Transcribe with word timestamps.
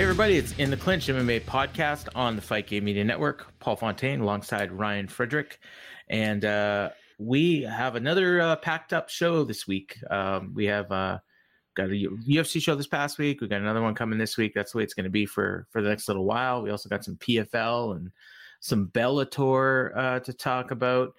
Hey 0.00 0.04
everybody, 0.04 0.38
it's 0.38 0.52
In 0.52 0.70
the 0.70 0.78
Clinch 0.78 1.08
MMA 1.08 1.42
podcast 1.42 2.08
on 2.14 2.34
the 2.34 2.40
Fight 2.40 2.66
Game 2.66 2.84
Media 2.84 3.04
Network. 3.04 3.52
Paul 3.58 3.76
Fontaine 3.76 4.22
alongside 4.22 4.72
Ryan 4.72 5.06
Frederick. 5.06 5.58
And 6.08 6.42
uh, 6.42 6.88
we 7.18 7.60
have 7.64 7.96
another 7.96 8.40
uh, 8.40 8.56
packed 8.56 8.94
up 8.94 9.10
show 9.10 9.44
this 9.44 9.66
week. 9.66 9.98
Um, 10.10 10.54
we 10.54 10.64
have 10.64 10.90
uh, 10.90 11.18
got 11.74 11.90
a 11.90 12.08
UFC 12.26 12.62
show 12.62 12.74
this 12.76 12.86
past 12.86 13.18
week. 13.18 13.42
We 13.42 13.48
got 13.48 13.60
another 13.60 13.82
one 13.82 13.94
coming 13.94 14.18
this 14.18 14.38
week. 14.38 14.52
That's 14.54 14.72
the 14.72 14.78
way 14.78 14.84
it's 14.84 14.94
going 14.94 15.04
to 15.04 15.10
be 15.10 15.26
for 15.26 15.66
for 15.68 15.82
the 15.82 15.90
next 15.90 16.08
little 16.08 16.24
while. 16.24 16.62
We 16.62 16.70
also 16.70 16.88
got 16.88 17.04
some 17.04 17.16
PFL 17.16 17.96
and 17.96 18.10
some 18.60 18.86
Bellator 18.86 19.94
uh, 19.94 20.20
to 20.20 20.32
talk 20.32 20.70
about. 20.70 21.12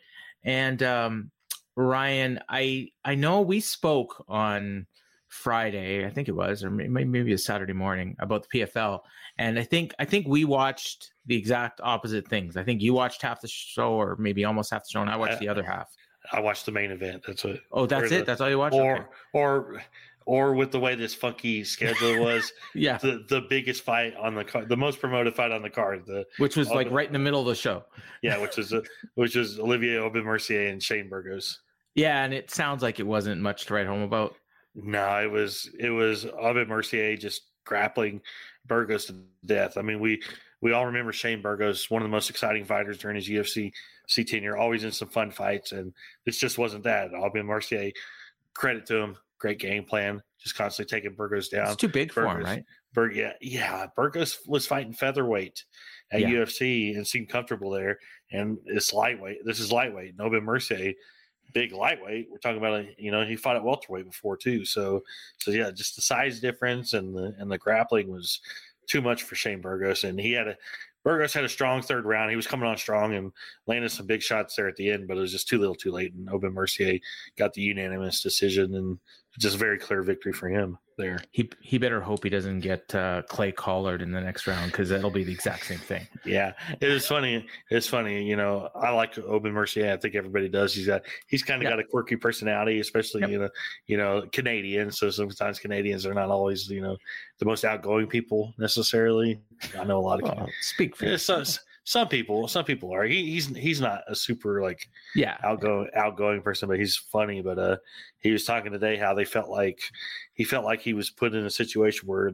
And 0.43 0.82
um, 0.82 1.29
Ryan, 1.76 2.40
I 2.49 2.90
I 3.05 3.13
know 3.13 3.41
we 3.41 3.60
spoke 3.60 4.26
on 4.27 4.88
Friday, 5.32 6.05
I 6.05 6.10
think 6.10 6.27
it 6.27 6.34
was, 6.35 6.62
or 6.63 6.70
maybe 6.70 7.05
maybe 7.05 7.32
a 7.34 7.37
Saturday 7.37 7.71
morning 7.74 8.15
about 8.20 8.46
the 8.49 8.60
PFL, 8.60 8.99
and 9.38 9.57
I 9.57 9.63
think 9.63 9.93
I 9.98 10.04
think 10.05 10.27
we 10.27 10.43
watched 10.46 11.13
the 11.26 11.35
exact 11.38 11.79
opposite 11.82 12.27
things. 12.27 12.57
I 12.57 12.63
think 12.63 12.82
you 12.82 12.93
watched 12.93 13.21
half 13.21 13.40
the 13.41 13.48
show, 13.48 13.93
or 13.93 14.18
maybe 14.20 14.43
almost 14.43 14.71
half 14.71 14.84
the 14.84 14.90
show, 14.91 15.01
and 15.01 15.10
I 15.10 15.15
watched 15.15 15.40
the 15.40 15.48
other 15.48 15.63
half. 15.63 15.90
I 16.34 16.41
watched 16.41 16.65
the 16.65 16.73
main 16.73 16.91
event. 16.91 17.23
That's 17.26 17.43
what. 17.46 17.60
Oh, 17.71 17.85
that's 17.85 18.12
it. 18.12 18.20
the- 18.20 18.23
that's 18.26 18.41
all 18.41 18.49
you 18.49 18.60
watched. 18.60 18.76
Or 18.76 18.93
Okay. 18.98 19.05
or 19.34 19.82
or 20.26 20.54
with 20.54 20.71
the 20.71 20.79
way 20.79 20.96
this 20.96 21.15
funky 21.15 21.63
schedule 21.63 22.23
was, 22.23 22.51
yeah, 22.76 22.98
the 22.98 23.26
the 23.29 23.41
biggest 23.49 23.84
fight 23.84 24.13
on 24.18 24.35
the 24.35 24.43
card, 24.43 24.68
the 24.68 24.77
most 24.77 24.99
promoted 24.99 25.34
fight 25.34 25.51
on 25.54 25.62
the 25.62 25.70
card. 25.70 26.05
The 26.05 26.26
which 26.40 26.57
was 26.57 26.70
like 26.70 26.90
the- 26.90 26.93
right 26.93 27.07
in 27.07 27.13
the 27.13 27.20
middle 27.20 27.40
of 27.40 27.48
the 27.48 27.55
show. 27.55 27.85
yeah, 28.21 28.38
which 28.38 28.60
is 28.60 28.73
a, 28.73 28.84
which 29.16 29.38
is 29.38 29.60
Olivier 29.60 29.98
Aubin 29.99 30.26
Mercier 30.26 30.68
and 30.68 30.84
Shane 30.84 31.07
Burgos. 31.07 31.62
Yeah, 31.95 32.23
and 32.23 32.34
it 32.34 32.51
sounds 32.51 32.84
like 32.84 32.99
it 32.99 33.07
wasn't 33.07 33.41
much 33.41 33.66
to 33.68 33.73
write 33.73 33.88
home 33.88 34.01
about. 34.01 34.35
No, 34.76 35.22
it 35.22 35.30
was 35.30 35.70
it 35.77 35.90
was 35.90 36.26
Aubin 36.26 36.68
Mercier 36.68 37.18
just 37.18 37.44
grappling 37.66 38.22
Burgos 38.66 39.05
to 39.05 39.16
death. 39.46 39.78
I 39.78 39.82
mean, 39.82 40.00
we 40.00 40.22
we 40.62 40.74
all 40.74 40.86
remember 40.86 41.12
Shane 41.12 41.41
Burgos, 41.41 41.90
one 41.90 42.02
of 42.02 42.08
the 42.08 42.12
most 42.12 42.30
exciting 42.30 42.66
fighters 42.66 42.98
during 42.98 43.16
his 43.16 43.28
UFC 43.28 43.72
C 44.08 44.24
tenure, 44.24 44.58
always 44.58 44.84
in 44.84 44.91
some 44.91 45.10
fun 45.10 45.32
fights, 45.32 45.72
and 45.72 45.94
this 46.26 46.38
just 46.38 46.58
wasn't 46.58 46.84
that. 46.84 47.13
Aubin 47.13 47.46
Mercier, 47.46 47.91
credit 48.54 48.86
to 48.88 48.96
him, 48.98 49.18
great 49.40 49.60
game 49.60 49.84
plan, 49.84 50.22
just 50.40 50.55
constantly 50.55 50.90
taking 50.96 51.16
Burgos 51.16 51.50
down. 51.50 51.68
It's 51.68 51.76
too 51.76 51.88
big 51.88 52.12
for 52.13 52.26
him, 52.26 52.44
right? 52.44 52.63
Bur- 52.94 53.12
yeah, 53.12 53.34
yeah. 53.41 53.88
Burgos 53.96 54.40
was 54.48 54.68
fighting 54.68 54.94
featherweight 54.94 55.63
at 56.12 56.22
Yeah. 56.22 56.30
UFC 56.30 56.96
and 56.96 57.08
seemed 57.08 57.30
comfortable 57.30 57.72
there. 57.72 57.98
And 58.32 58.58
it's 58.66 58.94
lightweight. 58.94 59.46
This 59.46 59.60
is 59.62 59.72
lightweight. 59.72 60.16
Aubin 60.20 60.44
Mercier, 60.44 60.94
big 61.54 61.74
lightweight. 61.74 62.30
We're 62.32 62.38
talking 62.38 62.57
about, 62.57 62.82
a, 62.82 62.88
you 62.98 63.12
know, 63.12 63.26
he 63.26 63.35
fought 63.35 63.55
at 63.55 63.63
welterweight 63.63 64.06
before 64.06 64.38
too. 64.38 64.66
So, 64.66 65.03
so 65.40 65.52
yeah, 65.52 65.72
just 65.72 65.96
the 65.96 66.02
size 66.02 66.40
difference 66.40 66.94
and 66.94 67.16
the 67.16 67.35
and 67.38 67.51
the 67.51 67.57
grappling 67.57 68.09
was 68.09 68.39
too 68.88 69.01
much 69.01 69.23
for 69.23 69.35
Shane 69.35 69.62
Burgos. 69.62 70.03
And 70.03 70.19
he 70.19 70.31
had 70.31 70.47
a 70.47 70.57
Burgos 71.03 71.34
had 71.34 71.44
a 71.44 71.50
strong 71.50 71.81
third 71.81 72.06
round. 72.06 72.29
He 72.29 72.35
was 72.35 72.47
coming 72.47 72.67
on 72.67 72.78
strong 72.78 73.16
and 73.16 73.31
landed 73.66 73.91
some 73.91 74.06
big 74.06 74.22
shots 74.22 74.56
there 74.56 74.67
at 74.67 74.75
the 74.75 74.91
end, 74.91 75.07
but 75.07 75.17
it 75.17 75.22
was 75.22 75.31
just 75.31 75.47
too 75.47 75.57
little, 75.57 75.75
too 75.75 75.91
late. 75.91 76.13
And 76.13 76.29
Aubin 76.29 76.53
Mercier 76.53 77.00
got 77.38 77.53
the 77.53 77.62
unanimous 77.62 78.22
decision 78.22 78.75
and 78.75 79.00
just 79.40 79.56
a 79.56 79.58
very 79.58 79.78
clear 79.80 80.02
victory 80.03 80.34
for 80.34 80.50
him 80.50 80.78
there. 80.97 81.19
He 81.31 81.50
he 81.62 81.78
better 81.78 82.02
hope 82.02 82.24
he 82.24 82.30
doesn't 82.30 82.59
get 82.59 82.94
uh, 82.94 83.22
Clay 83.30 83.52
collared 83.52 84.02
in 84.02 84.12
the 84.12 84.19
next 84.22 84.46
round 84.46 84.72
because 84.72 84.90
that'll 84.90 85.09
be 85.09 85.24
the 85.24 85.31
exact 85.31 85.66
same 85.66 85.80
thing. 85.80 86.08
Yeah, 86.25 86.53
it 86.80 86.88
was 86.88 87.08
funny. 87.08 87.47
It's 87.69 87.88
funny, 87.88 88.24
you 88.24 88.36
know. 88.36 88.69
I 88.75 88.92
like 88.92 89.18
Aubin 89.18 89.53
Mercier. 89.53 89.92
I 89.94 89.97
think 89.97 90.16
everybody 90.16 90.47
does. 90.50 90.74
He's 90.74 90.86
got 90.88 91.02
he's 91.28 91.44
kind 91.44 91.62
of 91.62 91.64
Yep. 91.64 91.72
got 91.72 91.80
a 91.80 91.84
quirky 91.84 92.16
personality, 92.18 92.80
especially 92.80 93.22
Yep. 93.22 93.30
you 93.31 93.40
know, 93.40 93.50
you 93.88 93.97
know, 93.97 94.24
Canadian. 94.31 94.92
So 94.92 95.09
sometimes 95.09 95.59
Canadians 95.59 96.06
are 96.06 96.13
not 96.13 96.30
always 96.30 96.69
you 96.69 96.81
know 96.81 96.98
the 97.40 97.46
most 97.46 97.63
outgoing 97.66 98.08
people 98.08 98.53
necessarily. 98.59 99.42
I 99.80 99.84
know 99.86 99.98
a 99.98 100.02
lot 100.02 100.22
of 100.22 100.30
Well, 100.30 100.50
speak 100.62 100.96
for 100.96 101.06
yeah. 101.06 101.18
Some 101.84 102.08
people. 102.08 102.47
Some 102.47 102.66
people 102.66 102.94
are. 102.94 103.03
He, 103.03 103.31
he's 103.31 103.47
he's 103.47 103.81
not 103.81 104.02
a 104.08 104.16
super 104.16 104.62
like 104.62 104.88
Yeah, 105.16 105.38
outgoing 105.44 105.90
outgoing 105.96 106.42
person, 106.42 106.69
but 106.69 106.80
he's 106.80 106.96
funny. 106.96 107.42
But 107.42 107.58
uh, 107.58 107.78
he 108.19 108.31
was 108.31 108.46
talking 108.46 108.72
today 108.72 108.97
how 108.97 109.14
they 109.14 109.25
felt 109.25 109.50
like 109.50 109.80
he 110.34 110.44
felt 110.44 110.64
like 110.64 110.81
he 110.81 110.94
was 110.94 111.09
put 111.09 111.34
in 111.34 111.46
a 111.46 111.50
situation 111.50 112.08
where 112.08 112.34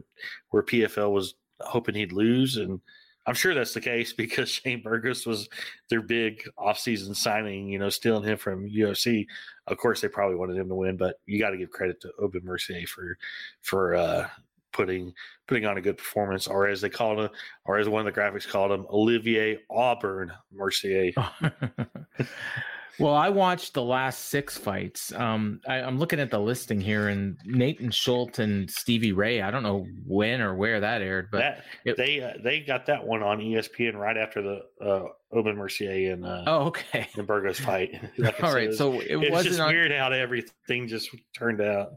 where 0.50 0.62
PFL 0.62 1.12
was 1.12 1.34
hoping 1.60 1.94
he'd 1.94 2.12
lose, 2.12 2.56
and 2.58 2.80
I'm 3.26 3.34
sure 3.34 3.54
that's 3.54 3.72
the 3.72 3.80
case 3.80 4.12
because 4.16 4.50
Shane 4.50 4.82
Burgos 4.82 5.26
was 5.26 5.48
their 5.88 6.02
big 6.02 6.42
offseason 6.58 7.16
signing. 7.16 7.68
You 7.68 7.78
know, 7.78 7.88
stealing 7.88 8.24
him 8.24 8.36
from 8.36 8.68
UFC. 8.68 9.26
Of 9.66 9.78
course, 9.78 10.02
they 10.02 10.08
probably 10.08 10.36
wanted 10.36 10.58
him 10.58 10.68
to 10.68 10.74
win, 10.74 10.98
but 10.98 11.16
you 11.24 11.38
got 11.38 11.50
to 11.50 11.58
give 11.58 11.70
credit 11.70 12.02
to 12.02 12.12
Aubin 12.22 12.44
Mercier 12.44 12.86
for 12.86 13.16
for 13.62 13.94
uh, 13.94 14.28
putting 14.72 15.12
putting 15.46 15.64
on 15.66 15.78
a 15.78 15.80
good 15.80 15.98
performance, 15.98 16.46
or 16.46 16.66
as 16.68 16.80
they 16.80 16.90
called 16.90 17.18
him, 17.20 17.30
or 17.64 17.78
as 17.78 17.88
one 17.88 18.06
of 18.06 18.12
the 18.12 18.20
graphics 18.20 18.46
called 18.48 18.70
him, 18.72 18.86
Olivier 18.90 19.58
Auburn 19.70 20.32
Mercier. 20.52 21.12
well, 22.98 23.14
I 23.14 23.28
watched 23.28 23.74
the 23.74 23.82
last 23.82 24.26
six 24.26 24.58
fights. 24.58 25.12
Um, 25.12 25.60
I, 25.68 25.76
I'm 25.76 25.98
looking 25.98 26.18
at 26.20 26.30
the 26.30 26.38
listing 26.40 26.80
here, 26.80 27.08
and 27.08 27.38
Nathan 27.44 27.90
Schultz 27.90 28.40
and 28.40 28.70
Stevie 28.70 29.12
Ray. 29.12 29.40
I 29.40 29.50
don't 29.50 29.62
know 29.62 29.86
when 30.06 30.40
or 30.40 30.54
where 30.54 30.80
that 30.80 31.00
aired, 31.00 31.28
but 31.30 31.38
that 31.38 31.64
it- 31.84 31.96
they 31.96 32.20
uh, 32.20 32.32
they 32.42 32.60
got 32.60 32.86
that 32.86 33.06
one 33.06 33.22
on 33.22 33.38
ESPN 33.38 33.94
right 33.94 34.16
after 34.16 34.42
the 34.42 34.60
uh, 34.84 35.04
Aubin 35.32 35.56
Mercier 35.56 36.12
and 36.12 36.24
uh, 36.26 36.42
oh, 36.46 36.58
okay. 36.66 37.08
and 37.16 37.26
Burgos 37.26 37.60
fight. 37.60 38.00
Like 38.18 38.42
All 38.42 38.52
right, 38.52 38.74
so 38.74 39.00
it 39.00 39.06
it's 39.10 39.30
wasn't 39.30 39.48
just 39.56 39.60
on. 39.60 39.72
weird 39.72 39.92
how 39.92 40.10
everything 40.10 40.88
just 40.88 41.10
turned 41.36 41.60
out. 41.60 41.92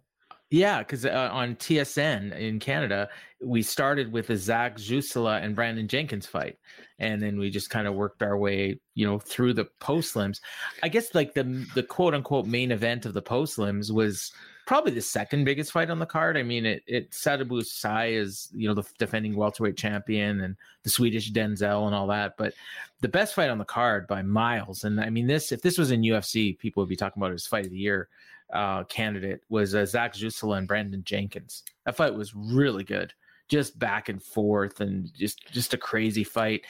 Yeah, 0.52 0.80
because 0.80 1.06
uh, 1.06 1.30
on 1.32 1.56
TSN 1.56 2.38
in 2.38 2.60
Canada, 2.60 3.08
we 3.42 3.62
started 3.62 4.12
with 4.12 4.28
the 4.28 4.36
Zach 4.36 4.76
Juusola 4.76 5.42
and 5.42 5.56
Brandon 5.56 5.88
Jenkins 5.88 6.28
fight, 6.28 6.58
and 7.00 7.22
then 7.22 7.40
we 7.40 7.50
just 7.50 7.70
kind 7.70 7.88
of 7.88 7.94
worked 7.94 8.22
our 8.22 8.38
way, 8.38 8.78
you 8.94 9.08
know, 9.08 9.18
through 9.18 9.54
the 9.54 9.64
post 9.80 10.18
limbs. 10.18 10.42
I 10.84 10.90
guess 10.90 11.16
like 11.16 11.34
the 11.34 11.66
the 11.74 11.84
quote 11.84 12.14
unquote 12.14 12.48
main 12.48 12.74
event 12.74 13.06
of 13.06 13.14
the 13.14 13.22
post 13.22 13.58
limbs 13.58 13.94
was 13.94 14.34
probably 14.68 14.92
the 14.92 15.02
second 15.02 15.46
biggest 15.46 15.72
fight 15.72 15.90
on 15.90 16.00
the 16.00 16.06
card. 16.06 16.36
I 16.36 16.44
mean, 16.44 16.66
it 16.66 16.84
it 16.86 17.12
Sadibou 17.12 17.64
Sy 17.66 18.08
is 18.08 18.50
you 18.54 18.68
know 18.68 18.74
the 18.74 18.84
defending 19.00 19.38
welterweight 19.38 19.78
champion 19.78 20.42
and 20.42 20.58
the 20.84 20.90
Swedish 20.90 21.32
Denzel 21.32 21.86
and 21.86 21.96
all 21.96 22.08
that, 22.08 22.36
but 22.38 22.54
the 23.00 23.08
best 23.08 23.36
fight 23.36 23.50
on 23.50 23.58
the 23.58 23.64
card 23.64 24.06
by 24.06 24.22
miles. 24.22 24.84
And 24.84 25.00
I 25.00 25.12
mean, 25.12 25.28
this 25.28 25.54
if 25.54 25.62
this 25.62 25.78
was 25.78 25.92
in 25.92 26.02
UFC, 26.02 26.60
people 26.60 26.84
would 26.84 26.90
be 26.90 26.98
talking 26.98 27.24
about 27.24 27.32
it 27.32 27.36
as 27.36 27.48
fight 27.48 27.64
of 27.64 27.72
the 27.72 27.78
year 27.78 28.10
uh, 28.54 28.84
candidate 28.86 29.42
was 29.50 29.76
uh, 29.76 29.86
Zach 29.86 30.14
Juusola 30.14 30.58
and 30.58 30.68
Brandon 30.68 31.04
Jenkins. 31.04 31.64
That 31.86 31.96
fight 31.96 32.14
was 32.14 32.34
really 32.36 32.84
good, 32.84 33.14
just 33.50 33.78
back 33.80 34.10
and 34.10 34.22
forth, 34.22 34.82
and 34.82 35.12
just 35.14 35.40
just 35.52 35.74
a 35.74 35.78
crazy 35.78 36.24
fight. 36.24 36.62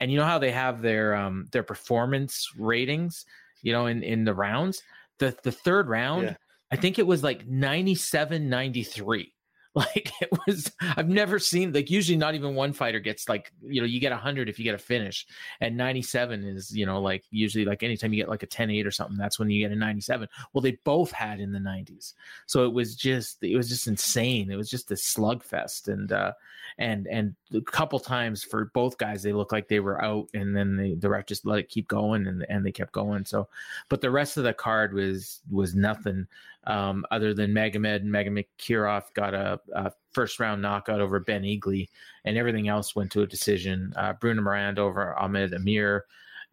And 0.00 0.10
you 0.10 0.18
know 0.18 0.24
how 0.24 0.38
they 0.38 0.50
have 0.52 0.82
their 0.82 1.14
um, 1.14 1.46
their 1.52 1.62
performance 1.62 2.48
ratings, 2.58 3.24
you 3.62 3.72
know, 3.72 3.86
in 3.86 4.02
in 4.02 4.24
the 4.24 4.34
rounds. 4.34 4.82
The 5.18 5.36
the 5.42 5.52
third 5.52 5.88
round, 5.88 6.24
Yeah. 6.24 6.36
I 6.72 6.76
think 6.76 6.98
it 6.98 7.06
was 7.06 7.22
like 7.22 7.46
97 7.46 8.48
93. 8.48 9.32
Like 9.76 10.12
it 10.20 10.30
was, 10.48 10.72
I've 10.80 11.08
never 11.08 11.38
seen 11.38 11.72
like 11.72 11.90
usually 11.90 12.18
not 12.18 12.34
even 12.34 12.56
one 12.56 12.72
fighter 12.72 12.98
gets 12.98 13.28
like 13.28 13.52
you 13.62 13.80
know 13.80 13.86
you 13.86 14.00
get 14.00 14.10
100 14.10 14.48
if 14.48 14.58
you 14.58 14.64
get 14.64 14.74
a 14.74 14.78
finish, 14.78 15.28
and 15.60 15.76
97 15.76 16.42
is 16.42 16.76
you 16.76 16.86
know 16.86 17.00
like 17.00 17.22
usually 17.30 17.64
like 17.64 17.84
anytime 17.84 18.12
you 18.12 18.20
get 18.20 18.28
like 18.28 18.42
a 18.42 18.46
10 18.46 18.68
8 18.68 18.84
or 18.84 18.90
something, 18.90 19.16
that's 19.16 19.38
when 19.38 19.48
you 19.48 19.62
get 19.62 19.72
a 19.72 19.78
97. 19.78 20.26
Well, 20.52 20.60
they 20.60 20.76
both 20.84 21.12
had 21.12 21.38
in 21.38 21.52
the 21.52 21.60
90s, 21.60 22.14
so 22.46 22.64
it 22.64 22.72
was 22.72 22.96
just 22.96 23.44
it 23.44 23.56
was 23.56 23.68
just 23.68 23.86
insane. 23.86 24.50
It 24.50 24.56
was 24.56 24.68
just 24.68 24.90
a 24.90 24.94
slugfest, 24.94 25.86
and 25.86 26.10
uh, 26.10 26.32
and 26.78 27.06
and 27.06 27.36
a 27.54 27.60
couple 27.60 28.00
times 28.00 28.42
for 28.42 28.72
both 28.74 28.98
guys 28.98 29.22
they 29.22 29.32
looked 29.32 29.52
like 29.52 29.68
they 29.68 29.80
were 29.80 30.02
out, 30.04 30.28
and 30.34 30.54
then 30.54 30.76
the 30.76 30.96
the 30.96 31.08
ref 31.08 31.26
just 31.26 31.46
let 31.46 31.60
it 31.60 31.68
keep 31.68 31.86
going, 31.86 32.26
and 32.26 32.44
and 32.48 32.66
they 32.66 32.72
kept 32.72 32.90
going. 32.90 33.24
So, 33.24 33.48
but 33.88 34.00
the 34.00 34.10
rest 34.10 34.36
of 34.36 34.42
the 34.42 34.52
card 34.52 34.92
was 34.92 35.42
was 35.48 35.76
nothing 35.76 36.26
um, 36.64 37.04
other 37.10 37.32
than 37.32 37.52
Magomed 37.52 37.96
and 37.96 38.10
Magomed 38.10 38.46
Kirov 38.58 39.04
got 39.14 39.34
a, 39.34 39.60
a 39.74 39.92
first 40.12 40.38
round 40.40 40.60
knockout 40.60 41.00
over 41.00 41.20
Ben 41.20 41.42
Egli, 41.42 41.88
and 42.24 42.36
everything 42.36 42.68
else 42.68 42.94
went 42.94 43.10
to 43.12 43.22
a 43.22 43.26
decision. 43.26 43.92
Uh, 43.96 44.12
Bruno 44.12 44.42
Miranda 44.42 44.82
over 44.82 45.18
Ahmed 45.18 45.54
Amir, 45.54 46.04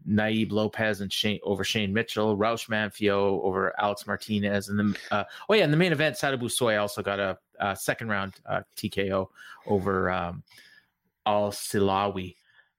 Naib 0.08 0.52
Lopez 0.52 1.02
and 1.02 1.12
Shane 1.12 1.40
over 1.44 1.64
Shane 1.64 1.94
Mitchell, 1.94 2.38
Raush 2.38 2.68
Manfio 2.68 3.44
over 3.44 3.74
Alex 3.80 4.08
Martinez, 4.08 4.70
and 4.70 4.80
then 4.80 4.96
uh, 5.12 5.24
oh 5.50 5.54
yeah, 5.54 5.64
in 5.64 5.72
the 5.72 5.78
main 5.78 5.92
event, 5.92 6.16
Sadibou 6.16 6.50
Sy 6.50 6.78
also 6.78 7.02
got 7.02 7.20
a, 7.20 7.38
a 7.60 7.76
second 7.76 8.08
round 8.08 8.36
uh, 8.46 8.62
TKO 8.78 9.28
over 9.66 10.10
um, 10.10 10.44
Al 11.26 11.52
Silawi, 11.52 12.36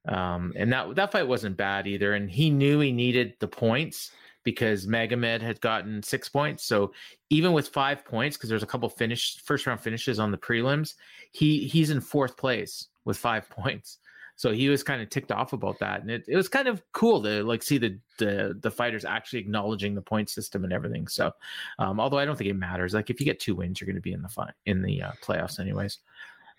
um, 0.07 0.55
and 0.57 0.73
that 0.73 0.95
that 0.95 1.13
fight 1.13 1.29
wasn't 1.29 1.59
bad 1.59 1.87
either. 1.87 2.15
And 2.15 2.31
he 2.31 2.49
knew 2.49 2.81
he 2.81 2.93
needed 2.93 3.35
the 3.41 3.49
points 3.49 4.13
because 4.45 4.87
Magomed 4.87 5.41
had 5.43 5.61
gotten 5.61 6.03
six 6.03 6.29
points. 6.29 6.65
So 6.65 6.93
even 7.31 7.53
with 7.53 7.69
five 7.69 8.05
points, 8.05 8.37
because 8.37 8.49
there's 8.49 8.63
a 8.63 8.67
couple 8.67 8.89
finish 8.89 9.41
first 9.43 9.67
round 9.67 9.81
finishes 9.81 10.19
on 10.19 10.31
the 10.31 10.39
prelims, 10.39 10.95
he 11.33 11.67
he's 11.67 11.91
in 11.91 12.01
fourth 12.01 12.37
place 12.37 12.89
with 13.05 13.17
five 13.17 13.49
points. 13.51 13.99
So 14.37 14.53
he 14.53 14.69
was 14.69 14.85
kind 14.85 15.03
of 15.03 15.11
ticked 15.11 15.33
off 15.33 15.53
about 15.53 15.81
that, 15.81 16.01
and 16.01 16.13
it, 16.13 16.25
it 16.29 16.37
was 16.37 16.49
kind 16.49 16.69
of 16.69 16.81
cool 16.93 17.21
to 17.25 17.43
like 17.43 17.61
see 17.61 17.77
the, 17.77 17.99
the 18.19 18.57
the 18.61 18.71
fighters 18.71 19.05
actually 19.05 19.41
acknowledging 19.41 19.97
the 19.97 20.01
point 20.01 20.31
system 20.31 20.63
and 20.63 20.73
everything. 20.73 21.09
So, 21.09 21.33
um, 21.81 21.99
although 21.99 22.19
I 22.19 22.25
don't 22.25 22.37
think 22.37 22.49
it 22.49 22.55
matters, 22.55 22.95
like 22.95 23.11
if 23.11 23.19
you 23.19 23.27
get 23.27 23.41
two 23.41 23.57
wins, 23.57 23.81
you're 23.81 23.87
going 23.87 23.97
to 23.97 24.01
be 24.01 24.13
in 24.13 24.23
the 24.23 24.29
fight 24.29 24.55
in 24.65 24.81
the 24.81 25.03
uh, 25.03 25.13
playoffs 25.25 25.59
anyways. 25.59 25.99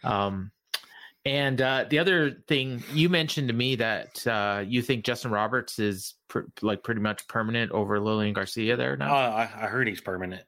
Um, 0.04 0.52
and 1.25 1.62
uh, 1.62 1.86
the 1.89 2.00
other 2.00 2.31
thing 2.48 2.83
you 2.94 3.10
mentioned 3.10 3.48
to 3.50 3.54
me 3.54 3.75
that 3.75 4.25
uh, 4.27 4.63
you 4.66 4.81
think 4.81 5.04
Justin 5.06 5.31
Roberts 5.31 5.80
is 5.80 6.16
pr- 6.27 6.42
like 6.62 6.83
pretty 6.83 7.01
much 7.01 7.27
permanent 7.27 7.71
over 7.71 8.00
Lillian 8.00 8.33
Garcia 8.33 8.75
there 8.77 8.95
now. 8.98 9.13
Uh, 9.16 9.30
I, 9.30 9.66
I 9.66 9.68
heard 9.68 9.88
he's 9.88 10.01
permanent. 10.01 10.44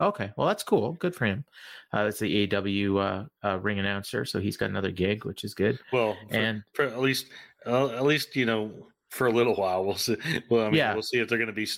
Okay, 0.00 0.32
well 0.36 0.48
that's 0.48 0.62
cool. 0.64 0.92
Good 0.94 1.14
for 1.14 1.24
him. 1.24 1.44
Uh, 1.92 2.04
that's 2.04 2.18
the 2.18 2.48
AW 2.52 2.96
uh, 2.98 3.24
uh, 3.44 3.58
ring 3.60 3.78
announcer, 3.78 4.24
so 4.24 4.40
he's 4.40 4.56
got 4.56 4.70
another 4.70 4.90
gig, 4.90 5.24
which 5.24 5.44
is 5.44 5.54
good. 5.54 5.78
Well, 5.92 6.16
for, 6.28 6.36
and 6.36 6.62
for 6.74 6.84
at 6.84 6.98
least, 7.00 7.26
uh, 7.66 7.90
at 7.90 8.02
least 8.04 8.34
you 8.34 8.44
know, 8.46 8.72
for 9.10 9.28
a 9.28 9.30
little 9.32 9.54
while, 9.54 9.84
we'll 9.84 9.94
see. 9.94 10.16
Well, 10.50 10.62
I 10.62 10.70
mean, 10.70 10.74
Yeah. 10.78 10.92
we'll 10.94 11.02
see 11.02 11.18
if 11.20 11.28
they're 11.28 11.38
going 11.38 11.46
to 11.46 11.52
be 11.54 11.68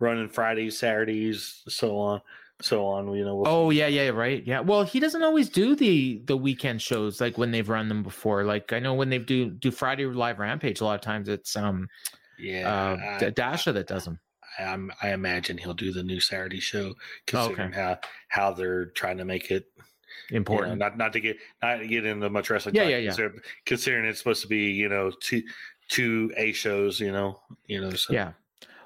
running 0.00 0.28
Fridays, 0.30 0.78
Saturdays, 0.78 1.62
so 1.68 1.98
on, 1.98 2.20
so 2.60 2.86
on. 2.86 3.12
You 3.14 3.24
know. 3.24 3.36
We'll 3.36 3.48
oh 3.48 3.70
yeah, 3.70 3.86
yeah, 3.86 4.08
right, 4.08 4.42
yeah. 4.46 4.60
Well, 4.60 4.84
he 4.84 5.00
doesn't 5.00 5.22
always 5.22 5.48
do 5.48 5.74
the 5.74 6.22
the 6.24 6.36
weekend 6.36 6.82
shows 6.82 7.20
like 7.20 7.38
when 7.38 7.50
they've 7.50 7.68
run 7.68 7.88
them 7.88 8.02
before. 8.02 8.44
Like 8.44 8.72
I 8.72 8.78
know 8.78 8.94
when 8.94 9.10
they 9.10 9.18
do 9.18 9.50
do 9.50 9.70
Friday 9.70 10.06
live 10.06 10.38
Rampage, 10.38 10.80
a 10.80 10.84
lot 10.84 10.94
of 10.94 11.00
times 11.00 11.28
it's 11.28 11.56
um 11.56 11.88
yeah. 12.38 12.96
uh, 13.20 13.26
I- 13.26 13.30
Dasha 13.30 13.72
that 13.72 13.86
does 13.86 14.04
them. 14.04 14.20
I, 14.58 14.64
I'm, 14.64 14.90
I 15.02 15.12
imagine 15.12 15.58
he'll 15.58 15.74
do 15.74 15.92
the 15.92 16.02
new 16.02 16.20
Saturday 16.20 16.60
show, 16.60 16.94
considering 17.26 17.72
how 17.72 17.98
how 18.28 18.52
they're 18.52 18.86
trying 18.86 19.18
to 19.18 19.24
make 19.24 19.50
it 19.50 19.66
you 20.30 20.34
know, 20.34 20.38
Important. 20.38 20.78
not 20.78 20.96
not 20.96 21.12
to 21.12 21.20
get 21.20 21.36
not 21.62 21.76
to 21.76 21.86
get 21.86 22.04
into 22.04 22.28
much 22.30 22.50
wrestling. 22.50 22.74
Yeah, 22.74 22.88
yeah, 22.88 22.98
yeah. 22.98 23.28
Considering 23.64 24.06
it's 24.06 24.18
supposed 24.18 24.42
to 24.42 24.48
be 24.48 24.70
you 24.70 24.88
know 24.88 25.10
two 25.20 25.42
two 25.88 26.32
A 26.36 26.52
shows, 26.52 27.00
you 27.00 27.12
know, 27.12 27.40
you 27.66 27.80
know. 27.80 27.90
So. 27.90 28.12
Yeah. 28.12 28.32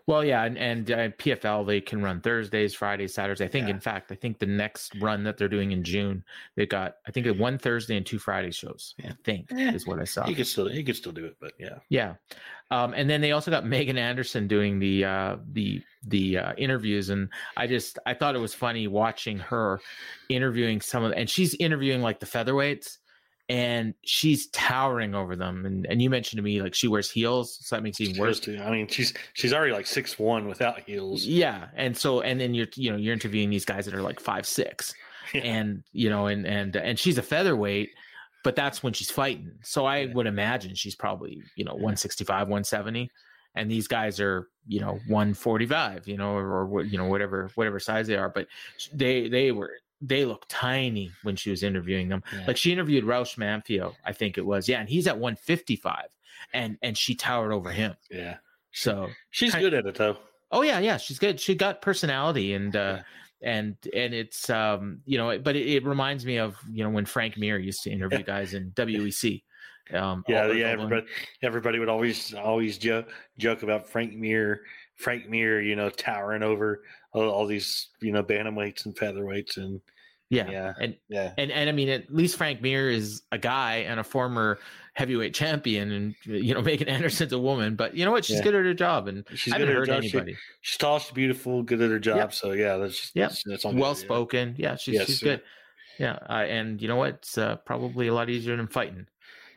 Well, 0.06 0.24
yeah, 0.24 0.44
and, 0.44 0.58
and 0.58 0.90
uh, 0.90 1.08
PFL 1.10 1.66
they 1.66 1.80
can 1.80 2.02
run 2.02 2.20
Thursdays, 2.20 2.74
Fridays, 2.74 3.14
Saturdays. 3.14 3.40
I 3.40 3.48
think, 3.48 3.68
Yeah. 3.68 3.74
in 3.74 3.80
fact, 3.80 4.10
I 4.10 4.14
think 4.14 4.38
the 4.38 4.46
next 4.46 4.94
run 5.00 5.24
that 5.24 5.36
they're 5.36 5.48
doing 5.48 5.72
in 5.72 5.84
June, 5.84 6.24
they 6.56 6.66
got 6.66 6.94
I 7.06 7.10
think 7.10 7.26
one 7.38 7.58
Thursday 7.58 7.96
and 7.96 8.04
two 8.06 8.18
Friday 8.18 8.50
shows. 8.50 8.94
I 9.04 9.12
think 9.24 9.52
Eh, 9.52 9.72
is 9.74 9.86
what 9.86 10.00
I 10.00 10.04
saw. 10.04 10.24
He 10.26 10.34
could 10.34 10.46
still 10.46 10.68
he 10.68 10.82
could 10.82 10.96
still 10.96 11.12
do 11.12 11.24
it, 11.26 11.36
but 11.40 11.52
yeah. 11.58 11.78
Yeah, 11.88 12.14
um, 12.70 12.94
and 12.94 13.08
then 13.10 13.20
they 13.20 13.32
also 13.32 13.50
got 13.50 13.66
Megan 13.66 13.98
Anderson 13.98 14.46
doing 14.48 14.78
the 14.78 15.04
uh, 15.04 15.36
the 15.52 15.82
the 16.06 16.38
uh, 16.38 16.52
interviews, 16.56 17.10
and 17.10 17.28
I 17.56 17.66
just 17.66 17.98
I 18.06 18.14
thought 18.14 18.34
it 18.34 18.40
was 18.40 18.54
funny 18.54 18.86
watching 18.88 19.38
her 19.38 19.80
interviewing 20.28 20.80
some 20.80 21.04
of, 21.04 21.12
and 21.12 21.28
she's 21.28 21.54
interviewing 21.56 22.00
like 22.00 22.20
the 22.20 22.26
featherweights, 22.26 22.98
and 23.50 23.94
she's 24.04 24.46
towering 24.50 25.12
over 25.14 25.34
them. 25.34 25.66
And 25.66 25.84
and 25.86 26.00
you 26.00 26.08
mentioned 26.08 26.38
to 26.38 26.42
me 26.42 26.62
like 26.62 26.72
she 26.72 26.86
wears 26.86 27.10
heels, 27.10 27.58
so 27.60 27.74
that 27.74 27.82
makes 27.82 27.98
it 27.98 28.04
even 28.04 28.20
worse. 28.20 28.38
to- 28.40 28.56
I 28.64 28.70
mean, 28.70 28.86
she's 28.86 29.12
she's 29.34 29.52
already 29.52 29.72
like 29.72 29.86
six 29.88 30.18
one 30.18 30.46
without 30.46 30.80
heels. 30.80 31.24
Yeah, 31.26 31.66
and 31.74 31.96
so 31.96 32.20
and 32.20 32.40
then 32.40 32.54
you're 32.54 32.68
you 32.76 32.90
know 32.92 32.96
you're 32.96 33.12
interviewing 33.12 33.50
these 33.50 33.64
guys 33.64 33.84
that 33.86 33.94
are 33.94 34.02
like 34.02 34.20
five 34.20 34.46
six, 34.46 34.94
Yeah. 35.34 35.40
and 35.42 35.82
you 35.92 36.08
know 36.08 36.26
and 36.28 36.46
and 36.46 36.76
and 36.76 36.96
she's 36.98 37.18
a 37.18 37.22
featherweight, 37.22 37.90
but 38.44 38.54
that's 38.54 38.82
when 38.84 38.92
she's 38.92 39.10
fighting. 39.10 39.50
So 39.64 39.84
I 39.84 40.06
would 40.06 40.28
imagine 40.28 40.76
she's 40.76 40.94
probably 40.94 41.42
you 41.56 41.64
know 41.64 41.72
165, 41.74 42.46
170, 42.46 43.10
and 43.56 43.68
these 43.68 43.88
guys 43.88 44.20
are 44.20 44.48
you 44.68 44.78
know 44.80 45.00
145, 45.08 46.06
you 46.06 46.16
know 46.16 46.34
or, 46.36 46.46
or 46.46 46.66
what 46.66 46.86
you 46.90 46.98
know 46.98 47.06
whatever 47.06 47.50
whatever 47.56 47.80
size 47.80 48.06
they 48.06 48.16
are, 48.16 48.28
but 48.28 48.46
they 48.94 49.28
they 49.28 49.50
were 49.50 49.72
they 50.00 50.24
look 50.24 50.46
tiny 50.48 51.10
when 51.22 51.36
she 51.36 51.50
was 51.50 51.62
interviewing 51.62 52.08
them. 52.08 52.22
Yeah. 52.32 52.44
Like 52.46 52.56
she 52.56 52.72
interviewed 52.72 53.04
Raush 53.04 53.36
Manfio, 53.36 53.94
I 54.04 54.12
think 54.12 54.38
it 54.38 54.46
was, 54.46 54.68
yeah, 54.68 54.80
and 54.80 54.88
he's 54.88 55.06
at 55.06 55.18
155, 55.18 56.06
and 56.54 56.78
and 56.82 56.96
she 56.96 57.14
towered 57.14 57.52
over 57.52 57.70
him. 57.70 57.94
yeah, 58.10 58.36
So 58.72 59.08
she's 59.30 59.52
Kind- 59.52 59.62
good 59.64 59.74
at 59.74 59.86
it 59.86 59.94
though. 59.96 60.16
Oh 60.52 60.62
yeah, 60.62 60.78
yeah, 60.80 60.96
she's 60.96 61.18
good. 61.18 61.38
She 61.40 61.54
got 61.54 61.80
personality 61.82 62.54
and 62.54 62.74
uh 62.74 62.98
and 63.42 63.76
and 63.94 64.12
it's 64.14 64.50
um 64.50 65.00
you 65.04 65.16
know, 65.18 65.38
but 65.38 65.54
it, 65.56 65.66
it 65.68 65.84
reminds 65.84 66.24
me 66.26 66.38
of 66.38 66.56
you 66.72 66.82
know 66.82 66.90
when 66.90 67.04
Frank 67.06 67.36
Mir 67.38 67.58
used 67.58 67.82
to 67.84 67.90
interview 67.90 68.22
guys 68.24 68.54
in 68.54 68.70
WEC. 68.72 69.42
Um, 69.92 70.24
Yeah, 70.28 70.50
yeah. 70.52 70.66
Everybody, 70.68 71.06
everybody 71.42 71.78
would 71.78 71.88
always 71.88 72.32
always 72.34 72.78
joke 72.78 73.08
joke 73.38 73.62
about 73.62 73.88
Frank 73.88 74.14
Mir, 74.14 74.62
Frank 74.96 75.28
Mir, 75.28 75.60
you 75.60 75.74
know, 75.76 75.88
towering 75.90 76.42
over 76.42 76.82
all, 77.12 77.28
all 77.28 77.46
these 77.46 77.88
you 78.00 78.12
know 78.12 78.22
bantamweights 78.22 78.84
and 78.86 78.96
featherweights, 78.96 79.56
and 79.56 79.80
yeah. 80.28 80.50
yeah. 80.50 80.72
and 80.80 80.96
yeah, 81.08 81.32
and 81.38 81.50
and 81.50 81.68
I 81.68 81.72
mean, 81.72 81.88
at 81.88 82.14
least 82.14 82.36
Frank 82.36 82.62
Mir 82.62 82.88
is 82.90 83.22
a 83.32 83.38
guy 83.38 83.76
and 83.78 83.98
a 84.00 84.04
former 84.04 84.58
heavyweight 84.94 85.34
champion, 85.34 85.92
and 85.92 86.14
you 86.24 86.54
know, 86.54 86.62
Megan 86.70 86.88
Anderson's 86.88 87.32
a 87.32 87.38
woman, 87.38 87.76
but 87.76 87.96
you 87.96 88.04
know 88.04 88.10
what? 88.12 88.24
She's 88.24 88.36
Yeah. 88.36 88.42
good 88.44 88.54
at 88.54 88.64
her 88.64 88.74
job, 88.74 89.08
and 89.08 89.24
she's 89.34 89.52
I 89.52 89.58
good 89.58 89.68
at 89.68 89.76
her 89.76 89.86
job. 89.86 90.02
She- 90.02 90.36
she's 90.60 90.76
tall, 90.76 90.98
she's 90.98 91.12
beautiful, 91.12 91.62
good 91.62 91.80
at 91.80 91.90
her 91.90 91.98
job. 91.98 92.16
Yep. 92.16 92.32
So 92.34 92.52
yeah, 92.52 92.76
that's 92.76 93.10
Yep. 93.14 93.30
that's, 93.30 93.42
that's 93.44 93.64
well 93.64 93.94
spoken. 93.94 94.54
Yeah, 94.58 94.76
she's 94.76 94.94
Yes, 94.94 95.06
she's 95.06 95.22
yeah. 95.22 95.28
good. 95.36 95.42
Yeah, 95.98 96.18
uh, 96.30 96.44
and 96.48 96.80
you 96.80 96.88
know 96.88 96.96
what? 96.96 97.10
It's 97.16 97.36
uh, 97.36 97.56
probably 97.56 98.06
a 98.08 98.14
lot 98.14 98.30
easier 98.30 98.56
than 98.56 98.68
fighting 98.68 99.06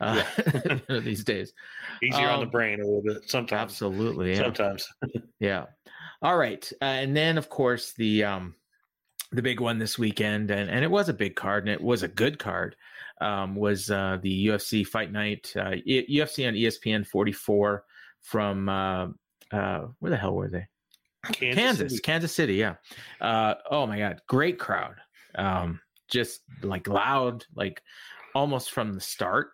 uh, 0.00 0.22
these 0.88 1.24
days. 1.24 1.54
Easier 2.02 2.28
on 2.28 2.40
the 2.40 2.44
Um, 2.46 2.50
brain 2.50 2.80
a 2.80 2.84
little 2.84 3.00
bit 3.02 3.30
sometimes. 3.30 3.62
Absolutely. 3.62 4.32
Yeah. 4.32 4.38
Sometimes. 4.38 4.88
Yeah. 5.40 5.66
All 6.24 6.38
right. 6.38 6.72
Uh, 6.80 6.86
and 6.86 7.14
then 7.14 7.36
of 7.36 7.50
course 7.50 7.92
the 7.92 8.24
um 8.24 8.54
the 9.30 9.42
big 9.42 9.60
one 9.60 9.78
this 9.78 9.98
weekend 9.98 10.50
and 10.50 10.70
and 10.70 10.82
it 10.82 10.90
was 10.90 11.10
a 11.10 11.14
big 11.14 11.36
card 11.36 11.64
and 11.64 11.72
it 11.72 11.82
was 11.82 12.02
a 12.02 12.08
good 12.08 12.38
card 12.38 12.76
um 13.20 13.54
was 13.54 13.90
uh 13.90 14.16
the 14.22 14.46
UFC 14.46 14.86
fight 14.86 15.12
night 15.12 15.52
uh 15.54 15.74
E- 15.84 16.18
UFC 16.18 16.48
on 16.48 16.54
ESPN 16.54 17.06
44 17.06 17.84
from 18.22 18.68
uh 18.70 19.08
uh 19.52 19.86
where 19.98 20.10
the 20.10 20.16
hell 20.16 20.34
were 20.34 20.48
they? 20.48 20.66
Kansas, 21.32 21.62
Kansas, 21.62 21.92
City. 21.92 22.02
Kansas 22.02 22.32
City, 22.32 22.54
yeah. 22.54 22.76
Uh 23.20 23.54
oh 23.70 23.86
my 23.86 23.98
god, 23.98 24.22
great 24.26 24.58
crowd. 24.58 24.94
Um 25.34 25.78
just 26.08 26.40
like 26.62 26.88
loud 26.88 27.44
like 27.54 27.82
almost 28.34 28.70
from 28.70 28.94
the 28.94 29.00
start. 29.00 29.50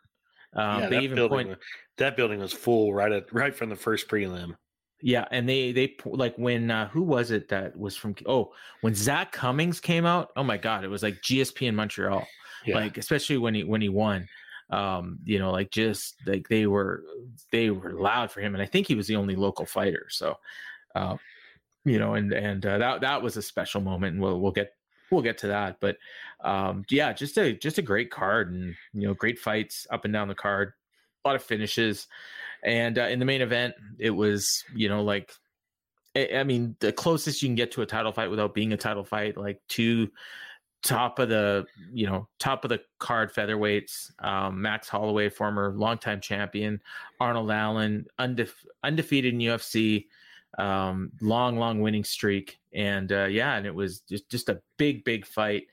Um 0.55 0.83
yeah, 0.83 0.89
they 0.89 0.97
that 0.97 1.03
even 1.03 1.17
building, 1.17 1.37
point 1.37 1.49
was, 1.49 1.59
that 1.97 2.17
building 2.17 2.39
was 2.39 2.53
full 2.53 2.95
right 2.95 3.11
at 3.11 3.33
right 3.35 3.57
from 3.57 3.71
the 3.71 3.77
first 3.77 4.09
prelim. 4.09 4.55
Yeah, 5.03 5.27
and 5.31 5.49
they 5.49 5.73
they 5.73 5.97
like 6.05 6.37
when 6.37 6.71
uh, 6.71 6.89
who 6.89 7.03
was 7.03 7.31
it 7.31 7.49
that 7.49 7.77
was 7.77 7.97
from? 7.97 8.15
Oh, 8.27 8.53
when 8.83 8.95
Zach 8.95 9.33
Cummings 9.33 9.81
came 9.81 10.05
out. 10.05 10.31
Oh 10.37 10.43
my 10.43 10.57
God, 10.57 10.85
it 10.85 10.89
was 10.89 11.03
like 11.03 11.23
GSP 11.23 11.69
in 11.69 11.75
Montreal. 11.75 12.27
Yeah. 12.67 12.77
Like 12.77 12.99
especially 12.99 13.39
when 13.39 13.55
he 13.55 13.65
when 13.65 13.81
he 13.81 13.89
won. 13.89 14.29
Um, 14.71 15.19
you 15.25 15.39
know, 15.41 15.51
like 15.51 15.71
just 15.71 16.17
like 16.27 16.49
they 16.49 16.67
were 16.67 17.03
they 17.51 17.71
were 17.71 17.93
loud 17.93 18.31
for 18.31 18.41
him, 18.41 18.55
and 18.55 18.63
I 18.63 18.67
think 18.67 18.87
he 18.87 18.95
was 18.95 19.07
the 19.07 19.17
only 19.17 19.35
local 19.35 19.67
fighter. 19.67 20.07
So, 20.11 20.37
uh, 20.95 21.17
you 21.85 21.99
know, 21.99 22.15
and 22.15 22.33
and 22.33 22.65
uh, 22.65 22.79
that 22.79 23.01
that 23.01 23.23
was 23.23 23.37
a 23.37 23.43
special 23.43 23.81
moment, 23.81 24.15
and 24.15 24.23
we'll 24.23 24.41
we'll 24.41 24.53
get 24.53 24.75
we'll 25.11 25.23
get 25.23 25.39
to 25.39 25.49
that. 25.49 25.79
But 25.81 25.97
um, 26.43 26.85
yeah, 26.89 27.13
just 27.13 27.37
a 27.39 27.53
just 27.53 27.79
a 27.79 27.83
great 27.83 28.11
card, 28.11 28.53
and 28.53 28.75
you 28.93 29.09
know, 29.09 29.15
great 29.15 29.39
fights 29.39 29.87
up 29.91 30.05
and 30.05 30.15
down 30.15 30.29
the 30.29 30.35
card, 30.35 30.73
a 31.25 31.29
lot 31.29 31.37
of 31.37 31.43
finishes. 31.43 32.07
And 32.65 32.99
uh, 32.99 33.05
in 33.05 33.19
the 33.19 33.25
main 33.25 33.41
event, 33.41 33.75
it 33.99 34.11
was 34.11 34.65
you 34.75 34.89
know 34.89 35.03
like, 35.03 35.33
I, 36.17 36.45
mean, 36.45 36.77
the 36.81 36.93
closest 36.93 37.43
you 37.43 37.49
can 37.49 37.55
get 37.55 37.73
to 37.73 37.83
a 37.83 37.87
title 37.87 38.13
fight 38.13 38.31
without 38.31 38.55
being 38.55 38.73
a 38.73 38.77
title 38.77 39.05
fight, 39.05 39.37
like 39.37 39.61
two 39.69 40.11
top 40.83 41.19
of 41.19 41.29
the 41.29 41.67
you 41.93 42.07
know 42.07 42.27
top 42.39 42.65
of 42.65 42.71
the 42.71 42.81
card 42.99 43.33
featherweights. 43.33 44.11
Um, 44.19 44.63
Max 44.63 44.89
Holloway, 44.89 45.29
former 45.29 45.73
longtime 45.77 46.21
champion, 46.21 46.81
Arnold 47.21 47.51
Allen, 47.51 48.07
undefe- 48.19 48.67
undefeated 48.83 49.35
in 49.35 49.41
UFC, 49.41 50.07
um, 50.59 51.13
long 51.21 51.59
long 51.59 51.81
winning 51.81 52.05
streak, 52.05 52.59
and 52.73 53.11
uh, 53.13 53.27
yeah, 53.27 53.57
and 53.57 53.67
it 53.67 53.75
was 53.75 54.01
just 54.01 54.29
just 54.31 54.49
a 54.49 54.61
big 54.77 55.05
big 55.05 55.27
fight, 55.27 55.65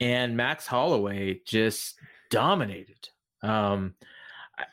and 0.00 0.36
Max 0.36 0.66
Holloway 0.66 1.40
just 1.46 1.98
dominated. 2.30 3.08
Um, 3.42 3.94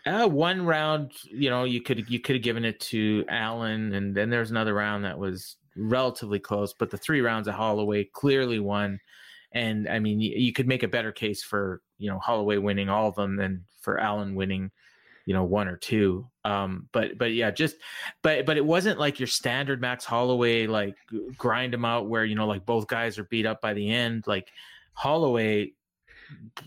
uh, 0.06 0.28
one 0.28 0.66
round, 0.66 1.12
you 1.26 1.50
know, 1.50 1.64
you 1.64 1.82
could 1.82 2.10
you 2.10 2.20
could 2.20 2.36
have 2.36 2.44
given 2.44 2.66
it 2.66 2.80
to 2.82 3.26
Allen, 3.30 3.94
and 3.94 4.16
then 4.16 4.30
there's 4.30 4.52
another 4.52 4.74
round 4.74 5.06
that 5.06 5.18
was 5.18 5.58
relatively 5.76 6.40
close, 6.40 6.74
but 6.74 6.90
the 6.90 6.98
three 6.98 7.22
rounds 7.22 7.48
of 7.48 7.54
Holloway 7.54 8.06
clearly 8.06 8.60
won. 8.60 9.00
And 9.52 9.88
I 9.88 10.00
mean, 10.00 10.20
you, 10.20 10.34
you 10.36 10.54
could 10.54 10.68
make 10.68 10.84
a 10.84 10.88
better 10.88 11.12
case 11.12 11.44
for 11.44 11.82
you 11.98 12.10
know 12.10 12.20
Holloway 12.20 12.58
winning 12.58 12.90
all 12.90 13.10
of 13.10 13.16
them 13.16 13.36
than 13.36 13.66
for 13.82 14.00
Allen 14.00 14.36
winning 14.36 14.72
you 15.26 15.34
know 15.34 15.44
one 15.44 15.68
or 15.68 15.76
two 15.76 16.28
um 16.44 16.88
but 16.92 17.18
but 17.18 17.34
yeah 17.34 17.50
just 17.50 17.78
but 18.22 18.46
but 18.46 18.58
it 18.58 18.66
wasn't 18.66 19.00
like 19.00 19.20
your 19.20 19.28
standard 19.28 19.82
max 19.82 20.06
holloway 20.06 20.68
like 20.68 20.96
grind 21.36 21.74
them 21.74 21.84
out 21.84 22.08
where 22.08 22.24
you 22.24 22.36
know 22.36 22.46
like 22.46 22.66
both 22.66 22.88
guys 22.88 23.18
are 23.18 23.24
beat 23.26 23.46
up 23.46 23.60
by 23.60 23.74
the 23.74 23.90
end 23.90 24.24
like 24.28 24.50
holloway 24.94 25.72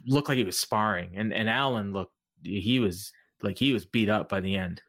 looked 0.06 0.28
like 0.28 0.38
he 0.38 0.44
was 0.44 0.58
sparring 0.58 1.12
and 1.14 1.32
and 1.32 1.48
allen 1.48 1.92
looked 1.92 2.12
he 2.42 2.80
was 2.80 3.12
like 3.42 3.58
he 3.58 3.72
was 3.72 3.84
beat 3.84 4.08
up 4.08 4.28
by 4.28 4.40
the 4.40 4.56
end 4.56 4.82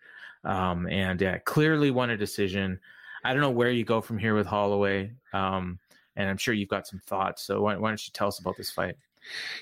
um 0.44 0.88
and 0.88 1.22
yeah 1.22 1.38
clearly 1.40 1.92
won 1.92 2.10
a 2.10 2.18
decision 2.18 2.80
i 3.24 3.34
don't 3.34 3.42
know 3.42 3.50
where 3.50 3.72
you 3.72 3.84
go 3.84 4.02
from 4.02 4.18
here 4.18 4.36
with 4.36 4.48
holloway 4.48 5.12
um 5.34 5.78
and 6.16 6.30
i'm 6.30 6.38
sure 6.38 6.54
you've 6.54 6.70
got 6.70 6.88
some 6.88 7.02
thoughts 7.06 7.44
so 7.44 7.62
why, 7.62 7.76
why 7.76 7.90
don't 7.90 8.08
you 8.08 8.12
tell 8.14 8.28
us 8.28 8.40
about 8.40 8.56
this 8.58 8.72
fight 8.72 8.96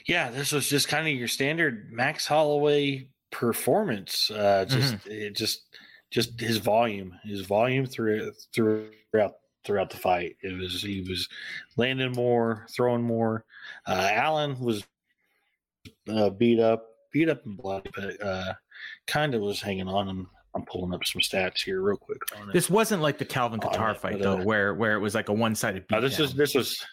yeah 0.08 0.30
this 0.30 0.52
was 0.52 0.70
just 0.70 0.88
kind 0.88 1.08
of 1.08 1.14
your 1.14 1.28
standard 1.28 1.92
max 1.92 2.28
holloway 2.28 3.08
performance. 3.32 4.32
Uh, 4.32 4.66
just 4.68 4.96
mm-hmm. 4.96 5.12
it 5.12 5.36
just 5.36 5.64
just 6.10 6.40
his 6.40 6.58
volume, 6.58 7.14
his 7.24 7.42
volume 7.42 7.86
through 7.86 8.32
throughout 8.54 9.36
throughout 9.64 9.90
the 9.90 9.98
fight. 9.98 10.38
It 10.42 10.58
was 10.58 10.82
he 10.82 11.02
was 11.02 11.28
landing 11.76 12.14
more, 12.14 12.66
throwing 12.70 13.04
more. 13.04 13.46
Uh, 13.86 14.10
Allen 14.12 14.60
was 14.60 14.86
uh, 16.10 16.30
beat 16.30 16.60
up, 16.60 16.88
beat 17.18 17.30
up 17.30 17.46
and 17.46 17.58
bloody, 17.58 17.90
but 17.96 18.22
uh, 18.22 18.54
kind 19.08 19.34
of 19.34 19.42
was 19.42 19.62
hanging 19.62 19.88
on. 19.88 20.10
And 20.10 20.26
I'm 20.56 20.66
pulling 20.66 20.94
up 20.94 21.06
some 21.06 21.22
stats 21.22 21.64
here 21.64 21.82
real 21.82 21.98
quick. 21.98 22.22
This 22.54 22.70
wasn't 22.70 23.02
like 23.02 23.18
the 23.18 23.26
Calvin 23.26 23.60
Kattar 23.60 23.96
fight 23.96 24.14
but, 24.14 24.22
though, 24.22 24.38
uh, 24.40 24.44
where 24.44 24.74
where 24.74 24.94
it 24.94 25.00
was 25.00 25.16
like 25.16 25.30
a 25.30 25.34
one 25.34 25.56
sided 25.56 25.88
this 26.02 26.20
is 26.20 26.34
this 26.34 26.56
was 26.56 26.84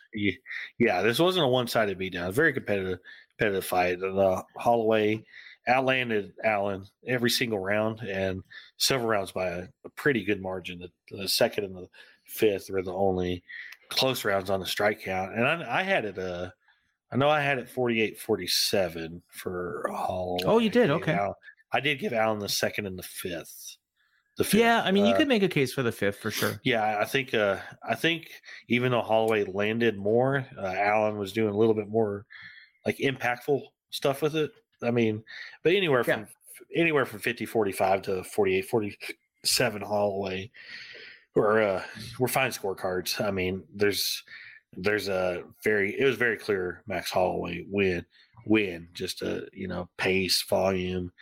yeah, 0.79 1.03
this 1.03 1.19
wasn't 1.19 1.45
a 1.45 1.49
one 1.49 1.67
sided 1.67 1.99
beatdown. 1.99 2.33
Very 2.33 2.53
competitive 2.53 2.99
competitive 3.31 3.65
fight. 3.65 4.01
The 4.01 4.43
Holloway 4.57 5.25
outlanded 5.67 6.33
Allen 6.45 6.85
every 7.07 7.31
single 7.31 7.59
round 7.59 8.01
and 8.01 8.43
several 8.77 9.09
rounds 9.09 9.33
by 9.33 9.49
a, 9.49 9.63
a 9.85 9.89
pretty 9.97 10.25
good 10.25 10.43
margin. 10.43 10.79
The, 10.79 11.17
the, 11.17 11.29
second 11.29 11.65
and 11.65 11.75
the 11.75 11.89
fifth 12.27 12.69
were 12.71 12.83
the 12.83 12.93
only 12.93 13.43
close 13.89 14.25
rounds 14.25 14.51
on 14.51 14.61
the 14.61 14.67
strike 14.67 15.03
count. 15.03 15.35
And 15.35 15.47
I, 15.47 15.81
I 15.81 15.83
had 15.83 16.05
it, 16.05 16.19
uh, 16.19 16.51
I 17.15 17.17
know 17.17 17.31
I 17.31 17.41
had 17.41 17.59
it 17.59 17.69
48 17.69 18.19
47 18.19 19.23
for 19.29 19.89
Hall. 19.95 20.41
Oh, 20.45 20.59
you 20.59 20.69
did? 20.69 20.91
Okay. 20.91 21.17
I 21.73 21.81
did 21.81 22.01
give 22.01 22.13
Allen 22.13 22.41
the 22.41 22.49
second 22.49 22.87
and 22.87 22.99
the 22.99 23.05
fifth. 23.05 23.77
The 24.37 24.43
fifth. 24.43 24.61
Yeah, 24.61 24.83
I 24.83 24.91
mean, 24.91 25.07
you 25.07 25.15
uh, 25.15 25.17
could 25.17 25.29
make 25.29 25.45
a 25.45 25.49
case 25.49 25.73
for 25.73 25.85
the 25.85 25.93
fifth 25.93 26.19
for 26.19 26.33
sure. 26.33 26.61
Yeah, 26.65 26.99
I 26.99 27.05
think. 27.05 27.33
Uh, 27.33 27.59
I 27.89 27.95
think 27.95 28.31
even 28.69 28.91
though 28.91 29.01
Holloway 29.01 29.45
landed 29.45 29.97
more, 29.97 30.45
uh, 30.59 30.67
Allen 30.67 31.17
was 31.17 31.33
doing 31.33 31.55
a 31.55 31.57
little 31.57 31.75
bit 31.75 31.89
more 31.89 32.27
like 32.85 32.99
impactful 32.99 33.63
stuff 33.91 34.21
with 34.21 34.35
it. 34.35 34.51
I 34.83 34.91
mean, 34.91 35.23
but 35.63 35.73
anywhere 35.73 36.03
from 36.03 36.27
yeah. 36.73 36.83
anywhere 36.83 37.07
from 37.07 37.21
50 37.21 37.47
45 37.47 38.03
to 38.03 38.25
48 38.25 38.65
47 38.69 39.83
Holloway 39.83 40.51
or 41.37 41.63
uh 41.63 41.83
we're 42.19 42.29
fine 42.29 42.51
scorecards. 42.51 43.25
I 43.25 43.31
mean, 43.31 43.63
there's 43.73 44.23
there's 44.77 45.09
a 45.09 45.45
very 45.63 45.99
it 45.99 46.05
was 46.05 46.17
very 46.17 46.37
clear 46.37 46.83
Max 46.87 47.11
Holloway 47.11 47.65
win 47.69 48.05
win 48.47 48.89
just 48.93 49.23
a 49.23 49.47
you 49.53 49.69
know 49.69 49.89
pace 49.97 50.43
volume 50.49 51.13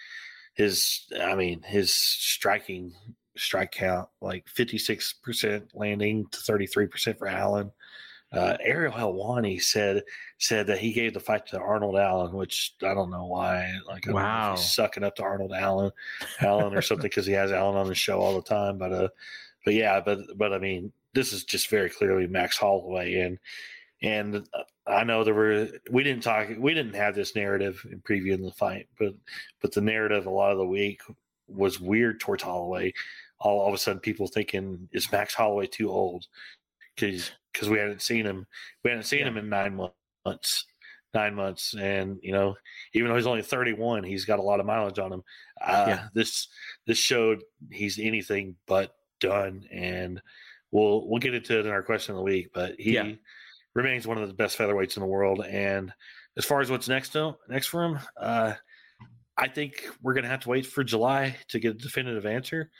his 0.55 1.07
I 1.21 1.35
mean 1.35 1.63
his 1.63 1.95
striking 1.95 2.93
strike 3.37 3.73
count 3.73 4.09
like 4.21 4.45
56% 4.47 5.69
landing 5.75 6.27
to 6.31 6.39
33% 6.39 7.19
for 7.19 7.29
Allen 7.29 7.71
uh, 8.33 8.57
Ariel 8.61 8.93
Helwani 8.93 9.61
said 9.61 10.03
said 10.39 10.67
that 10.67 10.79
he 10.79 10.93
gave 10.93 11.13
the 11.13 11.21
fight 11.21 11.47
to 11.49 11.61
Arnold 11.61 11.97
Allen, 11.97 12.33
which 12.33 12.75
I 12.83 12.95
don't 12.95 13.11
know 13.11 13.27
why. 13.27 13.71
Like, 13.87 14.09
I 14.09 14.13
wow, 14.13 14.57
he's 14.57 14.75
sucking 14.75 15.05
up 15.05 15.17
to 15.17 15.23
Arnold 15.23 15.53
Allen, 15.53 15.91
Allen 16.41 16.75
or 16.75 16.81
something 16.81 17.03
because 17.03 17.27
he 17.27 17.35
has 17.35 17.53
Allen 17.53 17.77
on 17.77 17.89
the 17.89 17.95
show 17.95 18.21
all 18.21 18.35
the 18.35 18.43
time. 18.49 18.79
But 18.79 18.93
uh, 18.93 19.09
but 19.67 19.75
yeah, 19.75 20.01
but 20.01 20.19
but 20.37 20.55
I 20.55 20.59
mean, 20.59 20.93
this 21.15 21.33
is 21.33 21.45
just 21.45 21.69
very 21.69 21.91
clearly 21.91 22.27
Max 22.27 22.57
Holloway, 22.57 23.21
and 23.21 23.39
and 24.03 24.37
uh, 24.37 24.63
I 24.87 25.05
know 25.05 25.25
there 25.25 25.35
were 25.35 25.69
we 25.91 26.03
didn't 26.03 26.23
talk 26.23 26.49
we 26.59 26.75
didn't 26.75 26.95
have 26.95 27.15
this 27.15 27.37
narrative 27.37 27.85
in 27.91 28.01
previewing 28.01 28.45
the 28.45 28.53
fight, 28.53 28.89
but 28.99 29.15
but 29.61 29.73
the 29.73 29.81
narrative 29.81 30.27
a 30.27 30.31
lot 30.31 30.53
of 30.53 30.59
the 30.59 30.67
week 30.67 31.01
was 31.47 31.81
weird 31.81 32.21
towards 32.21 32.43
Holloway. 32.43 32.93
All, 33.41 33.61
all 33.61 33.69
of 33.69 33.75
a 33.75 33.79
sudden, 33.79 34.01
people 34.01 34.27
thinking 34.27 34.89
is 34.93 35.11
Max 35.13 35.35
Holloway 35.35 35.67
too 35.67 35.91
old? 35.91 36.27
Because 36.95 37.31
because 37.53 37.69
we 37.69 37.79
hadn't 37.79 38.03
seen 38.03 38.25
him. 38.25 38.47
We 38.85 38.91
hadn't 38.91 39.05
seen 39.05 39.21
yeah. 39.21 39.29
him 39.29 39.37
in 39.37 39.49
nine 39.49 39.91
months. 40.25 40.67
Nine 41.15 41.35
months, 41.35 41.75
and 41.75 42.19
you 42.23 42.33
know, 42.33 42.55
even 42.95 43.11
though 43.11 43.17
he's 43.17 43.27
only 43.27 43.43
31, 43.43 44.03
he's 44.03 44.25
got 44.25 44.39
a 44.39 44.43
lot 44.43 44.61
of 44.61 44.67
mileage 44.67 44.99
on 44.99 45.13
him. 45.13 45.23
Uh, 45.61 45.85
yeah. 45.87 46.09
This 46.15 46.49
this 46.87 46.97
showed 46.97 47.43
he's 47.71 47.99
anything 47.99 48.57
but 48.67 48.95
done, 49.21 49.67
and 49.71 50.23
we'll 50.73 51.09
we'll 51.09 51.21
get 51.21 51.35
into 51.35 51.59
it 51.59 51.67
in 51.67 51.73
our 51.73 51.83
question 51.83 52.13
of 52.13 52.17
the 52.17 52.25
week. 52.25 52.49
But 52.53 52.75
he 52.79 52.95
yeah. 52.95 53.13
remains 53.75 54.07
one 54.07 54.19
of 54.19 54.27
the 54.27 54.35
best 54.35 54.59
featherweights 54.59 54.97
in 54.97 55.03
the 55.03 55.09
world. 55.09 55.45
And 55.47 55.93
as 56.37 56.45
far 56.45 56.61
as 56.61 56.71
what's 56.71 56.89
next 56.89 57.11
to, 57.11 57.37
next 57.49 57.69
for 57.69 57.85
him, 57.85 57.99
uh, 58.17 58.55
I 59.37 59.49
think 59.49 59.87
we're 60.03 60.15
going 60.15 60.25
to 60.25 60.31
have 60.31 60.41
to 60.41 60.49
wait 60.49 60.67
for 60.67 60.83
July 60.83 61.37
to 61.49 61.61
get 61.61 61.77
a 61.77 61.79
definitive 61.79 62.27
answer. 62.27 62.71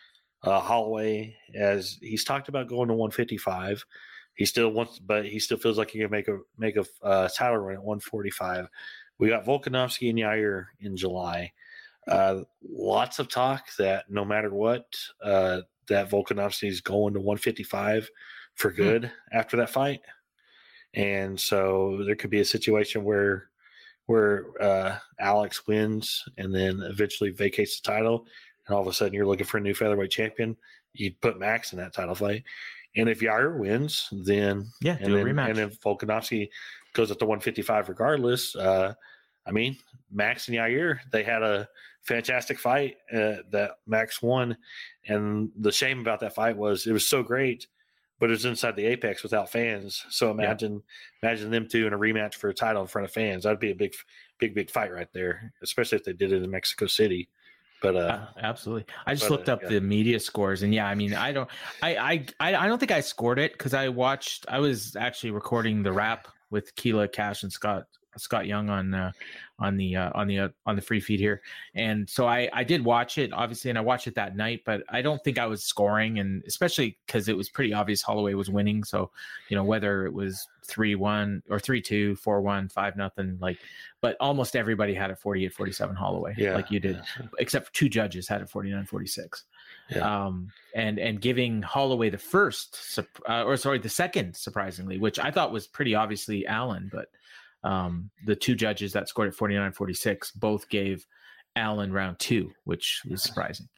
Uh, 0.43 0.59
Holloway, 0.59 1.37
as 1.55 1.99
he's 2.01 2.25
talked 2.25 2.49
about 2.49 2.67
going 2.67 2.89
to 2.89 2.95
155, 2.95 3.85
he 4.35 4.45
still 4.45 4.71
wants, 4.71 4.99
but 4.99 5.25
he 5.25 5.39
still 5.39 5.59
feels 5.59 5.79
like 5.79 5.91
he 5.91 6.01
can 6.01 6.11
make 6.11 6.29
a 6.29 6.39
make 6.59 6.77
a 6.77 6.85
uh, 7.03 7.29
title 7.29 7.59
run 7.59 7.75
at 7.77 7.85
145. 7.85 8.67
We 9.19 9.29
got 9.29 9.45
Volkanovski 9.45 10.11
and 10.11 10.19
Yair 10.19 10.67
in 10.81 10.97
July. 10.97 11.53
Uh, 12.09 12.41
lots 12.69 13.21
of 13.21 13.29
talk 13.29 13.67
that 13.79 14.11
no 14.11 14.25
matter 14.25 14.53
what, 14.53 14.87
uh, 15.23 15.61
that 15.89 16.11
Volkanovski 16.11 16.69
is 16.69 16.81
going 16.81 17.15
to 17.15 17.21
155 17.21 18.09
for 18.55 18.71
hmm. 18.71 18.77
good 18.77 19.05
hmm. 19.05 19.37
after 19.37 19.57
that 19.57 19.71
fight, 19.71 20.01
and 20.95 21.39
so 21.39 22.03
there 22.07 22.17
could 22.17 22.31
be 22.31 22.41
a 22.41 22.45
situation 22.45 23.05
where 23.05 23.49
where 24.07 24.47
uh, 24.61 24.99
Alex 25.21 25.67
wins 25.67 26.25
and 26.37 26.55
then 26.55 26.81
eventually 26.83 27.31
vacates 27.31 27.81
the 27.81 27.91
title, 27.91 28.27
and 28.67 28.75
all 28.75 28.83
of 28.83 28.89
a 28.89 28.93
sudden 28.93 29.15
you're 29.15 29.27
looking 29.27 29.47
for 29.47 29.59
a 29.59 29.61
new 29.61 29.75
featherweight 29.75 30.11
champion. 30.11 30.57
You 30.93 31.13
put 31.21 31.39
Max 31.39 31.73
in 31.73 31.79
that 31.79 31.95
title 31.95 32.15
fight. 32.15 32.45
And 32.97 33.09
if 33.09 33.21
Yair 33.21 33.59
wins, 33.59 34.09
then 34.13 34.71
yeah, 34.83 34.99
and 35.01 35.15
then, 35.15 35.25
rematch. 35.25 35.51
And 35.51 35.59
if 35.59 35.81
Volkanovski 35.81 36.49
goes 36.93 37.11
up 37.11 37.19
to 37.21 37.25
155 37.25 37.89
regardless, 37.89 38.55
uh, 38.55 38.93
I 39.47 39.51
mean, 39.51 39.79
Max 40.11 40.49
and 40.49 40.57
Yair, 40.57 40.99
they 41.11 41.23
had 41.23 41.43
a 41.43 41.69
fantastic 42.03 42.59
fight 42.59 42.97
uh, 43.13 43.37
that 43.51 43.79
Max 43.87 44.21
won. 44.21 44.57
And 45.07 45.51
the 45.57 45.73
shame 45.73 46.01
about 46.01 46.21
that 46.21 46.35
fight 46.35 46.57
was 46.57 46.87
it 46.87 46.93
was 46.93 47.09
so 47.09 47.23
great, 47.23 47.67
but 48.21 48.31
it 48.31 48.35
was 48.35 48.45
inside 48.45 48.77
the 48.77 48.87
Apex 48.87 49.23
without 49.23 49.51
fans. 49.51 50.05
So 50.11 50.31
imagine, 50.31 50.83
yeah. 51.23 51.29
imagine 51.29 51.51
them 51.51 51.69
two 51.69 51.87
in 51.87 51.93
a 51.93 51.99
rematch 51.99 52.35
for 52.35 52.49
a 52.49 52.55
title 52.55 52.83
in 52.83 52.89
front 52.89 53.07
of 53.07 53.13
fans. 53.13 53.45
That'd 53.45 53.59
be 53.59 53.73
a 53.73 53.75
big, 53.75 53.95
big, 54.39 54.55
big 54.55 54.71
fight 54.71 54.93
right 54.93 55.13
there, 55.13 55.53
especially 55.63 55.99
if 55.99 56.05
they 56.05 56.13
did 56.13 56.33
it 56.33 56.43
in 56.43 56.51
Mexico 56.51 56.87
City. 56.87 57.29
But 57.81 57.97
uh, 57.97 57.99
uh, 57.99 58.27
absolutely, 58.41 58.87
I 59.07 59.15
just 59.15 59.29
but, 59.29 59.33
looked 59.33 59.49
uh, 59.49 59.55
up 59.55 59.63
yeah. 59.65 59.71
the 59.71 59.81
media 59.81 60.21
scores, 60.21 60.63
and 60.63 60.73
yeah, 60.73 60.87
I 60.87 60.95
mean, 60.95 61.15
I 61.15 61.33
don't, 61.33 61.51
I, 61.83 62.25
I, 62.39 62.55
I 62.55 62.69
don't 62.69 62.79
think 62.79 62.93
I 62.93 63.01
scored 63.01 63.41
it 63.41 63.55
because 63.55 63.75
I 63.75 63.89
watched. 63.89 64.47
I 64.49 64.61
was 64.61 64.95
actually 64.95 65.33
recording 65.33 65.83
the 65.83 65.93
rap 65.93 66.29
with 66.51 66.73
Keela 66.77 67.09
Cash 67.09 67.43
and 67.43 67.51
Scott 67.51 67.87
Scott 68.17 68.47
Young 68.47 68.71
on 68.71 68.95
uh, 68.95 69.13
on 69.59 69.77
the 69.77 69.97
uh, 69.97 70.11
on 70.15 70.27
the 70.27 70.39
uh, 70.39 70.49
on 70.67 70.77
the 70.77 70.83
free 70.83 71.01
feed 71.01 71.21
here, 71.21 71.43
and 71.75 72.09
so 72.09 72.27
I 72.27 72.49
I 72.53 72.65
did 72.65 72.85
watch 72.85 73.19
it 73.19 73.33
obviously, 73.33 73.71
and 73.71 73.79
I 73.79 73.83
watched 73.83 74.07
it 74.07 74.15
that 74.17 74.37
night, 74.37 74.63
but 74.65 74.83
I 74.89 75.03
don't 75.03 75.23
think 75.23 75.39
I 75.39 75.47
was 75.47 75.65
scoring, 75.65 76.19
and 76.19 76.43
especially 76.47 76.99
because 77.07 77.29
it 77.29 77.37
was 77.37 77.49
pretty 77.49 77.73
obvious 77.73 78.03
Holloway 78.03 78.35
was 78.35 78.51
winning. 78.51 78.85
So 78.85 79.11
you 79.49 79.57
know 79.57 79.65
whether 79.65 80.07
it 80.07 80.13
was 80.13 80.47
three 80.65 80.95
one 80.95 81.43
or 81.51 81.59
three 81.59 81.81
two, 81.81 82.17
four 82.17 82.41
one, 82.41 82.69
five 82.69 82.97
nothing, 82.97 83.39
like, 83.41 83.59
but 84.01 84.17
almost 84.21 84.57
everybody 84.57 84.95
had 84.95 85.11
a 85.11 85.17
48 85.17 85.53
47 85.53 85.97
Holloway, 85.97 86.35
yeah, 86.37 86.55
like 86.55 86.71
you 86.71 86.81
did, 86.81 86.97
yeah. 87.19 87.27
except 87.39 87.67
for 87.67 87.73
two 87.73 87.89
judges 87.89 88.29
had 88.29 88.43
a 88.43 88.47
49 88.47 88.87
46. 88.87 89.45
Yeah. 89.91 90.27
Um, 90.27 90.51
and 90.75 90.99
and 90.99 91.21
giving 91.21 91.63
Holloway 91.63 92.11
the 92.11 92.19
first, 92.19 92.99
uh, 93.29 93.45
or 93.45 93.57
sorry, 93.57 93.79
the 93.79 93.89
second, 93.89 94.35
surprisingly, 94.35 94.99
which 94.99 95.19
I 95.19 95.31
thought 95.31 95.53
was 95.53 95.67
pretty 95.67 95.95
obviously 95.95 96.47
Allen, 96.47 96.91
but 96.93 97.09
um, 97.65 98.11
the 98.27 98.37
two 98.37 98.55
judges 98.55 98.93
that 98.93 99.09
scored 99.09 99.29
at 99.29 99.35
49 99.35 99.73
46 99.73 100.33
both 100.33 100.69
gave 100.69 101.07
Allen 101.57 101.93
round 101.93 102.19
two, 102.19 102.53
which 102.65 103.03
was 103.09 103.23
surprising. 103.23 103.69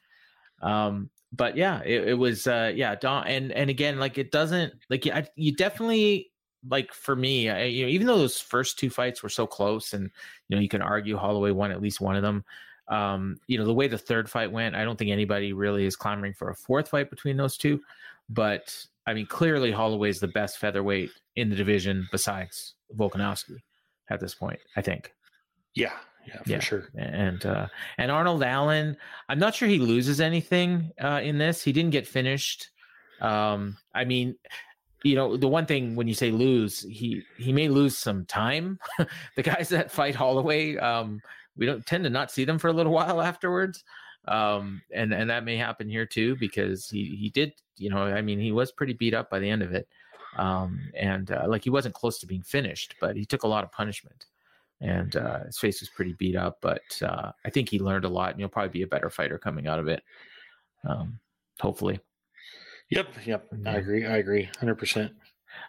Um, 0.62 1.10
but 1.32 1.56
yeah, 1.56 1.82
it, 1.84 2.08
it 2.08 2.14
was 2.14 2.46
uh, 2.46 2.72
yeah, 2.74 2.94
Don, 2.94 3.26
and 3.26 3.52
and 3.52 3.68
again, 3.68 3.98
like 3.98 4.18
it 4.18 4.30
doesn't 4.30 4.72
like 4.88 5.06
I, 5.06 5.26
you 5.36 5.52
definitely 5.52 6.30
like 6.68 6.92
for 6.92 7.14
me, 7.14 7.50
I, 7.50 7.64
you 7.64 7.84
know, 7.84 7.90
even 7.90 8.06
though 8.06 8.18
those 8.18 8.40
first 8.40 8.78
two 8.78 8.88
fights 8.88 9.22
were 9.22 9.28
so 9.28 9.46
close, 9.46 9.92
and 9.92 10.10
you 10.48 10.56
know, 10.56 10.62
you 10.62 10.68
can 10.68 10.82
argue 10.82 11.16
Holloway 11.16 11.50
won 11.50 11.72
at 11.72 11.82
least 11.82 12.00
one 12.00 12.16
of 12.16 12.22
them. 12.22 12.44
Um, 12.88 13.38
you 13.46 13.58
know, 13.58 13.64
the 13.64 13.74
way 13.74 13.88
the 13.88 13.98
third 13.98 14.30
fight 14.30 14.52
went, 14.52 14.76
I 14.76 14.84
don't 14.84 14.98
think 14.98 15.10
anybody 15.10 15.52
really 15.52 15.86
is 15.86 15.96
clamoring 15.96 16.34
for 16.34 16.50
a 16.50 16.54
fourth 16.54 16.88
fight 16.88 17.10
between 17.10 17.36
those 17.36 17.56
two. 17.56 17.80
But 18.28 18.76
I 19.06 19.14
mean, 19.14 19.26
clearly 19.26 19.72
Holloway 19.72 20.10
is 20.10 20.20
the 20.20 20.28
best 20.28 20.58
featherweight 20.58 21.10
in 21.36 21.50
the 21.50 21.56
division 21.56 22.06
besides 22.12 22.74
Volkanovski 22.96 23.58
at 24.10 24.20
this 24.20 24.34
point. 24.34 24.58
I 24.76 24.82
think. 24.82 25.12
Yeah, 25.74 25.92
yeah, 26.26 26.42
for 26.42 26.50
Yeah. 26.50 26.60
sure. 26.60 26.88
and 26.96 27.44
uh 27.44 27.66
and 27.98 28.10
Arnold 28.10 28.42
Allen, 28.42 28.96
I'm 29.28 29.38
not 29.38 29.54
sure 29.54 29.68
he 29.68 29.78
loses 29.78 30.20
anything 30.20 30.92
uh 31.02 31.20
in 31.22 31.38
this. 31.38 31.62
He 31.62 31.72
didn't 31.72 31.90
get 31.92 32.06
finished. 32.06 32.70
Um 33.20 33.76
I 33.94 34.04
mean, 34.04 34.36
you 35.02 35.16
know, 35.16 35.36
the 35.36 35.48
one 35.48 35.66
thing 35.66 35.96
when 35.96 36.08
you 36.08 36.14
say 36.14 36.30
lose, 36.30 36.80
he 36.80 37.22
he 37.38 37.52
may 37.52 37.68
lose 37.68 37.96
some 37.98 38.24
time. 38.26 38.78
the 39.36 39.42
guys 39.42 39.68
that 39.70 39.90
fight 39.90 40.14
Holloway, 40.14 40.76
um 40.76 41.20
we 41.56 41.66
don't 41.66 41.84
tend 41.86 42.04
to 42.04 42.10
not 42.10 42.30
see 42.30 42.44
them 42.44 42.58
for 42.58 42.68
a 42.68 42.72
little 42.72 42.92
while 42.92 43.20
afterwards. 43.20 43.82
Um 44.28 44.80
and 44.94 45.12
and 45.12 45.28
that 45.30 45.44
may 45.44 45.56
happen 45.56 45.88
here 45.88 46.06
too 46.06 46.36
because 46.36 46.88
he 46.88 47.16
he 47.20 47.30
did, 47.30 47.52
you 47.76 47.90
know, 47.90 47.98
I 48.04 48.22
mean, 48.22 48.38
he 48.38 48.52
was 48.52 48.70
pretty 48.72 48.92
beat 48.94 49.12
up 49.14 49.28
by 49.28 49.40
the 49.40 49.50
end 49.50 49.62
of 49.62 49.72
it. 49.72 49.88
Um 50.36 50.80
and 50.94 51.30
uh, 51.30 51.46
like 51.48 51.64
he 51.64 51.70
wasn't 51.70 51.94
close 51.94 52.18
to 52.20 52.26
being 52.26 52.42
finished, 52.42 52.94
but 53.00 53.16
he 53.16 53.24
took 53.24 53.42
a 53.42 53.48
lot 53.48 53.64
of 53.64 53.72
punishment 53.72 54.26
and 54.80 55.16
uh, 55.16 55.44
his 55.44 55.58
face 55.58 55.80
was 55.80 55.88
pretty 55.88 56.12
beat 56.14 56.36
up. 56.36 56.58
But 56.60 56.82
uh, 57.02 57.32
I 57.44 57.50
think 57.50 57.68
he 57.68 57.78
learned 57.78 58.04
a 58.04 58.08
lot, 58.08 58.30
and 58.30 58.40
he'll 58.40 58.48
probably 58.48 58.70
be 58.70 58.82
a 58.82 58.86
better 58.86 59.10
fighter 59.10 59.38
coming 59.38 59.66
out 59.66 59.78
of 59.78 59.88
it. 59.88 60.02
Um, 60.84 61.18
hopefully. 61.60 62.00
Yep, 62.90 63.08
yep. 63.24 63.46
I 63.66 63.76
agree. 63.76 64.04
I 64.04 64.18
agree. 64.18 64.48
Hundred 64.58 64.76
percent. 64.76 65.12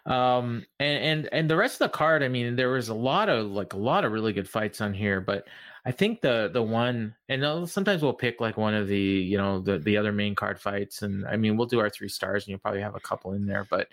Um, 0.04 0.66
and 0.80 1.02
and 1.02 1.28
and 1.32 1.50
the 1.50 1.56
rest 1.56 1.80
of 1.80 1.90
the 1.90 1.96
card, 1.96 2.22
I 2.22 2.28
mean, 2.28 2.56
there 2.56 2.70
was 2.70 2.88
a 2.88 2.94
lot 2.94 3.28
of 3.28 3.46
like 3.46 3.72
a 3.72 3.78
lot 3.78 4.04
of 4.04 4.12
really 4.12 4.32
good 4.32 4.48
fights 4.48 4.80
on 4.80 4.92
here, 4.92 5.20
but 5.20 5.46
I 5.84 5.92
think 5.92 6.20
the 6.20 6.50
the 6.52 6.62
one, 6.62 7.14
and 7.28 7.44
uh, 7.44 7.64
sometimes 7.66 8.02
we'll 8.02 8.12
pick 8.12 8.40
like 8.40 8.56
one 8.56 8.74
of 8.74 8.88
the 8.88 8.98
you 8.98 9.38
know 9.38 9.60
the 9.60 9.78
the 9.78 9.96
other 9.96 10.12
main 10.12 10.34
card 10.34 10.60
fights, 10.60 11.02
and 11.02 11.26
I 11.26 11.36
mean 11.36 11.56
we'll 11.56 11.66
do 11.66 11.80
our 11.80 11.88
three 11.88 12.08
stars, 12.08 12.44
and 12.44 12.50
you'll 12.50 12.58
probably 12.58 12.82
have 12.82 12.96
a 12.96 13.00
couple 13.00 13.32
in 13.32 13.46
there, 13.46 13.66
but 13.70 13.88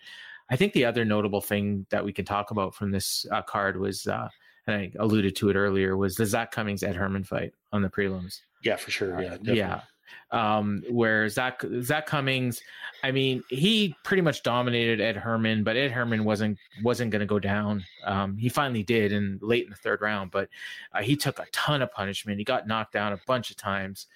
I 0.49 0.55
think 0.55 0.73
the 0.73 0.85
other 0.85 1.05
notable 1.05 1.41
thing 1.41 1.85
that 1.89 2.03
we 2.03 2.13
can 2.13 2.25
talk 2.25 2.51
about 2.51 2.75
from 2.75 2.91
this 2.91 3.25
uh, 3.31 3.41
card 3.41 3.79
was. 3.79 4.07
uh 4.07 4.29
and 4.67 4.75
I 4.75 4.91
alluded 4.99 5.35
to 5.37 5.49
it 5.49 5.55
earlier 5.55 5.97
was 5.97 6.15
the 6.15 6.25
Zach 6.25 6.51
Cummings 6.51 6.83
Ed 6.83 6.95
Herman 6.95 7.23
fight 7.23 7.53
on 7.71 7.81
the 7.81 7.89
prelims. 7.89 8.39
Yeah, 8.63 8.77
for 8.77 8.91
sure. 8.91 9.21
Yeah, 9.21 9.31
definitely. 9.31 9.57
yeah. 9.57 9.81
Um, 10.31 10.83
where 10.89 11.27
Zach 11.27 11.63
Zach 11.81 12.05
Cummings, 12.05 12.61
I 13.03 13.11
mean, 13.11 13.43
he 13.49 13.95
pretty 14.03 14.21
much 14.21 14.41
dominated 14.43 15.01
Ed 15.01 15.17
Herman, 15.17 15.63
but 15.63 15.75
Ed 15.75 15.91
Herman 15.91 16.23
wasn't 16.23 16.57
wasn't 16.81 17.11
going 17.11 17.19
to 17.19 17.25
go 17.25 17.39
down. 17.39 17.83
Um, 18.05 18.37
he 18.37 18.47
finally 18.49 18.83
did 18.83 19.11
in 19.11 19.39
late 19.41 19.65
in 19.65 19.69
the 19.69 19.75
third 19.75 20.01
round, 20.01 20.31
but 20.31 20.49
uh, 20.93 21.01
he 21.01 21.15
took 21.15 21.39
a 21.39 21.45
ton 21.51 21.81
of 21.81 21.91
punishment. 21.91 22.37
He 22.39 22.45
got 22.45 22.67
knocked 22.67 22.93
down 22.93 23.11
a 23.13 23.19
bunch 23.27 23.51
of 23.51 23.57
times. 23.57 24.07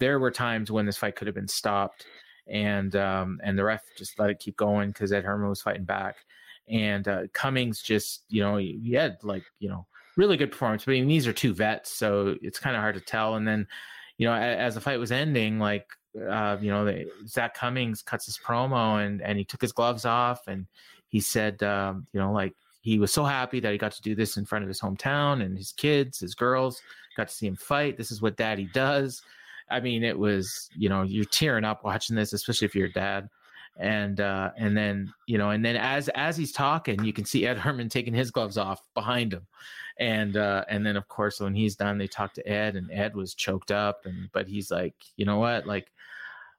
There 0.00 0.18
were 0.18 0.30
times 0.30 0.70
when 0.70 0.86
this 0.86 0.96
fight 0.96 1.16
could 1.16 1.28
have 1.28 1.36
been 1.36 1.48
stopped, 1.48 2.04
and 2.46 2.94
um, 2.96 3.40
and 3.42 3.58
the 3.58 3.64
ref 3.64 3.82
just 3.96 4.18
let 4.18 4.30
it 4.30 4.38
keep 4.38 4.56
going 4.56 4.90
because 4.90 5.12
Ed 5.12 5.24
Herman 5.24 5.48
was 5.48 5.62
fighting 5.62 5.84
back. 5.84 6.16
And 6.68 7.06
uh, 7.08 7.22
Cummings 7.34 7.82
just, 7.82 8.24
you 8.30 8.42
know, 8.42 8.56
he 8.56 8.92
had 8.92 9.18
like, 9.22 9.44
you 9.58 9.68
know, 9.68 9.86
really 10.16 10.36
good 10.36 10.50
performance. 10.50 10.84
But 10.84 10.92
I 10.92 10.94
mean, 10.94 11.08
these 11.08 11.26
are 11.26 11.32
two 11.32 11.52
vets, 11.52 11.90
so 11.90 12.36
it's 12.40 12.58
kind 12.58 12.74
of 12.74 12.80
hard 12.80 12.94
to 12.94 13.02
tell. 13.02 13.34
And 13.34 13.46
then, 13.46 13.66
you 14.16 14.26
know, 14.26 14.32
a- 14.32 14.38
as 14.38 14.74
the 14.74 14.80
fight 14.80 14.98
was 14.98 15.12
ending, 15.12 15.58
like, 15.58 15.86
uh, 16.16 16.56
you 16.60 16.70
know, 16.70 16.84
the, 16.84 17.06
Zach 17.26 17.54
Cummings 17.54 18.00
cuts 18.00 18.26
his 18.26 18.38
promo 18.38 19.04
and 19.04 19.20
and 19.20 19.36
he 19.36 19.44
took 19.44 19.60
his 19.60 19.72
gloves 19.72 20.04
off 20.04 20.46
and 20.46 20.66
he 21.08 21.20
said, 21.20 21.62
um, 21.62 22.06
you 22.12 22.20
know, 22.20 22.32
like 22.32 22.54
he 22.80 22.98
was 22.98 23.12
so 23.12 23.24
happy 23.24 23.60
that 23.60 23.72
he 23.72 23.78
got 23.78 23.92
to 23.92 24.02
do 24.02 24.14
this 24.14 24.36
in 24.36 24.44
front 24.44 24.62
of 24.62 24.68
his 24.68 24.80
hometown 24.80 25.42
and 25.42 25.56
his 25.56 25.72
kids, 25.72 26.20
his 26.20 26.34
girls 26.34 26.82
got 27.16 27.28
to 27.28 27.34
see 27.34 27.46
him 27.46 27.56
fight. 27.56 27.96
This 27.96 28.10
is 28.10 28.22
what 28.22 28.36
daddy 28.36 28.68
does. 28.72 29.22
I 29.70 29.80
mean, 29.80 30.04
it 30.04 30.18
was, 30.18 30.68
you 30.76 30.88
know, 30.88 31.02
you're 31.02 31.24
tearing 31.24 31.64
up 31.64 31.84
watching 31.84 32.16
this, 32.16 32.32
especially 32.32 32.66
if 32.66 32.74
you're 32.74 32.88
a 32.88 32.92
dad. 32.92 33.28
And 33.76 34.20
uh, 34.20 34.52
and 34.56 34.76
then 34.76 35.12
you 35.26 35.36
know, 35.36 35.50
and 35.50 35.64
then 35.64 35.74
as 35.74 36.08
as 36.10 36.36
he's 36.36 36.52
talking, 36.52 37.02
you 37.02 37.12
can 37.12 37.24
see 37.24 37.44
Ed 37.44 37.58
Herman 37.58 37.88
taking 37.88 38.14
his 38.14 38.30
gloves 38.30 38.56
off 38.56 38.80
behind 38.94 39.32
him, 39.32 39.48
and 39.98 40.36
uh, 40.36 40.64
and 40.68 40.86
then 40.86 40.96
of 40.96 41.08
course 41.08 41.40
when 41.40 41.54
he's 41.54 41.74
done, 41.74 41.98
they 41.98 42.06
talk 42.06 42.34
to 42.34 42.48
Ed, 42.48 42.76
and 42.76 42.88
Ed 42.92 43.16
was 43.16 43.34
choked 43.34 43.72
up, 43.72 44.06
and 44.06 44.28
but 44.32 44.46
he's 44.46 44.70
like, 44.70 44.94
you 45.16 45.24
know 45.26 45.38
what, 45.38 45.66
like 45.66 45.90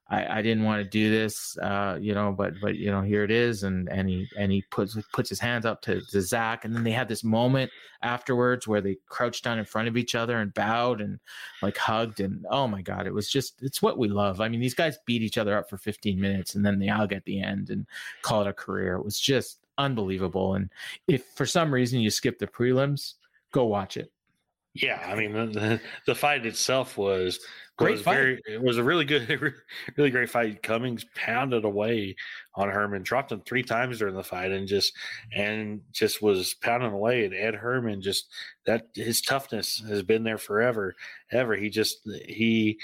I, 0.07 0.37
I 0.37 0.41
didn't 0.43 0.63
want 0.65 0.83
to 0.83 0.89
do 0.89 1.09
this, 1.09 1.57
uh, 1.57 1.97
you 1.99 2.13
know, 2.13 2.31
but 2.31 2.53
but 2.61 2.75
you 2.75 2.91
know 2.91 3.01
here 3.01 3.23
it 3.23 3.31
is, 3.31 3.63
and 3.63 3.89
and 3.89 4.07
he 4.07 4.27
and 4.37 4.51
he 4.51 4.63
puts 4.69 4.95
puts 5.11 5.29
his 5.29 5.39
hands 5.39 5.65
up 5.65 5.81
to, 5.83 5.99
to 5.99 6.21
Zach, 6.21 6.63
and 6.63 6.75
then 6.75 6.83
they 6.83 6.91
had 6.91 7.07
this 7.07 7.23
moment 7.23 7.71
afterwards 8.03 8.67
where 8.67 8.81
they 8.81 8.97
crouched 9.07 9.43
down 9.43 9.57
in 9.57 9.65
front 9.65 9.87
of 9.87 9.97
each 9.97 10.13
other 10.13 10.37
and 10.37 10.53
bowed 10.53 11.01
and 11.01 11.19
like 11.63 11.77
hugged, 11.77 12.19
and 12.19 12.45
oh 12.51 12.67
my 12.67 12.83
god, 12.83 13.07
it 13.07 13.13
was 13.13 13.29
just 13.29 13.63
it's 13.63 13.81
what 13.81 13.97
we 13.97 14.07
love. 14.07 14.41
I 14.41 14.47
mean, 14.47 14.59
these 14.59 14.75
guys 14.75 14.99
beat 15.07 15.23
each 15.23 15.39
other 15.39 15.57
up 15.57 15.69
for 15.69 15.77
15 15.77 16.21
minutes, 16.21 16.53
and 16.53 16.63
then 16.63 16.77
they 16.77 16.87
hug 16.87 17.11
at 17.11 17.25
the 17.25 17.41
end 17.41 17.71
and 17.71 17.87
call 18.21 18.41
it 18.41 18.47
a 18.47 18.53
career. 18.53 18.95
It 18.97 19.05
was 19.05 19.19
just 19.19 19.59
unbelievable. 19.79 20.53
And 20.53 20.69
if 21.07 21.25
for 21.35 21.47
some 21.47 21.73
reason 21.73 21.99
you 21.99 22.11
skip 22.11 22.37
the 22.37 22.47
prelims, 22.47 23.15
go 23.51 23.65
watch 23.65 23.97
it. 23.97 24.11
Yeah, 24.75 25.01
I 25.05 25.15
mean 25.15 25.31
the, 25.31 25.79
the, 26.05 26.13
fight 26.13 26.45
itself 26.45 26.97
was 26.97 27.39
Great 27.77 27.91
was 27.93 28.01
fight. 28.01 28.15
Very, 28.15 28.41
it 28.47 28.61
was 28.61 28.77
a 28.77 28.83
really 28.83 29.03
good, 29.03 29.53
really 29.97 30.09
great 30.09 30.29
fight. 30.29 30.63
Cummings 30.63 31.05
pounded 31.15 31.65
away 31.65 32.15
on 32.55 32.69
Herman, 32.69 33.03
dropped 33.03 33.31
him 33.31 33.41
three 33.41 33.63
times 33.63 33.99
during 33.99 34.15
the 34.15 34.23
fight, 34.23 34.51
and 34.51 34.67
just 34.67 34.93
and 35.33 35.81
just 35.91 36.21
was 36.21 36.53
pounding 36.53 36.93
away. 36.93 37.25
And 37.25 37.33
Ed 37.33 37.55
Herman 37.55 38.01
just 38.01 38.27
that 38.65 38.87
his 38.95 39.21
toughness 39.21 39.83
has 39.87 40.03
been 40.03 40.23
there 40.23 40.37
forever, 40.37 40.95
ever. 41.31 41.55
He 41.55 41.69
just 41.69 41.99
he, 42.25 42.79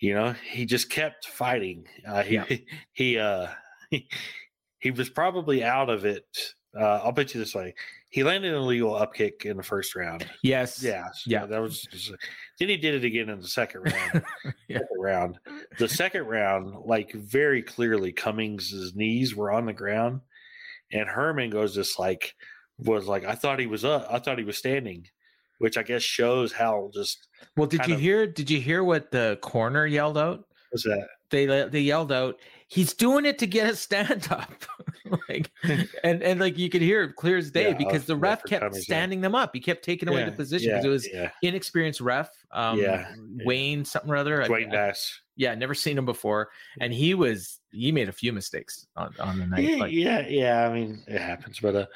you 0.00 0.14
know, 0.14 0.34
he 0.50 0.66
just 0.66 0.88
kept 0.88 1.26
fighting. 1.26 1.86
Uh, 2.06 2.22
he 2.22 2.34
Yeah. 2.34 2.46
he 2.92 3.18
uh 3.18 3.48
he, 3.90 4.08
he 4.78 4.90
was 4.92 5.08
probably 5.08 5.64
out 5.64 5.90
of 5.90 6.04
it. 6.04 6.54
Uh, 6.78 7.00
I'll 7.04 7.12
put 7.12 7.34
you 7.34 7.40
this 7.40 7.54
way: 7.54 7.74
he 8.10 8.22
landed 8.22 8.52
an 8.54 8.58
illegal 8.62 8.92
upkick 8.92 9.44
in 9.44 9.56
the 9.58 9.62
first 9.62 9.94
round. 9.94 10.26
Yes. 10.42 10.82
Yeah, 10.82 11.04
so 11.12 11.30
Yeah. 11.30 11.46
that 11.46 11.60
was. 11.60 11.82
just- 11.82 12.12
then 12.58 12.68
he 12.68 12.76
did 12.76 12.94
it 12.94 13.04
again 13.04 13.28
in 13.28 13.40
the 13.40 13.48
second 13.48 13.82
round. 13.92 14.24
Yeah. 14.68 14.78
Second 14.78 15.00
round, 15.00 15.38
the 15.78 15.88
second 15.88 16.24
round, 16.26 16.74
like 16.86 17.12
very 17.12 17.62
clearly, 17.62 18.12
Cummings' 18.12 18.92
knees 18.94 19.34
were 19.34 19.50
on 19.52 19.66
the 19.66 19.72
ground, 19.72 20.20
and 20.92 21.08
Herman 21.08 21.50
goes 21.50 21.74
just 21.74 21.98
like 21.98 22.34
was 22.78 23.06
like 23.06 23.24
I 23.24 23.34
thought 23.34 23.58
he 23.60 23.66
was 23.66 23.84
up. 23.84 24.06
I 24.10 24.18
thought 24.18 24.38
he 24.38 24.44
was 24.44 24.56
standing, 24.56 25.06
which 25.58 25.76
I 25.76 25.82
guess 25.82 26.02
shows 26.02 26.52
how 26.52 26.90
just 26.94 27.28
Well, 27.56 27.66
did 27.66 27.86
you 27.86 27.94
of- 27.94 28.00
hear? 28.00 28.26
Did 28.26 28.50
you 28.50 28.60
hear 28.60 28.82
what 28.82 29.10
the 29.10 29.38
corner 29.42 29.86
yelled 29.86 30.16
out? 30.16 30.44
was 30.72 30.84
that. 30.84 31.06
They 31.28 31.44
they 31.44 31.80
yelled 31.80 32.12
out, 32.12 32.40
"He's 32.72 32.94
doing 32.94 33.26
it 33.26 33.38
to 33.40 33.46
get 33.46 33.68
a 33.68 33.76
stand 33.76 34.28
up," 34.30 34.50
like, 35.28 35.50
and 36.04 36.22
and 36.22 36.40
like 36.40 36.56
you 36.56 36.70
could 36.70 36.80
hear 36.80 37.02
it 37.02 37.16
clear 37.16 37.36
as 37.36 37.50
day 37.50 37.68
Yeah, 37.68 37.74
because 37.76 38.06
the 38.06 38.16
ref 38.16 38.42
kept 38.44 38.74
yeah. 38.74 38.80
standing 38.80 39.20
them 39.20 39.34
up. 39.34 39.50
He 39.52 39.60
kept 39.60 39.84
taking 39.84 40.08
away 40.08 40.24
the 40.24 40.30
Yeah, 40.30 40.36
position 40.36 40.70
yeah, 40.70 40.74
because 40.76 40.84
it 40.86 40.88
was 40.88 41.08
yeah. 41.12 41.30
inexperienced 41.42 42.00
ref. 42.00 42.30
Um, 42.50 42.78
Yeah, 42.78 43.06
yeah. 43.10 43.44
Wayne 43.44 43.84
something 43.84 44.10
or 44.10 44.16
other. 44.16 44.42
Dwayne 44.44 44.74
I- 44.74 44.94
yeah, 45.36 45.54
never 45.54 45.74
seen 45.74 45.98
him 45.98 46.06
before, 46.06 46.48
and 46.80 46.92
he 46.92 47.14
was 47.14 47.60
he 47.72 47.92
made 47.92 48.08
a 48.08 48.12
few 48.12 48.32
mistakes 48.32 48.86
on 48.96 49.14
on 49.20 49.38
the 49.38 49.46
night. 49.46 49.64
Yeah, 49.64 49.76
like, 49.76 49.92
yeah, 49.92 50.26
yeah. 50.28 50.66
I 50.66 50.72
mean, 50.72 51.02
it 51.06 51.20
happens, 51.20 51.60
but 51.60 51.74
uh, 51.74 51.86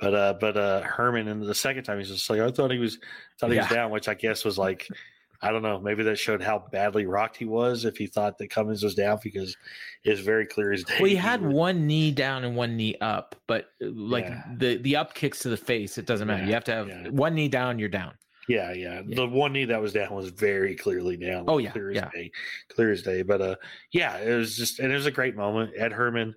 but 0.00 0.14
uh, 0.14 0.34
but 0.40 0.56
uh, 0.56 0.80
Herman, 0.82 1.28
and 1.28 1.42
the 1.42 1.54
second 1.54 1.84
time 1.84 1.98
he's 1.98 2.08
just 2.08 2.28
like, 2.28 2.40
I 2.40 2.50
thought 2.50 2.70
he 2.70 2.78
was, 2.78 2.98
thought 3.38 3.50
he 3.52 3.58
was 3.58 3.68
down, 3.68 3.90
which 3.90 4.08
I 4.08 4.14
guess 4.14 4.44
was 4.44 4.58
like, 4.58 4.88
I 5.44 5.52
don't 5.52 5.62
know, 5.62 5.78
maybe 5.78 6.02
that 6.04 6.18
showed 6.18 6.42
how 6.42 6.64
badly 6.72 7.06
rocked 7.06 7.36
he 7.36 7.44
was 7.44 7.84
if 7.84 7.96
he 7.96 8.06
thought 8.06 8.38
that 8.38 8.48
Cummings 8.50 8.82
was 8.82 8.94
down 8.94 9.18
because 9.22 9.56
it's 10.02 10.20
very 10.20 10.46
clear 10.46 10.72
as 10.72 10.82
day. 10.84 10.96
Well, 11.00 11.10
he 11.10 11.16
had 11.16 11.42
one 11.42 11.86
knee 11.86 12.10
down 12.10 12.44
and 12.44 12.56
one 12.56 12.76
knee 12.76 12.96
up, 13.00 13.36
but 13.46 13.66
like 13.80 14.24
Yeah. 14.24 14.42
the 14.56 14.76
the 14.78 14.96
up 14.96 15.14
kicks 15.14 15.40
to 15.40 15.48
the 15.50 15.56
face, 15.56 15.98
it 15.98 16.06
doesn't 16.06 16.26
matter. 16.26 16.42
Yeah, 16.42 16.48
You 16.48 16.54
have 16.54 16.64
to 16.64 16.72
have 16.72 16.88
yeah. 16.88 17.08
one 17.10 17.34
knee 17.34 17.48
down, 17.48 17.78
you're 17.78 17.88
down. 17.88 18.14
Yeah, 18.48 18.72
yeah. 18.72 19.02
The 19.06 19.26
one 19.26 19.52
knee 19.52 19.64
that 19.66 19.80
was 19.80 19.92
down 19.94 20.14
was 20.14 20.28
very 20.28 20.74
clearly 20.74 21.16
down. 21.16 21.44
Oh, 21.48 21.56
yeah, 21.58 21.70
clear 21.70 21.90
as 21.92 22.02
day, 22.12 22.30
clear 22.68 22.92
as 22.92 23.02
day. 23.02 23.22
But 23.22 23.40
uh, 23.40 23.56
yeah, 23.90 24.18
it 24.18 24.34
was 24.34 24.56
just, 24.56 24.80
and 24.80 24.92
it 24.92 24.94
was 24.94 25.06
a 25.06 25.10
great 25.10 25.34
moment. 25.34 25.72
Ed 25.78 25.92
Herman, 25.92 26.34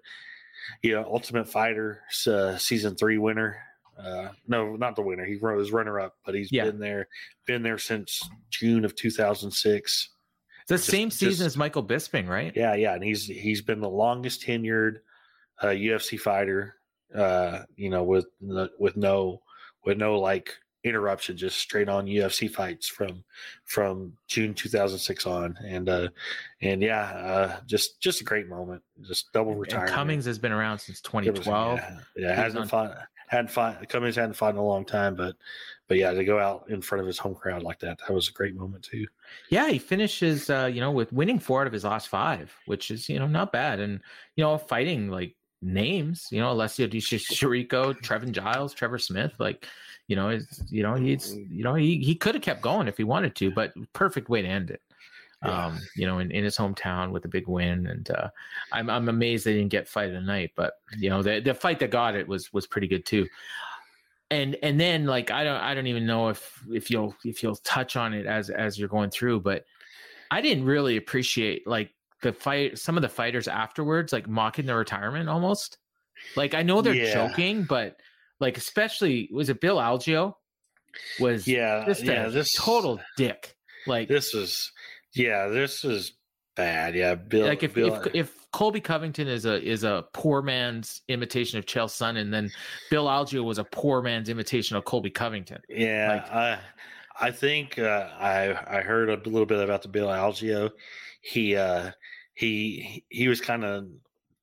you 0.81 0.93
know, 0.93 1.03
Ultimate 1.03 1.49
Fighter 1.49 2.03
uh, 2.27 2.57
season 2.57 2.95
three 2.95 3.17
winner. 3.17 3.57
Uh, 3.97 4.29
no, 4.47 4.75
not 4.75 4.95
the 4.95 5.01
winner. 5.01 5.25
He 5.25 5.37
was 5.37 5.71
runner 5.71 5.99
up, 5.99 6.15
but 6.25 6.35
he's 6.35 6.51
Yeah. 6.51 6.65
been 6.65 6.79
there, 6.79 7.07
been 7.45 7.63
there 7.63 7.77
since 7.77 8.21
June 8.49 8.85
of 8.85 8.95
2006. 8.95 10.09
It's 10.61 10.69
the 10.69 10.75
Just- 10.75 10.89
same 10.89 11.09
season 11.11 11.29
just- 11.45 11.55
as 11.55 11.57
Michael 11.57 11.83
Bisping, 11.83 12.27
right? 12.27 12.53
Yeah, 12.55 12.75
yeah, 12.75 12.93
and 12.93 13.03
he's 13.03 13.25
he's 13.25 13.61
been 13.61 13.79
the 13.81 13.89
longest 13.89 14.41
tenured 14.41 14.99
uh, 15.61 15.67
UFC 15.67 16.19
fighter. 16.19 16.75
Uh, 17.15 17.63
you 17.75 17.89
know, 17.89 18.03
with 18.03 18.27
with 18.41 18.97
no 18.97 19.41
with 19.85 19.97
no 19.97 20.19
like 20.19 20.53
interruption, 20.83 21.35
just 21.37 21.57
straight 21.57 21.89
on 21.89 22.05
UFC 22.05 22.49
fights 22.49 22.87
from 22.87 23.23
from 23.65 24.17
June 24.27 24.53
2006 24.53 25.25
on, 25.25 25.57
and 25.65 25.87
uh, 25.89 26.09
and 26.61 26.81
yeah, 26.81 27.03
uh, 27.03 27.59
just 27.65 28.01
just 28.01 28.19
a 28.21 28.23
great 28.25 28.47
moment, 28.47 28.83
just 29.01 29.31
double 29.31 29.53
And 29.53 29.61
retirement. 29.61 29.91
Cummings 29.93 30.25
has 30.25 30.37
been 30.37 30.51
around 30.51 30.79
since 30.79 30.99
It 30.99 31.03
was- 31.13 31.23
2012. 31.23 31.79
yeah, 31.79 31.99
yeah 32.17 32.35
hasn't 32.35 32.63
on- 32.63 32.67
fought 32.67 32.97
hadn't 33.27 33.51
fought 33.51 33.79
the 33.79 33.85
Cummings 33.85 34.15
hadn't 34.15 34.35
fought 34.35 34.51
in 34.53 34.57
a 34.57 34.65
long 34.65 34.85
time, 34.85 35.15
but 35.15 35.35
but 35.87 35.97
yeah, 35.97 36.11
to 36.11 36.23
go 36.23 36.39
out 36.39 36.65
in 36.69 36.81
front 36.81 37.01
of 37.01 37.07
his 37.07 37.17
home 37.17 37.35
crowd 37.35 37.63
like 37.63 37.79
that, 37.79 37.99
that 37.99 38.13
was 38.13 38.29
a 38.29 38.33
great 38.33 38.55
moment 38.55 38.83
too. 38.83 39.05
Yeah, 39.49 39.69
he 39.69 39.77
finishes, 39.77 40.49
uh, 40.49 40.69
you 40.71 40.81
know, 40.81 40.91
with 40.91 41.13
winning 41.13 41.39
four 41.39 41.61
out 41.61 41.67
of 41.67 41.73
his 41.73 41.83
last 41.83 42.09
five, 42.09 42.53
which 42.65 42.91
is, 42.91 43.07
you 43.07 43.19
know, 43.19 43.27
not 43.27 43.51
bad. 43.51 43.79
And, 43.79 44.01
you 44.35 44.43
know, 44.43 44.57
fighting 44.57 45.09
like 45.09 45.35
names, 45.61 46.27
you 46.31 46.39
know, 46.41 46.51
Alessio 46.51 46.87
Di 46.87 46.99
Chirico, 46.99 47.93
Trevin 48.01 48.31
Giles, 48.31 48.73
Trevor 48.73 48.99
Smith, 48.99 49.33
like, 49.39 49.65
you 50.07 50.15
know, 50.15 50.29
is 50.29 50.63
you 50.69 50.83
know, 50.83 50.95
he's 50.95 51.35
you 51.49 51.63
know, 51.63 51.73
he 51.73 51.99
he 51.99 52.15
could 52.15 52.35
have 52.35 52.43
kept 52.43 52.61
going 52.61 52.87
if 52.87 52.97
he 52.97 53.03
wanted 53.03 53.35
to, 53.35 53.51
but 53.51 53.73
perfect 53.93 54.29
way 54.29 54.41
to 54.41 54.47
end 54.47 54.71
it. 54.71 54.81
Yeah. 55.45 55.67
Um, 55.67 55.79
you 55.95 56.07
know, 56.07 56.17
in, 56.19 56.31
in 56.31 56.43
his 56.43 56.57
hometown 56.57 57.11
with 57.11 57.23
a 57.25 57.27
big 57.27 57.47
win. 57.47 57.85
And 57.87 58.09
uh 58.09 58.29
I'm 58.71 58.89
I'm 58.89 59.07
amazed 59.07 59.45
they 59.45 59.53
didn't 59.53 59.69
get 59.71 59.87
fight 59.87 60.07
of 60.07 60.13
the 60.13 60.21
night, 60.21 60.51
but 60.55 60.73
you 60.97 61.09
know, 61.09 61.21
the 61.21 61.39
the 61.39 61.53
fight 61.53 61.79
that 61.79 61.91
got 61.91 62.15
it 62.15 62.27
was 62.27 62.51
was 62.53 62.65
pretty 62.65 62.87
good 62.87 63.05
too. 63.05 63.27
And 64.31 64.57
and 64.63 64.79
then 64.79 65.05
like 65.05 65.31
I 65.31 65.43
don't 65.43 65.61
I 65.61 65.73
don't 65.73 65.87
even 65.87 66.05
know 66.05 66.29
if 66.29 66.61
if 66.71 66.89
you'll 66.89 67.15
if 67.23 67.43
you'll 67.43 67.55
touch 67.57 67.95
on 67.95 68.13
it 68.13 68.25
as 68.25 68.49
as 68.49 68.77
you're 68.79 68.89
going 68.89 69.09
through, 69.11 69.41
but 69.41 69.65
I 70.31 70.41
didn't 70.41 70.65
really 70.65 70.97
appreciate 70.97 71.67
like 71.67 71.91
the 72.23 72.33
fight 72.33 72.77
some 72.79 72.97
of 72.97 73.03
the 73.03 73.09
fighters 73.09 73.47
afterwards 73.47 74.11
like 74.11 74.27
mocking 74.27 74.65
their 74.65 74.77
retirement 74.77 75.29
almost 75.29 75.77
like 76.35 76.55
i 76.55 76.63
know 76.63 76.81
they're 76.81 76.95
Yeah. 76.95 77.13
joking 77.13 77.63
but 77.63 77.99
like 78.39 78.57
especially 78.57 79.29
was 79.31 79.49
it 79.49 79.61
bill 79.61 79.77
algeo 79.77 80.33
was 81.19 81.47
Yeah, 81.47 81.85
yeah. 82.01 82.25
a 82.25 82.31
This 82.31 82.51
total 82.55 82.99
dick 83.17 83.55
like 83.85 84.07
This 84.09 84.33
was, 84.33 84.71
yeah, 85.17 85.47
this 85.47 85.83
is 85.85 86.13
bad. 86.55 86.95
Yeah, 86.95 87.15
Bill. 87.15 87.47
like 87.47 87.63
if, 87.63 87.73
Bill, 87.73 87.95
if 87.95 88.15
if 88.15 88.51
colby 88.51 88.79
covington 88.81 89.27
is 89.27 89.45
a 89.45 89.61
is 89.61 89.83
a 89.83 90.05
poor 90.13 90.41
man's 90.41 91.01
imitation 91.09 91.59
of 91.59 91.65
chael 91.65 91.85
sonnen 91.85 92.17
and 92.21 92.33
then 92.33 92.49
bill 92.89 93.05
algeo 93.05 93.43
was 93.43 93.59
a 93.59 93.63
poor 93.65 94.01
man's 94.01 94.29
imitation 94.29 94.75
of 94.77 94.85
colby 94.85 95.09
covington 95.11 95.59
Yeah, 95.69 96.13
Like- 96.23 96.31
I 96.31 96.59
I 97.19 97.31
think 97.31 97.77
uh, 97.79 98.09
I 98.19 98.77
I 98.77 98.81
heard 98.81 99.09
a 99.09 99.15
little 99.29 99.45
bit 99.47 99.59
about 99.59 99.81
the 99.81 99.87
Bill 99.87 100.07
Algeo. 100.07 100.69
He 101.21 101.55
uh, 101.55 101.91
he 102.35 103.03
he 103.09 103.27
was 103.27 103.41
kind 103.41 103.65
of 103.65 103.87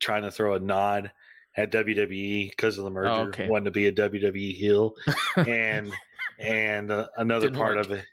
trying 0.01 0.23
to 0.23 0.31
throw 0.33 0.55
a 0.55 0.59
nod 0.61 1.13
at 1.57 1.71
WWE 1.71 2.51
because 2.51 2.77
of 2.77 2.83
the 2.85 2.91
merger, 2.91 3.11
Oh, 3.11 3.27
okay. 3.29 3.49
wanting 3.49 3.67
to 3.67 3.71
be 3.71 3.87
a 3.87 3.93
WWE 3.93 4.55
heel, 4.57 4.95
and 5.37 5.93
and 6.41 6.91
uh, 6.91 7.07
another 7.17 7.47
Didn't 7.47 7.59
part 7.59 7.77
work. 7.77 7.87
of 7.87 7.93
it, 7.93 8.05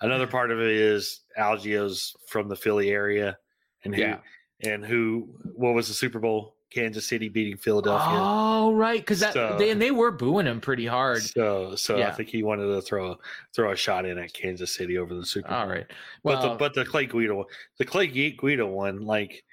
another 0.00 0.26
part 0.26 0.50
of 0.50 0.60
it 0.60 0.70
is 0.70 1.20
Algeo's 1.36 2.14
from 2.28 2.48
the 2.48 2.56
Philly 2.56 2.90
area, 2.90 3.38
and 3.84 3.94
who 3.94 4.00
Yeah. 4.02 4.18
and 4.62 4.84
who 4.84 5.28
what 5.54 5.74
was 5.74 5.88
the 5.88 5.94
Super 5.94 6.18
Bowl? 6.18 6.54
Kansas 6.70 7.08
City 7.08 7.30
beating 7.30 7.56
Philadelphia. 7.56 8.18
oh 8.20 8.74
right 8.74 9.00
because 9.00 9.20
that 9.20 9.32
So- 9.32 9.56
they, 9.58 9.70
and 9.70 9.80
they 9.80 9.90
were 9.90 10.10
booing 10.10 10.44
him 10.44 10.60
pretty 10.60 10.84
hard 10.84 11.22
So, 11.22 11.74
so 11.76 12.02
I 12.02 12.10
think 12.10 12.28
he 12.28 12.42
wanted 12.42 12.66
to 12.66 12.82
throw 12.82 13.12
a 13.12 13.18
throw 13.54 13.72
a 13.72 13.76
shot 13.76 14.04
in 14.04 14.18
at 14.18 14.34
Kansas 14.34 14.74
City 14.74 14.98
over 14.98 15.14
the 15.14 15.24
Super 15.24 15.48
Bowl. 15.48 15.56
all 15.56 15.66
right 15.66 15.86
But 16.22 16.42
the 16.42 16.48
well 16.48 16.56
but 16.58 16.74
the 16.74 16.84
Clay 16.84 17.06
Guida 17.06 17.34
one, 17.34 17.46
the 17.78 17.86
Clay 17.86 18.06
Gu- 18.06 18.36
Guida 18.36 18.66
one, 18.66 19.00
like 19.00 19.44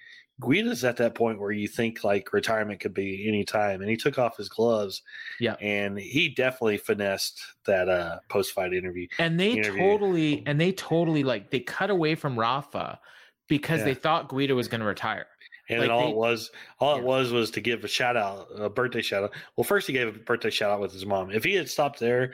Guida's 0.42 0.84
at 0.84 0.98
that 0.98 1.16
point 1.16 1.40
where 1.40 1.52
you 1.52 1.68
think 1.68 2.04
like 2.04 2.34
retirement 2.34 2.80
could 2.82 2.94
be 2.94 3.26
any 3.28 3.44
time, 3.46 3.82
and 3.82 3.90
he 3.90 3.96
took 3.96 4.20
off 4.20 4.38
his 4.38 4.50
gloves. 4.50 5.02
Yeah. 5.40 5.56
and 5.62 5.98
he 5.98 6.30
definitely 6.30 6.78
finessed 6.78 7.40
that 7.66 7.88
uh 7.90 8.20
post 8.30 8.52
fight 8.54 8.74
interview. 8.74 9.08
and 9.20 9.40
they 9.40 9.52
interview. 9.52 9.80
totally 9.82 10.44
and 10.46 10.60
they 10.60 10.72
totally 10.72 11.24
like 11.24 11.52
they 11.52 11.60
cut 11.62 11.90
away 11.90 12.16
from 12.16 12.38
Rafa 12.38 13.00
because 13.48 13.80
Yeah. 13.80 13.86
they 13.86 13.94
thought 13.94 14.30
Guida 14.30 14.56
was 14.56 14.68
going 14.68 14.82
to 14.82 14.88
retire. 14.88 15.28
And 15.70 15.80
Like 15.82 15.90
all 15.90 16.04
they- 16.06 16.10
it 16.12 16.16
was, 16.16 16.52
all 16.80 16.96
Yeah. 16.96 17.02
it 17.02 17.06
was, 17.06 17.32
was 17.32 17.52
to 17.52 17.62
give 17.62 17.84
a 17.84 17.88
shout 17.88 18.16
out, 18.18 18.48
a 18.56 18.70
birthday 18.70 19.02
shout 19.02 19.24
out. 19.24 19.34
Well, 19.56 19.64
first 19.64 19.88
he 19.88 19.94
gave 19.94 20.08
a 20.08 20.12
birthday 20.20 20.50
shout 20.52 20.70
out 20.72 20.80
with 20.80 20.92
his 20.94 21.06
mom. 21.06 21.32
If 21.32 21.44
he 21.44 21.56
had 21.56 21.70
stopped 21.70 22.00
there, 22.00 22.34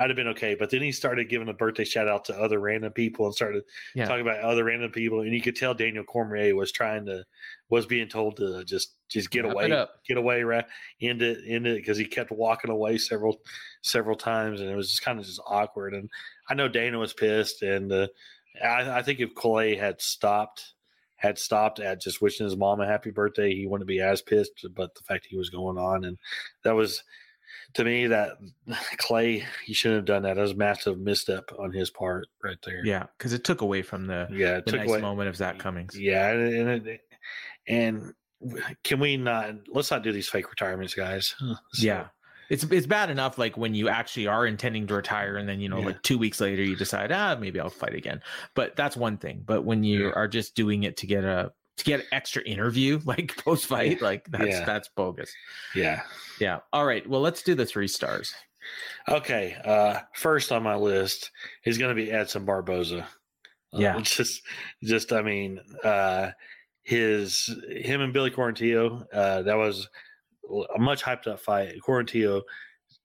I'd 0.00 0.08
have 0.08 0.16
been 0.16 0.28
okay. 0.28 0.54
But 0.54 0.70
then 0.70 0.80
he 0.80 0.92
started 0.92 1.28
giving 1.28 1.50
a 1.50 1.52
birthday 1.52 1.84
shout 1.84 2.08
out 2.08 2.24
to 2.24 2.40
other 2.40 2.58
random 2.58 2.92
people 2.92 3.26
and 3.26 3.34
started 3.34 3.64
Yeah. 3.94 4.06
talking 4.06 4.22
about 4.22 4.40
other 4.40 4.64
random 4.64 4.90
people. 4.90 5.20
And 5.20 5.32
you 5.32 5.42
could 5.42 5.56
tell 5.56 5.74
Daniel 5.74 6.04
Cormier 6.04 6.56
was 6.56 6.72
trying 6.72 7.04
to, 7.04 7.24
was 7.68 7.84
being 7.84 8.08
told 8.08 8.38
to 8.38 8.64
just, 8.64 8.96
just 9.10 9.30
get 9.30 9.44
Wrap 9.44 9.52
away, 9.52 9.86
get 10.08 10.16
away, 10.16 10.42
right? 10.42 10.64
End 11.02 11.20
it, 11.20 11.38
end 11.46 11.66
it, 11.66 11.76
because 11.76 11.98
he 11.98 12.06
kept 12.06 12.32
walking 12.32 12.70
away 12.70 12.96
several, 12.96 13.42
several 13.82 14.16
times, 14.16 14.62
and 14.62 14.70
it 14.70 14.74
was 14.74 14.88
just 14.88 15.02
kind 15.02 15.18
of 15.18 15.26
just 15.26 15.40
awkward. 15.46 15.92
And 15.92 16.08
I 16.48 16.54
know 16.54 16.66
Dana 16.66 16.98
was 16.98 17.12
pissed, 17.12 17.60
and 17.60 17.92
uh, 17.92 18.08
I, 18.64 18.98
I 18.98 19.02
think 19.02 19.20
if 19.20 19.34
Clay 19.34 19.76
had 19.76 20.00
stopped 20.00 20.74
had 21.16 21.38
stopped 21.38 21.80
at 21.80 22.00
just 22.00 22.22
wishing 22.22 22.44
his 22.44 22.56
mom 22.56 22.80
a 22.80 22.86
happy 22.86 23.10
birthday, 23.10 23.54
he 23.54 23.66
wouldn't 23.66 23.86
be 23.86 24.00
as 24.00 24.22
pissed. 24.22 24.64
But 24.74 24.94
the 24.94 25.02
fact 25.02 25.26
he 25.28 25.36
was 25.36 25.50
going 25.50 25.76
on, 25.76 26.04
and 26.04 26.16
that 26.64 26.74
was 26.74 27.04
to 27.74 27.84
me 27.84 28.06
that 28.08 28.32
Clay, 28.98 29.44
he 29.64 29.72
shouldn't 29.74 29.98
have 29.98 30.04
done 30.06 30.22
that. 30.22 30.34
That 30.36 30.42
was 30.42 30.52
a 30.52 30.56
massive 30.56 30.98
misstep 30.98 31.50
on 31.58 31.72
his 31.72 31.90
part, 31.90 32.26
right 32.42 32.58
there. 32.64 32.84
Yeah, 32.84 33.06
because 33.18 33.32
it 33.32 33.44
took 33.44 33.60
away 33.60 33.82
from 33.82 34.06
the, 34.06 34.28
yeah, 34.30 34.56
it 34.58 34.64
the 34.66 34.72
took 34.72 34.80
nice 34.80 34.88
away. 34.88 35.00
moment 35.00 35.28
of 35.28 35.36
Zach 35.36 35.58
Cummings. 35.58 35.98
Yeah, 35.98 36.30
and 36.30 36.86
it, 36.86 37.00
and 37.68 38.12
can 38.84 39.00
we 39.00 39.16
not? 39.16 39.54
Let's 39.68 39.90
not 39.90 40.02
do 40.02 40.12
these 40.12 40.28
fake 40.28 40.48
retirements, 40.50 40.94
guys. 40.94 41.34
So- 41.40 41.54
Yeah. 41.86 42.06
It's 42.48 42.64
it's 42.64 42.88
bad 42.88 43.10
enough 43.10 43.38
like 43.38 43.56
when 43.56 43.76
you 43.76 43.88
actually 43.88 44.26
are 44.26 44.44
intending 44.44 44.84
to 44.88 44.94
retire 44.94 45.36
and 45.36 45.48
then 45.48 45.60
you 45.60 45.68
know 45.68 45.78
Yeah. 45.78 45.86
like 45.86 46.02
2 46.02 46.18
weeks 46.18 46.40
later 46.40 46.64
you 46.64 46.74
decide 46.74 47.12
ah 47.12 47.36
maybe 47.38 47.60
I'll 47.60 47.70
fight 47.70 47.94
again. 47.94 48.20
But 48.56 48.74
that's 48.74 48.96
one 48.96 49.18
thing. 49.18 49.44
But 49.46 49.62
when 49.64 49.84
you 49.84 50.06
Yeah. 50.08 50.14
are 50.16 50.26
just 50.26 50.56
doing 50.56 50.82
it 50.82 50.96
to 50.96 51.06
get 51.06 51.22
a 51.22 51.52
to 51.80 51.84
get 51.84 52.00
an 52.00 52.06
extra 52.12 52.42
interview 52.42 53.00
like 53.04 53.36
post 53.44 53.66
fight 53.66 54.00
like 54.00 54.24
that's 54.30 54.46
Yeah. 54.46 54.64
that's 54.64 54.88
bogus. 54.96 55.32
yeah. 55.74 56.02
Yeah. 56.40 56.60
All 56.72 56.86
right. 56.86 57.06
Well, 57.08 57.20
let's 57.20 57.42
do 57.42 57.54
the 57.54 57.66
3 57.66 57.86
stars. 57.88 58.32
Okay. 59.08 59.56
Uh, 59.64 60.00
first 60.14 60.52
on 60.52 60.62
my 60.62 60.74
list 60.76 61.30
is 61.64 61.76
going 61.78 61.94
to 61.94 62.02
be 62.02 62.10
Edson 62.10 62.44
Barboza. 62.44 63.00
Uh, 63.72 63.78
Yeah. 63.78 64.00
Just, 64.02 64.42
just, 64.82 65.12
I 65.12 65.22
mean, 65.22 65.60
uh, 65.84 66.30
his, 66.82 67.48
him 67.68 68.00
and 68.00 68.12
Billy 68.12 68.30
Quarantillo, 68.30 69.04
uh, 69.12 69.42
that 69.42 69.56
was 69.56 69.88
a 70.74 70.78
much 70.78 71.02
hyped 71.02 71.26
up 71.26 71.40
fight. 71.40 71.76
Quarantillo, 71.86 72.42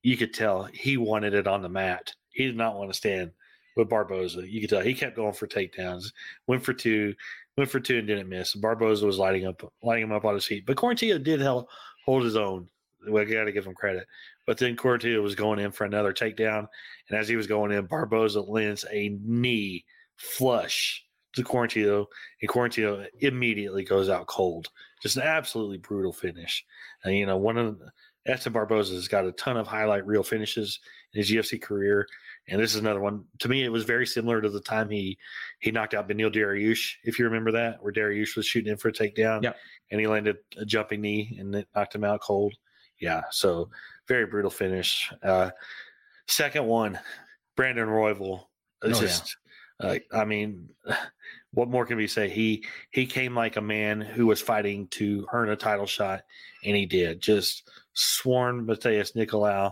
you 0.01 0.17
could 0.17 0.33
tell 0.33 0.63
he 0.73 0.97
wanted 0.97 1.33
it 1.33 1.47
on 1.47 1.61
the 1.61 1.69
mat. 1.69 2.13
He 2.29 2.45
did 2.45 2.57
not 2.57 2.75
want 2.77 2.89
to 2.91 2.97
stand 2.97 3.31
with 3.75 3.89
Barboza. 3.89 4.49
You 4.49 4.61
could 4.61 4.69
tell 4.69 4.81
he 4.81 4.93
kept 4.93 5.15
going 5.15 5.33
for 5.33 5.47
takedowns, 5.47 6.05
went 6.47 6.63
for 6.63 6.73
two, 6.73 7.13
went 7.57 7.69
for 7.69 7.79
two 7.79 7.97
and 7.97 8.07
didn't 8.07 8.29
miss. 8.29 8.53
Barboza 8.53 9.05
was 9.05 9.17
lighting 9.17 9.45
up, 9.45 9.61
lighting 9.81 10.05
him 10.05 10.11
up 10.11 10.25
on 10.25 10.33
his 10.33 10.45
feet. 10.45 10.65
But 10.65 10.77
Quarantillo 10.77 11.23
did 11.23 11.41
held, 11.41 11.67
hold 12.05 12.23
his 12.23 12.35
own. 12.35 12.67
We 13.07 13.23
got 13.25 13.45
to 13.45 13.51
give 13.51 13.65
him 13.65 13.75
credit. 13.75 14.07
But 14.47 14.57
then 14.57 14.75
Quarantillo 14.75 15.21
was 15.21 15.35
going 15.35 15.59
in 15.59 15.71
for 15.71 15.85
another 15.85 16.13
takedown, 16.13 16.67
and 17.09 17.19
as 17.19 17.27
he 17.27 17.35
was 17.35 17.47
going 17.47 17.71
in, 17.71 17.85
Barboza 17.85 18.41
lands 18.41 18.85
a 18.91 19.17
knee 19.23 19.85
flush 20.15 21.03
to 21.35 21.43
Quarantillo, 21.43 22.05
and 22.41 22.49
Quarantillo 22.49 23.05
immediately 23.19 23.83
goes 23.83 24.09
out 24.09 24.27
cold. 24.27 24.69
Just 25.01 25.17
an 25.17 25.23
absolutely 25.23 25.77
brutal 25.77 26.13
finish. 26.13 26.63
And 27.03 27.15
you 27.15 27.25
know, 27.25 27.37
one 27.37 27.57
of 27.57 27.79
Edson 28.25 28.53
Barboza 28.53 28.93
has 28.95 29.07
got 29.07 29.25
a 29.25 29.31
ton 29.33 29.57
of 29.57 29.67
highlight 29.67 30.05
reel 30.05 30.23
finishes 30.23 30.79
in 31.13 31.19
his 31.19 31.31
UFC 31.31 31.61
career, 31.61 32.07
and 32.47 32.61
this 32.61 32.75
is 32.75 32.79
another 32.81 32.99
one. 32.99 33.25
To 33.39 33.49
me, 33.49 33.63
it 33.63 33.71
was 33.71 33.83
very 33.85 34.05
similar 34.05 34.41
to 34.41 34.49
the 34.49 34.61
time 34.61 34.89
he 34.89 35.17
he 35.59 35.71
knocked 35.71 35.93
out 35.93 36.07
Beneil 36.07 36.33
Dariush, 36.33 36.95
if 37.03 37.17
you 37.19 37.25
remember 37.25 37.51
that, 37.53 37.81
where 37.83 37.93
Dariush 37.93 38.35
was 38.35 38.45
shooting 38.45 38.71
in 38.71 38.77
for 38.77 38.89
a 38.89 38.93
takedown, 38.93 39.43
Yep. 39.43 39.57
and 39.91 39.99
he 40.01 40.07
landed 40.07 40.37
a 40.57 40.65
jumping 40.65 41.01
knee 41.01 41.35
and 41.39 41.53
it 41.55 41.67
knocked 41.75 41.95
him 41.95 42.03
out 42.03 42.21
cold. 42.21 42.53
Yeah, 42.99 43.23
so 43.31 43.69
very 44.07 44.25
brutal 44.25 44.51
finish. 44.51 45.11
Uh, 45.21 45.51
second 46.27 46.65
one, 46.65 46.99
Brandon 47.55 47.87
Royval. 47.87 48.45
Oh, 48.81 48.87
yeah. 49.01 49.17
uh, 49.79 49.95
I 50.13 50.25
mean, 50.25 50.69
what 51.51 51.69
more 51.69 51.85
can 51.85 51.97
we 51.97 52.07
say? 52.07 52.29
He 52.29 52.63
he 52.91 53.05
came 53.05 53.35
like 53.35 53.57
a 53.57 53.61
man 53.61 54.01
who 54.01 54.27
was 54.27 54.41
fighting 54.41 54.87
to 54.91 55.25
earn 55.33 55.49
a 55.49 55.55
title 55.55 55.85
shot, 55.87 56.21
and 56.63 56.75
he 56.75 56.85
did. 56.85 57.21
Just 57.21 57.69
sworn 57.93 58.65
Matheus 58.65 59.15
Nicolau, 59.15 59.71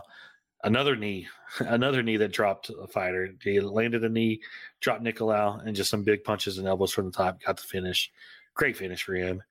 another 0.64 0.96
knee, 0.96 1.28
another 1.60 2.02
knee 2.02 2.16
that 2.16 2.32
dropped 2.32 2.70
a 2.70 2.86
fighter. 2.86 3.30
He 3.42 3.60
landed 3.60 4.04
a 4.04 4.08
knee, 4.08 4.40
dropped 4.80 5.02
Nicolau, 5.02 5.64
and 5.64 5.76
just 5.76 5.90
some 5.90 6.02
big 6.02 6.24
punches 6.24 6.58
and 6.58 6.66
elbows 6.66 6.92
from 6.92 7.06
the 7.06 7.12
top. 7.12 7.42
Got 7.42 7.56
the 7.56 7.62
finish. 7.62 8.10
Great 8.54 8.76
finish 8.76 9.02
for 9.02 9.14
him. 9.14 9.42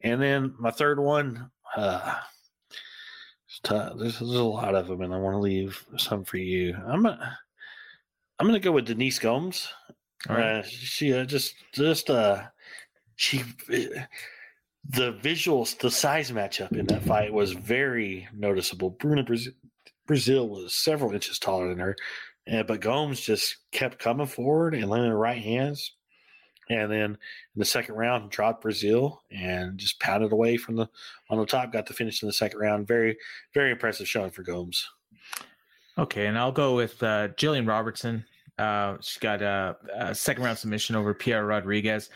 And 0.00 0.20
then 0.20 0.54
my 0.58 0.70
third 0.70 0.98
one, 0.98 1.50
uh. 1.76 2.16
There's, 3.68 3.96
there's 3.98 4.20
a 4.20 4.44
lot 4.44 4.76
of 4.76 4.86
them, 4.86 5.02
and 5.02 5.12
I 5.12 5.18
want 5.18 5.34
to 5.34 5.40
leave 5.40 5.84
some 5.96 6.24
for 6.24 6.36
you. 6.36 6.74
I'm 6.86 7.02
gonna, 7.02 7.38
I'm 8.38 8.46
gonna 8.46 8.60
go 8.60 8.72
with 8.72 8.86
Denise 8.86 9.18
Gomes. 9.18 9.68
Right. 10.28 10.58
Uh, 10.58 10.62
she 10.62 11.12
uh, 11.12 11.24
just 11.24 11.56
just 11.72 12.10
uh 12.10 12.42
she 13.16 13.42
the 13.66 14.06
visuals 14.88 15.76
the 15.78 15.90
size 15.90 16.30
matchup 16.30 16.72
in 16.72 16.86
that 16.86 17.02
fight 17.02 17.32
was 17.32 17.52
very 17.52 18.28
noticeable. 18.32 18.90
Bruna 18.90 19.24
Brasil, 20.10 20.48
was 20.48 20.74
several 20.74 21.12
inches 21.12 21.38
taller 21.38 21.68
than 21.68 21.78
her, 21.78 21.94
and 22.44 22.66
but 22.66 22.80
Gomes 22.80 23.20
just 23.20 23.58
kept 23.70 24.00
coming 24.00 24.26
forward 24.26 24.74
and 24.74 24.90
landing 24.90 25.12
right 25.12 25.40
hands. 25.40 25.92
And 26.68 26.90
then 26.90 27.00
in 27.12 27.16
the 27.54 27.64
second 27.64 27.94
round, 27.94 28.28
dropped 28.28 28.62
Brasil 28.62 29.22
and 29.30 29.78
just 29.78 30.00
pounded 30.00 30.32
away 30.32 30.56
from 30.56 30.74
the 30.74 30.88
on 31.28 31.38
the 31.38 31.46
top. 31.46 31.72
Got 31.72 31.86
the 31.86 31.94
finish 31.94 32.24
in 32.24 32.26
the 32.26 32.32
second 32.32 32.58
round. 32.58 32.88
Very, 32.88 33.16
very 33.54 33.70
impressive 33.70 34.08
showing 34.08 34.32
for 34.32 34.42
Gomes. 34.42 34.84
Okay, 35.96 36.26
and 36.26 36.36
I'll 36.36 36.50
go 36.50 36.74
with 36.74 37.00
uh, 37.04 37.28
Jillian 37.28 37.68
Robertson. 37.68 38.24
Uh, 38.58 38.96
she 39.00 39.20
got 39.20 39.42
a, 39.42 39.76
a 39.94 40.12
second 40.12 40.42
round 40.42 40.58
submission 40.58 40.96
over 40.96 41.14
Piera 41.14 41.46
Rodriguez. 41.46 42.10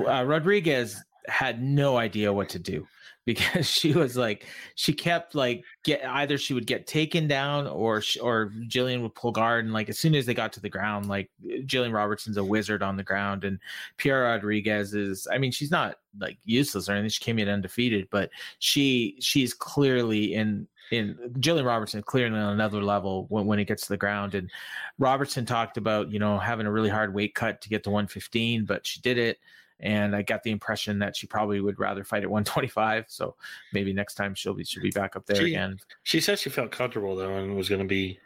Uh, 0.00 0.24
Rodriguez 0.24 1.00
had 1.28 1.62
no 1.62 1.96
idea 1.96 2.32
what 2.32 2.48
to 2.48 2.58
do. 2.58 2.88
Because 3.24 3.66
she 3.70 3.92
was 3.92 4.16
like 4.16 4.46
she 4.74 4.92
kept 4.92 5.34
like 5.34 5.64
get 5.82 6.04
either 6.04 6.36
she 6.38 6.54
would 6.54 6.66
get 6.66 6.86
taken 6.86 7.26
down 7.26 7.66
or 7.66 8.00
she, 8.00 8.20
or 8.20 8.52
Jillian 8.68 9.02
would 9.02 9.14
pull 9.14 9.32
guard 9.32 9.64
and 9.64 9.72
like 9.72 9.88
as 9.88 9.98
soon 9.98 10.14
as 10.14 10.26
they 10.26 10.34
got 10.34 10.52
to 10.54 10.60
the 10.60 10.68
ground 10.68 11.08
like 11.08 11.30
eh, 11.50 11.58
Jillian 11.64 11.92
Robertson's 11.92 12.36
a 12.36 12.44
wizard 12.44 12.82
on 12.82 12.96
the 12.96 13.02
ground 13.02 13.44
and 13.44 13.58
Piera 13.98 14.32
Rodriguez 14.32 14.94
is 14.94 15.26
I 15.32 15.38
mean 15.38 15.52
she's 15.52 15.70
not 15.70 15.96
like 16.20 16.38
useless 16.44 16.88
or 16.88 16.92
anything 16.92 17.10
she 17.10 17.24
came 17.24 17.38
in 17.38 17.48
undefeated 17.48 18.08
but 18.10 18.30
she 18.58 19.16
she's 19.20 19.54
clearly 19.54 20.34
in 20.34 20.68
in 20.90 21.16
Jillian 21.38 21.64
Robertson 21.64 22.02
clearly 22.02 22.38
on 22.38 22.52
another 22.52 22.82
level 22.82 23.26
when, 23.28 23.46
when 23.46 23.58
it 23.58 23.66
gets 23.66 23.82
to 23.82 23.88
the 23.88 23.96
ground. 23.96 24.34
And 24.34 24.50
Robertson 24.98 25.46
talked 25.46 25.76
about, 25.76 26.10
you 26.10 26.18
know, 26.18 26.38
having 26.38 26.66
a 26.66 26.72
really 26.72 26.88
hard 26.88 27.14
weight 27.14 27.34
cut 27.34 27.60
to 27.62 27.68
get 27.68 27.84
to 27.84 27.90
115, 27.90 28.64
but 28.64 28.86
she 28.86 29.00
did 29.00 29.18
it. 29.18 29.38
And 29.80 30.14
I 30.14 30.22
got 30.22 30.42
the 30.44 30.50
impression 30.50 30.98
that 31.00 31.16
she 31.16 31.26
probably 31.26 31.60
would 31.60 31.78
rather 31.78 32.04
fight 32.04 32.22
at 32.22 32.30
125. 32.30 33.06
So 33.08 33.34
maybe 33.72 33.92
next 33.92 34.14
time 34.14 34.34
she'll 34.34 34.54
be 34.54 34.64
she'll 34.64 34.82
be 34.82 34.90
back 34.90 35.16
up 35.16 35.26
there 35.26 35.36
She- 35.36 35.46
again. 35.54 35.78
She 36.04 36.20
said 36.20 36.38
she 36.38 36.48
felt 36.50 36.70
comfortable 36.70 37.16
though 37.16 37.36
and 37.36 37.56
was 37.56 37.68
going 37.68 37.80
to 37.80 37.86
be. 37.86 38.18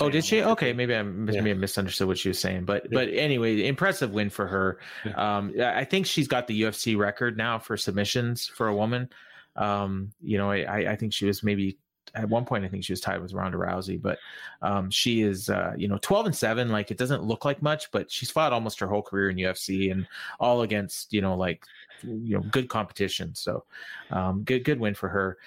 Oh, 0.00 0.10
did 0.10 0.22
she? 0.24 0.42
Okay, 0.42 0.74
maybe 0.74 0.94
I 0.94 1.02
mis- 1.02 1.34
Yeah. 1.36 1.40
may 1.40 1.48
have 1.48 1.58
misunderstood 1.58 2.08
what 2.08 2.18
she 2.18 2.28
was 2.28 2.38
saying, 2.38 2.66
but 2.66 2.84
Yeah. 2.84 2.90
but 2.92 3.08
anyway, 3.08 3.66
impressive 3.66 4.10
win 4.10 4.28
for 4.28 4.46
her. 4.46 4.80
Yeah. 5.06 5.12
Um, 5.38 5.54
I 5.58 5.80
I 5.80 5.84
think 5.84 6.04
she's 6.04 6.28
got 6.28 6.46
the 6.46 6.60
UFC 6.62 6.94
record 6.94 7.38
now 7.38 7.58
for 7.58 7.76
submissions 7.78 8.46
for 8.46 8.68
a 8.68 8.76
woman. 8.76 9.08
Um, 9.56 10.12
you 10.20 10.36
know, 10.36 10.50
I 10.50 10.58
I- 10.64 10.92
I 10.92 10.96
think 10.96 11.14
she 11.14 11.24
was 11.24 11.42
maybe 11.42 11.78
at 12.14 12.28
one 12.28 12.44
point 12.44 12.64
I 12.64 12.68
think 12.68 12.84
she 12.84 12.92
was 12.92 13.00
tied 13.00 13.20
with 13.20 13.32
Ronda 13.32 13.58
Rousey, 13.58 14.00
but 14.00 14.18
um, 14.62 14.90
she 14.90 15.22
is 15.22 15.48
uh, 15.48 15.72
you 15.76 15.88
know 15.88 15.98
twelve 15.98 16.26
and 16.26 16.36
seven. 16.36 16.68
Like 16.68 16.90
it 16.90 16.98
doesn't 16.98 17.22
look 17.22 17.44
like 17.44 17.62
much, 17.62 17.90
but 17.90 18.10
she's 18.10 18.30
fought 18.30 18.52
almost 18.52 18.80
her 18.80 18.86
whole 18.86 19.02
career 19.02 19.30
in 19.30 19.36
UFC 19.36 19.90
and 19.92 20.06
all 20.40 20.62
against 20.62 21.12
you 21.12 21.20
know 21.20 21.36
like 21.36 21.64
you 22.02 22.36
know 22.36 22.42
good 22.50 22.68
competition. 22.68 23.34
So 23.34 23.64
um, 24.10 24.42
good 24.44 24.64
good 24.64 24.80
win 24.80 24.94
for 24.94 25.08
her. 25.08 25.38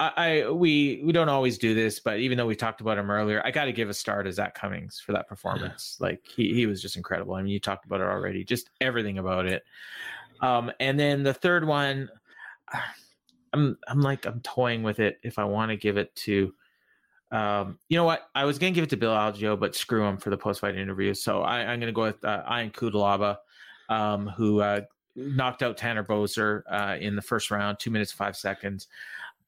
I, 0.00 0.12
I 0.16 0.50
we 0.50 1.02
we 1.04 1.12
don't 1.12 1.28
always 1.28 1.58
do 1.58 1.74
this, 1.74 2.00
but 2.00 2.18
even 2.20 2.38
though 2.38 2.46
we 2.46 2.56
talked 2.56 2.80
about 2.80 2.98
him 2.98 3.10
earlier, 3.10 3.42
I 3.44 3.50
got 3.50 3.64
to 3.64 3.72
give 3.72 3.88
a 3.88 3.94
star 3.94 4.22
to 4.22 4.32
Zach 4.32 4.54
Cummings 4.54 5.00
for 5.00 5.12
that 5.12 5.28
performance. 5.28 5.96
Like 6.00 6.22
he 6.26 6.54
he 6.54 6.66
was 6.66 6.80
just 6.80 6.96
incredible. 6.96 7.34
I 7.34 7.42
mean, 7.42 7.52
you 7.52 7.60
talked 7.60 7.84
about 7.84 8.00
it 8.00 8.06
already, 8.06 8.44
just 8.44 8.70
everything 8.80 9.18
about 9.18 9.46
it. 9.46 9.64
Um, 10.40 10.70
and 10.78 10.98
then 10.98 11.24
the 11.24 11.34
third 11.34 11.66
one, 11.66 12.08
I'm 13.52 13.78
I'm 13.88 14.00
like 14.00 14.26
I'm 14.26 14.40
toying 14.40 14.82
with 14.82 15.00
it 15.00 15.18
if 15.22 15.38
I 15.38 15.44
want 15.44 15.70
to 15.70 15.76
give 15.76 15.96
it 15.96 16.14
to. 16.16 16.54
Um, 17.30 17.78
you 17.88 17.98
know 17.98 18.04
what? 18.04 18.28
I 18.34 18.44
was 18.44 18.58
gonna 18.58 18.72
give 18.72 18.84
it 18.84 18.90
to 18.90 18.96
Bill 18.96 19.12
Algeo, 19.12 19.58
but 19.58 19.74
screw 19.74 20.04
him 20.04 20.16
for 20.16 20.30
the 20.30 20.38
post 20.38 20.60
fight 20.60 20.76
interview. 20.76 21.14
So 21.14 21.42
I, 21.42 21.58
I'm 21.60 21.80
gonna 21.80 21.92
go 21.92 22.02
with 22.02 22.24
uh, 22.24 22.42
Ion 22.46 22.70
Cutelaba, 22.70 23.38
um, 23.88 24.28
who 24.28 24.60
uh, 24.60 24.82
knocked 25.14 25.62
out 25.62 25.76
Tanner 25.76 26.04
Boser 26.04 26.62
uh, 26.70 26.96
in 27.00 27.16
the 27.16 27.22
first 27.22 27.50
round, 27.50 27.78
two 27.78 27.90
minutes 27.90 28.12
five 28.12 28.36
seconds. 28.36 28.88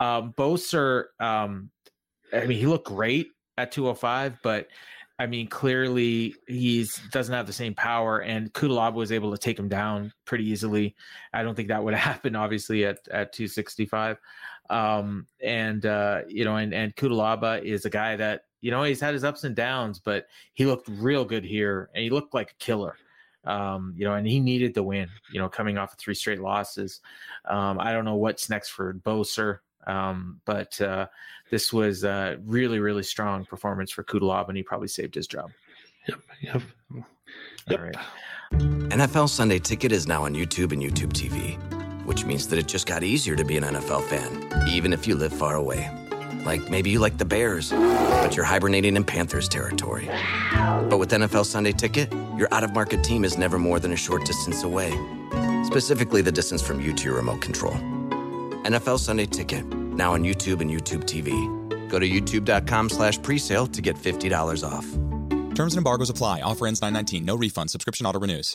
Um, 0.01 0.35
Boser, 0.37 1.07
um, 1.21 1.71
I 2.33 2.47
mean, 2.47 2.59
he 2.59 2.67
looked 2.67 2.87
great 2.87 3.33
at 3.59 3.71
205, 3.73 4.39
but 4.43 4.69
I 5.21 5.27
mean, 5.27 5.49
clearly 5.49 6.35
he's 6.47 6.99
doesn't 7.13 7.35
have 7.35 7.47
the 7.47 7.53
same 7.53 7.75
power, 7.75 8.21
and 8.21 8.51
Cutelaba 8.55 8.95
was 8.95 9.13
able 9.13 9.31
to 9.33 9.37
take 9.37 9.59
him 9.59 9.69
down 9.69 10.15
pretty 10.25 10.49
easily. 10.49 10.97
I 11.35 11.43
don't 11.43 11.55
think 11.55 11.69
that 11.69 11.85
would 11.85 11.93
happen, 12.11 12.35
obviously, 12.35 12.87
at 12.87 13.07
at 13.09 13.35
265. 13.35 14.19
Um, 14.71 15.27
and 15.45 15.85
uh, 15.85 16.23
you 16.27 16.47
know, 16.47 16.57
and 16.57 16.73
and 16.73 16.97
Cutelaba 16.97 17.63
is 17.63 17.85
a 17.85 17.91
guy 17.91 18.17
that 18.17 18.45
you 18.63 18.71
know 18.71 18.83
he's 18.83 19.03
had 19.03 19.13
his 19.13 19.23
ups 19.23 19.45
and 19.45 19.55
downs, 19.55 19.99
but 19.99 20.25
he 20.55 20.65
looked 20.65 20.89
real 20.89 21.27
good 21.27 21.45
here, 21.45 21.91
and 21.95 22.03
he 22.03 22.09
looked 22.09 22.33
like 22.33 22.53
a 22.53 22.65
killer. 22.65 22.97
Um, 23.45 23.93
you 23.99 24.07
know, 24.07 24.15
and 24.15 24.27
he 24.27 24.41
needed 24.41 24.73
the 24.73 24.83
win. 24.83 25.11
You 25.31 25.41
know, 25.41 25.51
coming 25.51 25.77
off 25.77 25.93
of 25.93 25.99
three 25.99 26.15
straight 26.15 26.41
losses. 26.41 27.03
Um, 27.45 27.79
I 27.79 27.93
don't 27.93 28.07
know 28.07 28.17
what's 28.17 28.49
next 28.49 28.71
for 28.71 28.95
Boser, 28.95 29.59
um, 29.87 30.41
but 30.45 30.81
uh, 30.81 31.07
this 31.51 31.73
was 31.73 32.05
a 32.05 32.39
really, 32.45 32.79
really 32.79 33.03
strong 33.03 33.45
performance 33.45 33.91
for 33.91 34.05
Cutelaba, 34.05 34.49
and 34.49 34.57
he 34.57 34.63
probably 34.63 34.89
saved 34.89 35.15
his 35.15 35.27
job. 35.27 35.51
Yep. 36.09 36.21
Yep. 36.43 36.63
All 36.95 37.05
Yep. 37.69 37.81
right. 37.81 37.97
NFL 38.91 39.29
Sunday 39.29 39.59
Ticket 39.59 39.93
is 39.93 40.07
now 40.07 40.25
on 40.25 40.35
YouTube 40.35 40.73
and 40.73 40.83
YouTube 40.83 41.13
TV, 41.13 41.57
which 42.05 42.25
means 42.25 42.49
that 42.49 42.59
it 42.59 42.67
just 42.67 42.87
got 42.87 43.03
easier 43.05 43.37
to 43.37 43.45
be 43.45 43.57
an 43.57 43.63
NFL 43.65 44.03
fan, 44.05 44.69
even 44.69 44.93
if 44.93 45.07
you 45.07 45.15
live 45.15 45.33
far 45.33 45.55
away. 45.55 45.89
Like 46.45 46.69
maybe 46.71 46.91
you 46.91 46.99
like 46.99 47.19
the 47.19 47.25
Bears, 47.25 47.71
but 47.71 48.35
you're 48.35 48.47
hibernating 48.47 48.97
in 48.97 49.05
Panthers 49.05 49.49
territory. 49.49 50.09
But 50.89 50.99
with 50.99 51.11
NFL 51.11 51.45
Sunday 51.45 51.73
Ticket, 51.73 52.13
your 52.37 52.49
out 52.53 52.65
of 52.65 52.73
market 52.73 53.05
team 53.05 53.25
is 53.25 53.37
never 53.39 53.59
more 53.59 53.79
than 53.79 53.93
a 53.93 53.97
short 53.97 54.25
distance 54.25 54.63
away, 54.65 54.91
specifically 55.65 56.23
the 56.23 56.33
distance 56.33 56.63
from 56.63 56.81
you 56.81 56.93
to 56.95 57.05
your 57.05 57.17
remote 57.17 57.43
control. 57.43 57.77
NFL 58.65 58.99
Sunday 58.99 59.27
Ticket, 59.27 59.65
now 59.67 60.13
on 60.15 60.23
YouTube 60.23 60.61
and 60.61 60.71
YouTube 60.71 61.05
TV. 61.05 61.31
Go 61.89 61.99
to 61.99 62.09
youtube.com 62.09 62.89
slash 62.89 63.19
presale 63.21 63.71
to 63.73 63.83
get 63.83 63.97
$50 63.97 64.63
off. 64.69 64.87
Terms 65.55 65.75
and 65.75 65.79
embargoes 65.79 66.11
apply. 66.11 66.41
Offer 66.41 66.67
ends 66.69 66.81
919. 66.81 67.25
No 67.25 67.37
refund. 67.37 67.71
Subscription 67.71 68.07
auto 68.07 68.21
renews. 68.21 68.55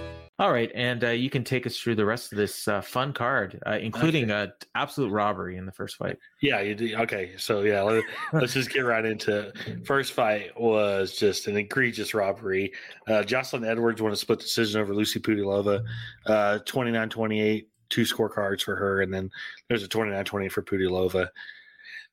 All 0.41 0.51
right, 0.51 0.71
and 0.73 1.03
uh, 1.03 1.09
you 1.09 1.29
can 1.29 1.43
take 1.43 1.67
us 1.67 1.77
through 1.77 1.93
the 1.93 2.05
rest 2.05 2.31
of 2.31 2.37
this 2.39 2.67
uh, 2.67 2.81
fun 2.81 3.13
card, 3.13 3.61
uh, 3.67 3.77
including 3.79 4.31
a 4.31 4.51
absolute 4.73 5.11
robbery 5.11 5.55
in 5.55 5.67
the 5.67 5.71
first 5.71 5.97
fight. 5.97 6.17
Yeah, 6.41 6.61
you 6.61 6.73
do. 6.73 6.95
Okay, 7.01 7.33
so 7.37 7.61
yeah, 7.61 7.83
let, 7.83 8.03
us 8.33 8.53
just 8.55 8.71
get 8.71 8.79
right 8.79 9.05
into 9.05 9.49
it. 9.49 9.85
First 9.85 10.13
fight 10.13 10.59
was 10.59 11.15
just 11.15 11.45
an 11.45 11.57
egregious 11.57 12.15
robbery. 12.15 12.73
Uh, 13.07 13.21
Jocelyn 13.21 13.63
Edwards 13.63 14.01
won 14.01 14.13
a 14.13 14.15
split 14.15 14.39
decision 14.39 14.81
over 14.81 14.95
Lucie 14.95 15.19
Pudilova, 15.19 15.83
uh, 16.25 16.57
29-28, 16.65 17.67
two 17.89 18.01
scorecards 18.01 18.63
for 18.63 18.75
her, 18.75 19.01
and 19.01 19.13
then 19.13 19.29
there's 19.69 19.83
a 19.83 19.87
29-28 19.87 20.51
for 20.51 20.63
Pudilova. 20.63 21.27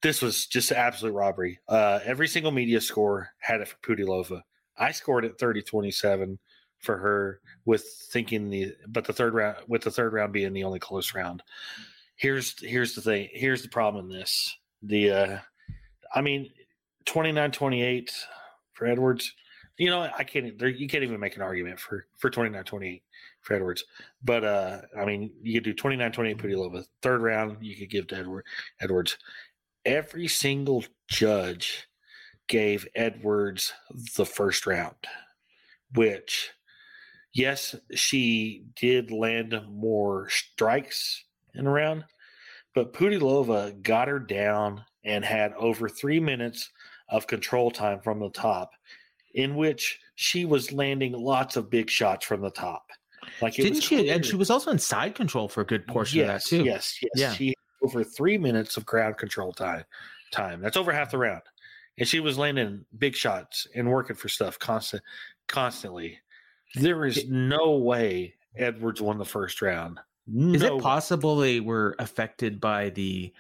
This 0.02 0.20
was 0.20 0.44
just 0.44 0.70
an 0.70 0.76
absolute 0.76 1.14
robbery. 1.14 1.60
Uh, 1.66 2.00
every 2.04 2.28
single 2.28 2.52
media 2.52 2.82
score 2.82 3.30
had 3.38 3.62
it 3.62 3.68
for 3.68 3.76
Pudilova. 3.78 4.42
I 4.76 4.92
scored 4.92 5.24
it 5.24 5.38
30-27 5.38 6.36
for 6.78 6.96
her 6.96 7.40
with 7.64 7.84
thinking 8.12 8.50
the 8.50 8.72
but 8.88 9.04
the 9.04 9.12
third 9.12 9.34
round 9.34 9.56
with 9.66 9.82
the 9.82 9.90
third 9.90 10.12
round 10.12 10.32
being 10.32 10.52
the 10.52 10.64
only 10.64 10.78
close 10.78 11.14
round. 11.14 11.42
Here's 12.16 12.60
here's 12.60 12.94
the 12.94 13.00
thing. 13.00 13.28
Here's 13.32 13.62
the 13.62 13.68
problem 13.68 14.06
in 14.10 14.18
this. 14.18 14.56
The 14.82 15.10
uh 15.10 15.38
I 16.14 16.20
mean 16.20 16.50
29-28 17.06 18.10
for 18.72 18.86
Edwards. 18.86 19.32
You 19.76 19.90
know, 19.90 20.00
I 20.02 20.24
can't 20.24 20.58
there, 20.58 20.68
you 20.68 20.88
can't 20.88 21.04
even 21.04 21.20
make 21.20 21.36
an 21.36 21.42
argument 21.42 21.80
for 21.80 22.06
for 22.16 22.30
29-28 22.30 23.02
for 23.40 23.54
Edwards. 23.54 23.84
But 24.22 24.44
uh 24.44 24.80
I 24.98 25.04
mean, 25.04 25.32
you 25.42 25.60
could 25.60 25.64
do 25.64 25.74
29-28 25.74 26.36
Pudilova. 26.36 26.84
Third 27.02 27.22
round 27.22 27.58
you 27.60 27.76
could 27.76 27.90
give 27.90 28.06
to 28.08 28.16
Edward 28.16 28.44
Edwards. 28.80 29.18
Every 29.84 30.28
single 30.28 30.84
judge 31.08 31.88
gave 32.48 32.88
Edwards 32.94 33.72
the 34.16 34.26
first 34.26 34.66
round, 34.66 34.96
which 35.94 36.50
yes, 37.38 37.74
she 37.94 38.64
did 38.74 39.10
land 39.10 39.58
more 39.70 40.28
strikes 40.28 41.24
in 41.54 41.66
a 41.66 41.70
round, 41.70 42.04
but 42.74 42.92
Pudilova 42.92 43.80
got 43.82 44.08
her 44.08 44.18
down 44.18 44.84
and 45.04 45.24
had 45.24 45.52
over 45.54 45.88
three 45.88 46.20
minutes 46.20 46.70
of 47.08 47.26
control 47.26 47.70
time 47.70 48.00
from 48.00 48.18
the 48.18 48.30
top, 48.30 48.72
in 49.34 49.54
which 49.54 50.00
she 50.16 50.44
was 50.44 50.72
landing 50.72 51.12
lots 51.12 51.56
of 51.56 51.70
big 51.70 51.88
shots 51.88 52.26
from 52.26 52.40
the 52.40 52.50
top. 52.50 52.84
Like 53.40 53.58
it 53.58 53.62
Didn't 53.62 53.82
she? 53.82 54.10
And 54.10 54.26
she 54.26 54.36
was 54.36 54.50
also 54.50 54.70
in 54.70 54.78
side 54.78 55.14
control 55.14 55.48
for 55.48 55.60
a 55.60 55.66
good 55.66 55.86
portion 55.86 56.18
yes, 56.18 56.28
of 56.28 56.50
that 56.50 56.56
too. 56.56 56.64
Yes, 56.64 56.98
yes. 57.00 57.10
Yeah. 57.14 57.32
She 57.32 57.46
had 57.48 57.54
over 57.82 58.02
three 58.02 58.36
minutes 58.36 58.76
of 58.76 58.84
ground 58.84 59.16
control 59.16 59.52
time. 59.52 59.84
Time. 60.32 60.60
That's 60.60 60.76
over 60.76 60.92
half 60.92 61.10
the 61.10 61.18
round. 61.18 61.42
And 61.98 62.06
she 62.06 62.20
was 62.20 62.36
landing 62.36 62.84
big 62.98 63.14
shots 63.14 63.66
and 63.74 63.88
working 63.88 64.16
for 64.16 64.28
stuff 64.28 64.58
constant 64.58 65.02
constantly. 65.46 66.18
There 66.74 67.04
is 67.06 67.26
no 67.28 67.76
way 67.76 68.34
Edwards 68.56 69.00
won 69.00 69.18
the 69.18 69.24
first 69.24 69.62
round. 69.62 69.98
Is 70.26 70.62
No 70.62 70.76
it 70.76 70.82
possible 70.82 71.36
they 71.36 71.60
were 71.60 71.94
affected 71.98 72.60
by 72.60 72.90
the 72.90 73.32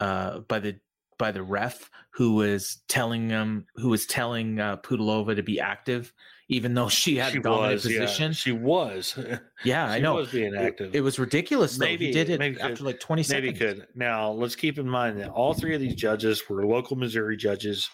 uh 0.00 0.40
by 0.40 0.60
the 0.60 0.78
by 1.18 1.32
the 1.32 1.42
ref 1.42 1.90
who 2.10 2.34
was 2.34 2.78
telling 2.88 3.30
him 3.30 3.66
who 3.76 3.88
was 3.88 4.06
telling 4.06 4.60
uh, 4.60 4.76
Pudilova 4.76 5.34
to 5.34 5.42
be 5.42 5.58
active, 5.58 6.12
even 6.48 6.74
though 6.74 6.88
she 6.88 7.16
had 7.16 7.32
She 7.32 7.38
a 7.38 7.40
dominant 7.40 7.72
was, 7.72 7.90
yeah. 7.92 8.00
position. 8.02 8.32
She 8.32 8.52
was. 8.52 9.18
Yeah, 9.64 9.86
I 9.86 9.98
know 9.98 10.14
She 10.16 10.20
was 10.20 10.30
being 10.30 10.54
active. 10.54 10.94
It, 10.94 11.00
was 11.00 11.18
ridiculous. 11.18 11.76
Though. 11.78 11.86
Maybe- 11.86 12.06
he 12.06 12.12
did 12.12 12.28
it 12.30 12.38
maybe 12.38 12.60
after 12.60 12.76
could- 12.76 12.84
like 12.84 13.00
twenty 13.00 13.24
Maybe 13.30 13.48
seconds. 13.54 13.80
could. 13.80 13.88
Now 13.96 14.30
let's 14.30 14.54
keep 14.54 14.78
in 14.78 14.88
mind 14.88 15.18
that 15.18 15.30
all 15.30 15.54
three 15.54 15.74
of 15.74 15.80
these 15.80 15.94
judges 15.96 16.42
were 16.48 16.64
local 16.66 16.96
Missouri 16.96 17.36
judges, 17.38 17.88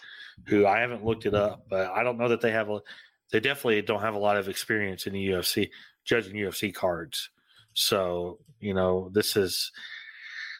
who 0.46 0.66
I 0.66 0.80
haven't 0.80 1.04
looked 1.04 1.24
it 1.24 1.34
up, 1.34 1.66
but 1.70 1.90
I 1.92 2.02
don't 2.02 2.18
know 2.18 2.28
that 2.28 2.40
they 2.42 2.50
have 2.50 2.68
a. 2.68 2.80
They 3.32 3.40
definitely 3.40 3.82
don't 3.82 4.02
have 4.02 4.14
a 4.14 4.18
lot 4.18 4.36
of 4.36 4.48
experience 4.48 5.06
in 5.06 5.14
the 5.14 5.28
UFC 5.28 5.70
judging 6.04 6.34
UFC 6.34 6.72
cards. 6.72 7.30
So 7.74 8.38
you 8.60 8.74
know 8.74 9.10
this 9.12 9.36
is 9.36 9.72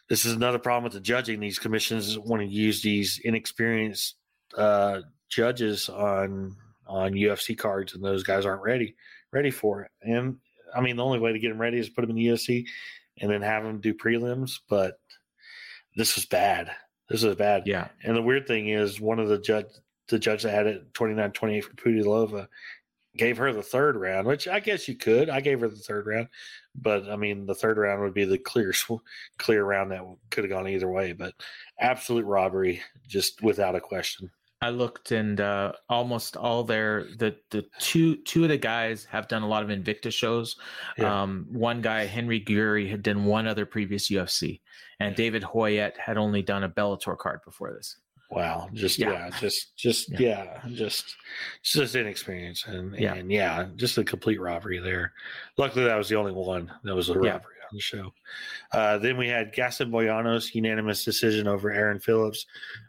this 0.08 0.24
is 0.24 0.32
another 0.32 0.58
problem 0.58 0.85
with 0.85 0.94
the 0.94 1.00
judging. 1.00 1.40
These 1.40 1.58
commissions 1.58 2.18
want 2.18 2.42
to 2.42 2.48
use 2.48 2.82
these 2.82 3.20
inexperienced 3.22 4.16
uh, 4.56 5.02
judges 5.28 5.88
on 5.88 6.56
on 6.87 7.12
UFC 7.12 7.56
cards, 7.56 7.94
and 7.94 8.04
those 8.04 8.22
guys 8.22 8.44
aren't 8.44 8.62
ready 8.62 8.96
ready 9.32 9.50
for 9.50 9.82
it. 9.82 9.90
And 10.02 10.37
I 10.74 10.80
mean, 10.80 10.96
the 10.96 11.04
only 11.04 11.18
way 11.18 11.32
to 11.32 11.38
get 11.38 11.48
them 11.48 11.61
ready 11.61 11.78
is 11.78 11.88
put 11.88 12.02
them 12.02 12.11
in 12.11 12.16
the 12.16 12.26
UFC 12.26 12.66
and 13.20 13.30
then 13.30 13.42
have 13.42 13.64
them 13.64 13.80
do 13.80 13.94
prelims. 13.94 14.58
But 14.68 14.98
this 15.96 16.14
was 16.14 16.26
bad. 16.26 16.70
This 17.08 17.22
was 17.22 17.37
bad. 17.37 17.64
Yeah, 17.66 17.88
And 18.04 18.16
the 18.16 18.22
weird 18.22 18.46
thing 18.46 18.68
is, 18.68 19.00
one 19.00 19.18
of 19.18 19.28
the 19.28 19.38
judge, 19.38 19.66
the 20.08 20.18
judge 20.18 20.42
that 20.42 20.52
had 20.52 20.66
it 20.66 20.92
29-28 20.94 21.64
for 21.64 21.74
Pudilova, 21.74 22.48
gave 23.16 23.36
her 23.36 23.52
the 23.52 23.62
third 23.62 23.96
round, 23.96 24.26
which 24.26 24.48
I 24.48 24.60
guess 24.60 24.88
you 24.88 24.96
could. 24.96 25.28
I 25.28 25.40
gave 25.40 25.60
her 25.60 25.68
the 25.68 25.76
third 25.76 26.06
round, 26.06 26.28
but 26.74 27.08
I 27.08 27.16
mean, 27.16 27.46
the 27.46 27.54
third 27.54 27.78
round 27.78 28.00
would 28.02 28.14
be 28.14 28.24
the 28.24 28.38
clear, 28.38 28.72
clear 29.38 29.64
round 29.64 29.90
that 29.90 30.02
could 30.30 30.44
have 30.44 30.50
gone 30.50 30.68
either 30.68 30.90
way. 30.90 31.12
But 31.12 31.34
absolute 31.78 32.24
robbery, 32.24 32.82
just 33.06 33.42
without 33.42 33.74
a 33.74 33.80
question. 33.80 34.30
I 34.62 34.70
looked 34.70 35.10
and 35.10 35.40
uh, 35.40 35.72
almost 35.88 36.36
all 36.36 36.62
their 36.62 37.08
the 37.18 37.36
the 37.50 37.66
two 37.80 38.16
two 38.18 38.44
of 38.44 38.48
the 38.48 38.56
guys 38.56 39.04
have 39.06 39.26
done 39.26 39.42
a 39.42 39.48
lot 39.48 39.64
of 39.64 39.70
Invicta 39.70 40.12
shows. 40.12 40.56
Yeah. 40.96 41.22
Um, 41.22 41.46
one 41.50 41.82
guy, 41.82 42.06
Henry 42.06 42.40
Guri, 42.40 42.88
had 42.88 43.02
done 43.02 43.24
one 43.24 43.48
other 43.48 43.66
previous 43.66 44.08
UFC, 44.08 44.60
and 45.00 45.16
David 45.16 45.42
Hoyet 45.42 45.96
had 45.96 46.16
only 46.16 46.42
done 46.42 46.62
a 46.62 46.68
Bellator 46.68 47.18
card 47.18 47.40
before 47.44 47.72
this. 47.72 47.96
Wow, 48.35 48.71
just 48.73 48.99
Yeah. 48.99 49.11
yeah, 49.12 49.31
just 49.40 49.77
just 49.77 50.11
Yeah. 50.18 50.45
yeah. 50.45 50.61
just 50.73 51.14
just 51.62 51.95
inexperience 51.95 52.64
and 52.66 52.99
Yeah. 52.99 53.14
and 53.14 53.31
yeah, 53.31 53.68
just 53.77 53.99
a 53.99 54.05
complete 54.05 54.40
robbery 54.40 54.79
there. 54.79 55.12
Luckily, 55.59 55.85
that 55.85 55.97
was 55.97 56.09
the 56.09 56.16
only 56.16 56.33
one 56.33 56.73
that 56.85 56.95
was 56.95 57.11
a 57.11 57.12
Yeah. 57.12 57.33
robbery 57.33 57.57
on 57.62 57.75
the 57.77 57.81
show. 57.81 58.14
Uh, 58.73 58.97
then 58.97 59.18
we 59.18 59.29
had 59.29 59.53
Gaston 59.53 59.90
Bolaños 59.90 60.55
unanimous 60.55 61.05
decision 61.05 61.47
over 61.47 61.71
Aaron 61.71 62.01
Phillips, 62.01 62.47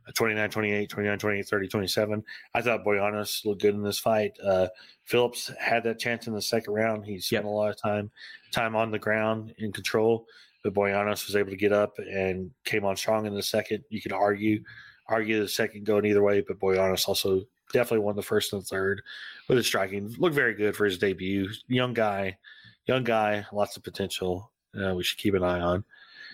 uh, 0.08 0.12
29-28, 0.14 0.90
29-28, 0.90 1.46
30-27. 1.46 2.24
I 2.54 2.62
thought 2.62 2.86
Bolaños 2.86 3.44
looked 3.44 3.62
good 3.64 3.76
in 3.76 3.84
this 3.84 4.00
fight. 4.00 4.32
Uh, 4.42 4.70
Phillips 5.04 5.52
had 5.60 5.84
that 5.84 6.00
chance 6.00 6.26
in 6.28 6.34
the 6.34 6.42
second 6.42 6.74
round. 6.74 7.06
He 7.06 7.20
spent 7.20 7.44
Yep. 7.44 7.52
a 7.52 7.54
lot 7.54 7.70
of 7.70 7.76
time 7.82 8.12
time 8.52 8.78
on 8.78 8.92
the 8.92 9.00
ground 9.00 9.54
in 9.58 9.74
control, 9.74 10.26
but 10.64 10.74
Bolaños 10.74 11.26
was 11.28 11.36
able 11.36 11.50
to 11.50 11.58
get 11.58 11.74
up 11.74 11.98
and 12.00 12.52
came 12.64 12.86
on 12.86 12.96
strong 12.96 13.26
in 13.26 13.34
the 13.36 13.44
second. 13.44 13.84
You 13.90 14.02
could 14.02 14.14
argue 14.14 14.64
argue 15.08 15.42
the 15.42 15.48
second 15.48 15.86
going 15.86 16.06
either 16.06 16.24
way, 16.24 16.42
but 16.42 16.60
Bolaños 16.60 17.08
also 17.08 17.44
definitely 17.72 18.06
won 18.06 18.16
the 18.16 18.22
first 18.22 18.54
and 18.54 18.66
third 18.66 19.02
with 19.48 19.58
his 19.58 19.68
striking. 19.68 20.13
Looked 20.18 20.36
very 20.36 20.54
good 20.54 20.76
for 20.76 20.86
his 20.86 20.98
debut. 20.98 21.50
Young 21.68 21.94
guy, 21.94 22.38
young 22.86 23.04
guy, 23.04 23.46
lots 23.52 23.78
of 23.78 23.84
potential. 23.84 24.52
Uh, 24.80 24.94
we 24.96 25.04
should 25.04 25.20
keep 25.20 25.34
an 25.34 25.44
eye 25.44 25.60
on. 25.60 25.84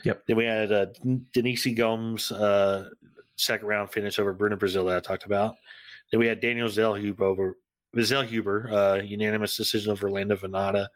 Yep. 0.03 0.23
Then 0.27 0.37
we 0.37 0.45
had 0.45 0.71
uh, 0.71 0.87
Denise 1.33 1.67
Gomes 1.75 2.31
uh, 2.31 2.89
second 3.35 3.67
round 3.67 3.91
finish 3.91 4.19
over 4.19 4.33
Bruno 4.33 4.55
Brasil 4.55 4.85
that 4.85 4.97
I 4.97 4.99
talked 4.99 5.25
about. 5.25 5.55
Then 6.11 6.19
we 6.19 6.27
had 6.27 6.39
Daniel 6.39 6.69
Zellhuber 6.69 7.21
over 7.21 7.57
Zellhuber, 7.95 8.71
uh, 8.71 9.01
unanimous 9.03 9.57
decision 9.57 9.91
over 9.91 10.07
Orlando 10.07 10.35
Vannata, 10.35 10.87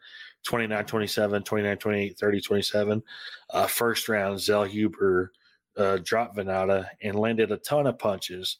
29-27, 0.46 1.44
29-28, 1.44 2.18
30-27. 2.18 3.02
Uh, 3.50 3.66
first 3.66 4.08
round, 4.08 4.38
Zellhuber 4.38 5.28
uh, 5.76 5.98
dropped 6.02 6.36
Vannata 6.36 6.86
and 7.02 7.18
landed 7.18 7.50
a 7.52 7.56
ton 7.58 7.86
of 7.86 7.98
punches. 7.98 8.56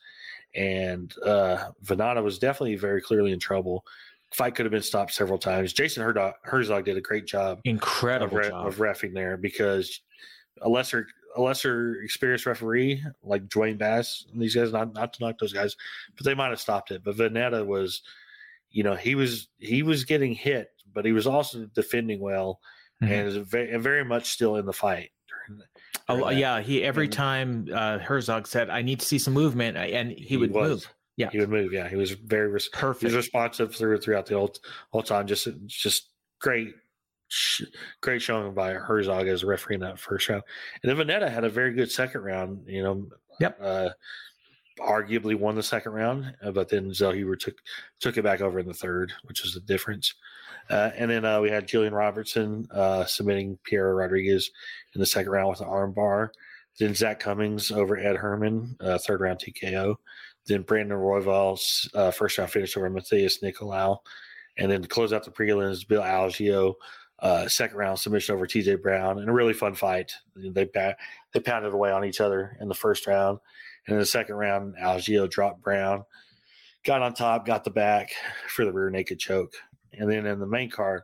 And 0.54 1.12
uh, 1.24 1.70
Vannata 1.84 2.22
was 2.22 2.38
definitely 2.38 2.76
very 2.76 3.00
clearly 3.00 3.32
in 3.32 3.40
trouble. 3.40 3.84
Fight 4.32 4.54
could 4.54 4.64
have 4.66 4.72
been 4.72 4.82
stopped 4.82 5.12
several 5.12 5.38
times. 5.38 5.72
Jason 5.72 6.02
Herzog, 6.02 6.34
Herzog 6.42 6.84
did 6.84 6.96
a 6.96 7.00
great 7.00 7.26
job 7.26 7.58
of, 7.58 7.62
Incredible 7.64 8.36
re- 8.38 8.48
job. 8.48 8.66
of 8.66 8.76
refing 8.76 9.14
there 9.14 9.36
because 9.36 10.00
a 10.62 10.68
lesser 10.68 11.06
a 11.36 11.40
lesser 11.42 12.00
experienced 12.02 12.46
referee 12.46 13.02
like 13.24 13.48
Dwayne 13.48 13.76
Bass 13.76 14.24
and 14.32 14.40
these 14.40 14.54
guys 14.54 14.72
not 14.72 14.92
not 14.94 15.12
to 15.14 15.24
knock 15.24 15.36
those 15.40 15.52
guys, 15.52 15.76
but 16.16 16.24
they 16.24 16.34
might 16.34 16.50
have 16.50 16.60
stopped 16.60 16.92
it. 16.92 17.02
But 17.02 17.16
Vannata 17.16 17.66
was, 17.66 18.02
you 18.70 18.84
know, 18.84 18.94
he 18.94 19.16
was 19.16 19.48
he 19.58 19.82
was 19.82 20.04
getting 20.04 20.32
hit, 20.34 20.68
but 20.92 21.04
he 21.04 21.10
was 21.12 21.26
also 21.26 21.66
defending 21.74 22.20
well 22.20 22.60
Mhm. 23.02 23.10
and 23.10 23.28
is 23.28 23.36
very, 23.36 23.72
and 23.72 23.82
very 23.82 24.04
much 24.04 24.26
still 24.30 24.54
in 24.56 24.66
the 24.66 24.72
fight. 24.72 25.10
Oh, 26.08 26.28
yeah, 26.30 26.60
he 26.60 26.82
every 26.82 27.08
time 27.08 27.68
uh, 27.72 27.98
Herzog 27.98 28.46
said, 28.46 28.68
"I 28.70 28.82
need 28.82 29.00
to 29.00 29.06
see 29.06 29.18
some 29.18 29.32
movement," 29.34 29.76
and 29.76 30.10
he, 30.12 30.24
He 30.24 30.36
would 30.36 30.52
was. 30.52 30.68
move. 30.70 30.94
Yeah, 31.16 31.30
He 31.30 31.38
would 31.38 31.48
move. 31.50 31.72
Yeah, 31.72 31.88
he 31.88 31.96
was 31.96 32.10
very 32.10 32.48
res- 32.48 32.68
he 32.74 33.06
was 33.06 33.14
responsive 33.14 33.74
through 33.74 33.98
throughout 34.00 34.26
the 34.26 34.34
whole 34.36 34.54
whole 34.90 35.02
time. 35.02 35.26
Just 35.26 35.48
just 35.66 36.10
great, 36.40 36.74
sh- 37.28 37.62
great 38.02 38.20
showing 38.20 38.52
by 38.52 38.72
Herzog 38.74 39.28
as 39.28 39.42
a 39.42 39.46
referee 39.46 39.76
in 39.76 39.80
that 39.82 39.98
first 39.98 40.28
round. 40.28 40.42
And 40.82 40.90
then 40.98 41.06
Vannata 41.06 41.30
had 41.30 41.44
a 41.44 41.48
very 41.48 41.72
good 41.72 41.90
second 41.90 42.22
round. 42.22 42.64
You 42.66 42.82
know, 42.82 43.08
Yep. 43.40 43.58
Uh, 43.60 43.88
arguably 44.80 45.36
won 45.38 45.54
the 45.54 45.62
second 45.62 45.92
round, 45.92 46.34
uh, 46.42 46.50
but 46.50 46.68
then 46.68 46.90
Zellhuber 46.90 47.38
took 47.38 47.54
took 48.00 48.16
it 48.18 48.22
back 48.24 48.40
over 48.40 48.58
in 48.58 48.66
the 48.66 48.74
third, 48.74 49.12
which 49.24 49.42
was 49.42 49.54
the 49.54 49.60
difference. 49.60 50.14
Uh, 50.70 50.90
and 50.96 51.10
then 51.10 51.24
uh, 51.24 51.40
we 51.40 51.50
had 51.50 51.68
Jillian 51.68 51.92
Robertson 51.92 52.66
uh, 52.70 53.04
submitting 53.04 53.58
Piera 53.70 53.96
Rodriguez 53.96 54.50
in 54.94 55.00
the 55.00 55.06
second 55.06 55.32
round 55.32 55.50
with 55.50 55.60
an 55.60 55.68
arm 55.68 55.92
bar. 55.92 56.32
Then 56.78 56.94
Zach 56.94 57.20
Cummings 57.20 57.70
over 57.70 57.96
Ed 57.96 58.16
Herman, 58.16 58.76
uh, 58.80 58.98
third 58.98 59.20
round 59.20 59.40
TKO. 59.40 59.96
Then 60.46 60.62
Brandon 60.62 60.96
Royval's 60.96 61.88
uh, 61.94 62.10
first 62.10 62.38
round 62.38 62.50
finish 62.50 62.76
over 62.76 62.90
Matheus 62.90 63.42
Nicolau. 63.42 63.98
And 64.56 64.70
then 64.70 64.82
to 64.82 64.88
close 64.88 65.12
out 65.12 65.24
the 65.24 65.30
prelims, 65.30 65.86
Bill 65.86 66.02
Algeo, 66.02 66.74
uh, 67.20 67.48
second 67.48 67.76
round 67.76 67.98
submission 67.98 68.34
over 68.34 68.46
TJ 68.46 68.82
Brown. 68.82 69.18
And 69.18 69.28
a 69.28 69.32
really 69.32 69.52
fun 69.52 69.74
fight. 69.74 70.12
They, 70.36 70.68
they 70.72 71.40
pounded 71.40 71.72
away 71.72 71.92
on 71.92 72.04
each 72.04 72.20
other 72.20 72.56
in 72.60 72.68
the 72.68 72.74
first 72.74 73.06
round. 73.06 73.38
And 73.86 73.94
in 73.94 74.00
the 74.00 74.06
second 74.06 74.36
round, 74.36 74.74
Algeo 74.82 75.28
dropped 75.28 75.62
Brown, 75.62 76.04
got 76.84 77.02
on 77.02 77.14
top, 77.14 77.46
got 77.46 77.64
the 77.64 77.70
back 77.70 78.10
for 78.48 78.64
the 78.64 78.72
rear 78.72 78.90
naked 78.90 79.18
choke. 79.18 79.54
And 79.98 80.10
then 80.10 80.26
in 80.26 80.38
the 80.38 80.46
main 80.46 80.70
card, 80.70 81.02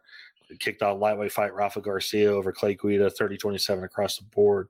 kicked 0.59 0.83
out 0.83 0.99
lightweight 0.99 1.33
fight 1.33 1.55
Rafa 1.55 1.81
Garcia 1.81 2.31
over 2.31 2.53
Clay 2.53 2.75
Guida, 2.75 3.11
30 3.11 3.37
27 3.37 3.85
across 3.85 4.19
the 4.19 4.25
board. 4.25 4.69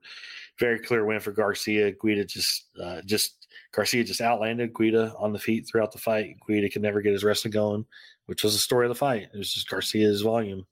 Very 0.59 0.79
clear 0.79 1.05
win 1.05 1.21
for 1.21 1.33
Garcia. 1.33 1.93
Guida 1.93 2.25
just, 2.25 2.67
uh, 2.83 3.01
just, 3.05 3.49
Garcia 3.73 4.05
just 4.05 4.21
outlanded 4.21 4.75
Guida 4.75 5.15
on 5.19 5.33
the 5.33 5.39
feet 5.39 5.67
throughout 5.67 5.93
the 5.93 5.99
fight. 5.99 6.37
Guida 6.47 6.69
could 6.69 6.83
never 6.83 7.01
get 7.01 7.13
his 7.13 7.25
wrestling 7.25 7.53
going, 7.53 7.87
which 8.27 8.43
was 8.43 8.53
the 8.53 8.59
story 8.59 8.87
of 8.87 8.91
the 8.91 8.95
fight. 8.95 9.29
It 9.33 9.39
was 9.39 9.55
just 9.55 9.69
Garcia's 9.69 10.23
volume. 10.23 10.67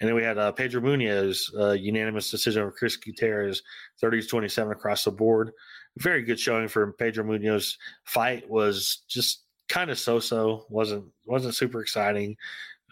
And 0.00 0.08
then 0.08 0.14
we 0.14 0.22
had 0.22 0.38
uh, 0.38 0.52
Pedro 0.52 0.82
Munhoz, 0.82 1.48
uh, 1.58 1.72
unanimous 1.72 2.30
decision 2.30 2.62
over 2.62 2.70
Chris 2.70 2.96
Gutierrez, 2.96 3.62
30 4.00 4.22
to 4.22 4.28
27 4.28 4.72
across 4.72 5.04
the 5.04 5.10
board. 5.10 5.52
Very 5.96 6.22
good 6.22 6.38
showing 6.38 6.68
for 6.68 6.92
Pedro 6.92 7.24
Munhoz. 7.24 7.76
Fight 8.04 8.48
was 8.48 9.04
just 9.08 9.44
kind 9.68 9.90
of 9.90 9.98
so-so. 9.98 10.66
wasn't 10.68 11.06
wasn't 11.24 11.54
super 11.54 11.80
exciting. 11.80 12.36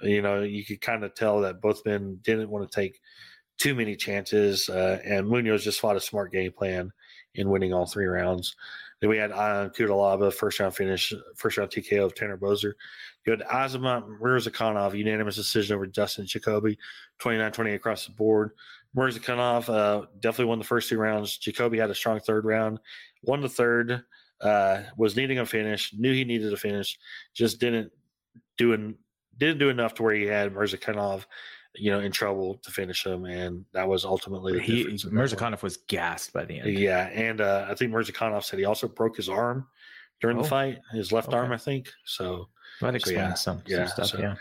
You 0.02 0.22
know, 0.22 0.42
you 0.42 0.64
could 0.64 0.80
kind 0.80 1.04
of 1.04 1.14
tell 1.14 1.40
that 1.42 1.60
both 1.60 1.84
men 1.86 2.18
didn't 2.22 2.50
want 2.50 2.70
to 2.70 2.80
take 2.80 3.00
too 3.58 3.74
many 3.74 3.94
chances, 3.96 4.68
uh, 4.68 5.00
and 5.04 5.26
Munhoz 5.26 5.62
just 5.62 5.80
fought 5.80 5.96
a 5.96 6.00
smart 6.00 6.32
game 6.32 6.52
plan 6.52 6.90
in 7.34 7.50
winning 7.50 7.72
all 7.72 7.86
three 7.86 8.06
rounds. 8.06 8.56
Then 9.00 9.10
we 9.10 9.18
had 9.18 9.32
Ion 9.32 9.70
Cutelaba, 9.70 10.32
first 10.32 10.60
round 10.60 10.74
finish, 10.74 11.12
first 11.36 11.56
round 11.56 11.70
TKO 11.70 12.06
of 12.06 12.14
Tanner 12.14 12.36
Boser. 12.36 12.72
You 13.26 13.32
had 13.32 13.40
Azamat 13.40 14.18
Murzakanov, 14.20 14.96
unanimous 14.96 15.36
decision 15.36 15.76
over 15.76 15.86
Dustin 15.86 16.26
Jacoby, 16.26 16.78
29 17.18 17.52
20 17.52 17.72
across 17.72 18.06
the 18.06 18.12
board. 18.12 18.52
Murzakanov 18.96 19.68
uh, 19.68 20.06
definitely 20.20 20.46
won 20.46 20.58
the 20.58 20.64
first 20.64 20.88
two 20.88 20.98
rounds. 20.98 21.36
Jacoby 21.36 21.78
had 21.78 21.90
a 21.90 21.94
strong 21.94 22.20
third 22.20 22.44
round, 22.44 22.78
won 23.22 23.40
the 23.40 23.48
third, 23.48 24.02
uh, 24.40 24.82
was 24.96 25.16
needing 25.16 25.38
a 25.38 25.46
finish, 25.46 25.92
knew 25.94 26.12
he 26.12 26.24
needed 26.24 26.52
a 26.52 26.56
finish, 26.56 26.98
just 27.34 27.60
didn't 27.60 27.90
do 28.56 28.72
an, 28.72 28.96
didn't 29.38 29.58
do 29.58 29.68
enough 29.68 29.94
to 29.94 30.02
where 30.02 30.14
he 30.14 30.24
had 30.24 30.52
Murzakanov, 30.52 31.24
you 31.74 31.90
know, 31.90 32.00
in 32.00 32.12
trouble 32.12 32.56
to 32.62 32.70
finish 32.70 33.04
him, 33.06 33.24
and 33.24 33.64
that 33.72 33.88
was 33.88 34.04
ultimately 34.04 34.52
the 34.54 34.60
he 34.60 34.76
difference 34.78 35.04
in 35.04 35.14
that 35.14 35.16
one. 35.20 35.28
Murzakanov 35.28 35.62
was 35.62 35.76
gassed 35.88 36.32
by 36.32 36.44
the 36.44 36.60
end. 36.60 36.78
Yeah, 36.78 37.08
and 37.08 37.40
uh, 37.40 37.66
I 37.68 37.74
think 37.74 37.92
Murzakanov 37.92 38.44
said 38.44 38.58
he 38.58 38.64
also 38.64 38.88
broke 38.88 39.16
his 39.16 39.28
arm 39.28 39.66
during 40.20 40.38
Oh. 40.38 40.42
the 40.42 40.48
fight, 40.48 40.78
his 40.92 41.10
left 41.12 41.28
Okay. 41.28 41.36
arm, 41.36 41.52
I 41.52 41.56
think. 41.58 41.88
So 42.04 42.48
that 42.80 42.90
So, 42.92 42.94
explains 42.96 43.16
yeah, 43.18 43.34
some, 43.34 43.56
some 43.58 43.64
yeah, 43.66 43.86
stuff. 43.86 44.06
so- 44.06 44.18
yeah, 44.18 44.34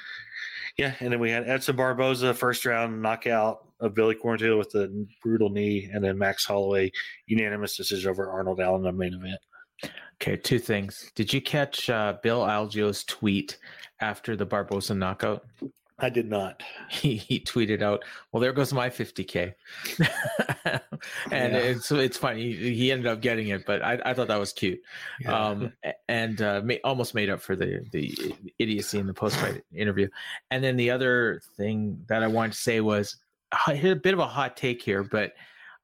Yeah, 0.78 0.94
and 1.00 1.12
then 1.12 1.20
we 1.20 1.30
had 1.32 1.48
Edson 1.48 1.76
Barboza 1.76 2.34
first 2.34 2.66
round 2.66 3.02
knockout 3.02 3.68
of 3.80 3.94
Billy 3.94 4.16
Quarantillo 4.16 4.58
with 4.58 4.74
a 4.76 5.06
brutal 5.22 5.50
knee, 5.50 5.90
and 5.94 6.04
then 6.04 6.18
Max 6.18 6.46
Holloway 6.46 6.92
unanimous 7.28 7.76
decision 7.76 8.10
over 8.10 8.30
Arnold 8.30 8.60
Allen 8.62 8.82
in 8.82 8.84
the 8.86 8.92
main 8.92 9.14
event. 9.14 9.40
Okay, 10.22 10.38
two 10.38 10.58
things. 10.60 11.12
Did 11.16 11.34
you 11.34 11.42
catch 11.42 11.90
uh, 11.90 12.16
Bill 12.24 12.46
Algeo's 12.46 13.04
tweet 13.04 13.58
after 14.04 14.36
the 14.36 14.46
Barboza 14.46 14.94
knockout? 14.94 15.46
I 16.00 16.10
did 16.10 16.30
not. 16.30 16.62
He, 16.90 17.16
he 17.18 17.40
tweeted 17.40 17.82
out, 17.82 18.04
"Well, 18.32 18.42
there 18.42 18.54
goes 18.54 18.72
my 18.74 18.90
50k," 18.90 19.54
and 21.32 21.54
Yeah. 21.54 21.58
it's 21.58 21.92
it's 21.92 22.18
funny. 22.18 22.54
He, 22.54 22.76
he 22.76 22.92
ended 22.92 23.08
up 23.08 23.22
getting 23.22 23.48
it, 23.50 23.66
but 23.66 23.82
I, 23.84 24.00
I 24.06 24.14
thought 24.14 24.28
that 24.28 24.40
was 24.40 24.54
cute, 24.54 24.80
Yeah. 25.20 25.48
um, 25.48 25.74
and 26.08 26.42
uh, 26.42 26.62
ma- 26.64 26.76
almost 26.84 27.16
made 27.16 27.30
up 27.30 27.42
for 27.42 27.56
the 27.56 27.86
the 27.92 28.36
idiocy 28.60 29.00
in 29.00 29.08
the 29.08 29.14
post 29.14 29.38
fight 29.38 29.64
interview. 29.74 30.08
And 30.52 30.64
then 30.64 30.78
the 30.78 30.92
other 30.92 31.42
thing 31.58 32.04
that 32.10 32.22
I 32.24 32.28
wanted 32.28 32.52
to 32.54 32.58
say 32.60 32.80
was 32.82 33.18
I 33.68 33.76
hit 33.76 33.92
a 33.92 34.00
bit 34.00 34.14
of 34.14 34.20
a 34.20 34.28
hot 34.28 34.56
take 34.58 34.82
here, 34.82 35.04
but 35.04 35.34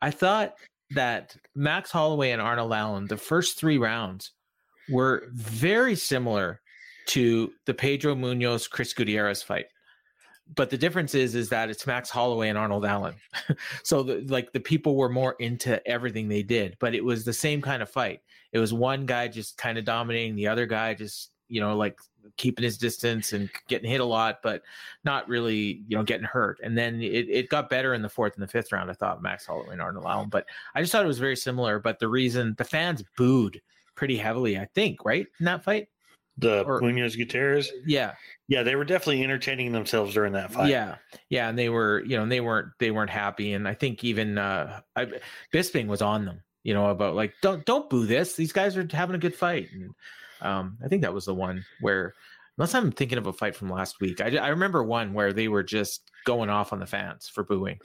I 0.02 0.12
thought 0.12 0.54
that 0.92 1.36
Max 1.56 1.92
Holloway 1.92 2.32
and 2.32 2.42
Arnold 2.42 2.74
Allen, 2.74 3.08
the 3.08 3.18
first 3.18 3.58
three 3.60 3.78
rounds, 3.78 4.32
were 4.90 5.28
very 5.34 5.96
similar 5.96 6.62
to 7.10 7.52
the 7.66 7.74
Pedro 7.74 8.14
Munhoz 8.14 8.70
Chris 8.70 8.94
Gutierrez 8.94 9.42
fight. 9.42 9.66
But 10.56 10.70
the 10.70 10.78
difference 10.78 11.16
is 11.16 11.36
is 11.36 11.50
that 11.50 11.70
it's 11.70 11.86
Max 11.86 12.10
Holloway 12.10 12.50
and 12.50 12.58
Arnold 12.58 12.86
Allen. 12.86 13.16
so 13.84 14.04
the, 14.04 14.22
like 14.28 14.52
the 14.52 14.60
people 14.60 14.96
were 14.96 15.10
more 15.10 15.36
into 15.40 15.86
everything 15.88 16.28
they 16.28 16.44
did, 16.44 16.78
but 16.80 16.96
it 16.96 17.04
was 17.04 17.26
the 17.26 17.34
same 17.34 17.62
kind 17.62 17.82
of 17.82 17.90
fight. 17.90 18.22
It 18.52 18.60
was 18.60 18.74
one 18.74 19.06
guy 19.06 19.28
just 19.28 19.58
kind 19.58 19.78
of 19.78 19.86
dominating, 19.86 20.36
the 20.36 20.48
other 20.48 20.66
guy 20.66 20.94
just, 20.94 21.32
you 21.48 21.62
know, 21.62 21.76
like 21.76 22.00
keeping 22.38 22.64
his 22.64 22.78
distance 22.78 23.34
and 23.34 23.50
getting 23.68 23.90
hit 23.90 24.02
a 24.02 24.06
lot, 24.06 24.40
but 24.44 24.62
not 25.04 25.28
really, 25.28 25.84
you 25.88 25.98
know, 25.98 26.04
getting 26.04 26.26
hurt. 26.26 26.60
And 26.64 26.78
then 26.78 27.02
it, 27.02 27.30
it 27.30 27.50
got 27.50 27.70
better 27.70 27.94
in 27.94 28.02
the 28.02 28.10
fourth 28.10 28.34
and 28.36 28.44
the 28.44 28.48
fifth 28.48 28.72
round, 28.72 28.90
I 28.90 28.94
thought, 28.94 29.22
Max 29.22 29.46
Holloway 29.46 29.74
and 29.74 29.82
Arnold 29.82 30.06
Allen. 30.08 30.30
But 30.30 30.46
I 30.76 30.82
just 30.82 30.92
thought 30.92 31.04
it 31.04 31.08
was 31.08 31.20
very 31.20 31.38
similar. 31.38 31.80
But 31.80 32.00
the 32.00 32.08
reason 32.08 32.56
the 32.58 32.64
fans 32.64 33.04
booed 33.18 33.62
pretty 33.96 34.18
heavily, 34.18 34.58
I 34.58 34.66
think, 34.74 35.04
right? 35.06 35.28
In 35.40 35.46
that 35.46 35.64
fight? 35.64 35.90
The 36.40 36.64
Or- 36.64 36.82
Munhoz 36.82 37.18
Gutierrez. 37.18 37.72
Yeah. 37.86 38.14
Yeah, 38.48 38.64
they 38.64 38.76
were 38.76 38.86
definitely 38.86 39.24
entertaining 39.24 39.72
themselves 39.72 40.14
during 40.16 40.34
that 40.34 40.52
fight. 40.52 40.72
Yeah, 40.72 40.96
yeah, 41.30 41.50
and 41.50 41.60
they 41.60 41.70
were, 41.70 42.04
you 42.04 42.18
know, 42.18 42.24
and 42.24 42.32
they 42.32 42.42
weren't, 42.42 42.70
they 42.80 42.90
weren't 42.90 43.12
happy, 43.12 43.54
and 43.54 43.68
I 43.68 43.76
think 43.76 44.04
even 44.04 44.40
uh, 44.40 44.80
I, 44.96 45.08
Bisping 45.54 45.86
was 45.86 46.02
on 46.02 46.26
them, 46.26 46.42
you 46.64 46.74
know, 46.74 46.90
about 46.90 47.14
like 47.14 47.36
don't 47.44 47.64
don't 47.66 47.88
boo 47.92 48.08
this. 48.08 48.36
These 48.36 48.52
guys 48.52 48.76
are 48.76 48.88
having 48.92 49.16
a 49.16 49.20
good 49.20 49.36
fight, 49.36 49.68
and 49.72 49.92
um, 50.42 50.80
I 50.84 50.88
think 50.88 51.04
that 51.04 51.14
was 51.14 51.26
the 51.26 51.36
one 51.36 51.64
where, 51.82 52.16
unless 52.58 52.74
I'm 52.74 52.92
thinking 52.92 53.20
of 53.20 53.28
a 53.28 53.34
fight 53.34 53.56
from 53.56 53.70
last 53.70 54.02
week, 54.02 54.20
I, 54.20 54.36
I 54.38 54.48
remember 54.48 54.84
one 54.84 55.14
where 55.14 55.32
they 55.32 55.48
were 55.48 55.62
just 55.62 56.10
going 56.26 56.50
off 56.50 56.74
on 56.74 56.80
the 56.80 56.88
fans 56.88 57.30
for 57.30 57.44
booing, 57.44 57.78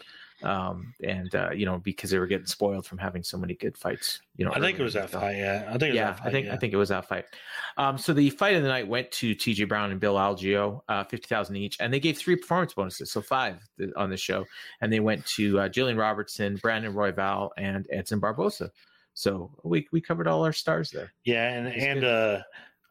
um, 0.45 0.93
and 1.03 1.35
uh, 1.35 1.51
you 1.51 1.67
know 1.67 1.79
because 1.79 2.11
they 2.11 2.19
were 2.19 2.27
getting 2.27 2.47
spoiled 2.47 2.87
from 2.87 2.99
having 2.99 3.23
so 3.23 3.37
many 3.37 3.55
good 3.55 3.77
fights. 3.77 4.21
You 4.37 4.45
know, 4.45 4.53
I 4.53 4.61
think 4.61 4.79
it 4.79 4.83
was 4.83 4.95
that 4.95 5.11
fight. 5.11 5.37
Yeah, 5.37 5.65
I 5.69 5.79
think 5.79 5.83
it 5.83 5.89
was 5.89 5.97
yeah. 5.97 6.17
I 6.23 6.31
think 6.31 6.47
yeah. 6.47 6.55
I 6.55 6.57
think 6.57 6.73
it 6.73 6.77
was 6.77 6.91
that 6.91 7.09
fight. 7.09 7.25
Um, 7.77 7.99
so 7.99 8.13
the 8.13 8.31
fight 8.31 8.55
of 8.55 8.63
the 8.63 8.69
night 8.69 8.87
went 8.87 9.11
to 9.13 9.35
T.J. 9.35 9.65
Brown 9.65 9.91
and 9.91 10.01
Bill 10.01 10.15
Algeo, 10.15 10.83
uh, 10.89 11.05
fifty 11.05 11.27
thousand 11.27 11.57
each, 11.57 11.77
and 11.81 11.93
they 11.93 12.01
gave 12.01 12.19
three 12.19 12.37
performance 12.37 12.75
bonuses, 12.75 13.11
so 13.11 13.21
five 13.21 13.57
on 13.97 14.11
the 14.11 14.17
show, 14.17 14.45
and 14.81 14.93
they 14.93 15.01
went 15.01 15.25
to 15.27 15.61
uh, 15.61 15.69
Jillian 15.69 15.99
Robertson, 15.99 16.57
Brandon 16.57 16.93
Royval, 16.93 17.51
and 17.57 17.87
Edson 17.91 18.21
Barboza. 18.21 18.71
So 19.15 19.51
we 19.63 19.89
we 19.93 20.01
covered 20.01 20.29
all 20.29 20.45
our 20.45 20.53
stars 20.53 20.91
there. 20.91 21.13
Yeah, 21.25 21.49
and 21.49 21.69
and 21.69 22.05
uh, 22.05 22.43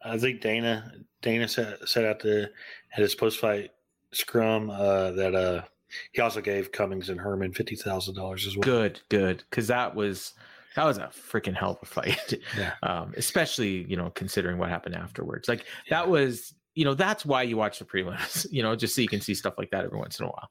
I 0.03 0.17
think 0.17 0.41
Dana 0.41 0.91
Dana 1.21 1.47
set, 1.47 1.87
set 1.87 2.05
out 2.05 2.19
the 2.19 2.49
at 2.93 3.01
his 3.01 3.15
post 3.15 3.39
fight 3.39 3.71
scrum 4.11 4.69
uh, 4.69 5.11
that 5.11 5.35
uh, 5.35 5.63
he 6.11 6.21
also 6.21 6.41
gave 6.41 6.71
Cummings 6.71 7.09
and 7.09 7.19
Herman 7.19 7.53
fifty 7.53 7.75
thousand 7.75 8.15
dollars 8.15 8.45
as 8.47 8.55
well. 8.55 8.63
Good, 8.63 9.01
good, 9.09 9.43
because 9.49 9.67
that 9.67 9.95
was 9.95 10.33
that 10.75 10.85
was 10.85 10.97
a 10.97 11.11
freaking 11.13 11.55
hell 11.55 11.71
of 11.71 11.77
a 11.81 11.85
fight. 11.85 12.33
Yeah. 12.57 12.73
um, 12.83 13.13
especially 13.17 13.83
you 13.89 13.97
know 13.97 14.09
considering 14.11 14.57
what 14.57 14.69
happened 14.69 14.95
afterwards. 14.95 15.47
Like 15.47 15.65
that 15.89 16.07
was 16.09 16.53
you 16.75 16.85
know 16.85 16.93
that's 16.93 17.25
why 17.25 17.43
you 17.43 17.57
watch 17.57 17.79
the 17.79 17.85
prelims. 17.85 18.47
You 18.51 18.63
know, 18.63 18.75
just 18.75 18.95
so 18.95 19.01
you 19.01 19.07
can 19.07 19.21
see 19.21 19.33
stuff 19.33 19.55
like 19.57 19.71
that 19.71 19.85
every 19.85 19.97
once 19.97 20.19
in 20.19 20.25
a 20.25 20.29
while. 20.29 20.49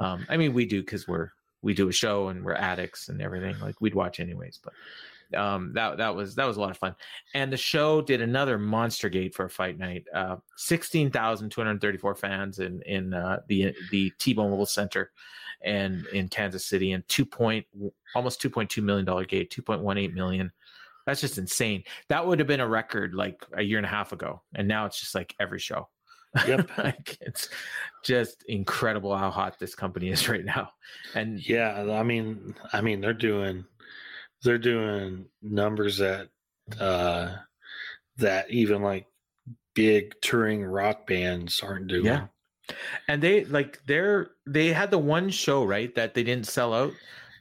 Um, 0.00 0.26
I 0.28 0.36
mean, 0.36 0.52
we 0.52 0.66
do 0.66 0.80
because 0.80 1.06
we're 1.06 1.30
we 1.62 1.74
do 1.74 1.88
a 1.88 1.92
show 1.92 2.28
and 2.28 2.44
we're 2.44 2.54
addicts 2.54 3.08
and 3.08 3.22
everything. 3.22 3.58
Like 3.60 3.80
we'd 3.80 3.94
watch 3.94 4.20
anyways, 4.20 4.58
but 4.62 4.72
um, 5.34 5.72
that 5.74 5.98
that 5.98 6.14
was 6.14 6.34
that 6.34 6.44
was 6.44 6.56
a 6.56 6.60
lot 6.60 6.70
of 6.70 6.78
fun. 6.78 6.94
And 7.34 7.52
the 7.52 7.56
show 7.56 8.02
did 8.02 8.20
another 8.20 8.58
monster 8.58 9.08
gate 9.08 9.34
for 9.34 9.46
a 9.46 9.50
fight 9.50 9.78
night. 9.78 10.04
Uh, 10.14 10.36
Sixteen 10.56 11.10
thousand 11.10 11.50
two 11.50 11.60
hundred 11.60 11.80
thirty-four 11.80 12.14
fans 12.14 12.58
in 12.58 12.82
in 12.82 13.14
uh, 13.14 13.40
the 13.48 13.74
the 13.90 14.12
T-Bone 14.18 14.50
Mobile 14.50 14.66
Center, 14.66 15.10
and 15.64 16.06
in 16.08 16.28
Kansas 16.28 16.64
City, 16.64 16.92
and 16.92 17.06
two 17.08 17.24
point 17.24 17.66
almost 18.14 18.40
two 18.40 18.50
point 18.50 18.70
two 18.70 18.82
million 18.82 19.04
dollar 19.04 19.24
gate, 19.24 19.50
two 19.50 19.62
point 19.62 19.82
one 19.82 19.98
eight 19.98 20.14
million. 20.14 20.52
That's 21.06 21.20
just 21.20 21.38
insane. 21.38 21.82
That 22.08 22.26
would 22.26 22.38
have 22.38 22.48
been 22.48 22.60
a 22.60 22.68
record 22.68 23.14
like 23.14 23.44
a 23.54 23.62
year 23.62 23.78
and 23.78 23.86
a 23.86 23.90
half 23.90 24.12
ago, 24.12 24.42
and 24.54 24.68
now 24.68 24.86
it's 24.86 25.00
just 25.00 25.14
like 25.14 25.34
every 25.40 25.58
show. 25.58 25.88
Yep. 26.46 26.70
like 26.78 27.18
it's 27.20 27.48
just 28.04 28.44
incredible 28.48 29.16
how 29.16 29.30
hot 29.30 29.58
this 29.58 29.74
company 29.74 30.08
is 30.08 30.28
right 30.28 30.44
now. 30.44 30.70
And 31.14 31.46
Yeah, 31.46 31.82
I 31.92 32.02
mean, 32.02 32.54
I 32.72 32.80
mean 32.80 33.00
they're 33.00 33.12
doing 33.12 33.64
they're 34.42 34.58
doing 34.58 35.26
numbers 35.42 35.98
that 35.98 36.28
uh, 36.80 37.36
that 38.18 38.50
even 38.50 38.82
like 38.82 39.06
big 39.74 40.14
touring 40.20 40.64
rock 40.64 41.06
bands 41.06 41.60
aren't 41.60 41.86
doing. 41.86 42.06
Yeah. 42.06 42.26
and 43.08 43.22
they 43.22 43.44
like 43.46 43.80
they're 43.86 44.30
they 44.46 44.68
had 44.68 44.90
the 44.90 44.98
one 44.98 45.30
show 45.30 45.64
right 45.64 45.94
that 45.94 46.14
they 46.14 46.22
didn't 46.22 46.46
sell 46.46 46.72
out 46.72 46.92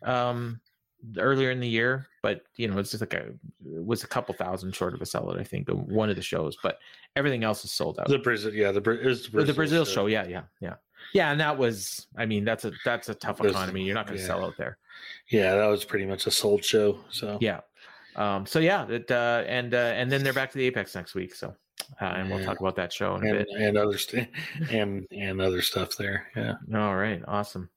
um 0.03 0.59
earlier 1.17 1.51
in 1.51 1.59
the 1.59 1.67
year 1.67 2.07
but 2.23 2.41
you 2.55 2.67
know 2.67 2.79
it's 2.79 2.91
just 2.91 3.01
like 3.01 3.13
a 3.13 3.27
it 3.27 3.85
was 3.85 4.03
a 4.03 4.07
couple 4.07 4.33
thousand 4.33 4.75
short 4.75 4.93
of 4.95 5.01
a 5.01 5.05
sellout 5.05 5.39
i 5.39 5.43
think 5.43 5.69
one 5.69 6.09
of 6.09 6.15
the 6.15 6.21
shows 6.21 6.57
but 6.63 6.79
everything 7.15 7.43
else 7.43 7.63
is 7.63 7.71
sold 7.71 7.99
out 7.99 8.07
The 8.07 8.17
Brazil, 8.17 8.53
yeah, 8.53 8.71
the 8.71 8.81
Bra- 8.81 8.95
it 8.95 9.05
was 9.05 9.29
the 9.29 9.43
the 9.43 9.53
Brazil, 9.53 9.83
brazil, 9.83 9.85
show 9.85 10.05
yeah 10.07 10.27
yeah 10.27 10.43
yeah 10.59 10.75
yeah 11.13 11.31
and 11.31 11.39
that 11.39 11.57
was 11.57 12.07
i 12.17 12.25
mean 12.25 12.43
that's 12.43 12.65
a 12.65 12.71
that's 12.83 13.09
a 13.09 13.15
tough 13.15 13.41
economy 13.41 13.83
you're 13.83 13.95
not 13.95 14.07
going 14.07 14.17
to 14.17 14.21
yeah. 14.23 14.27
sell 14.27 14.43
out 14.43 14.55
there 14.57 14.77
Yeah, 15.29 15.55
that 15.55 15.67
was 15.67 15.85
pretty 15.85 16.05
much 16.05 16.27
a 16.27 16.31
sold 16.31 16.63
show. 16.63 16.99
So 17.09 17.37
yeah 17.41 17.61
um 18.17 18.45
so 18.45 18.59
yeah 18.59 18.83
that 18.83 19.09
uh 19.09 19.43
and 19.47 19.73
uh 19.73 19.77
and 19.77 20.11
then 20.11 20.21
they're 20.21 20.33
back 20.33 20.51
to 20.51 20.57
the 20.57 20.65
apex 20.65 20.93
next 20.95 21.15
week 21.15 21.33
so 21.33 21.55
uh, 21.99 22.05
and 22.05 22.29
we'll 22.29 22.43
talk 22.43 22.59
about 22.59 22.75
that 22.75 22.91
show 22.93 23.15
in 23.15 23.25
a 23.25 23.29
and 23.29 23.37
bit 23.39 23.47
and 23.57 23.77
other 23.77 23.97
st- 23.97 24.29
and 24.69 25.05
and 25.11 25.41
other 25.41 25.61
stuff 25.61 25.97
there. 25.97 26.27
Yeah. 26.35 26.53
All 26.73 26.95
right, 26.95 27.21
awesome. 27.27 27.69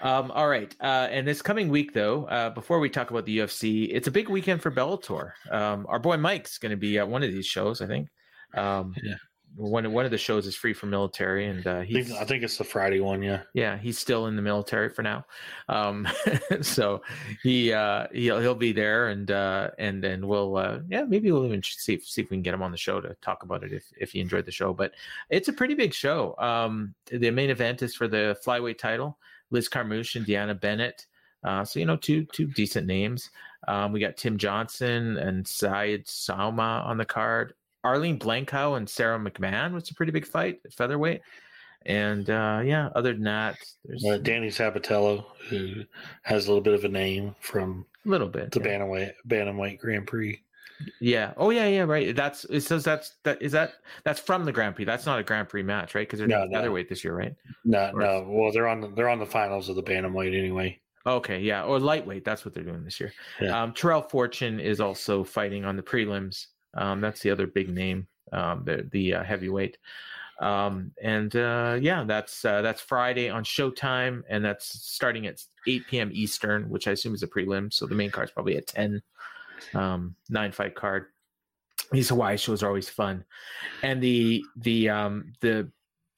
Um, 0.00 0.30
all 0.32 0.48
right, 0.48 0.74
uh, 0.80 1.08
and 1.10 1.26
this 1.26 1.42
coming 1.42 1.68
week, 1.68 1.92
though, 1.92 2.24
uh, 2.24 2.50
before 2.50 2.80
we 2.80 2.90
talk 2.90 3.10
about 3.10 3.24
the 3.24 3.38
UFC, 3.38 3.88
it's 3.92 4.08
a 4.08 4.10
big 4.10 4.28
weekend 4.28 4.60
for 4.60 4.70
Bellator. 4.72 5.32
Um, 5.50 5.86
our 5.88 6.00
boy 6.00 6.16
Mike's 6.16 6.58
going 6.58 6.70
to 6.70 6.76
be 6.76 6.98
at 6.98 7.08
one 7.08 7.22
of 7.22 7.30
these 7.30 7.46
shows, 7.46 7.80
I 7.80 7.86
think. 7.86 8.08
Um, 8.54 8.94
Yeah. 9.02 9.14
One 9.56 9.92
one 9.92 10.04
of 10.04 10.10
the 10.10 10.18
shows 10.18 10.46
is 10.46 10.56
free 10.56 10.72
for 10.72 10.86
military, 10.86 11.46
and 11.46 11.66
uh, 11.66 11.78
I 11.78 11.86
think, 11.86 12.10
I 12.12 12.24
think 12.24 12.42
it's 12.42 12.56
the 12.56 12.64
Friday 12.64 13.00
one. 13.00 13.22
Yeah. 13.22 13.42
yeah 13.52 13.76
he's 13.76 13.98
still 13.98 14.26
in 14.26 14.36
the 14.36 14.42
military 14.42 14.88
for 14.88 15.02
now. 15.02 15.26
Um, 15.68 16.08
so 16.62 17.02
he 17.42 17.72
uh, 17.72 18.06
he'll 18.12 18.40
he'll 18.40 18.54
be 18.54 18.72
there, 18.72 19.08
and 19.08 19.30
uh, 19.30 19.70
and 19.78 20.02
then 20.02 20.26
we'll 20.26 20.56
uh, 20.56 20.78
yeah 20.88 21.04
maybe 21.04 21.30
we'll 21.30 21.44
even 21.46 21.62
see 21.62 21.94
if, 21.94 22.04
see 22.04 22.22
if 22.22 22.30
we 22.30 22.36
can 22.36 22.42
get 22.42 22.54
him 22.54 22.62
on 22.62 22.70
the 22.70 22.78
show 22.78 23.00
to 23.00 23.14
talk 23.22 23.42
about 23.42 23.62
it 23.62 23.72
if 23.72 23.84
if 23.98 24.12
he 24.12 24.20
enjoyed 24.20 24.46
the 24.46 24.52
show. 24.52 24.72
But 24.72 24.92
it's 25.28 25.48
a 25.48 25.52
pretty 25.52 25.74
big 25.74 25.92
show. 25.92 26.34
Um, 26.38 26.94
the 27.10 27.30
main 27.30 27.50
event 27.50 27.82
is 27.82 27.94
for 27.94 28.08
the 28.08 28.38
flyweight 28.44 28.78
title. 28.78 29.18
Liz 29.50 29.68
Carmouche 29.68 30.16
and 30.16 30.26
Deanna 30.26 30.58
Bennett. 30.58 31.06
Uh, 31.44 31.64
so 31.64 31.78
you 31.78 31.86
know, 31.86 31.96
two 31.96 32.24
two 32.32 32.46
decent 32.46 32.86
names. 32.86 33.30
Um, 33.68 33.92
we 33.92 34.00
got 34.00 34.16
Tim 34.16 34.38
Johnson 34.38 35.16
and 35.18 35.46
Syed 35.46 36.06
Sauma 36.06 36.84
on 36.84 36.96
the 36.96 37.04
card. 37.04 37.54
Arlene 37.84 38.18
Blencowe 38.18 38.76
and 38.76 38.88
Sarah 38.88 39.18
McMahon 39.18 39.72
was 39.72 39.90
a 39.90 39.94
pretty 39.94 40.12
big 40.12 40.26
fight 40.26 40.60
at 40.64 40.72
featherweight. 40.72 41.20
And 41.84 42.30
uh, 42.30 42.60
yeah, 42.64 42.90
other 42.94 43.12
than 43.12 43.24
that, 43.24 43.56
there's 43.84 44.04
Uh, 44.04 44.18
Danny 44.18 44.48
Sabatello, 44.48 45.24
who 45.48 45.82
has 46.22 46.46
a 46.46 46.48
little 46.48 46.62
bit 46.62 46.74
of 46.74 46.84
a 46.84 46.88
name 46.88 47.34
from 47.40 47.84
a 48.06 48.08
little 48.08 48.28
bit. 48.28 48.52
the 48.52 48.60
yeah. 48.60 48.66
bantamweight 48.78 49.12
bantamweight 49.26 49.78
Grand 49.80 50.06
Prix. 50.06 50.40
Yeah. 51.00 51.32
Oh 51.36 51.50
yeah, 51.50 51.66
yeah. 51.66 51.82
Right. 51.82 52.14
That's 52.14 52.44
it 52.44 52.60
says 52.62 52.84
that's 52.84 53.14
that 53.24 53.40
is 53.42 53.52
that 53.52 53.74
that's 54.04 54.20
from 54.20 54.44
the 54.44 54.52
Grand 54.52 54.74
Prix. 54.76 54.84
That's 54.84 55.06
not 55.06 55.18
a 55.18 55.22
Grand 55.24 55.48
Prix 55.48 55.62
match, 55.64 55.94
right? 55.94 56.06
Because 56.06 56.18
they're 56.20 56.28
No, 56.28 56.44
no. 56.44 56.56
featherweight 56.58 56.88
this 56.88 57.02
year, 57.04 57.16
right? 57.16 57.34
No, 57.64 57.90
Or- 57.94 58.00
no. 58.00 58.26
Well, 58.28 58.52
they're 58.52 58.68
on 58.68 58.80
the 58.80 58.88
they're 58.88 59.08
on 59.08 59.18
the 59.18 59.26
finals 59.26 59.68
of 59.68 59.74
the 59.76 59.82
bantamweight 59.82 60.36
anyway. 60.38 60.78
Okay, 61.04 61.40
yeah, 61.40 61.64
or 61.64 61.80
lightweight. 61.80 62.24
That's 62.24 62.44
what 62.44 62.54
they're 62.54 62.62
doing 62.62 62.84
this 62.84 63.00
year. 63.00 63.12
Yeah. 63.40 63.60
Um, 63.60 63.72
Terrell 63.74 64.02
Fortune 64.02 64.60
is 64.60 64.80
also 64.80 65.24
fighting 65.24 65.64
on 65.64 65.74
the 65.76 65.82
prelims. 65.82 66.46
Um, 66.74 67.00
that's 67.00 67.20
the 67.20 67.30
other 67.30 67.46
big 67.46 67.68
name, 67.68 68.06
um, 68.32 68.64
the 68.64 68.88
the 68.90 69.14
uh, 69.14 69.24
heavyweight. 69.24 69.78
Um, 70.40 70.92
and 71.00 71.34
uh, 71.36 71.78
yeah, 71.80 72.04
that's 72.04 72.44
uh, 72.44 72.62
that's 72.62 72.80
Friday 72.80 73.28
on 73.28 73.44
Showtime, 73.44 74.22
and 74.28 74.44
that's 74.44 74.66
starting 74.84 75.26
at 75.26 75.42
8 75.66 75.86
p.m. 75.86 76.10
Eastern, 76.12 76.68
which 76.68 76.88
I 76.88 76.92
assume 76.92 77.14
is 77.14 77.22
a 77.22 77.28
prelim. 77.28 77.72
So 77.72 77.86
the 77.86 77.94
main 77.94 78.10
card's 78.10 78.32
probably 78.32 78.56
at 78.56 78.66
10. 78.66 79.02
Um, 79.74 80.16
nine 80.28 80.50
fight 80.50 80.74
card. 80.74 81.06
These 81.92 82.08
Hawaii 82.08 82.36
shows 82.36 82.62
are 82.62 82.68
always 82.68 82.88
fun, 82.88 83.24
and 83.82 84.02
the 84.02 84.42
the 84.56 84.88
um, 84.88 85.32
the 85.40 85.70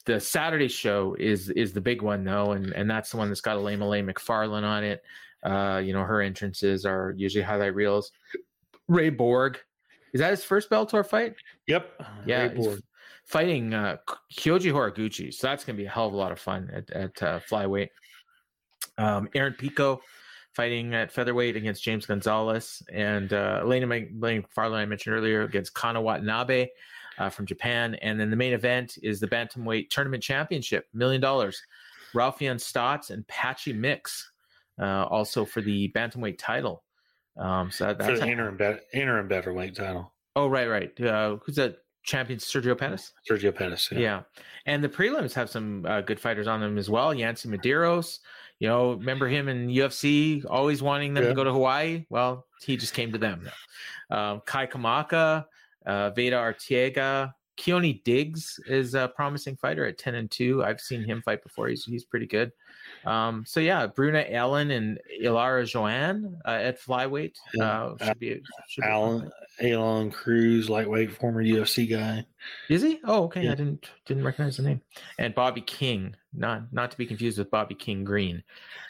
the 0.06 0.20
Saturday 0.20 0.68
show 0.68 1.16
is 1.18 1.50
is 1.50 1.72
the 1.72 1.80
big 1.80 2.00
one 2.00 2.24
though, 2.24 2.52
and 2.52 2.72
and 2.72 2.88
that's 2.88 3.10
the 3.10 3.16
one 3.16 3.28
that's 3.28 3.40
got 3.40 3.58
Ilima-Lei 3.58 4.02
Macfarlane 4.02 4.64
on 4.64 4.84
it. 4.84 5.02
Uh, 5.42 5.82
you 5.84 5.92
know, 5.92 6.02
her 6.02 6.22
entrances 6.22 6.86
are 6.86 7.12
usually 7.16 7.42
highlight 7.42 7.74
reels. 7.74 8.12
Ray 8.88 9.10
Borg, 9.10 9.58
is 10.14 10.20
that 10.20 10.30
his 10.30 10.44
first 10.44 10.70
Bellator 10.70 11.06
fight? 11.06 11.34
Yep. 11.66 12.02
Yeah, 12.24 12.54
fighting 13.26 13.74
uh, 13.74 13.96
Kyoji 14.32 14.72
Horiguchi, 14.72 15.32
so 15.32 15.46
that's 15.46 15.64
gonna 15.64 15.76
be 15.76 15.86
a 15.86 15.90
hell 15.90 16.06
of 16.06 16.14
a 16.14 16.16
lot 16.16 16.32
of 16.32 16.38
fun 16.38 16.70
at 16.72 16.90
at 16.90 17.22
uh, 17.22 17.40
flyweight. 17.40 17.88
Um, 18.96 19.28
Aaron 19.34 19.54
Pico 19.54 20.00
fighting 20.52 20.94
at 20.94 21.10
featherweight 21.10 21.56
against 21.56 21.82
James 21.82 22.06
Gonzalez, 22.06 22.82
and 22.92 23.32
uh, 23.32 23.58
Elena 23.62 23.86
McFarlane 23.86 24.74
I 24.76 24.84
mentioned 24.86 25.16
earlier 25.16 25.42
against 25.42 25.74
Kana 25.74 26.00
Watanabe 26.00 26.68
uh, 27.18 27.28
from 27.28 27.44
Japan, 27.44 27.96
and 27.96 28.18
then 28.18 28.30
the 28.30 28.36
main 28.36 28.52
event 28.52 28.96
is 29.02 29.18
the 29.18 29.26
bantamweight 29.28 29.90
tournament 29.90 30.22
championship, 30.22 30.86
million 30.94 31.20
dollars. 31.20 31.60
Raufeon 32.14 32.60
Stots 32.60 33.10
and 33.10 33.26
Patchy 33.26 33.72
Mix, 33.72 34.30
uh, 34.80 35.04
also 35.06 35.44
for 35.44 35.60
the 35.60 35.90
bantamweight 35.96 36.38
title. 36.38 36.84
Um, 37.36 37.70
so 37.70 37.86
that, 37.86 37.98
for 37.98 38.04
that's 38.04 38.20
the 38.20 38.26
a- 38.26 38.30
interim 38.30 38.56
be- 38.56 38.78
interim 38.98 39.28
beverweight 39.28 39.74
title. 39.76 40.12
oh 40.36 40.46
right, 40.48 40.68
right. 40.68 41.00
Uh, 41.00 41.36
who's 41.44 41.56
that 41.56 41.78
champion? 42.04 42.38
Sergio 42.38 42.76
Pettis. 42.78 43.12
Sergio 43.28 43.54
Pettis. 43.54 43.88
Yeah. 43.92 44.22
And 44.66 44.82
the 44.84 44.88
prelims 44.88 45.32
have 45.34 45.50
some 45.50 45.84
uh, 45.86 46.00
good 46.02 46.20
fighters 46.20 46.46
on 46.46 46.60
them 46.60 46.78
as 46.78 46.88
well. 46.90 47.12
Yancy 47.14 47.48
Medeiros, 47.48 48.18
you 48.60 48.68
know, 48.68 48.92
remember 48.92 49.26
him 49.28 49.48
in 49.48 49.68
UFC, 49.68 50.44
always 50.48 50.82
wanting 50.82 51.14
them 51.14 51.24
Yeah. 51.24 51.30
to 51.30 51.34
go 51.34 51.44
to 51.44 51.52
Hawaii? 51.52 52.04
Well, 52.10 52.46
he 52.62 52.76
just 52.76 52.94
came 52.94 53.10
to 53.12 53.18
them. 53.18 53.48
Um, 54.10 54.42
Kai 54.46 54.66
Kamaka, 54.66 55.46
uh, 55.86 56.10
Veta 56.10 56.36
Arteaga, 56.36 57.32
Keoni 57.56 58.02
Diggs 58.04 58.58
is 58.66 58.94
a 58.94 59.08
promising 59.08 59.56
fighter 59.56 59.84
at 59.86 59.96
10 59.98 60.14
and 60.16 60.30
2. 60.30 60.64
I've 60.64 60.80
seen 60.80 61.02
him 61.04 61.22
fight 61.22 61.42
before. 61.42 61.68
He's, 61.68 61.84
he's 61.84 62.04
pretty 62.04 62.26
good. 62.26 62.52
Um, 63.06 63.44
so 63.46 63.60
yeah, 63.60 63.86
Bruna 63.86 64.24
Allen 64.30 64.70
and 64.70 64.98
Ilara 65.22 65.66
Joanne 65.66 66.38
uh, 66.44 66.50
at 66.50 66.80
flyweight 66.80 67.34
uh, 67.60 67.94
should 68.02 68.18
be, 68.18 68.42
should 68.68 68.82
be 68.82 68.86
a 68.86 68.90
fun 68.90 68.90
Alan. 68.90 69.30
Alon 69.60 70.10
Cruz, 70.10 70.68
lightweight, 70.68 71.12
former 71.12 71.42
UFC 71.42 71.88
guy. 71.88 72.24
Is 72.68 72.82
he? 72.82 73.00
Oh, 73.04 73.24
okay. 73.24 73.44
Yeah. 73.44 73.52
I 73.52 73.54
didn't 73.54 73.88
didn't 74.04 74.24
recognize 74.24 74.56
the 74.56 74.64
name. 74.64 74.80
And 75.18 75.34
Bobby 75.34 75.60
King, 75.60 76.16
not 76.32 76.72
not 76.72 76.90
to 76.90 76.98
be 76.98 77.06
confused 77.06 77.38
with 77.38 77.50
Bobby 77.50 77.74
King 77.74 78.04
Green. 78.04 78.42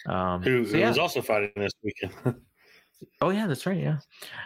Um, 0.06 0.42
Who, 0.42 0.64
so 0.64 0.72
who 0.72 0.78
yeah. 0.78 0.88
was 0.88 0.98
also 0.98 1.20
fighting 1.20 1.50
this 1.56 1.72
weekend. 1.82 2.12
oh 3.20 3.30
yeah, 3.30 3.46
that's 3.46 3.66
right. 3.66 3.78
Yeah. 3.78 3.98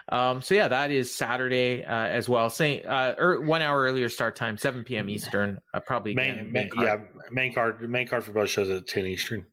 Um, 0.09 0.43
so 0.43 0.55
yeah, 0.55 0.69
that 0.69 0.91
is 0.91 1.15
Saturday 1.15 1.85
uh, 1.85 2.07
as 2.07 2.29
well. 2.29 2.51
Same 2.51 2.83
uh, 2.87 3.15
er, 3.19 3.41
one 3.41 3.63
hour 3.63 3.83
earlier 3.83 4.09
start 4.09 4.35
time, 4.35 4.57
seven 4.57 4.83
p.m. 4.83 5.09
Eastern. 5.09 5.61
Uh, 5.73 5.81
probably 5.81 6.15
main, 6.15 6.35
again, 6.35 6.53
main, 6.53 6.71
card 6.71 6.87
yeah, 6.87 7.21
main 7.31 7.55
card 7.55 7.89
main 7.89 8.09
card 8.09 8.25
for 8.25 8.33
both 8.33 8.51
shows 8.51 8.71
at 8.71 8.87
ten 8.87 9.07
Eastern. 9.07 9.47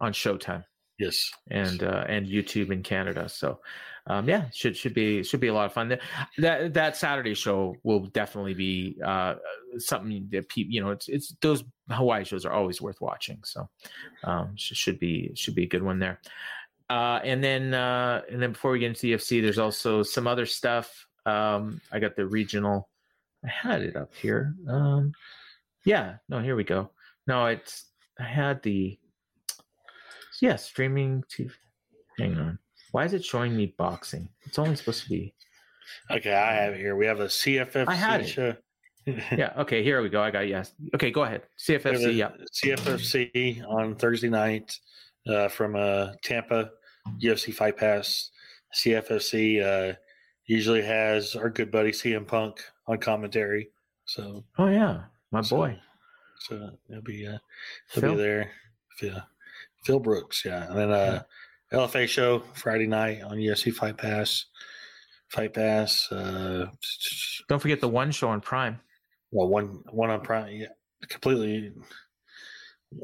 On 0.00 0.12
Showtime. 0.12 0.64
Yes. 0.98 1.30
and 1.50 1.82
uh, 1.82 2.04
and 2.08 2.26
YouTube 2.26 2.70
in 2.70 2.82
Canada. 2.82 3.28
So 3.28 3.60
um, 4.06 4.28
yeah, 4.28 4.48
should 4.50 4.76
should 4.76 4.94
be 4.94 5.22
should 5.22 5.40
be 5.40 5.48
a 5.48 5.54
lot 5.54 5.66
of 5.66 5.72
fun. 5.72 5.88
That 5.88 6.00
that, 6.38 6.74
that 6.74 6.96
Saturday 6.96 7.34
show 7.34 7.76
will 7.82 8.06
definitely 8.06 8.54
be 8.54 8.96
uh, 9.04 9.34
something 9.78 10.28
that 10.32 10.48
people 10.48 10.72
you 10.72 10.80
know 10.80 10.90
it's 10.90 11.08
it's 11.08 11.34
those 11.40 11.64
Hawaii 11.90 12.24
shows 12.24 12.44
are 12.46 12.52
always 12.52 12.80
worth 12.80 13.00
watching. 13.00 13.40
So 13.44 13.68
um, 14.24 14.52
should 14.56 14.98
be 14.98 15.32
should 15.34 15.54
be 15.54 15.64
a 15.64 15.68
good 15.68 15.82
one 15.82 15.98
there. 15.98 16.20
Uh, 16.88 17.20
and 17.24 17.42
then 17.42 17.74
uh, 17.74 18.22
and 18.30 18.40
then 18.40 18.52
before 18.52 18.70
we 18.70 18.78
get 18.78 18.88
into 18.88 19.02
the 19.02 19.12
UFC, 19.14 19.42
there's 19.42 19.58
also 19.58 20.02
some 20.02 20.26
other 20.26 20.46
stuff. 20.46 21.06
Um, 21.26 21.80
I 21.90 21.98
got 21.98 22.16
the 22.16 22.26
regional. 22.26 22.88
I 23.44 23.48
had 23.48 23.82
it 23.82 23.96
up 23.96 24.14
here. 24.14 24.54
Um, 24.68 25.12
yeah, 25.84 26.16
no, 26.28 26.40
here 26.40 26.56
we 26.56 26.64
go. 26.64 26.90
No, 27.26 27.46
it's 27.46 27.86
I 28.18 28.24
had 28.24 28.62
the 28.62 28.98
yeah 30.40 30.56
streaming 30.56 31.22
TV. 31.30 31.50
Hang 32.18 32.36
on, 32.38 32.58
why 32.92 33.04
is 33.04 33.12
it 33.12 33.24
showing 33.24 33.56
me 33.56 33.74
boxing? 33.78 34.28
It's 34.44 34.58
only 34.58 34.76
supposed 34.76 35.02
to 35.04 35.08
be. 35.08 35.34
Okay, 36.10 36.32
I 36.34 36.52
have 36.54 36.74
it 36.74 36.78
here. 36.80 36.96
We 36.96 37.06
have 37.06 37.20
a 37.20 37.26
CFFC 37.26 37.84
I 37.88 37.94
had 37.94 38.20
it. 38.22 38.26
show. 38.28 38.54
Yeah. 39.30 39.52
Okay. 39.58 39.84
Here 39.84 40.02
we 40.02 40.08
go. 40.08 40.20
I 40.20 40.32
got 40.32 40.48
yes. 40.48 40.72
Okay. 40.92 41.12
Go 41.12 41.22
ahead. 41.22 41.42
CFFC. 41.64 42.16
Yeah. 42.16 42.30
CFFC 42.52 43.64
on 43.64 43.94
Thursday 43.94 44.28
night 44.28 44.76
uh, 45.28 45.46
from 45.46 45.76
uh, 45.76 46.08
Tampa 46.24 46.70
UFC 47.22 47.54
Fight 47.54 47.76
Pass. 47.76 48.30
CFFC 48.74 49.62
uh, 49.62 49.94
usually 50.46 50.82
has 50.82 51.36
our 51.36 51.50
good 51.50 51.70
buddy 51.70 51.92
CM 51.92 52.26
Punk 52.26 52.60
on 52.88 52.98
commentary, 52.98 53.68
so 54.06 54.44
Oh 54.58 54.66
yeah, 54.66 55.04
my 55.30 55.40
So, 55.42 55.56
boy. 55.56 55.78
so 56.40 56.70
he'll 56.88 57.00
be 57.02 57.26
uh, 57.28 57.38
he'll 57.92 58.00
Phil? 58.00 58.10
be 58.12 58.16
there. 58.22 58.50
Phil, 58.98 59.22
Phil 59.86 60.00
Brooks, 60.00 60.44
yeah, 60.44 60.66
and 60.68 60.76
then 60.76 60.90
uh, 60.90 61.22
LFA 61.72 62.08
show 62.08 62.40
Friday 62.54 62.86
night 62.88 63.22
on 63.22 63.36
UFC 63.38 63.72
Fight 63.72 63.96
Pass. 63.96 64.46
Fight 65.28 65.54
Pass. 65.54 66.10
Uh, 66.10 66.66
Don't 67.48 67.60
forget 67.62 67.80
the 67.80 67.88
one 67.88 68.10
show 68.10 68.28
on 68.28 68.40
Prime. 68.40 68.80
well, 69.30 69.48
one 69.48 69.82
one 69.90 70.10
on 70.10 70.20
Prime. 70.22 70.54
Yeah, 70.56 70.66
completely. 71.08 71.72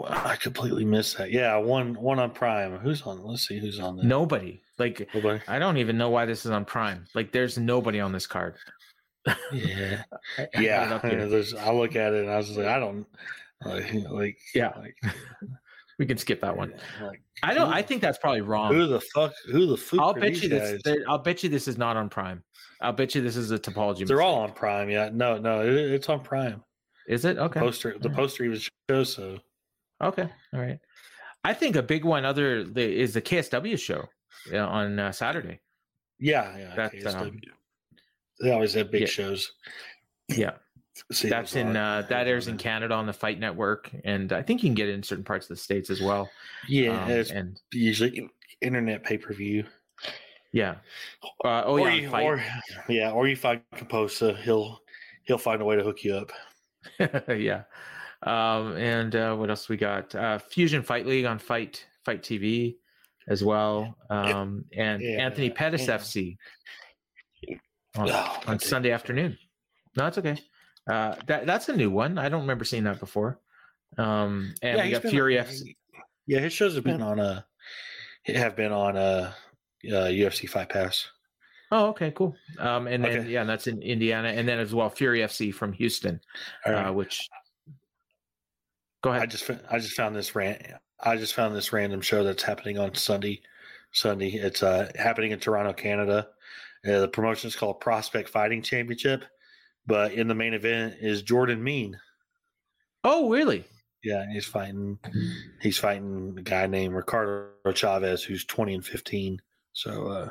I 0.08 0.36
completely 0.36 0.84
missed 0.84 1.18
that. 1.18 1.30
Yeah, 1.32 1.56
one 1.56 1.94
one 1.94 2.18
on 2.18 2.30
Prime. 2.30 2.78
Who's 2.78 3.02
on? 3.02 3.22
Let's 3.24 3.46
see 3.46 3.58
who's 3.60 3.78
on 3.80 3.96
there. 3.96 4.06
Nobody. 4.06 4.62
Like 4.78 5.08
Nobody. 5.14 5.40
I 5.48 5.58
don't 5.58 5.76
even 5.76 5.98
know 5.98 6.10
why 6.10 6.24
this 6.26 6.44
is 6.44 6.50
on 6.50 6.64
Prime. 6.64 7.04
Like 7.14 7.30
there's 7.32 7.58
nobody 7.58 8.00
on 8.00 8.10
this 8.12 8.26
card. 8.26 8.54
Yeah, 9.52 10.02
I- 10.38 10.48
I 10.56 10.60
yeah. 10.60 10.98
There's. 11.02 11.54
I 11.54 11.70
look 11.72 11.94
at 11.94 12.12
it 12.12 12.22
and 12.22 12.30
I 12.30 12.38
was 12.38 12.56
like, 12.56 12.66
I 12.66 12.78
don't 12.80 13.06
like. 13.64 13.92
like 14.10 14.38
Yeah. 14.54 14.72
like, 14.78 14.96
We 15.98 16.06
can 16.06 16.18
skip 16.18 16.40
that 16.40 16.56
one. 16.56 16.72
like, 17.00 17.22
I 17.42 17.54
don't. 17.54 17.68
who- 17.68 17.74
I 17.74 17.82
think 17.82 18.00
that's 18.00 18.18
probably 18.18 18.40
wrong. 18.40 18.72
Who 18.72 18.86
the 18.86 19.00
fuck? 19.00 19.32
Who 19.50 19.66
the 19.66 19.76
fuck? 19.76 20.00
I'll 20.00 20.14
bet 20.14 20.42
you 20.42 20.48
this. 20.48 20.82
I'll 21.08 21.18
bet 21.18 21.42
you 21.42 21.48
this 21.48 21.68
is 21.68 21.76
not 21.78 21.96
on 21.96 22.08
Prime. 22.08 22.42
I'll 22.80 22.92
bet 22.92 23.14
you 23.14 23.20
this 23.20 23.36
is 23.36 23.50
a 23.50 23.58
topology. 23.58 24.06
They're 24.06 24.22
all 24.22 24.40
on 24.40 24.52
Prime. 24.52 24.90
Yeah, 24.90 25.10
no, 25.12 25.38
no, 25.38 25.62
it, 25.62 25.74
it's 25.74 26.08
on 26.08 26.20
Prime. 26.20 26.62
Is 27.06 27.24
it 27.24 27.38
okay? 27.38 27.60
Poster, 27.60 27.96
the 27.98 28.10
poster 28.10 28.44
even 28.44 28.60
shows 28.88 29.12
so. 29.14 29.38
Okay, 30.02 30.28
all 30.52 30.60
right. 30.60 30.78
I 31.44 31.54
think 31.54 31.76
a 31.76 31.82
big 31.82 32.04
one 32.04 32.24
other 32.24 32.64
the, 32.64 32.82
is 32.82 33.14
the 33.14 33.22
KSW 33.22 33.78
show 33.78 34.08
on 34.56 34.98
uh, 34.98 35.12
Saturday. 35.12 35.60
Yeah, 36.18 36.56
yeah. 36.56 36.72
That's, 36.76 36.94
KSW. 36.94 37.20
um, 37.20 37.40
they 38.40 38.52
always 38.52 38.74
have 38.74 38.90
big 38.90 39.02
yeah. 39.02 39.06
shows. 39.06 39.52
Yeah, 40.28 40.52
that's 41.22 41.56
in 41.56 41.76
uh, 41.76 42.04
that 42.08 42.26
airs 42.28 42.48
in. 42.48 42.56
Canada 42.58 42.94
on 42.94 43.06
the 43.06 43.12
Fight 43.12 43.38
Network, 43.40 43.90
and 44.04 44.32
I 44.32 44.42
think 44.42 44.62
you 44.62 44.68
can 44.68 44.74
get 44.74 44.88
it 44.88 44.94
in 44.94 45.02
certain 45.02 45.24
parts 45.24 45.46
of 45.46 45.50
the 45.50 45.56
states 45.56 45.90
as 45.90 46.00
well. 46.00 46.28
Yeah, 46.68 47.02
Um, 47.04 47.10
and 47.34 47.60
usually 47.72 48.28
internet 48.60 49.02
pay 49.02 49.18
per 49.18 49.32
view. 49.34 49.64
yeah. 50.52 50.76
Uh, 51.44 51.62
oh 51.64 51.78
or 51.78 51.90
yeah, 51.90 51.94
you, 51.94 52.10
or 52.10 52.44
yeah, 52.88 53.10
or 53.10 53.26
you 53.28 53.36
find 53.36 53.60
Composa, 53.74 54.36
he'll 54.42 54.80
he'll 55.24 55.38
find 55.38 55.62
a 55.62 55.64
way 55.64 55.76
to 55.76 55.82
hook 55.82 56.04
you 56.04 56.14
up. 56.14 56.32
yeah. 57.28 57.62
Um, 58.24 58.76
and 58.76 59.16
uh, 59.16 59.34
what 59.34 59.50
else 59.50 59.68
we 59.68 59.76
got? 59.76 60.14
Uh, 60.14 60.38
Fusion 60.38 60.82
Fight 60.82 61.06
League 61.06 61.24
on 61.24 61.38
Fight 61.38 61.84
Fight 62.04 62.22
TV 62.22 62.76
as 63.28 63.42
well, 63.42 63.96
um, 64.10 64.64
and 64.76 65.00
Yeah, 65.02 65.24
Anthony 65.24 65.48
Pettis 65.50 65.86
yeah. 65.88 65.96
FC 65.96 66.36
on, 67.96 68.10
Oh, 68.10 68.40
on. 68.46 68.58
Sunday 68.58 68.90
afternoon. 68.90 69.38
No, 69.96 70.06
it's 70.06 70.18
okay. 70.18 70.36
Uh, 70.88 71.14
that 71.26 71.46
that's 71.46 71.68
a 71.68 71.76
new 71.76 71.90
one. 71.90 72.18
I 72.18 72.28
don't 72.28 72.40
remember 72.42 72.64
seeing 72.64 72.84
that 72.84 73.00
before. 73.00 73.38
Um, 73.98 74.54
and 74.62 74.80
we 74.82 74.90
got 74.90 75.02
Fury 75.02 75.38
on- 75.38 75.46
FC. 75.46 75.76
Yeah, 76.26 76.40
his 76.40 76.52
shows 76.52 76.74
have 76.76 76.84
been 76.84 77.02
on 77.02 77.18
a 77.18 77.44
have 78.26 78.56
been 78.56 78.72
on 78.72 78.96
a, 78.96 79.34
uh 79.88 80.06
UFC 80.08 80.48
Fight 80.48 80.68
Pass. 80.68 81.08
Oh, 81.70 81.86
okay, 81.86 82.10
cool. 82.12 82.36
Um, 82.58 82.86
and 82.86 83.02
then 83.02 83.18
Okay. 83.20 83.30
yeah, 83.30 83.40
and 83.40 83.50
that's 83.50 83.66
in 83.66 83.80
Indiana, 83.82 84.28
and 84.28 84.46
then 84.48 84.58
as 84.58 84.74
well 84.74 84.88
Fury 84.90 85.20
FC 85.20 85.52
from 85.54 85.72
Houston, 85.72 86.20
right. 86.66 86.86
uh, 86.86 86.92
which. 86.92 87.28
Go 89.02 89.10
ahead. 89.10 89.22
I 89.22 89.26
just 89.26 89.50
I 89.70 89.78
just 89.78 89.94
found 89.96 90.14
this 90.14 90.34
rant. 90.34 90.62
I 91.00 91.16
just 91.16 91.34
found 91.34 91.56
this 91.56 91.72
random 91.72 92.00
show 92.00 92.22
that's 92.22 92.42
happening 92.42 92.78
on 92.78 92.94
Sunday. 92.94 93.42
Sunday, 93.92 94.30
it's 94.34 94.62
uh 94.62 94.90
happening 94.96 95.32
in 95.32 95.40
Toronto, 95.40 95.72
Canada. 95.72 96.28
Uh, 96.86 97.00
the 97.00 97.08
promotion 97.08 97.48
is 97.48 97.56
called 97.56 97.80
Prospect 97.80 98.28
Fighting 98.28 98.62
Championship, 98.62 99.24
but 99.86 100.12
in 100.12 100.28
the 100.28 100.34
main 100.34 100.54
event 100.54 100.96
is 101.00 101.22
Jordan 101.22 101.62
Mein. 101.62 101.98
oh, 103.04 103.30
really? 103.30 103.64
Yeah, 104.04 104.26
he's 104.32 104.46
fighting. 104.46 104.98
He's 105.60 105.78
fighting 105.78 106.34
a 106.38 106.42
guy 106.42 106.66
named 106.66 106.94
Ricardo 106.94 107.50
Chavez, 107.72 108.22
who's 108.24 108.44
twenty 108.44 108.74
and 108.74 108.84
fifteen. 108.84 109.40
So, 109.74 110.08
uh, 110.08 110.30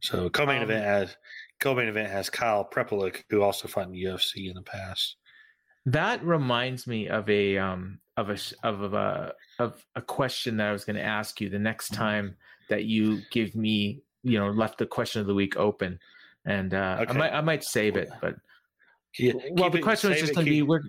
so 0.00 0.30
co-main 0.30 0.58
Um, 0.58 0.70
event 0.70 0.84
has 0.84 1.16
co-main 1.58 1.88
event 1.88 2.10
has 2.10 2.30
Kyle 2.30 2.64
Prepolec, 2.64 3.24
who 3.28 3.42
also 3.42 3.66
fought 3.66 3.86
in 3.86 3.92
the 3.92 4.04
UFC 4.04 4.48
in 4.48 4.54
the 4.54 4.62
past. 4.62 5.16
That 5.86 6.22
reminds 6.24 6.86
me 6.86 7.08
of 7.08 7.28
a 7.28 7.58
um 7.58 7.98
of 8.16 8.30
a 8.30 8.38
of 8.62 8.94
a 8.94 9.34
of 9.58 9.84
a 9.96 10.02
question 10.02 10.56
that 10.58 10.68
I 10.68 10.72
was 10.72 10.84
going 10.84 10.96
to 10.96 11.02
ask 11.02 11.40
you 11.40 11.48
the 11.48 11.58
next 11.58 11.92
Mm-hmm. 11.92 12.02
time 12.02 12.36
that 12.68 12.84
you 12.84 13.20
give 13.32 13.54
me 13.56 14.02
you 14.22 14.38
know 14.38 14.50
left 14.50 14.78
the 14.78 14.86
question 14.86 15.20
of 15.20 15.26
the 15.26 15.34
week 15.34 15.56
open, 15.56 15.98
and 16.44 16.72
uh, 16.72 17.04
I 17.08 17.12
might 17.12 17.32
I 17.32 17.40
might 17.40 17.64
save 17.64 17.96
it, 17.96 18.10
but 18.20 18.36
Yeah, 19.18 19.32
well 19.52 19.70
the 19.70 19.78
it- 19.78 19.82
question 19.82 20.10
was 20.10 20.20
just 20.20 20.34
going 20.34 20.44
to 20.46 20.50
be 20.50 20.62
we're 20.62 20.80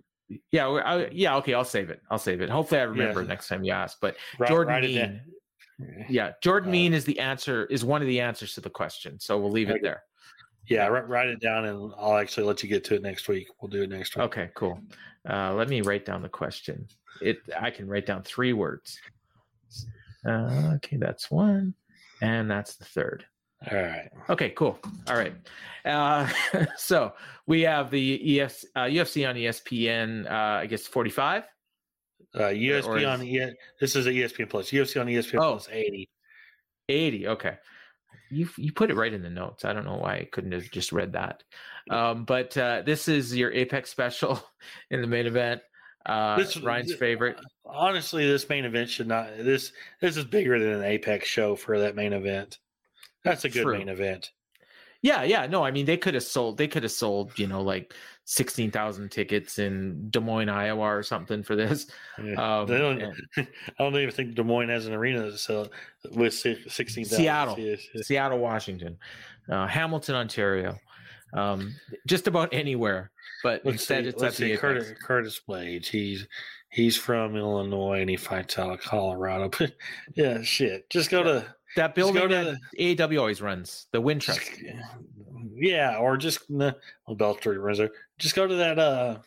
Yeah, 0.52 0.68
I, 0.68 1.08
yeah. 1.12 1.38
Okay, 1.38 1.54
I'll 1.54 1.64
save 1.64 1.90
it. 1.90 2.02
I'll 2.12 2.18
save 2.20 2.42
it. 2.42 2.50
Hopefully, 2.50 2.82
I 2.82 2.84
remember 2.84 3.22
Yeah. 3.22 3.28
next 3.28 3.48
time 3.48 3.64
you 3.64 3.72
ask. 3.72 3.98
But 4.02 4.18
Write- 4.40 4.50
Jordan 4.50 4.84
it 4.84 4.94
Mein, 5.80 6.06
yeah, 6.10 6.34
Jordan 6.42 6.70
Uh, 6.70 6.72
Mein 6.74 6.94
is 6.94 7.06
the 7.06 7.20
answer. 7.20 7.66
Is 7.68 7.86
one 7.86 8.02
of 8.02 8.08
the 8.08 8.20
answers 8.20 8.54
to 8.56 8.62
the 8.62 8.70
question. 8.70 9.20
So 9.20 9.38
we'll 9.40 9.52
leave 9.52 9.70
it 9.70 9.82
there. 9.82 10.04
Yeah, 10.66 10.88
write, 10.88 11.08
write 11.08 11.28
it 11.30 11.40
down, 11.40 11.64
and 11.66 11.94
I'll 11.98 12.18
actually 12.18 12.46
let 12.46 12.62
you 12.62 12.68
get 12.68 12.84
to 12.86 12.96
it 12.96 13.02
next 13.02 13.30
week. 13.30 13.48
We'll 13.62 13.70
do 13.70 13.84
it 13.84 13.90
next 13.90 14.18
week. 14.18 14.26
Okay, 14.26 14.50
cool. 14.54 14.82
Uh, 15.30 15.54
let 15.54 15.70
me 15.70 15.80
write 15.82 16.04
down 16.06 16.22
the 16.22 16.28
question. 16.30 16.86
It 17.22 17.38
I 17.58 17.72
can 17.72 17.88
write 17.88 18.06
down 18.06 18.24
three 18.24 18.52
words. 18.52 19.00
Uh, 20.28 20.74
okay, 20.76 20.98
that's 20.98 21.32
one, 21.32 21.74
and 22.22 22.52
that's 22.52 22.76
the 22.76 22.84
third. 22.86 23.26
All 23.72 23.78
right. 23.78 24.10
Okay, 24.30 24.52
cool. 24.52 24.80
All 25.08 25.16
right. 25.16 25.34
Uh, 25.84 26.30
so 26.78 27.14
we 27.48 27.62
have 27.62 27.90
the 27.90 28.40
EF, 28.42 28.64
uh, 28.76 28.82
UFC 28.82 29.28
on 29.28 29.36
ESPN. 29.36 30.30
Uh, 30.30 30.60
I 30.62 30.66
guess 30.68 30.86
forty-five. 30.86 31.44
Uh, 32.36 32.40
USP 32.50 33.00
is- 33.00 33.06
on 33.06 33.24
E- 33.24 33.54
this 33.80 33.96
is 33.96 34.06
a 34.06 34.12
ESPN 34.12 34.50
Plus. 34.50 34.70
UFC 34.70 35.00
on 35.02 35.08
ESPN 35.08 35.40
Oh. 35.40 35.52
Plus 35.54 35.70
eighty. 35.72 36.10
80 36.90 37.28
okay 37.28 37.58
you 38.32 38.48
you 38.58 38.72
put 38.72 38.90
it 38.90 38.96
right 38.96 39.12
in 39.14 39.22
the 39.22 39.30
notes 39.30 39.66
i 39.66 39.74
don't 39.74 39.84
know 39.84 39.98
why 39.98 40.14
i 40.16 40.28
couldn't 40.32 40.54
have 40.54 40.72
just 40.72 40.94
read 40.94 41.12
that 41.12 41.44
um 41.90 42.24
but 42.24 42.56
uh 42.58 42.82
this 42.86 43.10
is 43.10 43.36
your 43.36 43.52
apex 43.52 43.90
special 43.90 44.42
in 44.90 45.02
the 45.02 45.08
main 45.08 45.26
event 45.26 45.60
uh 46.06 46.38
This- 46.38 46.56
ryan's 46.62 46.96
favorite 46.96 47.36
Honestly, 47.66 48.26
this 48.26 48.48
main 48.48 48.64
event 48.64 48.90
should 48.90 49.08
not. 49.10 49.28
This 49.40 49.74
this 50.00 50.16
is 50.16 50.24
bigger 50.24 50.58
than 50.58 50.70
an 50.70 50.84
Apex 50.84 51.28
show 51.28 51.58
for 51.58 51.80
that 51.80 51.98
main 51.98 52.14
event. 52.14 52.60
That's 53.24 53.46
a 53.46 53.50
good 53.50 53.64
True. 53.64 53.78
main 53.78 53.90
event. 53.90 54.32
yeah 55.02 55.24
yeah 55.24 55.46
no 55.48 55.64
i 55.64 55.70
mean 55.72 55.86
they 55.86 55.98
could 55.98 56.14
have 56.16 56.24
sold 56.24 56.58
they 56.58 56.68
could 56.68 56.84
have 56.84 56.92
sold 56.92 57.38
you 57.38 57.46
know 57.48 57.62
like 57.62 57.94
16,000 58.26 59.10
tickets 59.10 59.58
in 59.58 60.10
Des 60.10 60.20
Moines 60.20 60.50
Iowa 60.50 60.82
or 60.98 61.02
something 61.04 61.44
for 61.44 61.56
this 61.56 61.88
Yeah. 62.22 62.34
um 62.62 62.66
don't- 62.68 63.02
and 63.02 63.14
I 63.38 63.84
don't 63.84 63.96
even 63.96 64.12
think 64.12 64.36
Des 64.36 64.44
Moines 64.44 64.70
has 64.70 64.86
an 64.88 64.94
arena 64.94 65.32
to 65.32 65.38
sell 65.38 65.70
with 66.12 66.34
si- 66.34 66.64
sixteen 66.68 67.06
thousand. 67.06 67.20
Seattle. 67.20 67.60
Yes, 67.60 67.82
yes. 67.94 68.08
Seattle 68.08 68.40
Washington 68.40 68.98
uh 69.50 69.66
Hamilton 69.68 70.16
Ontario 70.16 70.78
um 71.34 71.74
just 72.06 72.28
about 72.28 72.54
anywhere 72.54 73.12
but 73.44 73.62
Let's 73.64 73.76
instead 73.76 74.04
see, 74.06 74.10
it's 74.10 74.22
let's 74.22 74.36
at 74.40 74.44
the 74.46 74.54
see. 74.56 74.58
Curtis, 74.58 74.94
Curtis 75.04 75.42
Blaydes. 75.48 75.86
He's 75.88 76.28
he's 76.70 76.98
from 76.98 77.36
Illinois 77.36 78.02
and 78.02 78.10
he 78.10 78.18
fights 78.18 78.58
out 78.58 78.72
of 78.74 78.82
Colorado. 78.82 79.50
yeah, 80.16 80.42
shit. 80.42 80.90
Just 80.90 81.12
go 81.12 81.22
to 81.24 81.56
that 81.78 81.96
building 81.96 82.28
to 82.28 82.28
that 82.28 82.58
AEW 82.80 83.20
always 83.20 83.42
runs 83.42 83.88
the 83.92 84.02
Wintrust 84.02 84.36
just- 84.36 84.62
yeah, 85.56 85.98
or 85.98 86.18
just 86.18 86.50
nah, 86.50 86.72
well, 87.08 87.16
Belfry 87.16 87.58
runs 87.58 87.80
there. 87.80 87.90
Just 88.20 88.36
go 88.36 88.46
to 88.46 88.56
that 88.56 88.78
uh 88.78 89.18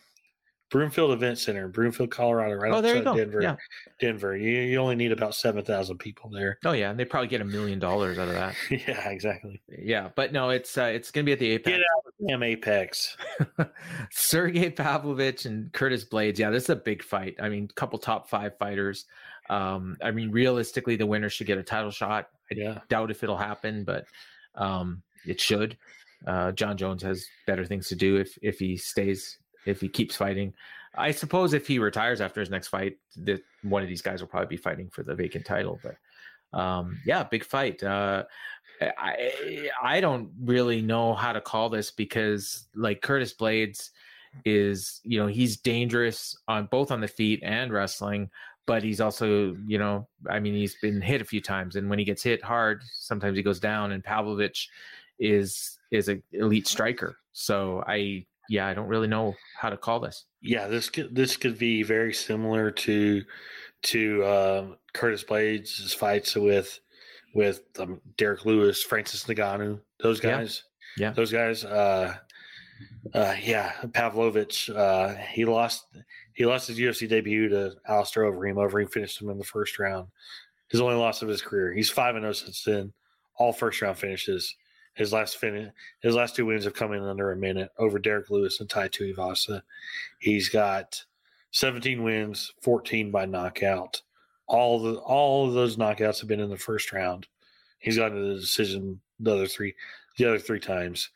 Broomfield 0.69 1.11
Event 1.11 1.37
Center, 1.37 1.65
in 1.65 1.71
Broomfield, 1.71 2.11
Colorado, 2.11 2.55
right 2.55 2.71
oh 2.71 2.79
there 2.79 2.95
you 2.95 3.03
go 3.03 3.13
Denver. 3.13 3.41
yeah 3.41 3.57
Denver. 3.99 4.37
You 4.37 4.61
you 4.61 4.77
only 4.77 4.95
need 4.95 5.11
about 5.11 5.35
seven 5.35 5.65
thousand 5.65 5.97
people 5.97 6.29
there. 6.29 6.57
Oh 6.63 6.71
yeah, 6.71 6.89
and 6.91 6.97
they 6.97 7.03
probably 7.03 7.27
get 7.27 7.41
a 7.41 7.45
million 7.45 7.77
dollars 7.79 8.17
out 8.17 8.29
of 8.29 8.35
that. 8.35 8.55
yeah, 8.71 9.09
exactly. 9.09 9.61
Yeah, 9.67 10.09
but 10.15 10.31
no, 10.31 10.49
it's 10.49 10.77
uh, 10.77 10.83
it's 10.83 11.11
gonna 11.11 11.25
be 11.25 11.33
at 11.33 11.39
the 11.39 11.51
Apex. 11.51 11.75
Get 11.75 11.81
out 11.81 12.05
of 12.07 12.27
damn 12.27 12.43
Apex. 12.43 13.17
Sergey 14.11 14.69
Pavlovich 14.69 15.45
and 15.45 15.71
Curtis 15.73 16.05
Blaydes. 16.05 16.37
Yeah, 16.37 16.49
this 16.49 16.63
is 16.63 16.69
a 16.69 16.75
big 16.77 17.03
fight. 17.03 17.35
I 17.41 17.49
mean, 17.49 17.67
couple 17.75 17.99
top 17.99 18.29
five 18.29 18.57
fighters. 18.57 19.05
Um, 19.49 19.97
I 20.01 20.11
mean, 20.11 20.31
realistically, 20.31 20.95
the 20.95 21.05
winner 21.05 21.29
should 21.29 21.47
get 21.47 21.57
a 21.57 21.63
title 21.63 21.91
shot. 21.91 22.29
I 22.51 22.55
Yeah. 22.55 22.79
doubt 22.89 23.11
if 23.11 23.23
it'll 23.23 23.37
happen, 23.37 23.83
but 23.83 24.05
um, 24.55 25.01
it 25.25 25.39
should. 25.39 25.77
Uh, 26.27 26.51
Jon 26.51 26.77
Jones 26.77 27.01
has 27.03 27.25
better 27.47 27.65
things 27.65 27.87
to 27.89 27.95
do 27.95 28.17
if 28.17 28.37
if 28.41 28.59
he 28.59 28.77
stays 28.77 29.37
if 29.65 29.81
he 29.81 29.87
keeps 29.89 30.15
fighting. 30.15 30.53
I 30.95 31.11
suppose 31.11 31.53
if 31.53 31.67
he 31.67 31.79
retires 31.79 32.19
after 32.21 32.41
his 32.41 32.49
next 32.49 32.67
fight, 32.67 32.97
that 33.23 33.41
one 33.63 33.81
of 33.81 33.87
these 33.89 34.01
guys 34.01 34.21
will 34.21 34.27
probably 34.27 34.47
be 34.55 34.57
fighting 34.57 34.89
for 34.89 35.03
the 35.03 35.15
vacant 35.15 35.45
title. 35.45 35.79
But 35.81 36.59
um, 36.59 36.99
yeah, 37.05 37.23
big 37.23 37.43
fight. 37.45 37.81
Uh, 37.81 38.25
I 38.81 39.69
I 39.81 40.01
don't 40.01 40.31
really 40.43 40.81
know 40.81 41.13
how 41.13 41.33
to 41.33 41.41
call 41.41 41.69
this 41.69 41.91
because 41.91 42.67
like 42.75 43.01
Curtis 43.01 43.33
Blaydes 43.33 43.89
is 44.45 45.01
you 45.03 45.19
know 45.19 45.27
he's 45.27 45.57
dangerous 45.57 46.37
on 46.47 46.67
both 46.71 46.91
on 46.91 47.01
the 47.01 47.07
feet 47.07 47.41
and 47.43 47.71
wrestling 47.71 48.29
but 48.71 48.83
he's 48.83 49.01
also 49.01 49.25
you 49.67 49.77
know 49.83 50.07
i 50.29 50.39
mean 50.39 50.53
he's 50.61 50.75
been 50.81 51.01
hit 51.01 51.21
a 51.21 51.25
few 51.25 51.41
times 51.41 51.75
and 51.75 51.89
when 51.89 51.99
he 51.99 52.05
gets 52.05 52.23
hit 52.23 52.41
hard 52.41 52.77
sometimes 53.09 53.35
he 53.35 53.43
goes 53.43 53.59
down 53.59 53.91
and 53.91 54.01
pavlovich 54.03 54.69
is 55.19 55.77
is 55.91 56.07
an 56.07 56.23
elite 56.31 56.67
striker 56.67 57.11
so 57.33 57.83
i 57.85 58.25
yeah 58.47 58.65
i 58.69 58.73
don't 58.73 58.87
really 58.87 59.07
know 59.15 59.35
how 59.61 59.69
to 59.69 59.77
call 59.77 59.99
this 59.99 60.25
yeah, 60.43 60.67
this 60.67 60.89
could 60.89 61.13
this 61.13 61.37
could 61.37 61.57
be 61.59 61.83
very 61.83 62.13
similar 62.13 62.71
to 62.71 63.23
to 63.83 64.23
uh, 64.23 64.67
Curtis 64.93 65.23
Blaydes' 65.23 65.93
fights 65.95 66.35
with 66.35 66.79
with 67.35 67.61
um, 67.79 68.01
Derrick 68.17 68.43
Lewis, 68.43 68.81
Francis 68.83 69.23
Ngannou, 69.25 69.79
those 70.01 70.19
Yeah. 70.23 70.31
guys. 70.37 70.63
Yeah. 70.97 71.11
those 71.11 71.31
guys. 71.31 71.63
Uh, 71.63 72.15
uh, 73.13 73.35
yeah, 73.43 73.71
Pavlovich. 73.93 74.69
Uh, 74.71 75.13
he 75.31 75.45
lost 75.45 75.85
he 76.33 76.45
lost 76.45 76.67
his 76.67 76.79
UFC 76.79 77.07
debut 77.07 77.49
to 77.49 77.75
Alistair 77.87 78.23
Overeem. 78.23 78.55
Overeem 78.55 78.91
finished 78.91 79.21
him 79.21 79.29
in 79.29 79.37
the 79.37 79.43
first 79.43 79.79
round. 79.79 80.07
His 80.69 80.81
only 80.81 80.95
loss 80.95 81.21
of 81.21 81.27
his 81.27 81.41
career. 81.41 81.73
He's 81.73 81.89
five 81.89 82.15
and 82.15 82.23
zero 82.23 82.33
since 82.33 82.63
then. 82.63 82.93
All 83.35 83.53
first 83.53 83.81
round 83.81 83.97
finishes. 83.97 84.55
His 84.93 85.13
last 85.13 85.37
finish, 85.37 85.69
his 86.01 86.15
last 86.15 86.35
two 86.35 86.45
wins 86.45 86.65
have 86.65 86.73
come 86.73 86.93
in 86.93 87.01
under 87.03 87.31
a 87.31 87.37
minute 87.37 87.71
over 87.77 87.97
Derrick 87.97 88.29
Lewis 88.29 88.59
and 88.59 88.69
Tai 88.69 88.89
Tuivasa. 88.89 89.61
He's 90.19 90.49
got 90.49 91.03
17 91.51 92.03
wins, 92.03 92.53
14 92.61 93.09
by 93.09 93.25
knockout. 93.25 94.01
All 94.47 94.79
the 94.79 94.95
all 94.95 95.47
of 95.47 95.53
those 95.53 95.77
knockouts 95.77 96.19
have 96.19 96.27
been 96.27 96.41
in 96.41 96.49
the 96.49 96.57
first 96.57 96.91
round. 96.91 97.27
He's 97.79 97.97
gotten 97.97 98.21
the 98.21 98.35
decision 98.35 98.99
the 99.19 99.33
other 99.33 99.47
three, 99.47 99.75
the 100.17 100.25
other 100.25 100.39
three 100.39 100.59
times. 100.59 101.09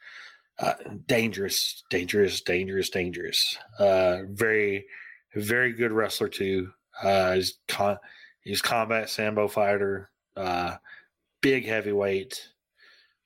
Uh, 0.57 0.74
dangerous, 1.07 1.84
dangerous, 1.89 2.39
dangerous, 2.41 2.89
dangerous. 2.89 3.57
Uh, 3.78 4.20
very, 4.30 4.86
very 5.41 5.73
good 5.73 5.91
wrestler 5.91 6.29
too. 6.29 6.71
Uh, 7.01 7.33
he's 7.33 7.59
con- 7.67 7.99
he's 8.41 8.61
combat 8.61 9.09
sambo 9.09 9.47
fighter. 9.47 10.09
Uh, 10.36 10.75
big 11.41 11.65
heavyweight. 11.65 12.49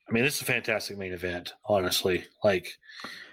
I 0.08 0.12
mean, 0.12 0.24
this 0.24 0.36
is 0.36 0.42
a 0.42 0.46
fantastic 0.46 0.98
main 0.98 1.12
event. 1.12 1.52
Honestly, 1.64 2.24
like, 2.42 2.76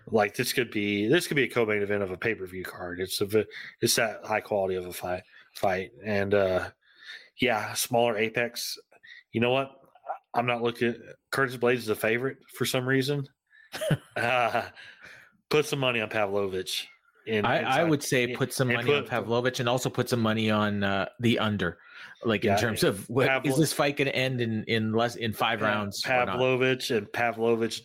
like 0.08 0.36
this 0.36 0.54
could 0.54 0.72
be 0.72 1.08
this 1.08 1.28
could 1.28 1.36
be 1.36 1.44
a 1.44 1.50
co-main 1.50 1.82
event 1.82 2.04
of 2.04 2.12
a 2.12 2.18
pay-per-view 2.18 2.64
card. 2.64 3.00
It's 3.00 3.20
a 3.22 3.46
it's 3.82 3.96
that 3.96 4.22
high 4.24 4.42
quality 4.42 4.76
of 4.76 4.86
a 4.86 4.94
fight 4.94 5.24
fight, 5.56 5.92
and 6.06 6.34
uh, 6.34 6.70
yeah, 7.40 7.74
smaller 7.74 8.18
Apex. 8.18 8.78
You 9.32 9.42
know 9.42 9.52
what? 9.52 9.72
I'm 10.34 10.46
not 10.46 10.62
looking. 10.62 10.96
Curtis 11.32 11.58
Blaydes 11.58 11.78
is 11.78 11.90
a 11.90 11.96
favorite 11.96 12.38
for 12.54 12.66
some 12.66 12.88
reason. 12.88 13.28
uh, 14.16 14.64
put 15.50 15.66
some 15.66 15.80
money 15.80 16.00
on 16.00 16.10
Pavlovich. 16.10 16.88
In, 17.28 17.46
I, 17.46 17.82
I 17.82 17.84
would 17.84 18.02
say 18.02 18.28
put 18.28 18.54
some 18.54 18.70
money 18.70 18.94
on 18.94 19.06
Pavlovich 19.06 19.60
and 19.60 19.68
also 19.68 19.90
put 19.90 20.08
some 20.10 20.22
money 20.22 20.50
on 20.50 20.84
uh, 20.84 21.08
the 21.20 21.38
under, 21.40 21.78
like 22.24 22.46
in 22.46 22.52
Yeah, 22.52 22.58
terms 22.58 22.84
of 22.84 23.08
what 23.10 23.26
is 23.26 23.30
Pavlo- 23.30 23.58
this 23.60 23.74
fight 23.74 23.98
going 23.98 24.08
to 24.08 24.16
end 24.16 24.40
in 24.40 24.64
in 24.64 24.94
less 24.94 25.18
in 25.18 25.34
five 25.34 25.60
Yeah, 25.62 25.68
rounds? 25.68 26.02
Pavlovich 26.02 26.90
and 26.92 27.12
Pavlovich. 27.12 27.82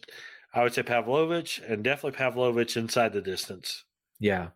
I 0.54 0.62
would 0.62 0.74
say 0.74 0.82
Pavlovich 0.82 1.60
and 1.66 1.82
definitely 1.82 2.16
Pavlovich 2.16 2.76
inside 2.76 3.12
the 3.12 3.20
distance. 3.22 3.84
Yeah. 4.20 4.48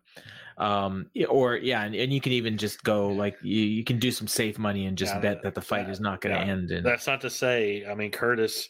Um, 0.57 1.11
or 1.29 1.57
yeah, 1.57 1.83
and, 1.83 1.93
and 1.93 2.11
you 2.13 2.21
can 2.21 2.31
even 2.31 2.57
just 2.57 2.83
go 2.83 3.09
like 3.09 3.35
you, 3.43 3.61
you 3.61 3.83
can 3.83 3.99
do 3.99 4.11
some 4.11 4.27
safe 4.27 4.57
money 4.57 4.85
and 4.85 4.97
just 4.97 5.13
Yeah, 5.15 5.19
bet 5.21 5.43
that 5.43 5.53
the 5.53 5.61
fight 5.61 5.89
is 5.89 5.99
not 5.99 6.21
going 6.21 6.33
to 6.35 6.41
end. 6.41 6.71
And 6.71 6.85
That's 6.85 7.05
not 7.07 7.21
to 7.21 7.29
say. 7.29 7.85
I 7.85 7.93
mean, 7.93 8.11
Curtis. 8.11 8.69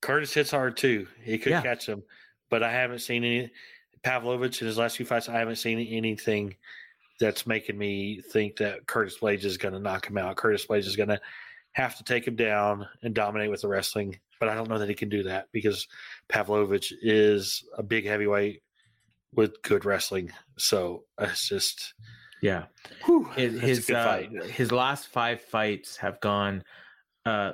Curtis 0.00 0.32
hits 0.32 0.50
hard 0.50 0.76
too. 0.78 1.06
He 1.22 1.36
could 1.36 1.52
catch 1.62 1.86
him, 1.86 2.02
but 2.48 2.62
I 2.62 2.72
haven't 2.72 3.00
seen 3.00 3.22
any 3.22 3.50
Pavlovich 4.02 4.60
in 4.60 4.66
his 4.66 4.78
last 4.78 4.96
few 4.96 5.06
fights. 5.06 5.28
I 5.28 5.38
haven't 5.38 5.56
seen 5.56 5.78
anything 5.78 6.56
that's 7.18 7.46
making 7.46 7.76
me 7.76 8.20
think 8.20 8.56
that 8.56 8.86
Curtis 8.86 9.18
Blaydes 9.20 9.44
is 9.44 9.58
going 9.58 9.74
to 9.74 9.80
knock 9.80 10.08
him 10.08 10.18
out. 10.18 10.36
Curtis 10.36 10.66
Blaydes 10.66 10.86
is 10.86 10.96
going 10.96 11.10
to 11.10 11.20
have 11.72 11.96
to 11.96 12.04
take 12.04 12.26
him 12.26 12.36
down 12.36 12.88
and 13.02 13.14
dominate 13.14 13.50
with 13.50 13.60
the 13.60 13.68
wrestling, 13.68 14.18
but 14.40 14.48
I 14.48 14.54
don't 14.54 14.68
know 14.68 14.78
that 14.78 14.88
he 14.88 14.94
can 14.94 15.08
do 15.08 15.22
that 15.24 15.48
because 15.52 15.86
Pavlovich 16.28 16.92
is 17.02 17.64
a 17.76 17.82
big 17.82 18.06
heavyweight 18.06 18.62
with 19.34 19.62
good 19.62 19.84
wrestling. 19.84 20.32
So 20.58 21.04
it's 21.18 21.48
just 21.48 21.94
yeah, 22.42 22.64
whew, 23.04 23.24
his 23.36 23.60
his, 23.60 23.90
uh, 23.90 24.22
his 24.50 24.72
last 24.72 25.08
five 25.08 25.40
fights 25.42 25.96
have 25.98 26.20
gone 26.20 26.64
uh, 27.26 27.52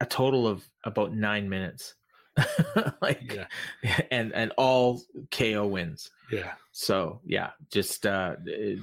a 0.00 0.06
total 0.06 0.46
of 0.46 0.66
about 0.84 1.12
nine 1.14 1.48
minutes, 1.48 1.94
like 3.00 3.34
Yeah. 3.82 4.00
and 4.10 4.32
and 4.34 4.52
all 4.56 5.02
KO 5.30 5.66
wins. 5.66 6.10
Yeah. 6.30 6.52
So 6.72 7.20
yeah, 7.24 7.50
just 7.70 8.06
uh, 8.06 8.36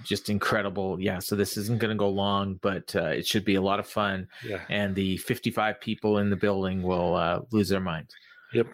just 0.04 0.30
incredible. 0.30 1.00
Yeah, 1.00 1.20
so 1.20 1.36
this 1.36 1.58
isn't 1.58 1.80
going 1.80 1.90
to 1.92 1.98
go 1.98 2.10
long, 2.10 2.60
but 2.62 2.96
uh, 2.96 3.10
it 3.10 3.28
should 3.28 3.46
be 3.46 3.56
a 3.56 3.62
lot 3.62 3.80
of 3.80 3.88
fun. 3.88 4.28
Yeah. 4.44 4.62
and 4.70 4.96
the 4.96 5.18
55 5.18 5.80
people 5.80 6.18
in 6.18 6.30
the 6.30 6.36
building 6.36 6.82
will 6.82 7.16
uh, 7.16 7.42
lose 7.52 7.70
their 7.70 7.80
minds. 7.80 8.16
Yep. 8.54 8.68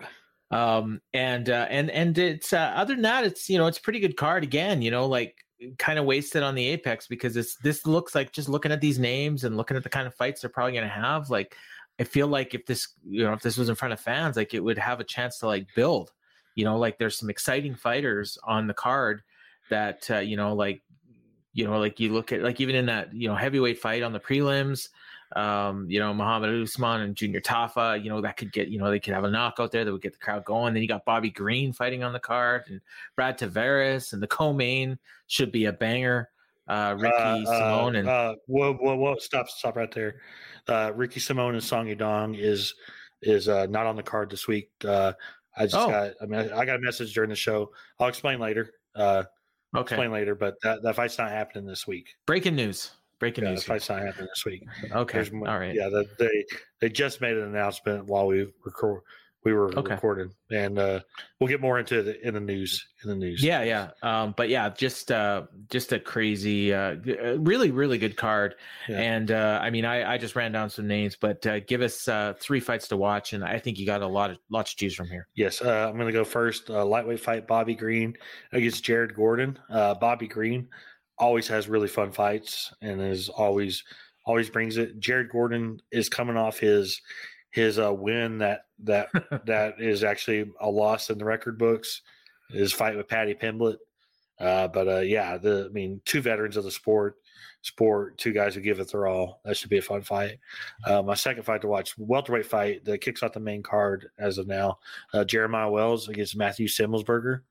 Um, 0.51 1.01
and 1.13 1.49
uh, 1.49 1.67
and 1.69 1.91
and 1.91 2.17
it's 2.17 2.53
uh, 2.53 2.73
other 2.75 2.93
than 2.93 3.03
that, 3.03 3.23
it's 3.23 3.49
you 3.49 3.57
know 3.57 3.67
it's 3.67 3.77
a 3.77 3.81
pretty 3.81 3.99
good 3.99 4.17
card 4.17 4.43
again. 4.43 4.81
You 4.81 4.91
know, 4.91 5.05
like 5.05 5.35
kind 5.77 5.99
of 5.99 6.05
wasted 6.05 6.41
on 6.41 6.55
the 6.55 6.65
apex 6.67 7.07
because 7.07 7.35
it's 7.35 7.55
this 7.57 7.85
looks 7.85 8.15
like 8.15 8.31
just 8.31 8.49
looking 8.49 8.71
at 8.71 8.81
these 8.81 8.97
names 8.97 9.43
and 9.43 9.57
looking 9.57 9.75
at 9.75 9.83
the 9.83 9.89
kind 9.89 10.07
of 10.07 10.15
fights 10.15 10.41
they're 10.41 10.49
probably 10.49 10.71
going 10.71 10.83
to 10.83 10.89
have 10.89 11.29
like 11.29 11.55
i 11.99 12.03
feel 12.03 12.27
like 12.27 12.53
if 12.53 12.65
this 12.65 12.87
you 13.07 13.23
know 13.23 13.33
if 13.33 13.41
this 13.41 13.57
was 13.57 13.69
in 13.69 13.75
front 13.75 13.93
of 13.93 13.99
fans 13.99 14.35
like 14.35 14.53
it 14.53 14.63
would 14.63 14.77
have 14.77 14.99
a 14.99 15.03
chance 15.03 15.39
to 15.39 15.47
like 15.47 15.67
build 15.75 16.11
you 16.55 16.65
know 16.65 16.77
like 16.77 16.97
there's 16.97 17.17
some 17.17 17.29
exciting 17.29 17.75
fighters 17.75 18.37
on 18.43 18.67
the 18.67 18.73
card 18.73 19.21
that 19.69 20.09
uh, 20.09 20.19
you 20.19 20.35
know 20.35 20.53
like 20.53 20.81
you 21.53 21.65
know 21.65 21.79
like 21.79 21.99
you 21.99 22.11
look 22.11 22.31
at 22.31 22.41
like 22.41 22.59
even 22.59 22.75
in 22.75 22.85
that 22.85 23.13
you 23.13 23.27
know 23.27 23.35
heavyweight 23.35 23.79
fight 23.79 24.03
on 24.03 24.13
the 24.13 24.19
prelims 24.19 24.89
um, 25.35 25.85
you 25.89 25.99
know, 25.99 26.13
Muhammad 26.13 26.49
Usman 26.61 27.01
and 27.01 27.15
Junior 27.15 27.39
Tafa, 27.39 28.03
you 28.03 28.09
know, 28.09 28.21
that 28.21 28.37
could 28.37 28.51
get, 28.51 28.69
you 28.69 28.79
know, 28.79 28.89
they 28.89 28.99
could 28.99 29.13
have 29.13 29.25
a 29.25 29.29
knockout 29.29 29.71
there 29.71 29.85
that 29.85 29.91
would 29.91 30.01
get 30.01 30.13
the 30.13 30.19
crowd 30.19 30.43
going. 30.43 30.73
Then 30.73 30.81
you 30.81 30.87
got 30.87 31.05
Bobby 31.05 31.29
Green 31.29 31.71
fighting 31.71 32.03
on 32.03 32.13
the 32.13 32.19
card 32.19 32.63
and 32.67 32.81
Brad 33.15 33.37
Tavares 33.37 34.13
and 34.13 34.23
the 34.23 34.27
co-main 34.27 34.97
should 35.27 35.51
be 35.51 35.65
a 35.65 35.73
banger. 35.73 36.29
Uh, 36.69 36.95
Ricky 36.99 37.15
uh, 37.17 37.45
Simone 37.45 37.95
and 37.95 38.07
uh, 38.07 38.35
whoa, 38.45 38.75
whoa, 38.75 38.95
whoa, 38.95 39.15
stop, 39.17 39.49
stop 39.49 39.75
right 39.75 39.91
there. 39.91 40.21
Uh, 40.67 40.91
Ricky 40.95 41.19
Simone 41.19 41.55
and 41.55 41.63
Song 41.63 41.87
Yadong 41.87 42.37
is 42.39 42.75
is 43.23 43.49
uh, 43.49 43.65
not 43.65 43.87
on 43.87 43.95
the 43.95 44.03
card 44.03 44.29
this 44.29 44.47
week. 44.47 44.69
Uh, 44.85 45.13
I 45.57 45.63
just 45.63 45.75
oh. 45.75 45.89
got, 45.89 46.13
I 46.21 46.25
mean, 46.25 46.51
I 46.53 46.65
got 46.65 46.75
a 46.75 46.79
message 46.79 47.13
during 47.13 47.31
the 47.31 47.35
show. 47.35 47.71
I'll 47.99 48.07
explain 48.07 48.39
later. 48.39 48.71
Uh, 48.95 49.23
okay. 49.75 49.95
Explain 49.95 50.11
later, 50.11 50.35
but 50.35 50.55
that, 50.61 50.83
that 50.83 50.95
fight's 50.95 51.17
not 51.17 51.31
happening 51.31 51.65
this 51.65 51.87
week. 51.87 52.15
Breaking 52.25 52.55
news. 52.55 52.91
Breaking 53.19 53.43
yeah, 53.43 53.51
news. 53.51 53.63
Fight's 53.63 53.89
not 53.89 54.01
happening 54.01 54.27
this 54.33 54.45
week. 54.45 54.63
Okay. 54.91 55.29
All 55.33 55.59
right. 55.59 55.75
Yeah, 55.75 55.89
the, 55.89 56.07
they 56.17 56.45
they 56.79 56.89
just 56.89 57.19
made 57.19 57.35
an 57.35 57.43
announcement 57.43 58.05
while 58.05 58.27
we 58.27 58.47
record 58.63 59.01
we 59.45 59.53
were 59.53 59.73
okay. 59.77 59.93
recording, 59.93 60.31
and 60.51 60.77
uh, 60.77 60.99
we'll 61.39 61.47
get 61.47 61.61
more 61.61 61.79
into 61.79 62.03
the 62.03 62.27
in 62.27 62.33
the 62.33 62.39
news 62.39 62.85
in 63.03 63.09
the 63.09 63.15
news. 63.15 63.41
Yeah, 63.41 63.63
yeah. 63.63 63.91
Um, 64.03 64.33
but 64.35 64.49
yeah, 64.49 64.69
just 64.69 65.11
uh, 65.11 65.43
just 65.69 65.93
a 65.93 65.99
crazy, 65.99 66.73
uh, 66.73 66.95
really, 67.37 67.71
really 67.71 67.97
good 67.97 68.17
card. 68.17 68.55
Yeah. 68.89 68.99
And 68.99 69.31
uh, 69.31 69.59
I 69.61 69.69
mean, 69.69 69.85
I, 69.85 70.13
I 70.13 70.17
just 70.17 70.35
ran 70.35 70.51
down 70.51 70.69
some 70.69 70.87
names, 70.87 71.15
but 71.15 71.45
uh, 71.47 71.61
give 71.61 71.81
us 71.81 72.07
uh, 72.07 72.33
three 72.39 72.59
fights 72.59 72.89
to 72.89 72.97
watch, 72.97 73.33
and 73.33 73.43
I 73.43 73.59
think 73.59 73.79
you 73.79 73.85
got 73.85 74.01
a 74.01 74.07
lot 74.07 74.31
of 74.31 74.37
lots 74.49 74.71
to 74.71 74.77
choose 74.77 74.95
from 74.95 75.07
here. 75.07 75.27
Yes, 75.35 75.61
uh, 75.61 75.87
I'm 75.87 75.95
going 75.95 76.07
to 76.07 76.13
go 76.13 76.25
first. 76.25 76.69
Uh, 76.69 76.85
lightweight 76.85 77.21
fight: 77.21 77.47
Bobby 77.47 77.75
Green 77.75 78.15
against 78.51 78.83
Jared 78.83 79.15
Gordon. 79.15 79.57
Uh, 79.69 79.95
Bobby 79.95 80.27
Green 80.27 80.67
always 81.17 81.47
has 81.47 81.67
really 81.67 81.87
fun 81.87 82.11
fights 82.11 82.73
and 82.81 83.01
is 83.01 83.29
always 83.29 83.83
always 84.25 84.49
brings 84.49 84.77
it. 84.77 84.99
Jared 84.99 85.29
Gordon 85.29 85.81
is 85.91 86.09
coming 86.09 86.37
off 86.37 86.59
his 86.59 87.01
his 87.51 87.79
uh, 87.79 87.93
win 87.93 88.39
that 88.39 88.65
that 88.83 89.09
that 89.45 89.75
is 89.79 90.03
actually 90.03 90.51
a 90.59 90.69
loss 90.69 91.09
in 91.09 91.17
the 91.17 91.25
record 91.25 91.57
books. 91.57 92.01
His 92.49 92.73
fight 92.73 92.97
with 92.97 93.07
Paddy 93.07 93.35
Pimblett. 93.35 93.77
Uh, 94.39 94.67
but 94.67 94.87
uh, 94.87 94.99
yeah, 94.99 95.37
the 95.37 95.67
I 95.69 95.73
mean, 95.73 96.01
two 96.05 96.21
veterans 96.21 96.57
of 96.57 96.63
the 96.63 96.71
sport, 96.71 97.17
sport, 97.61 98.17
two 98.17 98.31
guys 98.31 98.55
who 98.55 98.61
give 98.61 98.79
it 98.79 98.91
their 98.91 99.07
all. 99.07 99.41
That 99.43 99.57
should 99.57 99.69
be 99.69 99.79
a 99.79 99.81
fun 99.81 100.01
fight. 100.01 100.39
Uh, 100.85 101.01
my 101.01 101.13
second 101.13 101.43
fight 101.43 101.61
to 101.61 101.67
watch, 101.67 101.97
welterweight 101.97 102.45
fight 102.45 102.85
that 102.85 103.01
kicks 103.01 103.21
off 103.21 103.33
the 103.33 103.39
main 103.39 103.61
card 103.61 104.09
as 104.17 104.37
of 104.37 104.47
now. 104.47 104.79
Uh, 105.13 105.25
Jeremiah 105.25 105.69
Wells 105.69 106.07
against 106.07 106.37
Matthew 106.37 106.67
Semelsberger. 106.67 107.41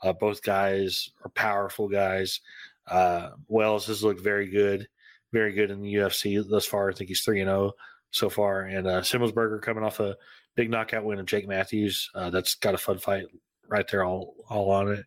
Uh, 0.00 0.12
both 0.12 0.42
guys 0.42 1.10
are 1.24 1.30
powerful 1.30 1.88
guys. 1.88 2.40
Uh, 2.86 3.30
Wells 3.48 3.86
has 3.86 4.02
looked 4.02 4.20
very 4.20 4.48
good, 4.48 4.88
very 5.32 5.52
good 5.52 5.70
in 5.70 5.82
the 5.82 5.94
UFC 5.94 6.42
thus 6.48 6.64
far. 6.64 6.88
I 6.88 6.94
think 6.94 7.08
he's 7.08 7.20
three 7.20 7.40
and 7.40 7.48
zero 7.48 7.72
oh 7.74 7.76
so 8.10 8.28
far. 8.28 8.62
And 8.62 8.86
uh, 8.86 9.00
Semelsberger 9.02 9.62
coming 9.62 9.84
off 9.84 10.00
a 10.00 10.16
big 10.54 10.70
knockout 10.70 11.04
win 11.04 11.18
of 11.18 11.26
Jake 11.26 11.46
Matthews. 11.46 12.10
Uh, 12.14 12.30
that's 12.30 12.54
got 12.54 12.74
a 12.74 12.78
fun 12.78 12.98
fight 12.98 13.26
right 13.68 13.86
there, 13.90 14.04
all 14.04 14.34
all 14.48 14.70
on 14.70 14.88
it. 14.88 15.04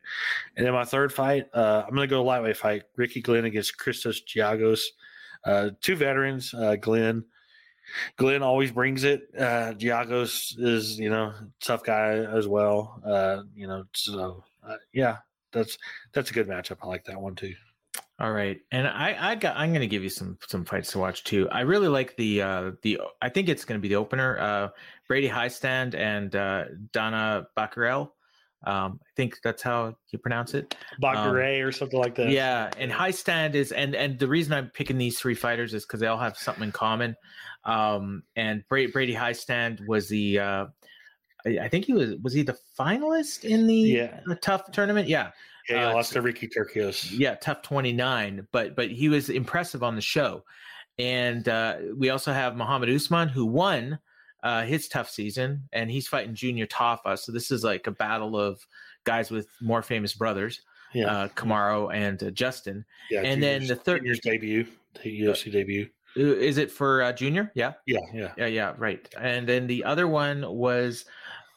And 0.56 0.66
then 0.66 0.74
my 0.74 0.86
third 0.86 1.12
fight, 1.12 1.48
uh, 1.54 1.84
I'm 1.86 1.96
going 1.96 2.08
to 2.08 2.14
go 2.14 2.24
lightweight 2.24 2.58
fight: 2.58 2.84
Ricky 2.96 3.22
Glenn 3.22 3.46
against 3.46 3.78
Christos 3.78 4.22
Giagos. 4.24 4.82
Uh, 5.44 5.72
two 5.82 5.96
veterans, 5.96 6.54
uh, 6.54 6.76
Glenn. 6.76 7.26
Glenn 8.16 8.44
always 8.44 8.72
brings 8.72 9.04
it. 9.04 9.24
Uh, 9.38 9.74
Giagos 9.74 10.54
is, 10.58 11.00
you 11.00 11.10
know, 11.10 11.34
tough 11.62 11.84
guy 11.84 12.12
as 12.14 12.48
well. 12.48 13.02
Uh, 13.06 13.44
you 13.56 13.68
know, 13.68 13.84
so 13.94 14.44
uh, 14.66 14.76
yeah, 14.94 15.18
that's 15.52 15.78
that's 16.14 16.30
a 16.32 16.34
good 16.34 16.48
matchup. 16.48 16.78
I 16.84 16.88
like 16.88 17.06
that 17.06 17.20
one 17.20 17.36
too. 17.36 17.56
All 18.22 18.32
right, 18.32 18.62
and 18.72 18.88
I, 18.88 19.32
I 19.32 19.36
got 19.36 19.58
I'm 19.58 19.70
going 19.72 19.82
to 19.82 19.88
give 19.88 20.04
you 20.04 20.10
some 20.10 20.38
some 20.48 20.64
fights 20.64 20.92
to 20.92 21.00
watch 21.00 21.24
too. 21.24 21.50
I 21.50 21.62
really 21.62 21.88
like 21.88 22.16
the 22.18 22.44
uh 22.44 22.72
the 22.84 23.02
I 23.20 23.30
think 23.30 23.50
it's 23.50 23.66
going 23.66 23.80
to 23.80 23.82
be 23.82 23.88
the 23.88 23.96
opener. 23.96 24.38
Uh, 24.38 24.70
Brady 25.08 25.28
Hiestand 25.28 25.96
and 25.96 26.36
uh, 26.36 26.66
Dana 26.94 27.48
Bakkerel. 27.58 28.12
Um, 28.64 29.00
I 29.02 29.10
think 29.16 29.40
that's 29.44 29.64
how 29.64 29.96
you 30.12 30.20
pronounce 30.20 30.54
it. 30.54 30.76
Bakare 31.02 31.62
um, 31.64 31.68
or 31.68 31.72
something 31.72 32.00
like 32.00 32.14
that. 32.14 32.30
Yeah, 32.30 32.70
and 32.78 32.92
Hiestand 32.92 33.56
is 33.56 33.72
and 33.72 33.96
and 33.96 34.20
the 34.20 34.28
reason 34.28 34.54
I'm 34.54 34.70
picking 34.70 35.00
these 35.00 35.18
three 35.18 35.34
fighters 35.34 35.74
is 35.74 35.84
because 35.84 36.00
they 36.00 36.06
all 36.06 36.20
have 36.20 36.38
something 36.38 36.66
in 36.66 36.72
common. 36.72 37.16
Um, 37.66 38.22
and 38.36 38.64
Brady, 38.70 38.92
Brady 38.92 39.16
Hiestand 39.16 39.88
was 39.88 40.10
the 40.10 40.38
uh, 40.38 40.66
I, 41.44 41.70
think 41.70 41.86
he 41.86 41.94
was 41.94 42.16
was 42.22 42.34
he 42.34 42.44
the 42.44 42.58
finalist 42.80 43.46
in 43.46 43.66
the, 43.66 43.76
yeah. 43.76 44.20
the 44.28 44.36
tough 44.36 44.72
tournament? 44.72 45.08
Yeah. 45.08 45.32
Yeah, 45.70 45.90
uh, 45.90 45.94
lost 45.96 46.14
to 46.14 46.22
Ricky 46.22 46.48
Turcios. 46.48 47.12
Yeah, 47.12 47.36
tough 47.36 47.62
29, 47.62 48.48
but 48.52 48.76
but 48.76 48.90
he 48.90 49.10
was 49.10 49.30
impressive 49.30 49.84
on 49.84 49.96
the 49.96 50.02
show. 50.02 50.44
And 51.00 51.48
uh, 51.48 51.78
we 51.96 52.10
also 52.10 52.34
have 52.34 52.56
Muhammad 52.56 52.90
Usman 52.90 53.30
who 53.30 53.46
won 53.46 54.00
uh, 54.44 54.64
his 54.64 54.88
tough 54.88 55.10
season, 55.10 55.64
and 55.72 55.90
he's 55.90 56.08
fighting 56.08 56.36
Junior 56.36 56.68
Tafa. 56.68 57.18
So 57.18 57.32
this 57.32 57.52
is 57.52 57.64
like 57.64 57.88
a 57.88 57.92
battle 57.92 58.38
of 58.38 58.66
guys 59.04 59.32
with 59.32 59.48
more 59.62 59.82
famous 59.82 60.14
brothers, 60.14 60.62
yeah. 60.94 61.08
uh, 61.08 61.28
Kamaru 61.30 61.94
and 61.94 62.22
uh, 62.22 62.32
Justin. 62.32 62.86
Yeah, 63.10 63.22
and 63.22 63.42
then 63.42 63.68
the 63.68 63.76
third 63.76 64.04
year's 64.04 64.20
debut, 64.20 64.66
the 65.04 65.22
UFC 65.22 65.52
debut. 65.52 65.90
Uh, 66.18 66.22
is 66.22 66.58
it 66.58 66.72
for 66.72 67.02
uh, 67.02 67.14
Junior? 67.14 67.52
Yeah. 67.56 67.74
Yeah, 67.86 68.00
yeah, 68.14 68.32
yeah, 68.38 68.48
yeah. 68.48 68.74
Right. 68.78 69.08
And 69.20 69.48
then 69.48 69.68
the 69.68 69.84
other 69.84 70.08
one 70.08 70.44
was 70.48 71.06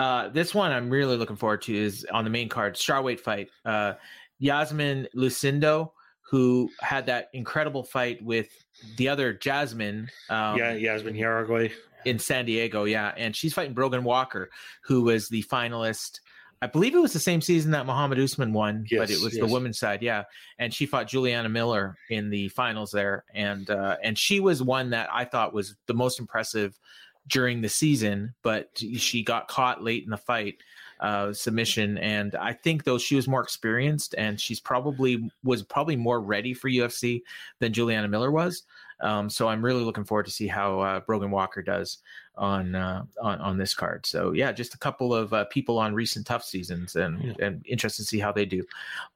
uh, 0.00 0.28
this 0.28 0.54
one 0.54 0.72
I'm 0.72 0.90
really 0.90 1.16
looking 1.16 1.36
forward 1.36 1.62
to 1.62 1.74
is 1.74 2.06
on 2.12 2.24
the 2.24 2.30
main 2.30 2.48
card, 2.48 2.74
strawweight 2.74 3.20
fight. 3.20 3.48
Uh, 3.64 3.94
Yasmin 4.38 5.08
Lucindo, 5.14 5.92
who 6.22 6.68
had 6.80 7.06
that 7.06 7.28
incredible 7.32 7.84
fight 7.84 8.22
with 8.22 8.48
the 8.96 9.08
other 9.08 9.32
Jasmine. 9.32 10.08
Um, 10.28 10.58
yeah, 10.58 10.72
Yasmin 10.72 11.14
Jauregui 11.14 11.72
in 12.04 12.18
San 12.18 12.44
Diego. 12.46 12.84
Yeah, 12.84 13.12
and 13.16 13.34
she's 13.34 13.54
fighting 13.54 13.74
Brogan 13.74 14.04
Walker, 14.04 14.50
who 14.84 15.02
was 15.02 15.28
the 15.28 15.42
finalist. 15.44 16.20
I 16.62 16.66
believe 16.66 16.94
it 16.94 16.98
was 16.98 17.12
the 17.12 17.20
same 17.20 17.40
season 17.40 17.72
that 17.72 17.84
Muhammad 17.84 18.18
Usman 18.18 18.52
won, 18.52 18.86
yes, 18.90 18.98
but 18.98 19.10
it 19.10 19.22
was 19.22 19.34
yes. 19.34 19.46
the 19.46 19.52
women's 19.52 19.78
side. 19.78 20.02
Yeah, 20.02 20.24
and 20.58 20.72
she 20.72 20.86
fought 20.86 21.08
Juliana 21.08 21.48
Miller 21.48 21.96
in 22.10 22.30
the 22.30 22.48
finals 22.48 22.90
there, 22.90 23.24
and 23.34 23.68
uh, 23.68 23.96
and 24.02 24.18
she 24.18 24.40
was 24.40 24.62
one 24.62 24.90
that 24.90 25.08
I 25.12 25.24
thought 25.24 25.52
was 25.52 25.76
the 25.86 25.94
most 25.94 26.18
impressive 26.18 26.78
during 27.28 27.60
the 27.60 27.68
season, 27.68 28.34
but 28.42 28.70
she 28.96 29.22
got 29.22 29.48
caught 29.48 29.82
late 29.82 30.04
in 30.04 30.10
the 30.10 30.16
fight 30.16 30.58
uh, 31.00 31.32
submission. 31.32 31.98
And 31.98 32.34
I 32.34 32.52
think 32.52 32.84
though 32.84 32.98
she 32.98 33.16
was 33.16 33.28
more 33.28 33.42
experienced 33.42 34.14
and 34.16 34.40
she's 34.40 34.60
probably 34.60 35.30
was 35.42 35.62
probably 35.62 35.96
more 35.96 36.20
ready 36.20 36.54
for 36.54 36.68
UFC 36.68 37.22
than 37.58 37.72
Juliana 37.72 38.08
Miller 38.08 38.30
was. 38.30 38.62
Um, 39.00 39.28
so 39.28 39.48
I'm 39.48 39.64
really 39.64 39.82
looking 39.82 40.04
forward 40.04 40.26
to 40.26 40.32
see 40.32 40.46
how 40.46 40.80
uh, 40.80 41.00
Brogan 41.00 41.30
Walker 41.30 41.62
does 41.62 41.98
on, 42.36 42.74
uh, 42.74 43.04
on 43.20 43.40
on 43.40 43.58
this 43.58 43.74
card. 43.74 44.06
So 44.06 44.32
yeah, 44.32 44.52
just 44.52 44.74
a 44.74 44.78
couple 44.78 45.14
of 45.14 45.32
uh, 45.32 45.44
people 45.46 45.78
on 45.78 45.94
recent 45.94 46.26
tough 46.26 46.44
seasons, 46.44 46.96
and 46.96 47.22
yeah. 47.22 47.46
and 47.46 47.64
interested 47.66 48.02
to 48.02 48.08
see 48.08 48.18
how 48.18 48.32
they 48.32 48.44
do. 48.44 48.62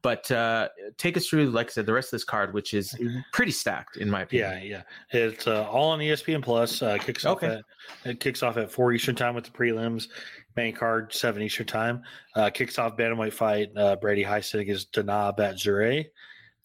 But 0.02 0.30
uh, 0.30 0.68
take 0.96 1.16
us 1.16 1.26
through, 1.26 1.50
like 1.50 1.68
I 1.68 1.70
said, 1.70 1.86
the 1.86 1.92
rest 1.92 2.08
of 2.08 2.12
this 2.12 2.24
card, 2.24 2.54
which 2.54 2.74
is 2.74 2.96
pretty 3.32 3.52
stacked 3.52 3.96
in 3.96 4.10
my 4.10 4.22
opinion. 4.22 4.62
Yeah, 4.62 4.82
yeah, 5.12 5.20
it's 5.20 5.46
uh, 5.46 5.68
all 5.68 5.90
on 5.90 5.98
ESPN 5.98 6.42
Plus. 6.42 6.82
Uh, 6.82 6.98
kicks 6.98 7.24
off 7.24 7.38
okay. 7.38 7.46
at 7.46 7.64
it 8.04 8.20
kicks 8.20 8.42
off 8.42 8.56
at 8.56 8.70
four 8.70 8.92
Eastern 8.92 9.16
time 9.16 9.34
with 9.34 9.44
the 9.44 9.50
prelims. 9.50 10.08
Main 10.56 10.74
card 10.74 11.12
seven 11.12 11.42
Eastern 11.42 11.66
time. 11.66 12.02
Uh, 12.34 12.50
kicks 12.50 12.78
off 12.78 12.96
bantamweight 12.96 13.32
fight. 13.32 13.74
Brady 14.00 14.24
Hiestand 14.24 14.60
against 14.60 14.92
Danaa 14.92 15.36
Batgerel. 15.36 16.06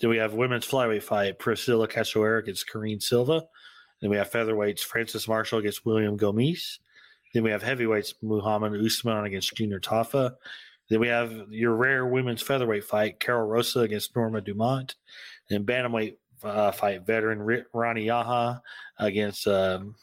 Then 0.04 0.10
we 0.10 0.18
have 0.18 0.34
women's 0.34 0.68
flyweight 0.68 1.02
fight: 1.02 1.40
Priscilla 1.40 1.88
Cachoeira 1.88 2.40
against 2.40 2.70
Karine 2.70 3.00
Silva. 3.00 3.46
Then 4.02 4.10
we 4.10 4.18
have 4.18 4.30
featherweights: 4.30 4.82
Francis 4.82 5.30
Marshall 5.30 5.60
against 5.60 5.86
William 5.86 6.18
Gomis. 6.18 6.80
Then 7.34 7.42
we 7.42 7.52
have 7.52 7.64
heavyweights: 7.64 8.16
Muhammad 8.22 8.74
Usman 8.86 9.24
against 9.24 9.56
Junior 9.56 9.80
Tafa. 9.80 10.34
Then 10.90 11.00
we 11.00 11.08
have 11.08 11.32
your 11.50 11.78
rare 11.78 12.06
women's 12.06 12.42
featherweight 12.42 12.84
fight: 12.84 13.22
Karol 13.22 13.48
Rosa 13.48 13.80
against 13.80 14.14
Norma 14.14 14.42
Dumont. 14.42 14.96
And 15.50 15.66
bantamweight 15.66 16.18
uh, 16.44 16.74
fight: 16.74 17.06
veteran 17.06 17.64
Ronnie 17.72 18.08
Yaha 18.08 18.60
against 19.00 19.48
um, 19.48 19.96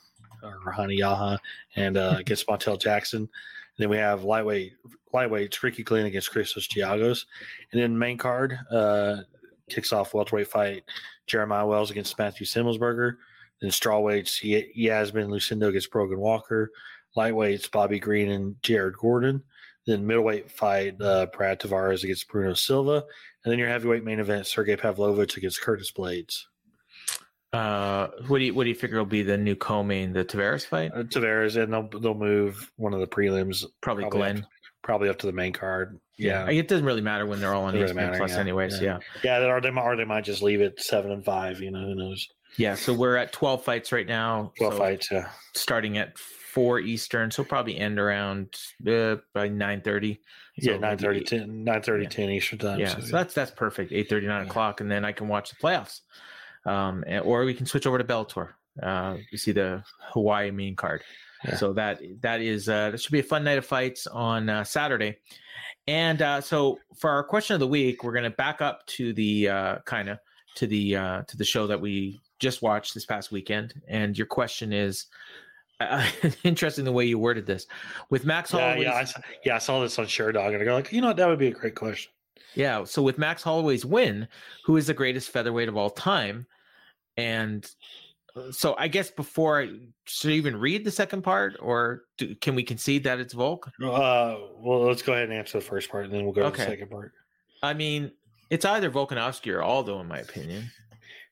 Rani 0.65 0.97
Yahya 0.97 1.39
and 1.77 1.99
uh, 1.99 2.17
against 2.21 2.47
Montel 2.47 2.81
Jackson. 2.81 3.29
then 3.77 3.91
we 3.91 3.99
have 3.99 4.25
lightweight 4.25 4.73
lightweights 5.13 5.63
Ricky 5.63 5.83
Glenn 5.83 6.07
against 6.07 6.31
Christos 6.31 6.67
Giagos. 6.69 7.27
And 7.71 7.83
then 7.83 7.99
main 7.99 8.17
card, 8.17 8.59
uh, 8.71 9.17
kicks 9.71 9.93
off 9.93 10.15
welterweight 10.15 10.49
fight 10.49 10.85
Jeremiah 11.27 11.67
Wells 11.67 11.91
against 11.91 12.19
Matthew 12.19 12.47
Semelsberger. 12.47 13.17
Then 13.61 13.71
strawweights 13.71 14.41
Yasmin 14.75 15.29
Lucindo 15.29 15.69
against 15.69 15.91
Brogan 15.91 16.19
Walker. 16.19 16.71
Lightweights 17.17 17.71
Bobby 17.71 17.99
Green 17.99 18.31
and 18.31 18.63
Jared 18.63 18.97
Gordon. 18.97 19.43
Then 19.87 20.07
middleweight 20.07 20.51
fight 20.51 21.01
uh, 21.01 21.27
Brad 21.27 21.61
Tavares 21.61 22.05
against 22.05 22.29
Bruno 22.29 22.55
Silva, 22.55 23.05
and 23.45 23.51
then 23.51 23.59
your 23.59 23.69
heavyweight 23.69 24.05
main 24.05 24.21
event 24.21 24.47
Sergey 24.47 24.77
Pavlovich 24.77 25.37
against 25.37 25.63
Curtis 25.63 25.91
Blaydes. 25.91 26.45
Uh, 27.53 28.09
what 28.29 28.39
do 28.39 28.45
you 28.45 28.55
what 28.55 28.65
do 28.65 28.69
you 28.69 28.77
figure 28.77 28.99
will 28.99 29.07
be 29.07 29.23
the 29.23 29.37
new 29.37 29.57
co-main, 29.57 30.13
the 30.13 30.25
Tavares 30.25 30.65
fight? 30.65 30.93
Uh, 30.95 31.03
Tavares, 31.03 31.61
and 31.61 31.73
they'll 31.73 32.01
they'll 32.01 32.15
move 32.15 32.71
one 32.77 32.95
of 32.95 33.01
the 33.01 33.07
prelims 33.07 33.65
Probably, 33.81 34.05
probably 34.05 34.19
Glenn. 34.19 34.39
up, 34.39 34.51
probably 34.91 35.09
up 35.09 35.19
to 35.21 35.27
the 35.27 35.33
main 35.33 35.53
card. 35.53 36.01
Yeah, 36.17 36.51
it 36.51 36.67
doesn't 36.67 36.85
really 36.85 37.01
matter 37.01 37.25
when 37.27 37.41
they're 37.41 37.55
all 37.55 37.65
on 37.65 37.75
Doesn't 37.75 37.97
ESPN 37.97 38.01
matter, 38.01 38.19
Plus, 38.19 38.33
yeah, 38.33 38.39
anyways. 38.39 38.83
yeah. 38.83 38.99
Yeah. 39.23 39.39
yeah, 39.39 39.47
or 39.47 39.61
they 39.61 39.71
might 39.71 39.83
or 39.85 39.97
they 39.97 40.05
might 40.05 40.25
just 40.25 40.43
leave 40.43 40.61
it 40.61 40.81
seven 40.81 41.13
and 41.13 41.25
five. 41.25 41.61
You 41.61 41.71
know, 41.71 41.81
who 41.81 41.95
knows? 41.95 42.29
yeah, 42.57 42.75
So 42.75 42.93
we're 42.93 43.17
at 43.17 43.33
twelve 43.33 43.63
fights 43.65 43.93
right 43.93 44.07
now. 44.07 44.53
Twelve 44.59 44.75
so 44.75 44.79
fights. 44.81 45.11
Yeah, 45.13 45.29
starting 45.55 45.97
at 45.97 46.19
four 46.19 46.81
Eastern, 46.81 47.31
so 47.31 47.45
probably 47.45 47.79
end 47.79 48.01
around 48.01 48.49
uh, 48.87 49.17
by 49.33 49.47
nine 49.49 49.81
thirty. 49.81 50.21
yeah, 50.57 50.77
9 50.77 50.99
30, 50.99 51.21
10, 51.23 51.65
9 51.65 51.83
30, 51.83 52.03
Yeah. 52.03 52.09
10 52.11 52.31
Eastern 52.31 52.59
time. 52.59 52.81
Yeah, 52.81 52.99
so 52.99 53.17
that's 53.17 53.33
that's 53.33 53.53
perfect. 53.53 53.93
Eight 53.93 54.09
thirty, 54.11 54.27
nine 54.27 54.45
o'clock, 54.47 54.81
and 54.81 54.91
then 54.91 55.05
I 55.05 55.13
can 55.13 55.29
watch 55.29 55.51
the 55.51 55.57
playoffs. 55.57 56.01
Um, 56.67 57.05
and- 57.07 57.25
or 57.25 57.45
we 57.45 57.55
can 57.55 57.65
switch 57.67 57.87
over 57.87 57.97
to 57.99 58.05
Bellator. 58.05 58.49
Uh, 58.83 59.17
you 59.31 59.39
see 59.39 59.53
the 59.53 59.85
Hawaii 60.13 60.51
main 60.51 60.75
card. 60.77 61.03
Yeah. 61.45 61.57
So 61.57 61.73
that 61.73 62.01
that 62.21 62.41
is 62.41 62.69
uh, 62.69 62.91
that 62.91 63.01
should 63.01 63.13
be 63.13 63.21
a 63.21 63.25
fun 63.25 63.45
night 63.45 63.59
of 63.59 63.65
fights 63.65 64.07
on 64.07 64.49
uh, 64.49 64.65
Saturday. 64.65 65.19
And 65.87 66.23
uh, 66.23 66.41
so 66.41 66.79
for 66.97 67.11
our 67.11 67.25
question 67.25 67.55
of 67.55 67.61
the 67.61 67.67
week, 67.67 68.05
we're 68.05 68.13
going 68.13 68.25
to 68.25 68.31
back 68.31 68.61
up 68.61 68.87
to 68.87 69.13
the 69.13 69.49
uh, 69.49 69.79
kind 69.87 70.09
of 70.09 70.19
to 70.57 70.67
the 70.67 70.97
uh, 70.97 71.23
to 71.23 71.37
the 71.37 71.45
show 71.45 71.67
that 71.67 71.81
we 71.81 72.21
just 72.39 72.63
watched 72.63 72.95
this 72.95 73.07
past 73.07 73.33
weekend. 73.33 73.75
And 73.89 74.17
your 74.17 74.27
question 74.27 74.73
is 74.73 75.07
uh, 75.81 76.07
interesting 76.45 76.85
the 76.85 76.93
way 76.93 77.07
you 77.07 77.19
worded 77.19 77.47
this 77.47 77.67
with 78.11 78.25
Max 78.25 78.53
yeah, 78.53 78.61
Holloway's 78.61 78.85
yeah, 78.85 78.95
I, 78.95 79.05
saw- 79.05 79.21
yeah. 79.45 79.55
I 79.55 79.59
saw 79.59 79.81
this 79.81 79.99
on 79.99 80.07
Sherdog, 80.07 80.53
and 80.53 80.63
I 80.63 80.65
go 80.65 80.75
like, 80.75 80.93
you 80.93 81.01
know, 81.01 81.09
what, 81.09 81.17
that 81.17 81.29
would 81.29 81.39
be 81.39 81.49
a 81.49 81.53
great 81.53 81.75
question. 81.75 82.13
Yeah. 82.55 82.85
So 82.85 83.03
with 83.03 83.19
Max 83.19 83.43
Holloway's 83.43 83.85
win, 83.85 84.27
who 84.65 84.77
is 84.77 84.87
the 84.87 84.95
greatest 84.95 85.31
featherweight 85.31 85.69
of 85.69 85.77
all 85.77 85.91
time? 85.91 86.47
And 87.17 87.69
so 88.51 88.75
I 88.79 88.89
guess 88.89 89.11
before 89.11 89.61
I 89.63 89.71
should 90.07 90.31
I 90.33 90.35
even 90.35 90.57
read 90.57 90.85
the 90.85 90.91
second 90.91 91.23
part, 91.23 91.57
or 91.61 92.03
do, 92.19 92.35
can 92.37 92.55
we 92.55 92.63
concede 92.63 93.05
that 93.05 93.19
it's 93.21 93.33
Volk? 93.35 93.67
Uh, 93.83 94.37
well, 94.59 94.81
let's 94.87 95.03
go 95.03 95.13
ahead 95.13 95.25
and 95.25 95.33
answer 95.33 95.59
the 95.59 95.65
first 95.65 95.91
part, 95.91 96.05
and 96.05 96.15
then 96.15 96.25
we'll 96.25 96.33
go 96.33 96.43
to 96.43 96.49
Okay. 96.49 96.65
the 96.65 96.71
second 96.71 96.91
part. 96.91 97.13
I 97.63 97.75
mean, 97.75 98.13
it's 98.51 98.65
either 98.65 98.91
Volkanovski 98.91 99.53
or 99.53 99.63
Aldo, 99.63 100.01
in 100.01 100.09
my 100.09 100.19
opinion. 100.19 100.71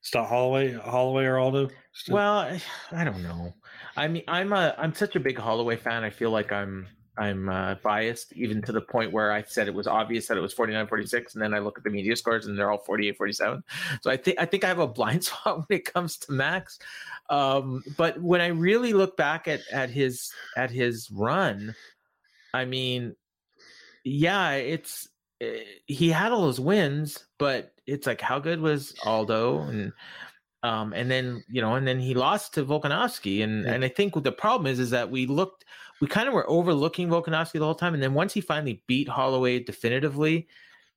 It's 0.00 0.14
not 0.14 0.28
Holloway, 0.28 0.72
Holloway 0.72 1.24
or 1.24 1.38
Aldo. 1.38 1.70
Still- 1.92 2.14
Well, 2.14 2.38
I, 2.38 2.62
I 2.92 3.04
don't 3.04 3.22
know. 3.22 3.54
I 3.96 4.06
mean, 4.08 4.22
I'm 4.28 4.52
a 4.52 4.74
I'm 4.78 4.94
such 4.94 5.16
a 5.16 5.20
big 5.20 5.38
Holloway 5.38 5.76
fan. 5.76 6.04
I 6.04 6.10
feel 6.10 6.30
like 6.30 6.52
I'm 6.52 6.86
I'm 7.18 7.48
uh, 7.48 7.74
biased 7.82 8.32
even 8.34 8.62
to 8.62 8.72
the 8.72 8.80
point 8.80 9.12
where 9.12 9.32
I 9.32 9.42
said 9.42 9.66
it 9.68 9.74
was 9.74 9.86
obvious 9.86 10.28
that 10.28 10.38
it 10.38 10.40
was 10.40 10.54
49-46 10.54 11.34
and 11.34 11.42
then 11.42 11.52
I 11.52 11.58
look 11.58 11.76
at 11.76 11.84
the 11.84 11.90
media 11.90 12.14
scores 12.16 12.46
and 12.46 12.56
they're 12.58 12.70
all 12.70 12.84
48-47. 12.88 13.62
So 14.02 14.10
I 14.10 14.16
think 14.16 14.38
I 14.40 14.44
think 14.46 14.64
I 14.64 14.68
have 14.68 14.78
a 14.78 14.86
blind 14.86 15.24
spot 15.28 15.58
when 15.68 15.78
it 15.78 15.92
comes 15.92 16.16
to 16.18 16.32
Max. 16.32 16.78
Um, 17.30 17.82
but 17.96 18.20
when 18.22 18.40
I 18.40 18.48
really 18.48 18.92
look 18.92 19.16
back 19.16 19.48
at 19.48 19.60
at 19.72 19.90
his 19.90 20.32
at 20.56 20.70
his 20.70 21.10
run, 21.10 21.74
I 22.54 22.64
mean, 22.64 23.16
yeah, 24.04 24.52
it's 24.52 25.08
eh, 25.40 25.60
he 25.86 26.10
had 26.10 26.32
all 26.32 26.42
those 26.42 26.60
wins, 26.60 27.26
but 27.38 27.72
it's 27.86 28.06
like 28.06 28.20
how 28.20 28.38
good 28.38 28.60
was 28.60 28.94
Aldo 29.04 29.60
and 29.62 29.92
um 30.64 30.92
and 30.92 31.08
then 31.08 31.44
you 31.48 31.60
know 31.62 31.74
and 31.76 31.86
then 31.86 32.00
he 32.00 32.14
lost 32.14 32.52
to 32.54 32.64
Volkanovski 32.64 33.44
and 33.44 33.64
Yeah. 33.64 33.74
and 33.74 33.84
I 33.84 33.88
think 33.88 34.14
what 34.16 34.24
the 34.24 34.32
problem 34.32 34.66
is 34.66 34.80
is 34.80 34.90
that 34.90 35.08
we 35.10 35.24
looked 35.26 35.64
we 36.00 36.06
kind 36.06 36.28
of 36.28 36.34
were 36.34 36.48
overlooking 36.48 37.08
Volkanovski 37.08 37.54
the 37.54 37.64
whole 37.64 37.74
time 37.74 37.94
and 37.94 38.02
then 38.02 38.14
once 38.14 38.32
he 38.32 38.40
finally 38.40 38.82
beat 38.86 39.08
Holloway 39.08 39.60
definitively 39.60 40.48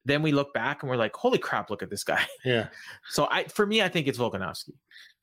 then 0.05 0.21
we 0.21 0.31
look 0.31 0.53
back 0.53 0.81
and 0.81 0.89
we're 0.89 0.95
like 0.95 1.15
holy 1.15 1.37
crap 1.37 1.69
look 1.69 1.83
at 1.83 1.89
this 1.89 2.03
guy 2.03 2.23
yeah. 2.45 2.67
so 3.09 3.27
I 3.29 3.45
for 3.45 3.65
me 3.65 3.81
I 3.81 3.89
think 3.89 4.07
it's 4.07 4.17
Volkanovski 4.17 4.73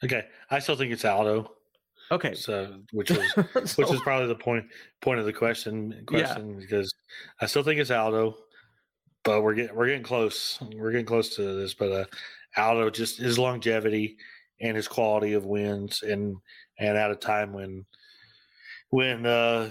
Okay, 0.05 0.27
I 0.51 0.61
still 0.61 0.77
think 0.77 0.93
it's 0.93 1.05
Aldo. 1.05 1.53
okay 2.11 2.35
So, 2.35 2.81
which 2.93 3.11
was 3.11 3.77
which 3.77 3.91
is 3.91 4.01
probably 4.01 4.29
the 4.29 4.35
point 4.35 4.67
point 5.01 5.19
of 5.19 5.27
the 5.27 5.33
question 5.33 6.05
question 6.07 6.59
because 6.59 6.93
I 7.41 7.47
still 7.47 7.63
think 7.63 7.81
it's 7.81 7.91
Aldo, 7.91 8.37
but 9.25 9.43
we're 9.43 9.55
getting 9.55 9.75
we're 9.75 9.87
getting 9.87 10.03
close. 10.03 10.59
We're 10.77 10.93
getting 10.93 11.07
close 11.07 11.35
to 11.37 11.43
this, 11.55 11.75
but 11.75 11.91
uh, 11.91 12.05
Aldo 12.57 12.91
just 12.91 13.19
his 13.19 13.39
longevity 13.39 14.17
and 14.61 14.77
his 14.77 14.89
quality 14.89 15.33
of 15.35 15.47
wins 15.47 16.03
and 16.03 16.37
and 16.79 16.97
at 16.97 17.11
a 17.11 17.17
time 17.17 17.53
when 17.53 17.85
when 18.91 19.27
uh, 19.27 19.71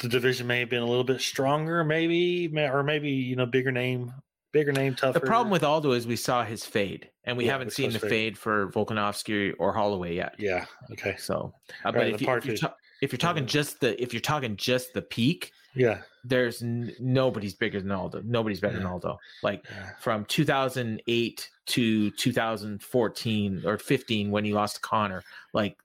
the 0.00 0.08
division 0.08 0.46
may 0.46 0.60
have 0.60 0.70
been 0.70 0.82
a 0.82 0.86
little 0.86 1.04
bit 1.04 1.20
stronger, 1.20 1.84
maybe 1.84 2.50
or 2.56 2.82
maybe 2.82 3.10
you 3.10 3.36
know 3.36 3.46
bigger 3.46 3.72
name, 3.72 4.12
bigger 4.52 4.72
name, 4.72 4.94
tougher. 4.94 5.18
the 5.18 5.26
problem 5.26 5.50
with 5.50 5.64
Aldo 5.64 5.92
is 5.92 6.06
we 6.06 6.16
saw 6.16 6.44
his 6.44 6.64
fade 6.64 7.10
and 7.24 7.36
we 7.36 7.46
Yeah, 7.46 7.52
haven't 7.52 7.72
seen 7.72 7.90
the 7.92 7.98
fade. 7.98 8.10
fade 8.10 8.38
for 8.38 8.68
Volkanovski 8.72 9.52
or 9.58 9.72
Holloway 9.72 10.14
yet 10.14 10.34
yeah, 10.38 10.66
okay, 10.92 11.16
so 11.18 11.52
uh, 11.84 11.92
but 11.92 11.96
Right, 11.96 12.14
if, 12.14 12.20
you, 12.20 12.30
if, 12.32 12.44
you're 12.46 12.56
ta- 12.56 12.74
if 13.02 13.12
you're 13.12 13.18
talking 13.18 13.44
Yeah. 13.44 13.48
just 13.48 13.80
the 13.80 14.00
if 14.02 14.12
you're 14.12 14.20
talking 14.20 14.56
just 14.56 14.92
the 14.94 15.02
peak 15.02 15.52
yeah, 15.76 16.02
there's 16.22 16.62
n- 16.62 16.92
nobody's 17.00 17.54
bigger 17.54 17.80
than 17.80 17.90
Aldo. 17.90 18.22
Nobody's 18.24 18.60
better 18.60 18.76
than 18.76 18.86
Aldo. 18.86 19.18
Like 19.42 19.64
yeah. 19.68 19.90
from 19.98 20.24
2008 20.26 21.50
to 21.66 22.10
2014 22.12 23.62
or 23.66 23.78
15 23.78 24.30
when 24.30 24.44
he 24.44 24.52
lost 24.52 24.76
to 24.76 24.80
Conor, 24.82 25.24
like 25.52 25.76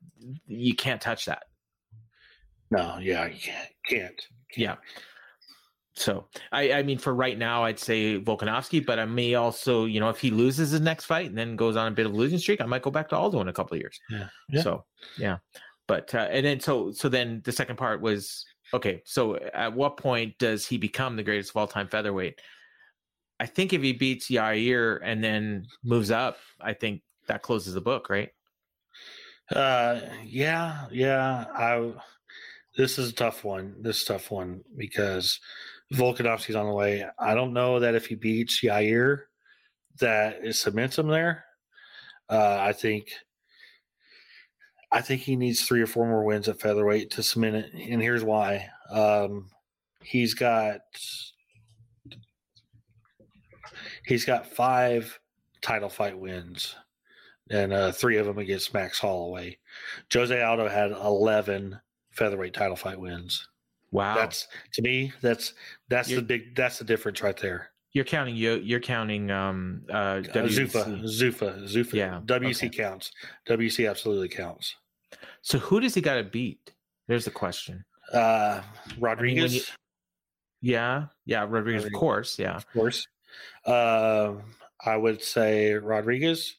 you 0.45 0.75
can't 0.75 1.01
touch 1.01 1.25
that. 1.25 1.43
No, 2.71 2.97
yeah, 2.99 3.27
you 3.27 3.39
can't, 3.39 3.69
can't. 3.87 4.27
Yeah. 4.55 4.75
So 5.95 6.27
I, 6.53 6.71
I 6.73 6.83
mean, 6.83 6.97
for 6.97 7.13
right 7.13 7.37
now, 7.37 7.65
I'd 7.65 7.79
say 7.79 8.19
Volkanovski, 8.19 8.85
but 8.85 8.99
I 8.99 9.05
may 9.05 9.35
also, 9.35 9.83
you 9.85 9.99
know, 9.99 10.09
if 10.09 10.19
he 10.19 10.31
loses 10.31 10.71
his 10.71 10.79
next 10.79 11.05
fight 11.05 11.27
and 11.27 11.37
then 11.37 11.57
goes 11.57 11.75
on 11.75 11.91
a 11.91 11.95
bit 11.95 12.05
of 12.05 12.13
a 12.13 12.15
losing 12.15 12.39
streak, 12.39 12.61
I 12.61 12.65
might 12.65 12.83
go 12.83 12.91
back 12.91 13.09
to 13.09 13.17
Aldo 13.17 13.41
in 13.41 13.49
a 13.49 13.53
couple 13.53 13.75
of 13.75 13.81
years. 13.81 13.99
Yeah. 14.09 14.27
Yeah. 14.49 14.61
So 14.61 14.85
yeah, 15.17 15.37
but 15.87 16.15
uh, 16.15 16.29
and 16.31 16.45
then 16.45 16.59
so 16.61 16.91
so 16.91 17.09
then 17.09 17.41
the 17.43 17.51
second 17.51 17.75
part 17.75 17.99
was 17.99 18.45
okay. 18.73 19.01
So 19.05 19.35
at 19.35 19.73
what 19.73 19.97
point 19.97 20.37
does 20.37 20.65
he 20.65 20.77
become 20.77 21.17
the 21.17 21.23
greatest 21.23 21.49
of 21.49 21.57
all 21.57 21.67
time 21.67 21.87
featherweight? 21.87 22.39
I 23.41 23.45
think 23.45 23.73
if 23.73 23.81
he 23.81 23.93
beats 23.93 24.29
Yair 24.29 24.99
and 25.03 25.23
then 25.23 25.65
moves 25.83 26.11
up, 26.11 26.37
I 26.61 26.73
think 26.73 27.01
that 27.27 27.41
closes 27.41 27.73
the 27.73 27.81
book, 27.81 28.09
right? 28.09 28.29
Uh, 29.53 29.99
yeah, 30.23 30.85
yeah. 30.91 31.45
I 31.53 31.93
this 32.77 32.97
is 32.97 33.09
a 33.09 33.15
tough 33.15 33.43
one. 33.43 33.75
This 33.81 34.03
tough 34.03 34.31
one 34.31 34.61
because 34.77 35.39
Volkanovski's 35.93 36.55
on 36.55 36.67
the 36.67 36.73
way. 36.73 37.05
I 37.17 37.35
don't 37.35 37.53
know 37.53 37.79
that 37.79 37.95
if 37.95 38.05
he 38.07 38.15
beats 38.15 38.61
Yair, 38.61 39.21
that 39.99 40.39
it 40.43 40.55
cements 40.55 40.97
him 40.97 41.07
there. 41.07 41.45
Uh, 42.29 42.57
I 42.59 42.73
think. 42.73 43.11
I 44.91 45.01
think 45.01 45.21
he 45.21 45.35
needs 45.35 45.61
three 45.61 45.81
or 45.81 45.87
four 45.87 46.07
more 46.07 46.23
wins 46.23 46.47
at 46.47 46.59
featherweight 46.59 47.11
to 47.11 47.21
cement 47.21 47.55
it, 47.55 47.73
and 47.73 48.01
here's 48.01 48.23
why. 48.23 48.69
Um, 48.89 49.51
he's 50.01 50.33
got 50.33 50.79
he's 54.05 54.25
got 54.25 54.47
five 54.47 55.19
title 55.61 55.89
fight 55.89 56.17
wins 56.17 56.75
and 57.51 57.73
uh, 57.73 57.91
three 57.91 58.17
of 58.17 58.25
them 58.25 58.37
against 58.37 58.73
Max 58.73 58.99
Holloway. 58.99 59.57
Jose 60.11 60.41
Aldo 60.41 60.67
had 60.67 60.91
eleven 60.91 61.79
featherweight 62.19 62.53
title 62.53 62.75
fight 62.75 62.99
wins. 62.99 63.47
Wow, 63.91 64.13
That's 64.15 64.47
to 64.73 64.81
me, 64.83 65.11
that's 65.21 65.53
that's 65.87 66.09
You're- 66.09 66.21
the 66.21 66.27
big 66.27 66.55
that's 66.55 66.77
the 66.77 66.83
difference 66.85 67.23
right 67.23 67.35
there. 67.37 67.71
you're 67.93 68.05
counting 68.05 68.35
you. 68.35 68.55
You're 68.57 68.79
counting 68.81 69.31
um 69.31 69.81
uh, 69.89 69.93
Uh, 69.93 70.21
Zuffa, 70.45 71.01
Zuffa, 71.03 71.63
Zuffa. 71.63 71.93
Yeah, 71.93 72.21
WC 72.25 72.67
okay. 72.67 72.77
counts. 72.83 73.11
WC 73.47 73.89
absolutely 73.89 74.29
counts. 74.29 74.75
So 75.41 75.57
who 75.57 75.79
does 75.79 75.95
he 75.95 76.01
got 76.01 76.15
to 76.15 76.23
beat? 76.23 76.71
There's 77.07 77.25
the 77.25 77.31
question. 77.31 77.83
Uh, 78.13 78.61
Rodriguez, 78.99 79.55
you- 79.55 79.61
Yeah, 80.61 81.05
yeah, 81.25 81.47
Rodriguez, 81.49 81.85
of 81.85 81.93
course. 81.93 82.37
Yeah, 82.37 82.55
of 82.57 82.67
course. 82.73 83.07
Um, 83.65 84.43
I 84.85 84.95
would 84.97 85.23
say 85.23 85.73
Rodriguez. 85.73 86.57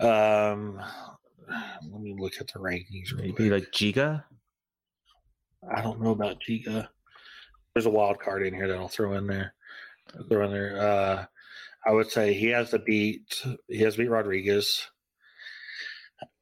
Um, 0.00 0.82
let 1.48 2.00
me 2.00 2.14
look 2.18 2.34
at 2.40 2.48
the 2.52 2.58
rankings. 2.58 3.14
Maybe 3.16 3.32
quick. 3.32 3.50
like 3.52 3.72
Giga. 3.72 4.24
I 5.70 5.80
don't 5.82 6.00
know 6.00 6.10
about 6.10 6.40
Giga. 6.40 6.88
There's 7.74 7.86
a 7.86 7.90
wild 7.90 8.18
card 8.18 8.46
in 8.46 8.54
here 8.54 8.68
that 8.68 8.76
I'll 8.76 8.88
throw 8.88 9.14
in 9.14 9.26
there. 9.26 9.54
I'll 10.16 10.24
throw 10.26 10.44
in 10.46 10.52
there. 10.52 10.76
Uh, 10.80 11.24
I 11.86 11.92
would 11.92 12.10
say 12.10 12.34
he 12.34 12.48
has 12.48 12.70
to 12.70 12.78
beat. 12.78 13.42
He 13.68 13.78
has 13.80 13.94
to 13.94 14.02
beat 14.02 14.10
Rodriguez. 14.10 14.86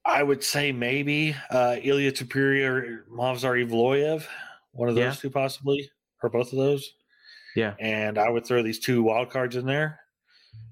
I 0.04 0.22
would 0.22 0.42
say 0.42 0.72
maybe 0.72 1.36
uh, 1.50 1.76
Ilia 1.82 2.10
Topuria 2.12 2.66
or 2.68 3.06
Movsar 3.12 3.64
Evloev, 3.64 4.24
one 4.72 4.88
of 4.88 4.94
those 4.94 5.02
Yeah. 5.04 5.12
two 5.12 5.30
possibly, 5.30 5.90
or 6.22 6.30
both 6.30 6.52
of 6.52 6.58
those. 6.58 6.94
Yeah. 7.54 7.74
And 7.78 8.18
I 8.18 8.30
would 8.30 8.46
throw 8.46 8.62
these 8.62 8.78
two 8.80 9.02
wild 9.02 9.30
cards 9.30 9.56
in 9.56 9.66
there. 9.66 10.00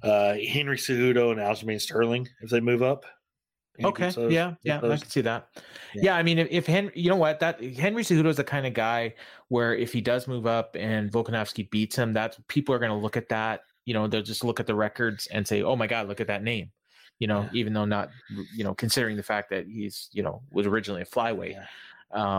Uh, 0.02 0.34
Henry 0.34 0.76
Cejudo 0.76 1.30
and 1.30 1.40
Aljamain 1.40 1.80
Sterling 1.80 2.28
if 2.40 2.50
they 2.50 2.60
move 2.60 2.82
up. 2.82 3.04
Okay. 3.86 4.10
those- 4.10 4.32
yeah. 4.32 4.54
Yeah. 4.62 4.78
I 4.78 4.80
those- 4.80 5.02
can 5.02 5.10
see 5.10 5.20
that. 5.22 5.48
Yeah. 5.94 6.02
Yeah. 6.04 6.16
I 6.16 6.22
mean, 6.22 6.38
if, 6.38 6.48
if 6.50 6.66
Henry, 6.66 6.92
you 6.94 7.08
know 7.10 7.16
what, 7.16 7.40
that 7.40 7.62
Henry 7.62 8.02
Cejudo 8.02 8.26
is 8.26 8.36
the 8.36 8.44
kind 8.44 8.66
of 8.66 8.74
guy 8.74 9.14
where 9.48 9.74
if 9.74 9.92
he 9.92 10.00
does 10.00 10.26
move 10.26 10.46
up 10.46 10.76
and 10.78 11.10
Volkanovski 11.10 11.70
beats 11.70 11.96
him, 11.96 12.12
that's 12.12 12.38
people 12.48 12.74
are 12.74 12.78
going 12.78 12.90
to 12.90 12.96
look 12.96 13.16
at 13.16 13.28
that. 13.28 13.62
You 13.84 13.94
know, 13.94 14.06
they'll 14.06 14.22
just 14.22 14.44
look 14.44 14.60
at 14.60 14.66
the 14.66 14.74
records 14.74 15.26
and 15.28 15.46
say, 15.48 15.62
"Oh 15.62 15.74
my 15.76 15.86
God, 15.86 16.08
look 16.08 16.20
at 16.20 16.26
that 16.26 16.42
name." 16.42 16.70
You 17.20 17.26
know, 17.26 17.42
Yeah. 17.44 17.50
even 17.54 17.72
though 17.72 17.86
not, 17.86 18.10
you 18.54 18.62
know, 18.62 18.74
considering 18.74 19.16
the 19.16 19.22
fact 19.22 19.48
that 19.50 19.66
he's, 19.66 20.08
you 20.12 20.22
know, 20.22 20.42
was 20.50 20.66
originally 20.66 21.02
a 21.02 21.06
flyweight. 21.06 21.52
Yeah. 21.52 21.64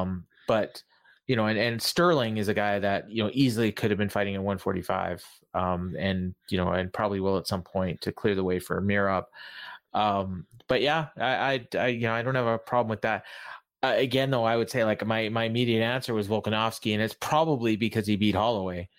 Um, 0.01 0.25
but 0.47 0.83
you 1.27 1.35
know, 1.35 1.45
and, 1.47 1.59
and 1.59 1.81
Sterling 1.81 2.37
is 2.37 2.47
a 2.47 2.53
guy 2.53 2.79
that 2.79 3.09
you 3.11 3.23
know 3.23 3.29
easily 3.33 3.71
could 3.71 3.91
have 3.91 3.97
been 3.97 4.09
fighting 4.09 4.35
at 4.35 4.41
145, 4.41 5.23
um, 5.53 5.95
and 5.97 6.33
you 6.49 6.57
know, 6.57 6.69
and 6.71 6.91
probably 6.93 7.19
will 7.19 7.37
at 7.37 7.47
some 7.47 7.61
point 7.61 8.01
to 8.01 8.11
clear 8.11 8.35
the 8.35 8.43
way 8.43 8.59
for 8.59 8.81
Merab. 8.81 9.25
Um, 9.93 10.45
but 10.67 10.81
yeah, 10.81 11.07
I, 11.17 11.25
I, 11.25 11.67
I, 11.77 11.87
you 11.87 12.01
know, 12.01 12.13
I 12.13 12.21
don't 12.21 12.35
have 12.35 12.45
a 12.45 12.57
problem 12.57 12.89
with 12.89 13.01
that. 13.01 13.25
Uh, 13.81 13.93
again, 13.95 14.29
though, 14.29 14.43
I 14.43 14.57
would 14.57 14.69
say 14.69 14.83
like 14.83 15.05
my 15.05 15.29
my 15.29 15.45
immediate 15.45 15.83
answer 15.83 16.13
was 16.13 16.27
Volkanovski, 16.27 16.93
and 16.93 17.01
it's 17.01 17.15
probably 17.19 17.75
because 17.75 18.05
he 18.05 18.15
beat 18.15 18.35
Holloway 18.35 18.89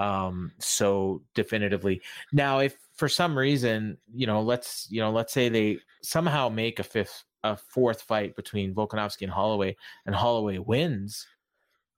um 0.00 0.50
so 0.58 1.22
definitively 1.34 2.02
now 2.32 2.58
if 2.58 2.76
for 2.94 3.08
some 3.08 3.38
reason 3.38 3.96
you 4.12 4.26
know 4.26 4.42
let's 4.42 4.88
you 4.90 5.00
know 5.00 5.12
let's 5.12 5.32
say 5.32 5.48
they 5.48 5.78
somehow 6.02 6.48
make 6.48 6.80
a 6.80 6.82
fifth 6.82 7.22
a 7.44 7.56
fourth 7.56 8.02
fight 8.02 8.34
between 8.34 8.74
Volkanovski 8.74 9.22
and 9.22 9.30
Holloway 9.30 9.76
and 10.06 10.14
Holloway 10.14 10.58
wins 10.58 11.28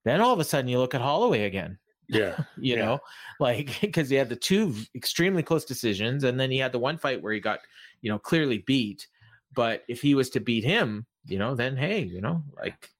then 0.04 0.20
all 0.20 0.34
of 0.34 0.40
a 0.40 0.44
sudden 0.44 0.68
you 0.68 0.78
look 0.78 0.94
at 0.94 1.00
Holloway 1.00 1.44
again 1.44 1.78
Yeah. 2.08 2.36
you 2.56 2.76
Yeah. 2.76 2.84
know 2.84 2.98
like 3.40 3.80
because 3.80 4.08
he 4.08 4.16
had 4.16 4.28
the 4.28 4.36
two 4.36 4.74
extremely 4.94 5.42
close 5.42 5.64
decisions 5.64 6.24
and 6.24 6.38
then 6.38 6.50
he 6.50 6.58
had 6.58 6.72
the 6.72 6.78
one 6.78 6.98
fight 6.98 7.22
where 7.22 7.32
he 7.32 7.40
got 7.40 7.60
you 8.00 8.10
know 8.10 8.18
clearly 8.18 8.58
beat 8.58 9.08
but 9.54 9.82
if 9.88 10.02
he 10.02 10.14
was 10.14 10.30
to 10.30 10.40
beat 10.40 10.64
him 10.64 11.06
you 11.26 11.38
know 11.38 11.54
then 11.54 11.76
hey 11.76 12.00
you 12.00 12.20
know 12.20 12.42
like 12.56 12.90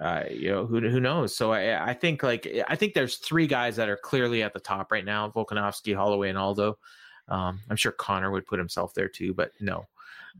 uh, 0.00 0.24
you 0.30 0.50
know 0.50 0.64
who 0.66 0.80
who 0.88 0.98
knows 0.98 1.36
so 1.36 1.52
I 1.52 1.90
I 1.90 1.94
think 1.94 2.22
like 2.22 2.48
I 2.68 2.74
think 2.74 2.94
there's 2.94 3.16
three 3.16 3.46
guys 3.46 3.76
that 3.76 3.88
are 3.90 3.98
clearly 3.98 4.42
at 4.42 4.54
the 4.54 4.60
top 4.60 4.90
right 4.90 5.04
now 5.04 5.28
Volkanovski 5.28 5.94
Holloway 5.94 6.30
and 6.30 6.38
Aldo 6.38 6.78
um, 7.28 7.60
I'm 7.68 7.76
sure 7.76 7.92
Conor 7.92 8.30
would 8.30 8.46
put 8.46 8.58
himself 8.58 8.94
there 8.94 9.08
too 9.08 9.34
but 9.34 9.52
no 9.60 9.86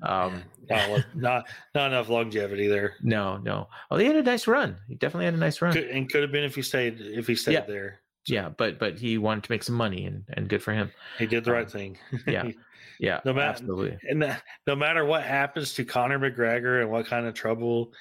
um, 0.03 0.43
not, 0.71 1.05
not 1.15 1.49
not 1.75 1.87
enough 1.89 2.09
longevity 2.09 2.69
there. 2.69 2.95
no 3.03 3.37
no 3.39 3.69
oh 3.91 3.97
he 3.99 4.07
had 4.07 4.17
a 4.17 4.23
nice 4.23 4.47
run 4.47 4.77
he 4.89 4.95
definitely 4.95 5.25
had 5.27 5.35
a 5.35 5.39
nice 5.39 5.61
run 5.63 5.73
Could, 5.73 5.85
and 5.89 6.11
could 6.11 6.23
have 6.23 6.33
been 6.33 6.45
if 6.45 6.55
he 6.55 6.63
stayed 6.63 7.01
if 7.01 7.27
he 7.27 7.35
stayed 7.35 7.53
Yeah. 7.55 7.61
there. 7.67 8.01
yeah 8.27 8.49
but 8.51 8.79
but 8.79 8.99
he 8.99 9.19
wanted 9.19 9.45
to 9.45 9.53
make 9.53 9.63
some 9.63 9.75
money 9.77 10.05
and 10.07 10.25
and 10.35 10.49
good 10.49 10.63
for 10.63 10.73
him 10.73 10.91
He 11.19 11.27
did 11.27 11.45
the 11.45 11.51
Um, 11.51 11.57
right 11.57 11.71
thing. 11.71 11.99
yeah 12.27 12.49
yeah 13.01 13.21
No 13.25 13.33
matter- 13.33 13.49
absolutely 13.51 13.99
and 14.09 14.23
that, 14.23 14.43
no 14.67 14.77
matter 14.77 15.05
what 15.05 15.23
happens 15.23 15.75
to 15.75 15.85
Conor 15.85 16.19
McGregor 16.19 16.83
and 16.83 16.91
what 16.91 17.07
kind 17.07 17.27
of 17.27 17.35
trouble 17.35 17.93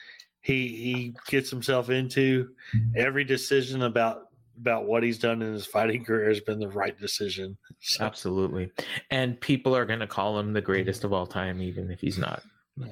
he 0.41 0.67
he 0.69 1.13
gets 1.27 1.49
himself 1.49 1.89
into, 1.89 2.49
every 2.95 3.25
decision 3.25 3.81
about 3.83 4.28
about 4.59 4.85
what 4.85 5.03
he's 5.03 5.17
done 5.17 5.41
in 5.41 5.53
his 5.53 5.65
fighting 5.65 6.03
career 6.03 6.27
has 6.29 6.41
been 6.41 6.59
the 6.59 6.67
right 6.69 6.97
decision. 6.99 7.57
So, 7.79 8.03
Absolutely. 8.03 8.71
And 9.09 9.39
people 9.39 9.75
are 9.75 9.85
going 9.85 9.99
to 9.99 10.07
call 10.07 10.37
him 10.39 10.53
the 10.53 10.61
greatest 10.61 11.03
of 11.03 11.13
all 11.13 11.25
time, 11.25 11.61
even 11.61 11.91
if 11.91 11.99
he's 12.01 12.17
not. 12.17 12.43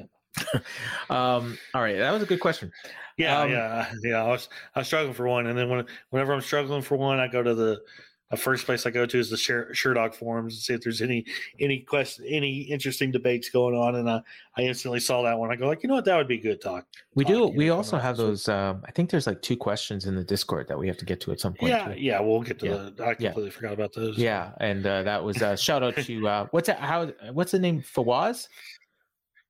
um, 1.10 1.58
all 1.74 1.82
right. 1.82 1.98
That 1.98 2.12
was 2.12 2.24
a 2.24 2.26
good 2.26 2.40
question. 2.40 2.72
yeah, 3.18 3.42
Um, 3.42 3.52
yeah, 3.52 3.92
yeah. 4.04 4.24
I 4.24 4.28
was 4.28 4.50
I 4.76 4.80
was 4.80 4.88
struggling 4.88 5.14
for 5.14 5.28
one, 5.28 5.48
and 5.48 5.58
then 5.58 5.70
when 5.70 5.86
whenever 6.10 6.34
I'm 6.34 6.42
struggling 6.42 6.82
for 6.82 6.98
one, 6.98 7.20
I 7.20 7.28
go 7.28 7.42
to 7.42 7.56
the 7.56 7.82
the 8.30 8.38
first 8.38 8.66
place 8.66 8.86
I 8.86 8.90
go 8.90 9.06
to 9.06 9.18
is 9.18 9.30
the 9.30 9.38
Sure, 9.38 9.68
Sherdog 9.74 10.14
forums 10.14 10.54
and 10.56 10.62
see 10.62 10.74
if 10.74 10.82
there's 10.82 11.02
any 11.02 11.26
any 11.60 11.80
question 11.80 12.26
any 12.28 12.62
interesting 12.62 13.10
debates 13.12 13.50
going 13.50 13.76
on, 13.76 13.96
and 13.96 14.10
I 14.10 14.22
I 14.58 14.62
instantly 14.64 15.00
saw 15.00 15.22
that 15.24 15.38
one. 15.40 15.52
I 15.52 15.56
go 15.56 15.68
like, 15.68 15.82
you 15.84 15.88
know 15.88 15.96
what, 15.96 16.06
that 16.06 16.18
would 16.18 16.28
be 16.28 16.38
good 16.38 16.60
talk. 16.62 16.86
We 17.16 17.24
do. 17.24 17.40
talk, 17.40 17.52
you 17.54 17.58
We 17.58 17.68
know, 17.68 17.78
also 17.78 17.98
have 17.98 18.18
those. 18.18 18.50
Um, 18.50 18.84
I 18.86 18.92
think 18.92 19.10
there's 19.10 19.28
like 19.28 19.42
two 19.42 19.56
questions 19.56 20.06
in 20.06 20.16
the 20.16 20.24
Discord 20.24 20.68
that 20.68 20.78
we 20.78 20.88
have 20.88 20.98
to 20.98 21.06
get 21.06 21.22
to 21.22 21.32
at 21.32 21.40
some 21.40 21.54
point. 21.54 21.72
Yeah, 21.72 21.94
too. 21.94 22.00
yeah, 22.02 22.20
we'll 22.20 22.42
get 22.42 22.60
to 22.60 22.66
Yeah. 22.66 22.90
the. 22.96 23.04
I 23.04 23.10
Yeah. 23.12 23.16
completely 23.16 23.52
forgot 23.52 23.74
about 23.74 23.94
those. 23.94 24.18
Yeah. 24.18 24.52
And 24.60 24.86
uh, 24.86 25.04
that 25.04 25.24
was 25.24 25.42
uh, 25.42 25.56
shout 25.56 25.84
out 25.84 25.96
to 25.96 26.28
uh, 26.28 26.48
what's 26.52 26.68
that? 26.68 26.80
How? 26.80 27.08
What's 27.32 27.52
the 27.52 27.60
name? 27.60 27.82
Fawaz. 27.82 28.48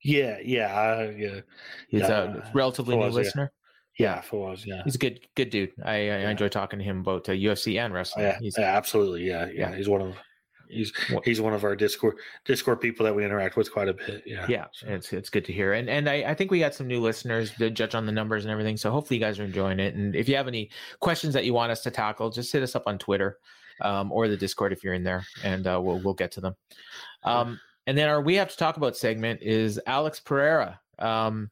yeah, 0.04 0.38
yeah, 0.44 0.74
I, 0.80 1.10
yeah, 1.18 1.40
He's 1.90 2.02
Yeah, 2.02 2.36
a 2.38 2.52
relatively 2.54 2.96
Fawaz, 2.96 3.14
new 3.16 3.24
yeah. 3.42 3.48
Yeah. 3.98 4.22
Fawaz, 4.22 4.66
yeah. 4.66 4.82
He's 4.84 4.96
a 4.96 5.00
good, 5.00 5.20
good 5.36 5.50
dude. 5.50 5.72
I, 5.84 5.92
I 5.94 5.98
Yeah. 6.00 6.30
enjoy 6.30 6.50
talking 6.50 6.80
to 6.80 6.86
him 6.86 7.00
about 7.00 7.28
uh, 7.30 7.34
UFC 7.34 7.80
and 7.80 7.94
Oh, 7.94 7.96
wrestling. 7.96 8.26
yeah, 8.26 8.40
He's, 8.40 8.56
yeah, 8.58 8.76
absolutely. 8.78 9.28
Yeah, 9.28 9.46
yeah, 9.48 9.70
Yeah. 9.72 9.76
He's 9.76 9.90
one 9.90 10.02
of 10.02 10.16
he's 10.70 10.92
he's 11.24 11.40
one 11.40 11.54
of 11.54 11.64
our 11.64 11.78
Discord 11.78 12.18
Discord 12.44 12.82
people 12.82 13.06
that 13.06 13.16
we 13.16 13.24
interact 13.24 13.56
with 13.56 13.72
quite 13.72 13.88
a 13.88 13.94
bit. 13.94 14.22
Yeah, 14.26 14.46
yeah 14.50 14.66
it's 14.86 15.14
it's 15.14 15.30
good 15.30 15.46
to 15.46 15.54
hear 15.54 15.72
and 15.72 15.90
and 15.90 16.10
I, 16.10 16.16
I 16.24 16.34
think 16.34 16.52
we 16.52 16.60
got 16.60 16.74
some 16.76 16.88
new 16.88 17.00
listeners 17.00 17.52
to 17.56 17.70
judge 17.70 17.96
on 17.96 18.06
the 18.06 18.12
numbers 18.12 18.44
and 18.44 18.52
everything 18.52 18.76
so 18.76 18.92
hopefully 18.92 19.18
you 19.18 19.24
guys 19.26 19.40
are 19.40 19.46
enjoying 19.46 19.80
it 19.80 19.96
and 19.96 20.14
if 20.14 20.28
you 20.28 20.36
have 20.36 20.50
any 20.50 20.70
questions 21.00 21.34
that 21.36 21.46
you 21.46 21.54
want 21.54 21.72
us 21.72 21.84
to 21.84 21.90
tackle 21.92 22.30
just 22.32 22.52
hit 22.52 22.64
us 22.64 22.76
up 22.76 22.84
on 22.86 22.98
twitter 22.98 23.38
um, 23.80 24.12
or 24.12 24.28
the 24.28 24.36
discord 24.36 24.74
if 24.74 24.84
you're 24.84 24.94
in 24.94 25.06
there 25.06 25.26
and 25.46 25.68
uh, 25.68 25.80
we'll 25.82 26.00
we'll 26.00 26.14
get 26.14 26.34
to 26.34 26.42
them 26.42 26.54
um, 27.24 27.58
and 27.86 27.98
then 27.98 28.10
our 28.10 28.22
we 28.22 28.36
have 28.36 28.50
to 28.50 28.58
talk 28.58 28.76
about 28.76 28.98
segment 28.98 29.42
is 29.42 29.80
alex 29.88 30.20
pereira 30.20 30.78
um, 31.00 31.50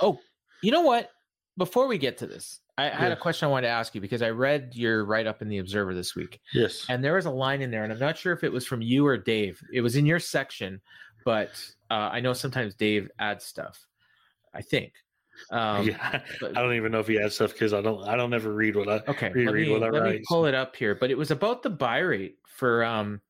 oh 0.00 0.18
you 0.62 0.72
know 0.72 0.80
what 0.80 1.10
before 1.56 1.86
we 1.86 1.98
get 1.98 2.18
to 2.18 2.26
this 2.26 2.60
I, 2.76 2.86
I 2.86 2.94
had 2.94 3.12
a 3.12 3.16
question 3.16 3.46
I 3.46 3.50
wanted 3.50 3.68
to 3.68 3.72
ask 3.72 3.94
you 3.94 4.00
because 4.00 4.22
I 4.22 4.30
read 4.30 4.72
your 4.74 5.04
write 5.04 5.26
up 5.28 5.42
in 5.42 5.48
the 5.48 5.58
Observer 5.58 5.94
this 5.94 6.16
week, 6.16 6.40
Yes. 6.52 6.86
and 6.88 7.04
there 7.04 7.14
was 7.14 7.26
a 7.26 7.30
line 7.30 7.62
in 7.62 7.70
there, 7.70 7.84
and 7.84 7.92
I'm 7.92 8.00
not 8.00 8.18
sure 8.18 8.32
if 8.32 8.42
it 8.42 8.52
was 8.52 8.66
from 8.66 8.82
you 8.82 9.06
or 9.06 9.16
Dave. 9.16 9.60
It 9.72 9.80
was 9.80 9.94
in 9.94 10.04
your 10.06 10.18
section, 10.18 10.80
but 11.24 11.50
uh, 11.90 12.10
I 12.12 12.18
know 12.18 12.32
sometimes 12.32 12.74
Dave 12.74 13.08
adds 13.18 13.44
stuff. 13.44 13.86
I 14.52 14.62
think. 14.62 14.92
Um, 15.50 15.88
yeah, 15.88 16.20
but- 16.40 16.56
I 16.56 16.62
don't 16.62 16.74
even 16.74 16.92
know 16.92 17.00
if 17.00 17.08
he 17.08 17.16
has 17.16 17.34
stuff 17.34 17.52
because 17.52 17.72
I 17.72 17.80
don't. 17.80 18.06
I 18.06 18.16
don't 18.16 18.32
ever 18.32 18.52
read 18.52 18.76
what 18.76 18.88
I 18.88 19.00
Okay, 19.08 19.32
let 19.34 19.54
me, 19.54 19.68
what 19.68 19.82
I 19.82 19.90
let 19.90 20.04
me 20.04 20.22
pull 20.28 20.46
it 20.46 20.54
up 20.54 20.76
here. 20.76 20.94
But 20.94 21.10
it 21.10 21.18
was 21.18 21.32
about 21.32 21.64
the 21.64 21.70
buy 21.70 21.98
rate 21.98 22.38
for 22.46 22.84
um 22.84 23.20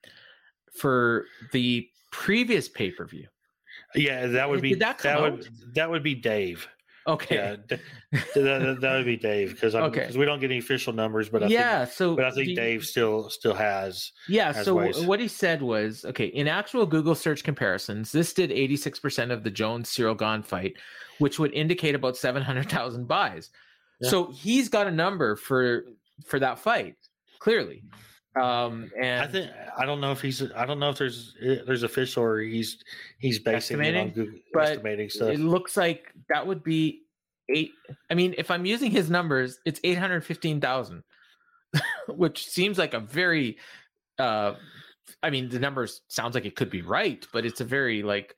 for 0.75 1.25
the 1.53 1.89
previous 2.13 2.69
pay 2.69 2.91
per 2.91 3.07
view. 3.07 3.27
Yeah, 3.95 4.27
that 4.27 4.49
would 4.51 4.57
Did 4.57 4.63
be 4.63 4.75
that 4.77 4.99
that, 4.99 5.21
would 5.21 5.49
that 5.75 5.91
would 5.91 6.03
be 6.03 6.15
Dave. 6.15 6.69
Okay. 7.07 7.35
Yeah, 7.37 7.57
d- 7.69 7.77
that, 8.35 8.79
that, 8.81 8.93
would 8.97 9.05
be 9.05 9.17
Dave 9.17 9.51
because 9.53 9.75
Okay. 9.75 10.01
because 10.01 10.17
we 10.17 10.25
don't 10.25 10.41
get 10.41 10.51
any 10.51 10.59
official 10.59 10.93
numbers, 10.93 11.29
but 11.29 11.43
I 11.43 11.49
yeah. 11.49 11.85
think, 11.85 11.97
so, 11.97 12.17
but 12.17 12.25
I 12.25 12.31
think 12.31 12.49
you- 12.49 12.57
Dave 12.57 12.85
still 12.85 13.29
still 13.29 13.55
has. 13.55 14.13
Yeah. 14.29 14.53
has 14.53 14.65
So 14.65 14.77
ways. 14.77 15.01
what 15.05 15.21
he 15.21 15.29
said 15.29 15.61
was, 15.61 16.05
okay, 16.07 16.27
in 16.27 16.49
actual 16.49 16.87
Google 16.87 17.15
search 17.15 17.45
comparisons, 17.45 18.11
this 18.11 18.33
did 18.33 18.51
86% 18.51 19.31
of 19.31 19.45
the 19.45 19.51
Jones 19.51 19.91
Ciryl 19.91 20.19
Gane 20.19 20.43
fight, 20.43 20.77
which 21.19 21.39
would 21.39 21.53
indicate 21.53 21.95
about 21.95 22.17
700,000 22.17 23.07
buys. 23.07 23.51
Yeah. 24.01 24.09
So 24.09 24.31
he's 24.33 24.69
got 24.71 24.87
a 24.87 24.91
number 24.91 25.37
for 25.37 25.85
for 26.25 26.39
that 26.39 26.59
fight, 26.59 26.97
clearly. 27.39 27.83
Um, 28.41 28.91
and 29.01 29.23
I 29.23 29.27
think 29.29 29.51
I 29.79 29.87
don't 29.87 30.01
know 30.01 30.11
if 30.11 30.21
he's 30.21 30.43
I 30.57 30.67
don't 30.67 30.81
know 30.81 30.91
if 30.91 30.99
there's 30.99 31.37
eh, 31.41 31.59
there's 31.67 31.85
official 31.85 32.25
or 32.25 32.41
he's 32.41 32.79
he's 33.19 33.39
basing 33.39 33.79
it 33.79 33.81
on 33.81 33.87
Estimating? 33.95 34.13
Google, 34.13 34.41
But 34.53 34.69
estimating 34.71 35.11
stuff. 35.11 35.29
it 35.31 35.41
looks 35.41 35.77
like 35.77 36.13
that 36.29 36.45
would 36.47 36.65
be 36.65 37.03
eight. 37.49 37.73
I 38.11 38.15
mean, 38.15 38.35
if 38.39 38.51
I'm 38.51 38.67
using 38.67 38.91
his 38.91 39.11
numbers, 39.11 39.59
it's 39.65 39.81
815,000, 39.85 41.03
which 42.09 42.49
seems 42.49 42.79
like 42.79 42.95
a 42.95 43.01
very, 43.01 43.59
uh, 44.19 44.55
I 45.23 45.31
mean, 45.31 45.49
the 45.49 45.59
numbers 45.59 46.03
sounds 46.09 46.35
like 46.35 46.47
it 46.47 46.57
could 46.57 46.71
be 46.71 46.83
right, 46.83 47.27
but 47.33 47.45
it's 47.45 47.61
a 47.61 47.65
very 47.65 48.03
like, 48.03 48.35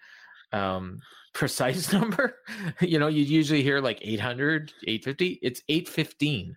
um, 0.52 1.00
precise 1.32 1.92
number. 1.92 2.36
you 2.80 2.98
know, 2.98 3.08
you 3.08 3.22
usually 3.22 3.62
hear 3.62 3.80
like 3.80 3.98
800, 4.02 4.72
850. 4.86 5.38
It's 5.42 5.62
815. 5.68 6.56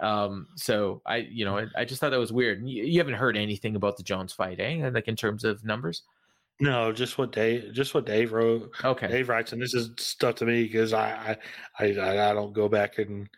Um, 0.00 0.48
so 0.56 1.02
I, 1.06 1.16
you 1.18 1.44
know, 1.44 1.58
I, 1.58 1.66
I 1.76 1.84
just 1.84 2.00
thought 2.00 2.10
that 2.10 2.18
was 2.18 2.32
weird. 2.32 2.66
You, 2.66 2.84
you 2.84 2.98
haven't 2.98 3.14
heard 3.14 3.36
anything 3.36 3.76
about 3.76 3.96
the 3.96 4.02
Jones 4.02 4.32
fight, 4.32 4.58
eh? 4.60 4.88
Like 4.92 5.08
in 5.08 5.16
terms 5.16 5.44
of 5.44 5.64
numbers? 5.64 6.02
no, 6.62 6.92
just 6.92 7.16
what 7.16 7.32
Dave 7.32 7.72
just 7.72 7.94
what 7.94 8.04
Dave 8.04 8.32
wrote. 8.32 8.70
Okay. 8.84 9.08
Dave 9.08 9.28
writes, 9.30 9.52
and 9.52 9.62
this 9.62 9.72
is 9.74 9.90
stuff 9.96 10.34
to 10.36 10.44
me 10.44 10.64
because 10.64 10.92
I 10.92 11.38
I, 11.78 11.84
I 11.86 12.30
I 12.30 12.32
don't 12.34 12.52
go 12.52 12.68
back 12.68 12.98
and 12.98 13.28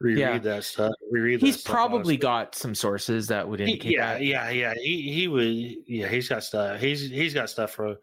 reread 0.00 0.18
Yeah. 0.18 0.38
that 0.38 0.64
stuff. 0.64 0.92
Reread. 1.10 1.42
He's 1.42 1.60
stuff, 1.60 1.70
probably 1.74 1.98
honestly. 1.98 2.16
got 2.16 2.54
some 2.54 2.74
sources 2.74 3.26
that 3.28 3.46
would 3.46 3.60
He- 3.60 3.80
yeah, 3.94 4.14
that. 4.14 4.22
yeah, 4.24 4.48
yeah. 4.48 4.74
He 4.82 5.12
he 5.12 5.28
would. 5.28 5.46
Yeah, 5.86 6.08
he's 6.08 6.28
got 6.28 6.42
stuff. 6.42 6.80
He's 6.80 7.02
he's 7.10 7.34
got 7.34 7.50
stuff 7.50 7.70
from 7.72 7.96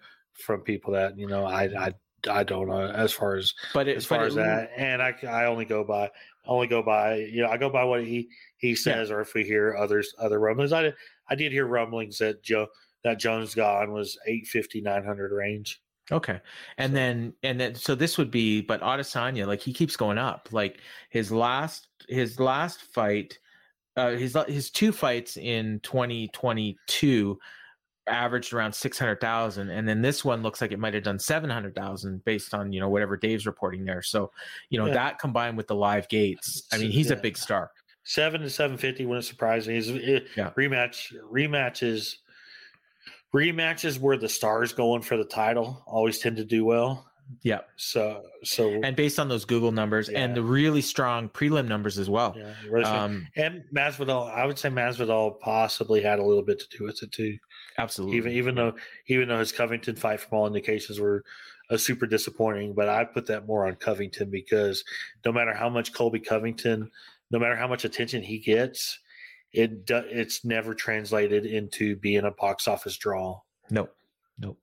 from 0.46 0.62
people 0.62 0.94
that 0.94 1.18
you 1.18 1.26
know 1.28 1.46
I 1.46 1.64
I 1.64 1.94
I 2.30 2.44
don't 2.44 2.68
know 2.68 2.86
as 2.86 3.12
far 3.12 3.36
as 3.36 3.54
But 3.74 3.88
it, 3.88 3.98
as 3.98 4.06
far 4.06 4.26
as 4.26 4.36
that, 4.36 4.70
and 4.78 5.02
I 5.02 5.16
I 5.28 5.46
only 5.46 5.66
go 5.66 5.84
by 5.84 6.12
only 6.48 6.68
go 6.68 6.82
by 6.82 7.16
you 7.16 7.42
know 7.42 7.50
I 7.50 7.58
go 7.58 7.70
by 7.70 7.84
what 7.84 8.04
he 8.04 8.30
he 8.58 8.76
says, 8.76 9.12
or 9.12 9.22
if 9.22 9.34
we 9.34 9.44
hear 9.44 9.76
others 9.78 10.14
other 10.20 10.40
rumblings. 10.40 10.74
I 10.74 10.94
I 11.30 11.36
did 11.36 11.52
hear 11.52 11.68
rumblings 11.68 12.18
that 12.20 12.44
Joe 12.44 12.68
that 13.04 13.20
Jones 13.20 13.54
Gane 13.54 13.92
was 13.92 14.18
850 14.28 14.82
900 14.82 15.32
range. 15.32 15.82
Okay. 16.12 16.40
And 16.78 16.96
then 16.96 17.34
and 17.44 17.60
then 17.60 17.76
so 17.76 17.96
this 17.96 18.18
would 18.18 18.32
be 18.32 18.62
but 18.62 18.82
Adesanya 18.82 19.46
like 19.46 19.62
he 19.62 19.74
keeps 19.74 19.96
going 19.96 20.18
up. 20.18 20.50
Like 20.52 20.80
his 21.10 21.32
last 21.32 21.88
his 22.08 22.40
last 22.40 22.82
fight 22.82 23.38
uh 23.98 24.12
his 24.12 24.38
his 24.48 24.70
two 24.70 24.92
fights 24.92 25.38
in 25.38 25.80
2022 25.82 27.38
averaged 28.08 28.54
around 28.54 28.74
600,000 28.74 29.70
and 29.70 29.88
then 29.88 30.02
this 30.02 30.24
one 30.26 30.42
looks 30.42 30.62
like 30.62 30.72
it 30.72 30.80
might 30.80 30.94
have 30.94 31.04
done 31.04 31.20
700,000 31.20 32.24
based 32.26 32.54
on, 32.54 32.72
you 32.72 32.80
know, 32.80 32.90
whatever 32.90 33.18
Dave's 33.18 33.46
reporting 33.46 33.86
there. 33.86 34.02
So, 34.02 34.32
you 34.70 34.80
know, 34.80 34.88
Yeah. 34.88 34.94
that 34.94 35.20
combined 35.20 35.58
with 35.58 35.68
the 35.68 35.76
live 35.76 36.08
gates, 36.10 36.64
I 36.72 36.78
mean, 36.78 36.92
he's 36.92 37.12
a 37.12 37.16
big 37.16 37.38
star. 37.38 37.72
Seven 38.04 38.40
to 38.42 38.50
seven 38.50 38.78
fifty 38.78 39.06
wouldn't 39.06 39.26
surprise 39.26 39.68
me. 39.68 39.78
It, 39.78 40.28
Yeah. 40.38 40.52
rematch 40.58 41.14
rematches 41.32 42.16
rematches 43.34 44.00
where 44.00 44.18
the 44.18 44.30
stars 44.30 44.74
going 44.74 45.02
for 45.02 45.18
the 45.18 45.26
title 45.26 45.84
always 45.86 46.20
tend 46.20 46.38
to 46.38 46.46
do 46.46 46.64
well. 46.66 47.06
Yeah. 47.44 47.60
So 47.76 48.24
so 48.44 48.80
And 48.84 48.96
based 48.96 49.20
on 49.20 49.28
those 49.28 49.44
Google 49.44 49.74
numbers 49.74 50.08
Yeah. 50.08 50.20
and 50.24 50.34
the 50.36 50.42
really 50.42 50.82
strong 50.82 51.28
prelim 51.28 51.68
numbers 51.68 52.00
as 52.00 52.10
well. 52.10 52.34
yeah, 52.38 52.54
really. 52.70 52.86
Um, 52.86 53.28
and 53.36 53.66
Masvidal, 53.76 54.32
I 54.34 54.46
would 54.46 54.58
say 54.58 54.70
Masvidal 54.70 55.38
possibly 55.42 56.02
had 56.02 56.20
a 56.20 56.24
little 56.24 56.44
bit 56.44 56.58
to 56.60 56.78
do 56.78 56.86
with 56.86 57.04
it 57.04 57.12
too. 57.12 57.38
Absolutely. 57.78 58.18
Even 58.18 58.32
even 58.34 58.56
though 58.56 58.76
even 59.08 59.28
though 59.28 59.40
his 59.40 59.52
Covington 59.52 59.96
fight 59.96 60.20
from 60.20 60.38
all 60.38 60.48
indications 60.48 61.00
were 61.00 61.24
uh, 61.70 61.78
super 61.78 62.06
disappointing, 62.06 62.74
but 62.74 62.90
I 62.90 63.04
put 63.04 63.28
that 63.28 63.46
more 63.46 63.68
on 63.68 63.76
Covington 63.76 64.30
because 64.30 64.84
no 65.26 65.32
matter 65.32 65.54
how 65.54 65.70
much 65.70 65.94
Colby 65.94 66.20
Covington, 66.20 66.90
no 67.32 67.40
matter 67.40 67.56
how 67.56 67.68
much 67.68 67.84
attention 67.86 68.22
he 68.24 68.40
gets, 68.40 69.00
it 69.52 69.86
do, 69.86 70.02
it's 70.10 70.46
never 70.46 70.74
translated 70.74 71.46
into 71.46 71.96
being 71.98 72.24
a 72.26 72.32
box 72.32 72.68
office 72.68 72.98
draw. 72.98 73.42
nope. 73.70 73.94
Nope. 74.40 74.60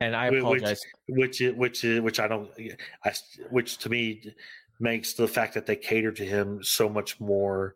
And 0.00 0.14
I 0.14 0.26
apologize. 0.26 0.80
which 1.08 1.40
i- 1.40 1.50
which 1.50 1.82
which 1.82 2.20
I 2.20 2.28
don't, 2.28 2.50
I 3.04 3.12
which 3.50 3.78
to 3.78 3.88
me 3.88 4.22
makes 4.80 5.14
the 5.14 5.26
fact 5.28 5.54
that 5.54 5.64
they 5.66 5.76
cater 5.76 6.12
to 6.12 6.24
him 6.24 6.62
so 6.62 6.88
much 6.88 7.18
more 7.20 7.74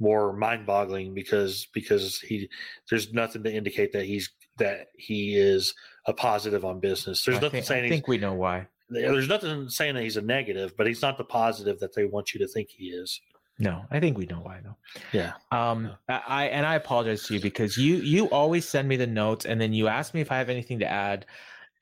more 0.00 0.32
mind 0.32 0.66
boggling 0.66 1.14
because 1.14 1.68
because 1.72 2.18
he 2.20 2.48
there's 2.90 3.12
nothing 3.12 3.42
to 3.44 3.52
indicate 3.52 3.92
that 3.92 4.04
he's 4.04 4.30
that 4.58 4.88
he 4.96 5.36
is 5.36 5.72
a 6.06 6.12
positive 6.12 6.64
on 6.64 6.80
business. 6.80 7.24
There's 7.24 7.38
I 7.38 7.40
nothing 7.40 7.50
think, 7.58 7.64
saying 7.66 7.84
I 7.84 7.88
think 7.88 8.08
we 8.08 8.18
know 8.18 8.34
why. 8.34 8.66
there's 8.90 9.28
nothing 9.28 9.68
saying 9.68 9.94
that 9.94 10.02
he's 10.02 10.16
a 10.16 10.22
negative, 10.22 10.74
but 10.76 10.86
he's 10.86 11.00
not 11.02 11.16
the 11.18 11.24
positive 11.24 11.78
that 11.80 11.94
they 11.94 12.04
want 12.04 12.34
you 12.34 12.40
to 12.40 12.48
think 12.48 12.68
he 12.70 12.86
is. 12.86 13.20
No, 13.58 13.84
I 13.90 14.00
think 14.00 14.18
we 14.18 14.26
know 14.26 14.40
why 14.40 14.60
though. 14.64 14.76
Yeah. 15.12 15.34
Um, 15.52 15.92
I- 16.08 16.48
and 16.48 16.66
I 16.66 16.74
apologize 16.74 17.22
to 17.26 17.34
you 17.34 17.40
because 17.40 17.76
you 17.78 17.96
you 17.96 18.26
always 18.26 18.66
send 18.68 18.88
me 18.88 18.96
the 18.96 19.06
notes 19.06 19.44
and 19.46 19.60
then 19.60 19.72
you 19.72 19.88
ask 19.88 20.14
me 20.14 20.20
if 20.20 20.32
I 20.32 20.38
have 20.38 20.48
anything 20.48 20.78
to 20.80 20.86
add, 20.90 21.26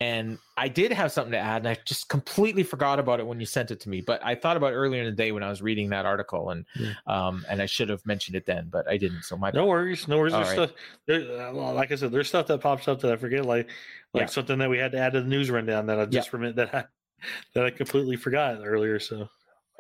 and 0.00 0.38
I 0.56 0.68
did 0.68 0.92
have 0.92 1.12
something 1.12 1.32
to 1.32 1.38
add, 1.38 1.58
and 1.58 1.68
I 1.68 1.76
just 1.84 2.08
completely 2.08 2.62
forgot 2.62 2.98
about 2.98 3.20
it 3.20 3.26
when 3.26 3.38
you 3.38 3.44
sent 3.44 3.70
it 3.70 3.80
to 3.80 3.88
me. 3.90 4.00
But 4.00 4.24
I 4.24 4.34
thought 4.34 4.56
about 4.56 4.72
it 4.72 4.76
earlier 4.76 5.02
in 5.02 5.06
the 5.06 5.14
day 5.14 5.30
when 5.30 5.42
I 5.42 5.50
was 5.50 5.60
reading 5.60 5.90
that 5.90 6.06
article, 6.06 6.50
and 6.50 6.64
Yeah. 6.76 6.94
um, 7.06 7.44
and 7.48 7.60
I 7.60 7.66
should 7.66 7.90
have 7.90 8.04
mentioned 8.06 8.34
it 8.36 8.46
then, 8.46 8.68
but 8.70 8.88
I 8.88 8.96
didn't. 8.96 9.22
So 9.22 9.36
my 9.36 9.50
No 9.50 9.66
worries, 9.66 10.08
no 10.08 10.18
worries. 10.18 10.32
All 10.32 10.40
There's 10.40 10.58
right. 10.58 10.70
stuff. 10.70 10.80
There, 11.06 11.40
uh, 11.40 11.52
well, 11.52 11.74
like 11.74 11.92
I 11.92 11.96
said, 11.96 12.12
there's 12.12 12.28
stuff 12.28 12.46
that 12.46 12.60
pops 12.60 12.88
up 12.88 13.00
that 13.00 13.12
I 13.12 13.16
forget, 13.16 13.44
like 13.44 13.70
like 14.14 14.22
Yeah. 14.22 14.26
something 14.26 14.58
that 14.58 14.70
we 14.70 14.78
had 14.78 14.92
to 14.92 14.98
add 14.98 15.12
to 15.12 15.20
the 15.20 15.28
news 15.28 15.50
rundown 15.50 15.86
that 15.86 16.00
I 16.00 16.06
just 16.06 16.32
remember 16.32 16.64
that 16.64 16.74
I 16.74 16.84
that 17.54 17.66
I 17.66 17.70
completely 17.70 18.16
forgot 18.16 18.60
earlier. 18.64 18.98
So 18.98 19.28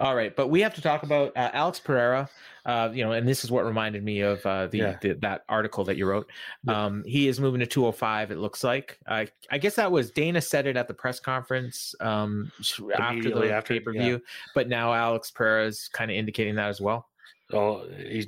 All 0.00 0.16
right, 0.16 0.34
but 0.34 0.48
we 0.48 0.60
have 0.62 0.74
to 0.74 0.80
talk 0.80 1.02
about 1.02 1.36
uh, 1.36 1.50
Alex 1.52 1.78
Pereira. 1.78 2.28
Uh, 2.64 2.90
you 2.92 3.04
know, 3.04 3.12
and 3.12 3.26
this 3.26 3.42
is 3.44 3.50
what 3.50 3.64
reminded 3.64 4.02
me 4.04 4.20
of 4.20 4.44
uh, 4.46 4.66
the, 4.66 4.78
Yeah. 4.78 4.96
the 5.00 5.12
that 5.20 5.44
article 5.48 5.84
that 5.84 5.96
you 5.96 6.06
wrote. 6.06 6.30
Yeah. 6.64 6.84
Um, 6.86 7.04
he 7.06 7.28
is 7.28 7.38
moving 7.40 7.60
to 7.60 7.66
205. 7.66 8.30
It 8.30 8.38
looks 8.38 8.64
like. 8.64 8.98
I 9.06 9.28
I 9.50 9.58
guess 9.58 9.76
that 9.76 9.90
was 9.92 10.10
Dana 10.10 10.40
said 10.40 10.66
it 10.66 10.76
at 10.76 10.88
the 10.88 10.94
press 10.94 11.20
conference 11.20 11.94
um, 12.00 12.50
after 12.98 13.30
the 13.30 13.52
after, 13.52 13.74
pay 13.74 13.80
per 13.80 13.92
view. 13.92 14.20
But 14.54 14.68
now 14.68 14.92
Alex 14.92 15.30
Pereira 15.30 15.66
is 15.66 15.88
kind 15.88 16.10
of 16.10 16.16
indicating 16.16 16.54
that 16.56 16.68
as 16.68 16.80
well. 16.80 17.06
oh, 17.52 17.84
he's 18.06 18.26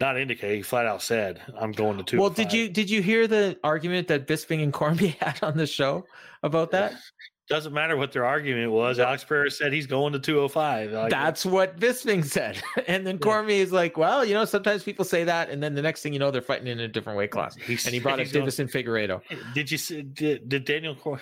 not 0.00 0.18
indicating. 0.18 0.56
He 0.56 0.62
flat 0.62 0.86
out 0.86 1.00
said, 1.02 1.40
"I'm 1.58 1.72
going 1.72 1.96
to 1.98 2.04
two. 2.04 2.18
Well, 2.18 2.30
did 2.30 2.52
you 2.52 2.68
did 2.68 2.90
you 2.90 3.00
hear 3.02 3.26
the 3.26 3.58
argument 3.62 4.08
that 4.08 4.26
Bisping 4.26 4.62
and 4.62 4.72
Cormier 4.72 5.14
had 5.20 5.42
on 5.42 5.56
the 5.56 5.66
show 5.66 6.04
about 6.42 6.70
that? 6.72 6.94
Doesn't 7.48 7.72
matter 7.72 7.96
what 7.96 8.10
their 8.12 8.24
argument 8.24 8.72
was. 8.72 8.98
Alex 8.98 9.22
Pereira 9.22 9.50
said 9.52 9.72
he's 9.72 9.86
going 9.86 10.12
to 10.14 10.18
205. 10.18 10.90
Like, 10.90 11.10
That's 11.10 11.46
what 11.46 11.78
Bisping 11.78 12.24
said. 12.24 12.60
And 12.88 13.06
then 13.06 13.18
Cormier 13.18 13.62
is 13.62 13.70
like, 13.72 13.96
well, 13.96 14.24
you 14.24 14.34
know, 14.34 14.44
sometimes 14.44 14.82
people 14.82 15.04
say 15.04 15.22
that, 15.24 15.48
and 15.50 15.62
then 15.62 15.74
the 15.74 15.82
next 15.82 16.02
thing 16.02 16.12
you 16.12 16.18
know, 16.18 16.30
they're 16.32 16.42
fighting 16.42 16.66
in 16.66 16.80
a 16.80 16.88
different 16.88 17.16
weight 17.18 17.30
class. 17.30 17.54
He 17.56 17.74
And 17.74 17.94
he 17.94 18.00
brought 18.00 18.18
up 18.20 18.26
Davis 18.28 18.56
Deiveson 18.58 18.70
Figueiredo. 18.70 19.20
Did 19.54 19.70
you 19.70 19.78
see? 19.78 20.02
Did, 20.02 20.48
did 20.48 20.64
Daniel? 20.64 20.94
Cor- 20.96 21.20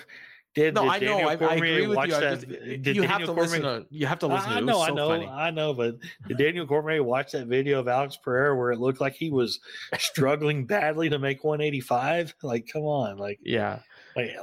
Did, 0.54 0.74
No, 0.74 0.82
did 0.82 0.90
I 0.90 0.98
know. 1.00 1.18
I, 1.28 1.34
I 1.34 1.54
agree 1.56 1.86
with 1.86 1.96
watch 1.96 2.08
you. 2.08 2.14
I 2.14 2.20
That, 2.20 2.48
just, 2.48 2.82
did 2.82 2.96
you 2.96 3.02
have 3.02 3.24
to 3.24 3.32
listen 3.32 3.62
Cormier- 3.62 3.80
to. 3.80 3.86
You 3.90 4.06
have 4.06 4.18
to 4.20 4.26
listen. 4.28 4.50
I 4.50 4.54
to. 4.54 4.58
It 4.60 4.64
know, 4.64 4.78
was 4.78 4.88
I 4.88 4.92
know, 4.92 5.08
funny. 5.08 5.26
I 5.26 5.50
know, 5.50 5.74
but 5.74 5.96
did 6.28 6.38
Daniel 6.38 6.66
Cormier 6.66 7.02
watch 7.02 7.32
that 7.32 7.48
video 7.48 7.80
of 7.80 7.88
Alex 7.88 8.16
Pereira 8.16 8.56
where 8.56 8.70
it 8.72 8.78
looked 8.78 9.00
like 9.00 9.14
he 9.14 9.30
was 9.30 9.58
struggling 9.98 10.64
badly 10.64 11.08
to 11.10 11.18
make 11.18 11.44
185? 11.44 12.34
Like, 12.42 12.68
come 12.72 12.82
on, 12.82 13.18
like, 13.18 13.40
Yeah. 13.42 13.80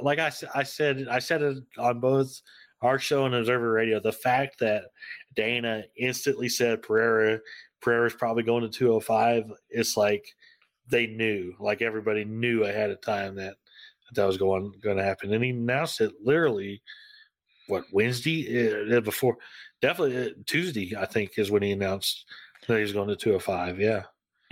Like, 0.02 0.18
I, 0.18 0.32
I 0.54 0.62
said, 0.62 1.06
I 1.10 1.18
said 1.18 1.42
it 1.42 1.58
on 1.78 2.00
both 2.00 2.40
our 2.82 2.98
show 2.98 3.24
and 3.26 3.34
Observer 3.34 3.72
Radio. 3.72 4.00
The 4.00 4.12
fact 4.12 4.58
that 4.60 4.84
Dana 5.34 5.84
instantly 5.96 6.48
said 6.48 6.82
Pereira, 6.82 7.40
Pereira's 7.80 8.14
probably 8.14 8.42
going 8.42 8.62
to 8.62 8.68
205. 8.68 9.52
It's 9.70 9.96
like 9.96 10.24
they 10.88 11.06
knew, 11.06 11.54
like 11.58 11.80
everybody 11.80 12.24
knew 12.24 12.64
ahead 12.64 12.90
of 12.90 13.00
time 13.00 13.36
that 13.36 13.54
that 14.14 14.26
was 14.26 14.36
going 14.36 14.72
going 14.82 14.98
to 14.98 15.04
happen, 15.04 15.32
and 15.32 15.42
he 15.42 15.50
announced 15.50 16.00
it 16.00 16.12
literally. 16.22 16.82
What 17.68 17.84
Wednesday 17.92 18.96
uh, 18.96 19.00
before? 19.00 19.36
Definitely 19.80 20.18
uh, 20.18 20.30
Tuesday, 20.46 20.94
I 20.98 21.06
think, 21.06 21.38
is 21.38 21.50
when 21.50 21.62
he 21.62 21.70
announced 21.70 22.26
that 22.66 22.80
he's 22.80 22.92
going 22.92 23.08
to 23.08 23.16
205. 23.16 23.78
Yeah, 23.78 24.02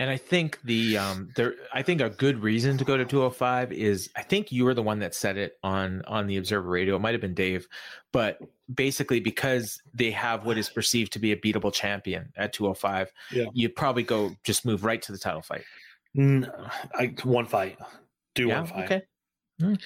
And 0.01 0.09
I 0.09 0.17
think 0.17 0.57
the 0.63 0.97
um 0.97 1.29
there 1.35 1.53
I 1.71 1.83
think 1.83 2.01
a 2.01 2.09
good 2.09 2.41
reason 2.41 2.75
to 2.79 2.83
go 2.83 2.97
to 2.97 3.05
205 3.05 3.71
is 3.71 4.09
I 4.15 4.23
think 4.23 4.51
you 4.51 4.65
were 4.65 4.73
the 4.73 4.81
one 4.81 4.97
that 4.97 5.13
said 5.13 5.37
it 5.37 5.59
on 5.61 6.01
on 6.07 6.25
the 6.25 6.37
Observer 6.37 6.67
Radio. 6.67 6.95
It 6.95 6.99
might 7.01 7.11
have 7.11 7.21
been 7.21 7.35
Dave, 7.35 7.67
but 8.11 8.39
basically 8.73 9.19
because 9.19 9.79
they 9.93 10.09
have 10.09 10.43
what 10.43 10.57
is 10.57 10.69
perceived 10.69 11.13
to 11.13 11.19
be 11.19 11.33
a 11.33 11.35
beatable 11.35 11.71
champion 11.71 12.33
at 12.35 12.51
205, 12.51 13.11
Yeah. 13.31 13.45
you'd 13.53 13.75
probably 13.75 14.01
go 14.01 14.31
just 14.43 14.65
move 14.65 14.83
right 14.83 15.03
to 15.03 15.11
the 15.11 15.19
title 15.19 15.43
fight. 15.43 15.65
Mm, 16.17 16.51
I, 16.95 17.13
one 17.23 17.45
fight, 17.45 17.77
do 18.33 18.47
yeah. 18.47 18.57
one 18.61 18.65
fight. 18.65 18.85
Okay. 18.85 19.77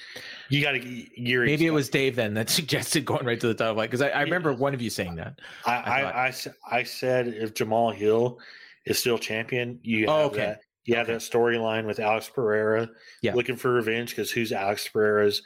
You 0.48 0.62
got 0.62 0.72
to. 0.72 1.06
Maybe 1.18 1.66
it 1.66 1.74
was 1.74 1.90
Dave 1.90 2.16
then 2.16 2.32
that 2.32 2.48
suggested 2.58 3.04
going 3.04 3.26
right 3.26 3.38
to 3.38 3.48
the 3.48 3.54
title 3.54 3.74
fight 3.74 3.90
because 3.90 4.00
I, 4.00 4.08
I 4.08 4.22
remember 4.22 4.54
one 4.54 4.72
of 4.72 4.80
you 4.80 4.88
saying 4.88 5.16
that. 5.16 5.40
I, 5.66 5.74
I 5.74 6.00
I, 6.00 6.26
I, 6.28 6.34
I 6.78 6.82
said 6.84 7.28
if 7.28 7.52
Jamahal 7.52 7.94
Hill 7.94 8.38
is 8.86 8.98
still 8.98 9.18
champion, 9.18 9.78
you 9.82 10.06
have 10.06 10.08
Oh, 10.08 10.22
okay. 10.26 10.36
that. 10.38 10.60
You 10.84 10.94
have 10.96 11.06
Okay. 11.06 11.14
that 11.14 11.20
storyline 11.20 11.84
with 11.86 11.98
Alex 11.98 12.28
Pereira 12.32 12.88
Yeah. 13.20 13.34
looking 13.34 13.56
for 13.56 13.72
revenge 13.72 14.10
because 14.10 14.30
who's 14.30 14.52
Alex 14.52 14.88
Pereira's 14.88 15.42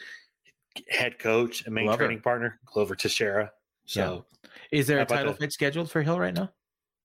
head 0.88 1.18
coach 1.18 1.64
and 1.64 1.74
main 1.74 1.86
Glover. 1.86 2.04
training 2.04 2.20
partner? 2.20 2.60
Glover 2.66 2.94
Teixeira. 2.94 3.50
So 3.86 4.26
Is 4.70 4.86
there 4.86 5.00
a 5.00 5.06
title 5.06 5.32
fight 5.32 5.52
scheduled 5.52 5.90
for 5.90 6.02
Hill 6.02 6.20
right 6.20 6.34
now? 6.34 6.52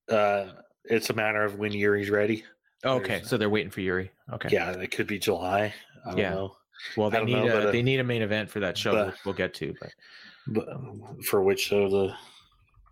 uh, 0.10 0.52
it's 0.84 1.10
a 1.10 1.14
matter 1.14 1.44
of 1.44 1.56
when 1.58 1.72
Yuri's 1.72 2.10
ready. 2.12 2.44
Okay, 2.86 3.08
There's- 3.08 3.30
so 3.30 3.38
they're 3.38 3.50
waiting 3.50 3.72
for 3.72 3.82
Yuri. 3.82 4.12
Okay. 4.34 4.50
Yeah, 4.52 4.72
it 4.78 4.92
could 4.92 5.08
be 5.08 5.18
July. 5.18 5.74
I 6.06 6.10
don't 6.10 6.18
Yeah. 6.20 6.30
know. 6.32 6.58
Well, 6.98 7.10
they 7.10 7.24
need 7.24 7.34
know, 7.34 7.62
a 7.64 7.68
uh, 7.70 7.72
they 7.72 7.82
need 7.82 8.00
a 8.00 8.04
main 8.04 8.22
event 8.22 8.52
for 8.52 8.60
that 8.60 8.78
show. 8.78 8.92
but- 8.92 9.06
we'll, 9.08 9.16
we'll 9.28 9.34
get 9.34 9.54
to, 9.56 9.74
but 9.80 9.92
But 10.48 10.68
for 11.26 11.42
which 11.42 11.62
show 11.62 11.90
the 11.90 12.16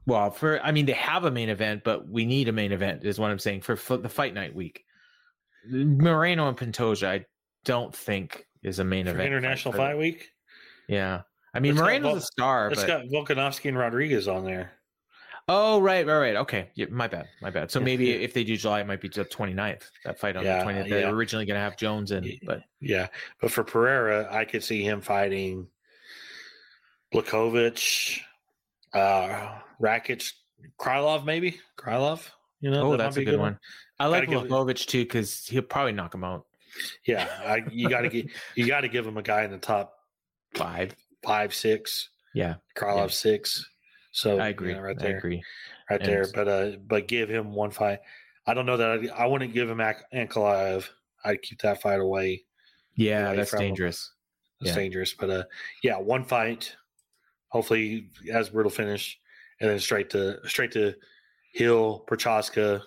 well, 0.06 0.32
for 0.32 0.60
I 0.62 0.72
mean, 0.72 0.86
they 0.86 0.93
have 0.93 1.26
a 1.26 1.32
main 1.32 1.49
event, 1.49 1.84
but 1.84 2.08
we 2.08 2.26
need 2.26 2.47
a 2.49 2.51
main 2.51 2.72
event. 2.72 3.06
Is 3.06 3.20
what 3.20 3.32
I'm 3.32 3.39
saying 3.39 3.62
for, 3.62 3.76
for 3.76 3.97
the 3.97 4.10
fight 4.10 4.34
night 4.34 4.56
week. 4.56 4.84
Moreno 5.66 6.49
and 6.49 6.58
Pantoja, 6.58 7.08
I 7.08 7.26
don't 7.64 7.95
think 7.95 8.45
is 8.64 8.80
a 8.80 8.84
main 8.84 9.06
for 9.06 9.12
event. 9.12 9.28
International 9.28 9.72
for- 9.72 9.78
Fight 9.78 9.97
Week? 9.97 10.30
Yeah, 10.89 11.22
I 11.54 11.60
mean, 11.62 11.72
It's 11.72 11.82
Moreno's 11.82 12.24
a 12.24 12.26
star, 12.26 12.70
It's 12.70 12.82
but 12.82 12.88
got 12.88 13.06
Volkanovski 13.06 13.70
and 13.70 13.78
Rodriguez 13.78 14.28
on 14.28 14.43
there. 14.43 14.74
oh 15.47 15.80
right, 15.80 16.06
right, 16.06 16.18
right. 16.20 16.36
Okay, 16.36 16.70
yeah, 16.76 16.88
my 16.89 17.08
bad, 17.08 17.28
my 17.41 17.49
bad. 17.49 17.72
So 17.72 17.80
maybe 17.80 18.08
yeah. 18.08 18.16
if 18.16 18.34
they 18.34 18.43
do 18.43 18.58
July, 18.58 18.82
it 18.82 18.88
might 18.88 18.99
be 18.99 19.08
the 19.08 19.24
29th. 19.24 19.84
That 20.04 20.20
fight 20.20 20.36
on 20.36 20.43
Yeah, 20.43 20.60
the 20.60 20.66
29th. 20.72 20.89
They're 20.89 21.10
originally 21.14 21.45
going 21.45 21.56
to 21.58 21.62
have 21.62 21.78
Jones 21.78 22.12
in, 22.12 22.30
but 22.45 22.64
Yeah, 22.82 23.08
but 23.39 23.51
for 23.51 23.63
Pereira, 23.63 24.28
I 24.30 24.43
could 24.43 24.63
see 24.66 24.84
him 24.84 25.00
fighting 25.00 25.67
Blachowicz, 27.13 28.20
uh, 28.93 29.59
Rakic, 29.82 30.32
Krylov, 30.79 31.25
maybe 31.25 31.59
Krylov. 31.78 32.28
You 32.61 32.71
know, 32.71 32.87
oh, 32.87 32.91
that 32.91 32.97
that's 32.97 33.17
a 33.17 33.20
be 33.20 33.25
good 33.25 33.39
one. 33.39 33.59
I 33.99 34.07
like 34.07 34.29
give 34.29 34.47
too 34.86 35.03
because 35.03 35.45
he'll 35.45 35.61
probably 35.61 35.91
knock 35.91 36.13
him 36.13 36.24
out 36.24 36.45
Yeah, 37.05 37.28
I, 37.45 37.63
you 37.71 37.89
got 37.89 38.01
to 38.01 38.09
get 38.09 38.28
you 38.55 38.65
got 38.67 38.82
to 38.82 38.87
give 38.87 39.05
him 39.05 39.17
a 39.17 39.21
guy 39.21 39.43
in 39.43 39.51
the 39.51 39.57
top 39.57 39.93
five. 40.55 40.95
five. 41.24 41.53
Yeah, 42.33 42.55
Krylov 42.78 42.97
Yeah. 42.97 43.07
six. 43.07 43.70
So 44.11 44.39
I 44.39 44.49
agree. 44.49 44.70
you 44.70 44.75
know, 44.75 44.82
right 44.82 44.95
I 44.99 45.01
there, 45.03 45.17
agree. 45.17 45.43
right 45.89 46.03
there. 46.03 46.25
But 46.33 46.47
uh, 46.47 46.71
but 46.87 47.07
give 47.07 47.29
him 47.29 47.53
one 47.53 47.71
fight. 47.71 47.99
I 48.45 48.53
don't 48.53 48.65
know 48.65 48.78
that 48.78 49.11
I, 49.11 49.24
I 49.24 49.25
wouldn't 49.25 49.53
give 49.53 49.70
him 49.70 49.78
Ankalaev. 50.13 50.87
I'd 51.25 51.41
keep 51.41 51.61
that 51.61 51.82
fight 51.82 51.99
away. 51.99 52.43
Yeah, 52.95 53.28
away 53.28 53.37
that's 53.37 53.49
from 53.49 53.61
him. 53.61 53.67
dangerous. 53.70 54.11
It's 54.61 54.70
Yeah. 54.70 54.75
dangerous. 54.75 55.13
But 55.13 55.29
uh, 55.29 55.43
yeah, 55.83 55.97
one 55.97 56.24
fight. 56.24 56.75
Hopefully, 57.54 58.09
as 58.32 58.50
brutal 58.50 58.71
finish, 58.71 59.20
and 59.62 59.70
then 59.70 59.80
straight 59.80 60.09
to 60.09 60.39
straight 60.50 60.71
to 60.71 60.96
Hill, 61.54 62.04
Prochazka, 62.09 62.82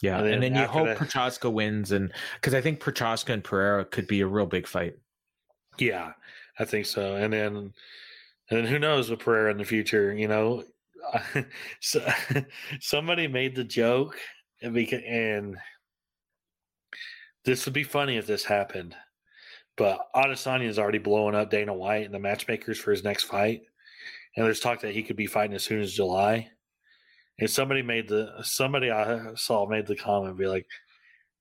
Yeah, 0.00 0.18
And 0.18 0.28
and 0.28 0.42
then 0.44 0.52
then, 0.52 0.62
you 0.62 0.68
hope 0.68 0.86
that- 0.86 0.96
Prochazka 0.98 1.52
wins, 1.52 1.90
and 1.90 2.12
because 2.36 2.54
I 2.54 2.60
think 2.60 2.78
Prochazka 2.78 3.32
and 3.32 3.42
Pereira 3.42 3.84
could 3.84 4.06
be 4.06 4.20
a 4.20 4.26
real 4.28 4.46
big 4.46 4.68
fight. 4.68 4.94
Yeah, 5.76 6.12
I 6.60 6.64
think 6.64 6.86
so. 6.86 7.16
And 7.16 7.32
then, 7.32 7.56
and 7.56 7.72
then 8.50 8.64
who 8.64 8.78
knows 8.78 9.10
with 9.10 9.18
Pereira 9.18 9.50
in 9.50 9.58
the 9.58 9.64
future? 9.64 10.14
You 10.14 10.28
know, 10.28 10.62
so, 11.80 12.06
somebody 12.80 13.26
made 13.26 13.56
the 13.56 13.64
joke, 13.64 14.16
and, 14.62 14.72
beca- 14.72 15.04
and 15.10 15.56
this 17.44 17.64
would 17.64 17.74
be 17.74 17.82
funny 17.82 18.16
if 18.18 18.26
this 18.28 18.44
happened. 18.44 18.94
But 19.78 20.00
Adesanya 20.14 20.66
is 20.66 20.78
already 20.78 20.98
blowing 20.98 21.36
up 21.36 21.50
Dana 21.50 21.72
White 21.72 22.04
and 22.04 22.12
the 22.12 22.18
matchmakers 22.18 22.78
for 22.78 22.90
his 22.90 23.04
next 23.04 23.24
fight, 23.24 23.62
and 24.36 24.44
there's 24.44 24.60
talk 24.60 24.80
that 24.80 24.92
he 24.92 25.04
could 25.04 25.16
be 25.16 25.26
fighting 25.26 25.54
as 25.54 25.64
soon 25.64 25.80
as 25.80 25.94
July. 25.94 26.50
And 27.38 27.48
somebody 27.48 27.82
made 27.82 28.08
the 28.08 28.32
somebody 28.42 28.90
I 28.90 29.34
saw 29.36 29.66
made 29.68 29.86
the 29.86 29.94
comment, 29.94 30.36
be 30.36 30.48
like, 30.48 30.66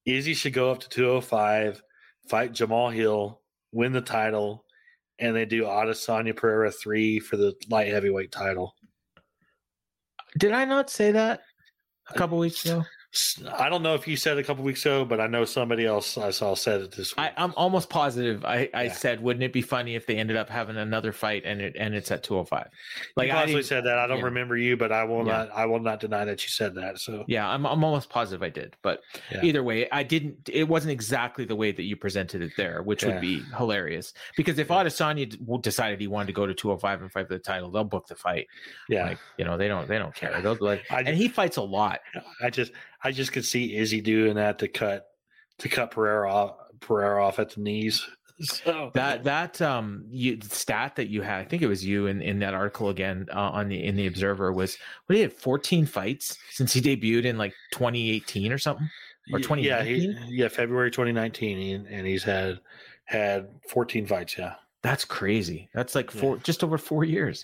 Izzy 0.06 0.36
should 0.36 0.54
go 0.54 0.72
up 0.72 0.80
to 0.82 0.90
205, 0.90 1.82
fight 2.30 2.54
Jamahal 2.54 2.94
Hill, 2.94 3.42
win 3.72 3.92
the 3.92 4.02
title, 4.02 4.64
and 5.18 5.36
they 5.36 5.46
do 5.46 5.64
Adesanya 5.64 6.36
Pereira 6.36 6.72
three 6.72 7.20
for 7.20 7.38
the 7.38 7.56
light 7.70 7.88
heavyweight 7.88 8.32
title. 8.32 8.76
Did 10.38 10.52
I 10.52 10.66
not 10.66 10.92
say 10.92 11.12
that 11.12 11.42
a 12.10 12.14
couple 12.14 12.38
weeks 12.38 12.64
ago? 12.64 12.86
I 13.56 13.70
don't 13.70 13.84
know 13.84 13.94
if 13.96 14.08
you 14.08 14.16
said 14.18 14.38
a 14.38 14.44
couple 14.44 14.64
weeks 14.64 14.82
ago, 14.86 15.06
but 15.06 15.20
I 15.20 15.28
know 15.28 15.46
somebody 15.46 15.86
else 15.86 16.18
I 16.18 16.32
saw 16.32 16.54
said 16.56 16.82
it 16.82 16.92
this 16.92 17.16
week. 17.16 17.26
I, 17.26 17.34
I'm 17.38 17.54
almost 17.56 17.90
positive. 17.90 18.44
I, 18.46 18.70
I 18.74 18.84
Yeah. 18.86 18.94
said, 18.94 19.22
wouldn't 19.22 19.44
it 19.44 19.54
be 19.54 19.62
funny 19.62 19.96
if 19.96 20.06
they 20.06 20.18
ended 20.18 20.38
up 20.38 20.50
having 20.50 20.78
another 20.78 21.12
fight 21.12 21.44
and 21.46 21.62
it 21.62 21.76
and 21.78 21.94
it's 21.96 22.12
at 22.12 22.24
205? 22.24 22.68
like 23.16 23.28
you 23.28 23.32
I 23.34 23.36
possibly 23.36 23.54
didn't- 23.56 23.66
said 23.68 23.84
that. 23.86 24.00
I 24.00 24.08
don't 24.08 24.20
yeah. 24.20 24.26
remember 24.26 24.58
you, 24.58 24.78
but 24.78 24.92
I 24.92 25.04
will 25.04 25.26
Yeah. 25.26 25.38
not. 25.38 25.52
I 25.56 25.66
will 25.66 25.80
not 25.80 26.00
deny 26.00 26.26
that 26.26 26.44
you 26.44 26.50
said 26.50 26.76
that. 26.76 27.00
So 27.00 27.24
Yeah, 27.28 27.48
I'm 27.50 27.66
I'm 27.66 27.84
almost 27.84 28.10
positive 28.10 28.44
I 28.44 28.50
did, 28.50 28.76
but 28.82 29.02
either 29.42 29.64
way, 29.64 29.90
I 29.92 30.04
didn't. 30.04 30.50
It 30.52 30.68
wasn't 30.68 30.92
exactly 30.92 31.46
the 31.46 31.56
way 31.56 31.72
that 31.72 31.84
you 31.84 31.96
presented 31.96 32.42
it 32.42 32.52
there, 32.58 32.82
which 32.84 33.04
would 33.04 33.22
be 33.22 33.42
hilarious. 33.58 34.14
Because 34.36 34.58
if 34.60 34.68
Adesanya 34.68 35.62
decided 35.62 36.00
he 36.00 36.08
wanted 36.08 36.28
to 36.28 36.34
go 36.34 36.46
to 36.46 36.54
205 36.54 37.02
and 37.02 37.12
fight 37.12 37.28
for 37.28 37.34
the 37.34 37.40
title, 37.40 37.72
they'll 37.72 37.84
book 37.84 38.08
the 38.08 38.16
fight. 38.16 38.48
yeah, 38.90 39.06
Like 39.06 39.20
you 39.38 39.46
know, 39.46 39.58
they 39.58 39.68
don't 39.68 39.88
they 39.88 39.98
don't 39.98 40.14
care. 40.16 40.42
They'll 40.42 40.58
like, 40.60 40.84
I- 40.92 41.02
and 41.02 41.18
he 41.18 41.28
fights 41.28 41.58
a 41.58 41.62
lot. 41.62 42.00
I 42.42 42.50
just 42.50 42.72
I 43.08 43.12
just 43.12 43.32
could 43.32 43.46
see 43.46 43.78
Izzy 43.78 44.02
doing 44.02 44.36
that 44.36 44.60
to 44.60 44.68
cut 44.68 45.08
to 45.60 45.70
cut 45.70 45.92
Pereira 45.92 46.30
off, 46.30 46.58
Pereira 46.82 47.26
off 47.26 47.40
at 47.40 47.52
the 47.52 47.62
knees. 47.62 48.06
So 48.40 48.92
That 48.94 49.24
that 49.24 49.64
um 49.64 50.06
you, 50.10 50.38
stat 50.44 50.98
that 50.98 51.08
you 51.08 51.24
had, 51.24 51.40
I 51.40 51.46
think 51.46 51.64
it 51.64 51.68
was 51.68 51.84
you 51.84 52.06
in, 52.06 52.22
in 52.22 52.38
that 52.38 52.54
article 52.54 52.90
again 52.90 53.26
uh, 53.34 53.40
on 53.40 53.68
the 53.68 53.84
in 53.84 53.96
the 53.96 54.06
Observer 54.06 54.54
was 54.54 54.78
what 55.08 55.16
he 55.16 55.24
had 55.24 55.34
14 55.34 55.88
fights 55.88 56.38
since 56.52 56.72
he 56.72 56.80
debuted 56.80 57.26
in 57.26 57.40
like 57.40 57.56
2018 57.72 58.52
or 58.52 58.60
something. 58.60 58.88
or 59.34 59.40
20 59.40 59.64
yeah, 59.64 59.84
he, 59.84 60.16
yeah, 60.28 60.50
February 60.50 60.92
2019, 60.92 61.76
and, 61.78 61.88
and 61.88 62.06
he's 62.06 62.24
had 62.24 62.60
had 63.06 63.48
14 63.70 64.06
fights. 64.06 64.38
Yeah, 64.38 64.54
That's 64.84 65.04
crazy. 65.04 65.68
That's 65.74 65.96
like 65.96 66.12
four, 66.12 66.38
just 66.38 66.64
over 66.64 66.78
four 66.78 67.06
years. 67.06 67.44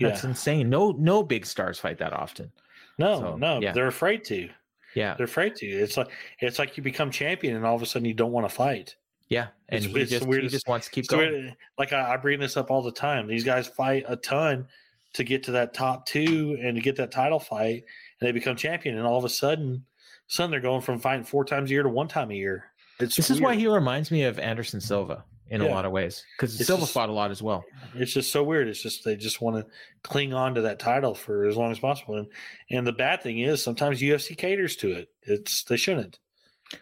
yeah. 0.00 0.08
That's 0.08 0.24
insane. 0.24 0.68
No, 0.68 0.90
no 0.98 1.22
big 1.22 1.46
stars 1.46 1.78
fight 1.78 1.98
that 1.98 2.12
often. 2.12 2.50
no, 2.98 3.20
so, 3.20 3.36
no, 3.36 3.60
yeah. 3.60 3.70
they're 3.70 3.86
afraid 3.86 4.24
to. 4.24 4.48
Yeah, 4.94 5.14
They're 5.16 5.24
afraid 5.24 5.54
to. 5.56 5.66
It's 5.66 5.96
like 5.96 6.08
it's 6.40 6.58
like 6.58 6.76
you 6.76 6.82
become 6.82 7.10
champion, 7.10 7.56
and 7.56 7.64
all 7.64 7.74
of 7.76 7.82
a 7.82 7.86
sudden 7.86 8.06
you 8.06 8.14
don't 8.14 8.32
want 8.32 8.48
to 8.48 8.54
fight. 8.54 8.96
yeah, 9.28 9.48
and 9.68 9.78
It's- 9.84 9.94
he 9.96 10.00
it's 10.02 10.10
just 10.10 10.26
he 10.26 10.48
just 10.48 10.68
wants 10.68 10.86
to 10.86 10.92
keep 10.92 11.08
going. 11.08 11.32
it- 11.48 11.54
like 11.78 11.92
I, 11.92 12.14
I 12.14 12.16
bring 12.18 12.38
this 12.40 12.56
up 12.56 12.70
all 12.70 12.82
the 12.82 12.92
time. 12.92 13.26
These 13.26 13.44
guys 13.44 13.66
fight 13.66 14.04
a 14.08 14.16
ton 14.16 14.68
to 15.14 15.24
get 15.24 15.42
to 15.44 15.52
that 15.52 15.72
top 15.74 16.06
two 16.06 16.58
and 16.62 16.74
to 16.76 16.82
get 16.82 16.96
that 16.96 17.10
title 17.10 17.38
fight, 17.38 17.84
and 18.20 18.26
they 18.26 18.32
become 18.32 18.56
champion. 18.56 18.96
And 18.98 19.06
all 19.06 19.16
of 19.18 19.24
a 19.24 19.28
sudden, 19.28 19.84
sudden 20.26 20.50
they're 20.50 20.60
going 20.60 20.80
from 20.82 20.98
fighting 20.98 21.24
four 21.24 21.44
times 21.44 21.70
a 21.70 21.74
year 21.74 21.82
to 21.82 21.88
one 21.88 22.08
time 22.08 22.30
a 22.30 22.34
year. 22.34 22.66
It's 23.00 23.16
This 23.16 23.30
is 23.30 23.40
why 23.40 23.54
he 23.56 23.66
reminds 23.66 24.10
me 24.10 24.24
of 24.24 24.38
Anderson 24.38 24.80
Silva 24.80 25.24
in 25.52 25.60
a 25.60 25.68
lot 25.68 25.84
of 25.84 25.92
ways 25.92 26.24
because 26.36 26.56
Silva 26.66 26.82
just- 26.82 26.92
fought 26.92 27.08
a 27.08 27.12
lot 27.12 27.30
as 27.30 27.42
well. 27.42 27.64
It's 27.94 28.12
just 28.12 28.32
so 28.32 28.42
weird. 28.42 28.68
It's 28.68 28.82
just 28.82 29.04
they 29.04 29.16
just 29.16 29.40
want 29.40 29.56
to 29.56 29.66
cling 30.02 30.32
on 30.32 30.54
to 30.54 30.62
that 30.62 30.78
title 30.78 31.14
for 31.14 31.46
as 31.46 31.56
long 31.56 31.70
as 31.70 31.78
possible. 31.78 32.16
And 32.16 32.26
and 32.70 32.86
the 32.86 32.92
bad 32.92 33.22
thing 33.22 33.38
is 33.38 33.62
sometimes 33.62 34.00
UFC 34.00 34.36
caters 34.36 34.76
to 34.76 34.90
it. 34.92 35.08
It's 35.22 35.62
they 35.64 35.76
shouldn't. 35.76 36.18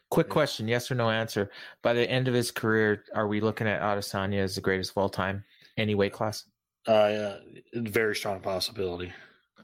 Quick 0.09 0.29
question, 0.29 0.69
yes 0.69 0.89
or 0.91 0.95
no 0.95 1.11
answer. 1.11 1.51
By 1.83 1.95
the 1.95 2.09
end 2.09 2.29
of 2.29 2.35
his 2.35 2.53
career, 2.53 3.05
are 3.13 3.27
we 3.27 3.41
looking 3.41 3.67
at 3.67 3.81
Adesanya 3.83 4.39
as 4.39 4.55
the 4.55 4.61
greatest 4.61 4.93
of 4.93 4.99
all 4.99 5.09
time? 5.09 5.43
Any 5.77 5.97
weight 5.97 6.13
class? 6.13 6.45
Uh, 6.87 6.91
uh, 6.93 7.39
very 7.75 8.15
strong 8.15 8.41
possibility, 8.41 9.13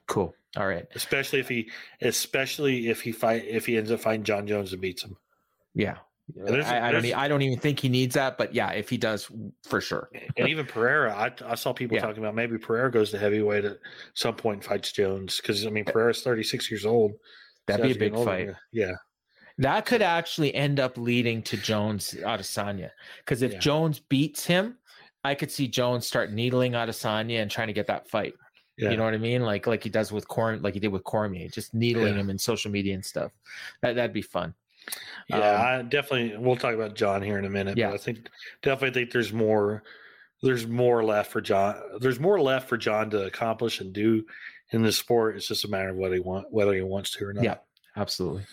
Cool. 0.09 0.35
All 0.57 0.66
right. 0.66 0.85
especially 0.97 1.39
if 1.41 1.49
he, 1.49 1.70
especially 2.01 2.89
if 2.89 3.03
he 3.03 3.12
fight 3.12 3.45
if 3.47 3.66
he 3.66 3.77
ends 3.77 3.91
up 3.93 4.01
fighting 4.01 4.24
Jon 4.24 4.47
Jones 4.47 4.73
and 4.73 4.81
beats 4.83 5.03
him. 5.05 5.16
Yeah. 5.74 5.99
There's- 6.35 6.66
I, 6.66 6.89
I 6.89 6.93
don't. 6.93 7.03
there's- 7.03 7.16
I 7.16 7.28
don't 7.28 7.43
even 7.43 7.59
think 7.59 7.78
he 7.81 7.89
needs 7.89 8.15
that, 8.15 8.36
but 8.39 8.55
yeah, 8.55 8.70
if 8.73 8.89
he 8.90 8.97
does, 8.97 9.31
for 9.65 9.81
sure. 9.81 10.11
and 10.36 10.48
even 10.48 10.66
Pereira, 10.66 11.15
I, 11.15 11.32
I 11.53 11.55
saw 11.55 11.73
people 11.73 11.97
Yeah. 11.97 12.03
talking 12.03 12.23
about 12.23 12.35
maybe 12.35 12.59
Pereira 12.59 12.90
goes 12.90 13.11
to 13.12 13.19
heavyweight 13.19 13.65
at 13.65 13.78
some 14.15 14.35
point 14.35 14.57
and 14.57 14.65
fights 14.65 14.93
Jones 14.93 15.36
because 15.40 15.66
I 15.66 15.70
mean 15.70 15.85
Pereira's 15.85 16.23
thirty 16.23 16.43
six 16.43 16.70
years 16.70 16.85
old. 16.85 17.12
That'd 17.66 17.85
So 17.85 17.89
be 17.89 17.94
a 17.94 17.98
big 17.98 18.15
older. 18.15 18.31
fight. 18.31 18.48
Yeah, 18.73 18.93
That 19.59 19.86
could 19.86 20.03
actually 20.03 20.55
end 20.55 20.78
up 20.81 20.97
leading 20.98 21.43
to 21.44 21.57
Jones 21.57 22.15
Adesanya. 22.19 22.90
Because 23.19 23.43
if 23.43 23.53
Yeah. 23.55 23.59
Jones 23.59 23.98
beats 24.01 24.44
him, 24.47 24.77
I 25.24 25.35
could 25.35 25.51
see 25.51 25.66
Jones 25.66 26.07
start 26.07 26.31
needling 26.32 26.73
Adesanya 26.73 27.40
and 27.43 27.51
trying 27.51 27.66
to 27.69 27.73
get 27.73 27.86
that 27.89 28.09
fight. 28.09 28.35
yeah, 28.77 28.90
You 28.90 28.97
know 28.97 29.05
what 29.05 29.15
I 29.15 29.19
mean? 29.19 29.43
Like 29.43 29.66
like 29.66 29.82
he 29.82 29.90
does 29.90 30.12
with 30.12 30.28
Corm, 30.28 30.62
like 30.62 30.74
he 30.74 30.81
did 30.81 30.93
with 30.93 31.03
Cormier, 31.05 31.48
just 31.48 31.73
needling 31.74 32.15
him 32.16 32.31
in 32.31 32.39
social 32.39 32.70
media 32.70 32.94
and 32.94 33.05
stuff. 33.05 33.32
That 33.82 33.94
that'd 33.97 34.12
be 34.12 34.23
fun. 34.23 34.55
Yeah. 35.28 35.36
Um, 35.38 35.60
I 35.60 35.82
definitely. 35.82 36.36
We'll 36.36 36.56
talk 36.56 36.74
about 36.74 36.94
Jon 36.94 37.22
here 37.22 37.38
in 37.38 37.44
a 37.44 37.50
minute. 37.50 37.76
Yeah. 37.76 37.88
but 37.88 37.94
I 37.94 37.98
think 37.98 38.28
definitely 38.62 39.00
think 39.00 39.12
there's 39.12 39.32
more. 39.32 39.82
There's 40.42 40.66
more 40.66 41.02
left 41.02 41.32
for 41.32 41.40
Jon. 41.40 41.76
There's 42.00 42.20
more 42.20 42.40
left 42.40 42.68
for 42.68 42.76
Jon 42.76 43.10
to 43.10 43.24
accomplish 43.24 43.80
and 43.80 43.92
do 43.92 44.24
in 44.70 44.82
this 44.82 44.98
sport. 44.98 45.36
It's 45.36 45.48
just 45.48 45.64
a 45.64 45.68
matter 45.68 45.88
of 45.90 45.96
what 45.96 46.12
he 46.12 46.20
want, 46.20 46.46
whether 46.52 46.74
he 46.74 46.82
wants 46.82 47.10
to 47.12 47.24
or 47.24 47.32
not. 47.32 47.44
Yeah. 47.44 47.56
Absolutely. 47.96 48.44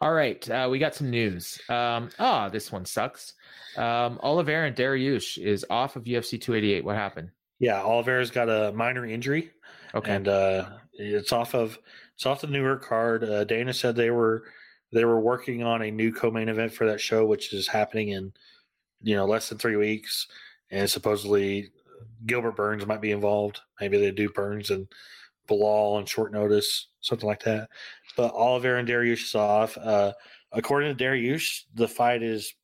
All 0.00 0.14
right, 0.14 0.48
uh, 0.48 0.66
we 0.70 0.78
got 0.78 0.94
some 0.94 1.10
news. 1.10 1.60
Um, 1.68 2.08
ah, 2.18 2.48
this 2.48 2.72
one 2.72 2.86
sucks. 2.86 3.34
Um, 3.76 4.18
Oliveira 4.22 4.68
and 4.68 4.74
Dariush 4.74 5.36
is 5.36 5.66
off 5.68 5.96
of 5.96 6.04
UFC 6.04 6.40
288. 6.40 6.82
What 6.84 6.96
happened? 6.96 7.30
yeah. 7.58 7.82
Oliveira's 7.82 8.30
got 8.30 8.48
a 8.48 8.72
minor 8.72 9.04
injury. 9.04 9.50
Okay. 9.94 10.12
and 10.14 10.28
uh, 10.28 10.70
it's 10.94 11.32
off 11.32 11.54
of 11.54 11.78
it's 12.14 12.24
off 12.24 12.40
the 12.40 12.46
newer 12.46 12.76
card. 12.76 13.24
Uh, 13.24 13.44
Dana 13.44 13.74
said 13.74 13.94
they 13.96 14.10
were 14.10 14.44
they 14.92 15.04
were 15.04 15.20
working 15.20 15.62
on 15.62 15.82
a 15.82 15.90
new 15.90 16.12
co-main 16.12 16.48
event 16.48 16.72
for 16.72 16.86
that 16.86 17.00
show, 17.00 17.24
which 17.24 17.52
is 17.52 17.68
happening 17.68 18.10
in 18.10 18.32
you 19.02 19.16
know 19.16 19.26
less 19.26 19.48
than 19.48 19.58
three 19.58 19.76
weeks, 19.76 20.26
and 20.70 20.88
supposedly 20.88 21.70
Gilbert 22.26 22.56
Burns 22.56 22.86
might 22.86 23.00
be 23.00 23.12
involved. 23.12 23.60
Maybe 23.80 23.98
they 23.98 24.10
do 24.10 24.28
Burns 24.30 24.70
and 24.70 24.88
Belal 25.48 25.96
on 25.96 26.06
short 26.06 26.32
notice, 26.32 26.88
something 27.00 27.28
like 27.28 27.42
that. 27.44 27.68
But 28.16 28.32
Oliveira 28.32 28.78
and 28.78 28.88
Dariush 28.88 29.24
is 29.24 29.34
off. 29.34 29.76
Uh, 29.76 30.12
according 30.52 30.96
to 30.96 31.04
Dariush, 31.04 31.62
the 31.74 31.88
fight 31.88 32.22
is 32.22 32.54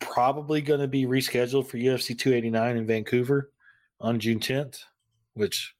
probably 0.00 0.60
going 0.60 0.80
to 0.80 0.88
be 0.88 1.06
rescheduled 1.06 1.66
for 1.66 1.78
UFC 1.78 2.18
289 2.18 2.76
in 2.76 2.86
Vancouver 2.86 3.50
on 4.00 4.18
June 4.18 4.40
10th, 4.40 4.80
which 5.34 5.74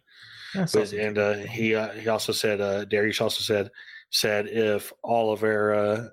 and 0.55 1.19
uh, 1.19 1.35
he 1.35 1.75
uh, 1.75 1.89
he 1.93 2.09
also 2.09 2.33
said 2.33 2.61
uh, 2.61 2.85
Dariush 2.85 3.21
also 3.21 3.43
said 3.43 3.71
said 4.11 4.47
if 4.49 4.93
Oliveira 5.03 6.11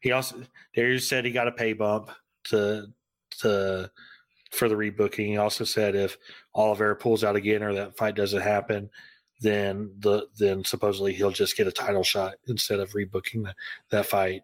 he 0.00 0.12
also 0.12 0.42
Dariush 0.76 1.02
said 1.02 1.24
he 1.24 1.30
got 1.30 1.48
a 1.48 1.52
pay 1.52 1.72
bump 1.72 2.10
to 2.44 2.86
to 3.40 3.90
for 4.52 4.68
the 4.68 4.74
rebooking. 4.74 5.26
He 5.26 5.36
also 5.36 5.64
said 5.64 5.94
if 5.94 6.16
Oliveira 6.54 6.96
pulls 6.96 7.24
out 7.24 7.36
again 7.36 7.62
or 7.62 7.74
that 7.74 7.96
fight 7.96 8.14
doesn't 8.14 8.42
happen, 8.42 8.88
then 9.40 9.92
the 9.98 10.26
then 10.38 10.64
supposedly 10.64 11.12
he'll 11.12 11.30
just 11.30 11.56
get 11.56 11.66
a 11.66 11.72
title 11.72 12.04
shot 12.04 12.34
instead 12.48 12.80
of 12.80 12.92
rebooking 12.92 13.44
that, 13.44 13.56
that 13.90 14.06
fight 14.06 14.42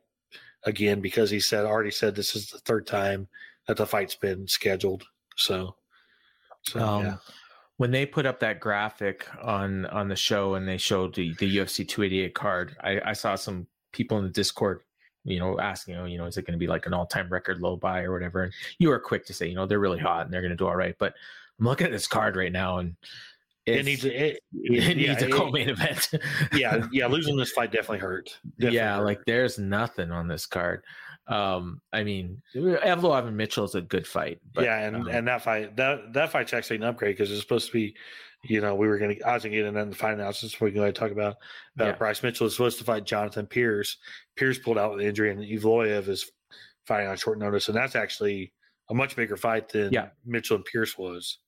again 0.65 1.01
because 1.01 1.31
he 1.31 1.41
said 1.41 1.65
already 1.65 1.91
said 1.91 2.15
this 2.15 2.35
is 2.35 2.51
the 2.51 2.59
third 2.59 2.87
time 2.87 3.29
that 3.67 3.77
the 3.77 3.87
fight's 3.87 4.17
been 4.17 4.47
scheduled. 4.49 5.05
So, 5.37 5.77
so 6.63 6.81
um, 6.81 7.05
yeah. 7.05 7.17
When 7.81 7.91
they 7.91 8.05
put 8.05 8.27
up 8.27 8.41
that 8.41 8.61
graphic 8.61 9.27
on 9.41 9.87
on 9.87 10.07
the 10.07 10.15
show 10.15 10.53
and 10.55 10.69
they 10.69 10.77
showed 10.77 11.15
the, 11.15 11.33
the 11.39 11.57
UFC 11.57 11.89
288 11.89 12.35
card, 12.35 12.77
I, 12.83 13.01
I 13.07 13.13
saw 13.15 13.37
some 13.37 13.67
people 13.93 14.19
in 14.19 14.25
the 14.25 14.29
Discord, 14.31 14.83
you 15.25 15.39
know, 15.39 15.59
asking, 15.59 15.97
oh, 15.97 16.05
you 16.05 16.19
know, 16.19 16.27
is 16.27 16.37
it 16.37 16.43
going 16.47 16.53
to 16.53 16.59
be 16.59 16.67
like 16.67 16.85
an 16.85 16.93
all 16.93 17.07
time 17.07 17.31
record 17.31 17.63
low 17.63 17.77
buy 17.77 18.03
or 18.03 18.13
whatever? 18.13 18.43
And 18.43 18.53
you 18.79 18.91
were 18.91 18.99
quick 19.01 19.25
to 19.25 19.33
say, 19.33 19.47
you 19.47 19.55
know, 19.55 19.65
they're 19.65 19.79
really 19.79 19.99
hot 19.99 20.27
and 20.27 20.31
they're 20.33 20.43
going 20.43 20.51
to 20.51 20.57
do 20.59 20.67
all 20.67 20.77
right. 20.77 20.95
But 20.99 21.15
I'm 21.59 21.65
looking 21.65 21.87
at 21.87 21.91
this 21.91 22.07
card 22.07 22.37
right 22.37 22.53
now 22.53 22.81
and 22.81 22.97
It 23.65 23.83
needs 23.87 24.05
it, 24.05 24.13
it 24.13 24.43
yeah, 24.53 24.93
needs 24.93 25.23
a 25.23 25.29
it- 25.29 25.33
co-main 25.33 25.71
event. 25.71 26.11
yeah, 26.53 26.87
yeah, 26.93 27.07
losing 27.17 27.39
this 27.39 27.53
fight 27.53 27.73
definitely 27.73 28.01
hurt. 28.01 28.39
Definitely 28.59 28.77
yeah, 28.77 28.97
hurt. 28.99 29.05
like 29.07 29.25
there's 29.25 29.59
nothing 29.59 30.11
on 30.13 30.29
this 30.29 30.45
card. 30.45 30.83
Um, 31.31 31.81
I 31.93 32.03
mean, 32.03 32.43
Evlo 32.55 33.17
Evan 33.17 33.37
Mitchell 33.37 33.65
is 33.65 33.75
a 33.75 33.81
good 33.81 34.07
fight. 34.07 34.41
But, 34.53 34.65
yeah, 34.65 34.81
and 34.81 34.97
um, 34.97 35.09
and 35.09 35.29
that 35.29 35.43
fight 35.43 35.77
that 35.77 36.13
that 36.13 36.31
fight's 36.33 36.53
actually 36.53 36.77
an 36.77 36.85
upgrade 36.85 37.17
because 37.17 37.31
it's 37.31 37.41
supposed 37.41 37.69
to 37.69 37.73
be 37.73 37.95
you 38.45 38.61
know, 38.61 38.75
we 38.75 38.89
were 38.89 38.99
going 38.99 39.17
to, 39.17 39.23
I 39.23 39.35
was 39.35 39.43
going 39.43 39.53
to 39.53 39.59
get 39.59 39.67
into 39.67 39.85
the 39.85 39.95
fight 39.95 40.15
announcements. 40.15 40.61
We're 40.61 40.71
going 40.71 40.93
to 40.93 40.99
talk 40.99 41.11
about, 41.11 41.37
about 41.75 41.89
Yeah. 41.89 41.93
Bryce 41.93 42.23
Mitchell 42.23 42.47
is 42.47 42.55
supposed 42.55 42.79
to 42.79 42.85
fight 42.85 43.05
Jonathan 43.05 43.47
Pearce. 43.47 43.99
Pearce 44.37 44.59
pulled 44.59 44.79
out 44.79 44.93
with 44.93 45.05
injury, 45.05 45.31
and 45.31 45.43
Evloev 45.43 46.09
is 46.09 46.31
fighting 46.87 47.09
on 47.09 47.17
short 47.17 47.39
notice. 47.39 47.69
And 47.69 47.77
that's 47.77 47.95
actually 47.97 48.53
a 48.89 48.95
much 48.95 49.15
bigger 49.15 49.37
fight 49.37 49.69
than 49.69 49.93
Yeah. 49.93 50.09
Mitchell 50.25 50.57
and 50.57 50.65
Pearce 50.65 50.97
was. 50.97 51.39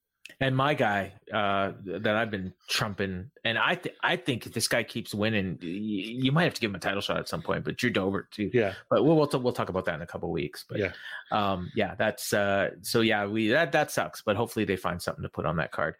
And 0.42 0.56
my 0.56 0.74
guy 0.74 1.12
uh, 1.32 1.72
that 1.84 2.16
I've 2.16 2.30
been 2.30 2.52
trumping, 2.68 3.30
and 3.44 3.56
I 3.56 3.76
th- 3.76 3.94
I 4.02 4.16
think 4.16 4.44
if 4.44 4.52
this 4.52 4.66
guy 4.66 4.82
keeps 4.82 5.14
winning, 5.14 5.56
y- 5.62 5.68
you 5.68 6.32
might 6.32 6.44
have 6.44 6.54
to 6.54 6.60
give 6.60 6.70
him 6.70 6.74
a 6.74 6.80
title 6.80 7.00
shot 7.00 7.18
at 7.18 7.28
some 7.28 7.42
point. 7.42 7.64
But 7.64 7.76
Drew 7.76 7.90
Dober 7.90 8.28
too. 8.30 8.50
Yeah. 8.52 8.74
But 8.90 9.04
we'll 9.04 9.16
we'll, 9.16 9.28
t- 9.28 9.38
we'll 9.38 9.52
talk 9.52 9.68
about 9.68 9.84
that 9.84 9.94
in 9.94 10.02
a 10.02 10.06
couple 10.06 10.28
of 10.28 10.32
weeks. 10.32 10.64
But 10.68 10.78
Yeah. 10.80 10.92
um, 11.30 11.70
yeah, 11.76 11.94
that's 11.94 12.32
uh, 12.32 12.70
so 12.82 13.00
yeah, 13.02 13.24
we 13.26 13.48
that 13.48 13.70
that 13.72 13.90
sucks. 13.92 14.20
But 14.20 14.34
hopefully 14.36 14.64
they 14.64 14.76
find 14.76 15.00
something 15.00 15.22
to 15.22 15.28
put 15.28 15.46
on 15.46 15.56
that 15.58 15.70
card. 15.70 15.94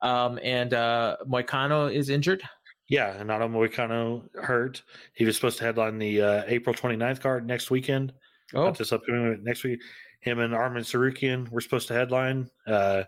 Um, 0.00 0.38
and 0.44 0.72
uh, 0.74 1.16
Moicano 1.28 1.92
is 1.92 2.08
injured. 2.08 2.42
Yeah. 2.88 3.16
And 3.18 3.26
Nato 3.26 3.48
Moicano 3.48 4.22
hurt. 4.40 4.82
He 5.14 5.24
was 5.24 5.34
supposed 5.34 5.58
to 5.58 5.64
headline 5.64 5.98
the 5.98 6.22
uh, 6.22 6.42
April 6.46 6.74
29th 6.74 7.20
card 7.20 7.46
next 7.46 7.70
weekend. 7.70 8.12
Oh, 8.54 8.70
this 8.70 8.92
upcoming 8.92 9.42
next 9.42 9.64
week. 9.64 9.80
Him 10.20 10.38
and 10.40 10.54
Arman 10.54 10.78
Tsarukyan 10.80 11.48
were 11.50 11.60
supposed 11.60 11.86
to 11.88 11.94
headline, 11.94 12.50
uh, 12.66 13.04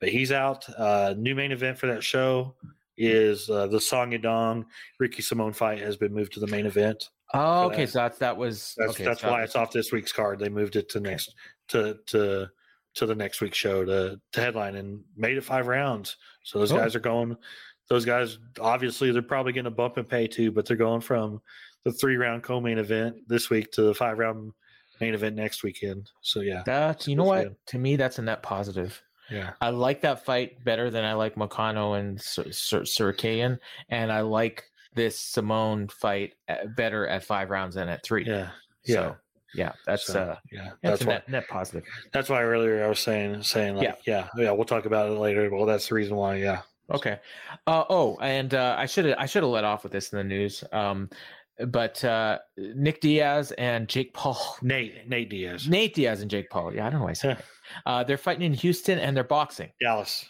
but 0.00 0.08
he's 0.08 0.32
out. 0.32 0.68
Uh, 0.78 1.14
new 1.16 1.34
main 1.34 1.52
event 1.52 1.78
for 1.78 1.86
that 1.86 2.02
show 2.04 2.54
is 2.98 3.48
uh, 3.50 3.66
the 3.66 3.80
Song 3.80 4.12
Yadong 4.12 4.64
Ricky 4.98 5.22
Simón 5.22 5.54
fight 5.54 5.78
has 5.80 5.96
been 5.96 6.14
moved 6.14 6.32
to 6.34 6.40
the 6.40 6.46
main 6.46 6.66
event. 6.66 7.10
oh, 7.34 7.64
okay. 7.66 7.84
that. 7.84 7.90
So 7.90 7.98
that's 7.98 8.18
that 8.18 8.36
was 8.36 8.74
That's 8.78 8.92
okay. 8.92 9.04
that's 9.04 9.20
so 9.20 9.30
why 9.30 9.42
it's 9.42 9.56
off 9.56 9.72
this 9.72 9.92
week's 9.92 10.12
card. 10.12 10.38
They 10.38 10.48
moved 10.48 10.76
it 10.76 10.88
to 10.90 11.00
next 11.00 11.34
to 11.68 11.98
to 12.06 12.48
to 12.94 13.04
the 13.06 13.14
next 13.14 13.40
week's 13.42 13.58
show 13.58 13.84
to 13.84 14.18
to 14.32 14.40
headline 14.40 14.76
and 14.76 15.02
made 15.16 15.36
it 15.36 15.44
five 15.44 15.66
rounds. 15.66 16.16
So 16.42 16.58
those 16.58 16.72
Oh. 16.72 16.76
guys 16.78 16.94
are 16.96 17.00
going. 17.00 17.36
Those 17.88 18.04
guys 18.04 18.38
obviously 18.60 19.12
they're 19.12 19.22
probably 19.22 19.52
getting 19.52 19.66
a 19.66 19.70
bump 19.70 19.98
in 19.98 20.04
pay 20.04 20.26
too, 20.26 20.50
but 20.50 20.64
they're 20.66 20.76
going 20.76 21.02
from 21.02 21.40
the 21.84 21.92
three 21.92 22.16
round 22.16 22.42
co-main 22.42 22.78
event 22.78 23.16
this 23.28 23.50
week 23.50 23.70
to 23.72 23.82
the 23.82 23.94
five 23.94 24.18
round 24.18 24.52
main 25.00 25.12
event 25.14 25.36
next 25.36 25.62
weekend. 25.62 26.10
So 26.22 26.40
yeah, 26.40 26.62
that's 26.64 27.06
you 27.06 27.14
know 27.16 27.24
Good 27.24 27.28
what? 27.28 27.44
them. 27.44 27.56
To 27.66 27.78
me, 27.78 27.96
that's 27.96 28.18
a 28.18 28.22
net 28.22 28.42
positive. 28.42 29.00
Yeah. 29.30 29.52
I 29.60 29.70
like 29.70 30.00
that 30.02 30.24
fight 30.24 30.62
better 30.64 30.90
than 30.90 31.04
I 31.04 31.14
like 31.14 31.34
Moicano 31.34 31.98
and 31.98 32.18
Tsarukyan, 32.18 33.58
and 33.88 34.12
I 34.12 34.20
like 34.20 34.64
this 34.94 35.18
Simón 35.18 35.90
fight 35.90 36.34
better 36.76 37.06
at 37.06 37.24
five 37.24 37.50
rounds 37.50 37.74
than 37.74 37.88
at 37.88 38.02
three. 38.02 38.24
Yeah, 38.24 38.50
yeah, 38.84 38.94
So, 38.94 39.16
yeah, 39.54 39.72
that's 39.84 40.06
So, 40.06 40.20
uh, 40.20 40.36
yeah. 40.50 40.70
that's 40.82 41.00
That's 41.00 41.04
why. 41.04 41.12
net, 41.12 41.28
net 41.28 41.48
positive. 41.48 41.84
That's 42.12 42.28
why 42.28 42.42
earlier 42.42 42.84
I 42.84 42.88
was 42.88 43.00
saying 43.00 43.42
saying 43.42 43.76
like 43.76 43.84
yeah. 44.04 44.26
yeah 44.34 44.42
yeah 44.44 44.50
we'll 44.52 44.64
talk 44.64 44.86
about 44.86 45.10
it 45.10 45.18
later. 45.18 45.50
Well, 45.50 45.66
that's 45.66 45.88
the 45.88 45.94
reason 45.94 46.16
why. 46.16 46.36
Yeah, 46.36 46.62
Okay. 46.90 47.18
Uh, 47.66 47.84
oh, 47.88 48.16
and 48.20 48.54
uh, 48.54 48.76
I 48.78 48.86
should 48.86 49.06
have 49.06 49.18
I 49.18 49.26
should 49.26 49.42
have 49.42 49.50
let 49.50 49.64
off 49.64 49.82
with 49.82 49.92
this 49.92 50.12
in 50.12 50.18
the 50.18 50.24
news. 50.24 50.62
Um, 50.72 51.10
but 51.66 52.04
uh, 52.04 52.38
Nick 52.56 53.00
Diaz 53.00 53.52
and 53.52 53.88
Jake 53.88 54.12
Paul, 54.12 54.56
Nate 54.62 55.08
Nate 55.08 55.30
Diaz, 55.30 55.68
Nate 55.68 55.94
Diaz 55.94 56.20
and 56.20 56.30
Jake 56.30 56.50
Paul. 56.50 56.74
Yeah, 56.74 56.86
I 56.86 56.90
don't 56.90 57.00
know 57.00 57.04
why 57.04 57.10
I 57.10 57.14
said. 57.14 57.36
That. 57.36 57.44
Uh, 57.84 58.04
they're 58.04 58.18
fighting 58.18 58.42
in 58.42 58.54
Houston 58.54 58.98
and 58.98 59.16
they're 59.16 59.24
boxing. 59.24 59.70
Dallas. 59.80 60.26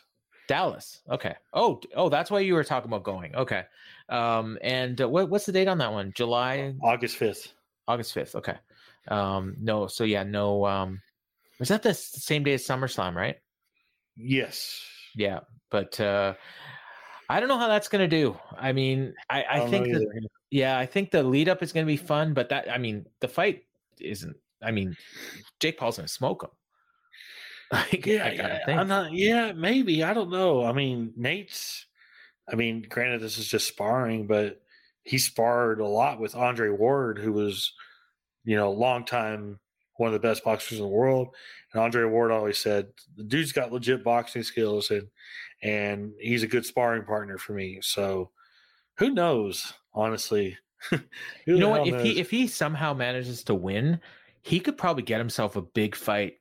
Dallas. 0.48 1.00
Okay. 1.10 1.34
Oh, 1.52 1.80
oh, 1.94 2.08
that's 2.08 2.30
why 2.30 2.40
you 2.40 2.54
were 2.54 2.64
talking 2.64 2.88
about 2.88 3.02
going. 3.02 3.34
Okay. 3.34 3.64
Um, 4.08 4.58
and 4.62 5.00
uh, 5.00 5.08
what, 5.08 5.28
what's 5.28 5.46
the 5.46 5.52
date 5.52 5.68
on 5.68 5.78
that 5.78 5.92
one? 5.92 6.12
July, 6.14 6.74
August 6.82 7.16
fifth. 7.16 7.52
August 7.88 8.12
fifth. 8.14 8.34
Okay. 8.36 8.54
Um, 9.08 9.56
no. 9.60 9.86
So 9.88 10.04
yeah, 10.04 10.22
no. 10.22 10.64
Um, 10.66 11.00
was 11.58 11.68
that 11.68 11.82
the 11.82 11.94
same 11.94 12.44
day 12.44 12.54
as 12.54 12.64
SummerSlam? 12.64 13.14
Right. 13.14 13.36
Yes. 14.16 14.80
Yeah. 15.14 15.40
But 15.70 15.98
uh, 16.00 16.34
I 17.28 17.40
don't 17.40 17.48
know 17.48 17.58
how 17.58 17.68
that's 17.68 17.88
gonna 17.88 18.08
do. 18.08 18.38
I 18.56 18.72
mean, 18.72 19.14
I, 19.28 19.44
I, 19.50 19.58
don't 19.58 19.70
think 19.70 19.86
that. 19.92 20.28
Yeah, 20.50 20.78
I 20.78 20.86
think 20.86 21.10
the 21.10 21.22
lead 21.22 21.48
up 21.48 21.62
is 21.62 21.72
gonna 21.72 21.86
be 21.86 21.96
fun. 21.96 22.34
But 22.34 22.48
that 22.50 22.70
I 22.70 22.78
mean, 22.78 23.06
the 23.20 23.28
fight 23.28 23.64
isn't. 24.00 24.36
I 24.62 24.70
mean, 24.70 24.96
Jake 25.60 25.78
Paul's 25.78 25.96
gonna 25.96 26.08
smoke 26.08 26.44
him. 26.44 26.50
Like, 27.72 28.06
Yeah, 28.06 28.30
yeah, 28.30 28.64
think. 28.64 28.78
I'm 28.78 28.86
not. 28.86 29.12
Yeah, 29.12 29.50
maybe. 29.50 30.04
I 30.04 30.14
don't 30.14 30.30
know. 30.30 30.64
I 30.64 30.72
mean, 30.72 31.12
Nate's. 31.16 31.86
I 32.48 32.54
mean, 32.54 32.86
granted, 32.88 33.20
this 33.20 33.38
is 33.38 33.48
just 33.48 33.66
sparring, 33.66 34.28
but 34.28 34.62
he 35.02 35.18
sparred 35.18 35.80
a 35.80 35.86
lot 35.86 36.20
with 36.20 36.36
Andre 36.36 36.68
Ward, 36.68 37.18
who 37.18 37.32
was, 37.32 37.72
you 38.44 38.54
know, 38.54 38.68
a 38.68 38.70
long 38.70 39.04
time 39.04 39.58
one 39.96 40.08
of 40.08 40.12
the 40.12 40.28
best 40.28 40.44
boxers 40.44 40.78
in 40.78 40.84
the 40.84 40.88
world. 40.88 41.34
And 41.72 41.82
Andre 41.82 42.04
Ward 42.04 42.30
always 42.30 42.58
said 42.58 42.88
the 43.16 43.24
dude's 43.24 43.52
got 43.52 43.72
legit 43.72 44.04
boxing 44.04 44.42
skills, 44.42 44.90
and 44.90 45.08
and 45.62 46.12
he's 46.20 46.42
a 46.42 46.48
good 46.48 46.66
sparring 46.66 47.04
partner 47.04 47.38
for 47.38 47.52
me. 47.52 47.78
So, 47.82 48.30
who 48.98 49.10
knows? 49.10 49.72
Honestly, 49.96 50.56
you 50.92 51.58
know 51.58 51.70
what? 51.70 51.88
If 51.88 52.02
he 52.02 52.20
if 52.20 52.30
he 52.30 52.46
somehow 52.46 52.92
manages 52.92 53.42
to 53.44 53.54
win, 53.54 53.98
he 54.42 54.60
could 54.60 54.76
probably 54.76 55.02
get 55.02 55.18
himself 55.18 55.56
a 55.56 55.62
big 55.62 55.96
fight, 55.96 56.34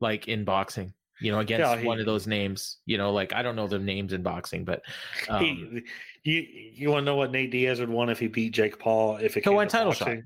like 0.00 0.28
in 0.28 0.44
boxing. 0.44 0.94
You 1.20 1.32
know, 1.32 1.40
against 1.40 1.60
Yeah, 1.68 1.78
he- 1.78 1.86
one 1.86 2.00
of 2.00 2.06
those 2.06 2.26
names. 2.26 2.78
You 2.86 2.98
know, 2.98 3.12
like 3.12 3.32
I 3.32 3.42
don't 3.42 3.56
know 3.56 3.66
the 3.66 3.78
names 3.78 4.12
in 4.12 4.22
boxing, 4.22 4.64
but 4.64 4.82
um, 5.28 5.82
he, 6.22 6.30
you 6.30 6.46
you 6.74 6.90
want 6.90 7.02
to 7.02 7.04
know 7.04 7.16
what 7.16 7.32
Nate 7.32 7.50
Diaz 7.50 7.80
would 7.80 7.90
want 7.90 8.10
if 8.10 8.20
he 8.20 8.28
beat 8.28 8.52
Jake 8.52 8.78
Paul 8.78 9.16
if 9.16 9.36
it 9.36 9.42
came 9.42 9.58
to 9.58 9.66
title 9.66 9.92
shot. 9.92 10.06
boxing? 10.06 10.24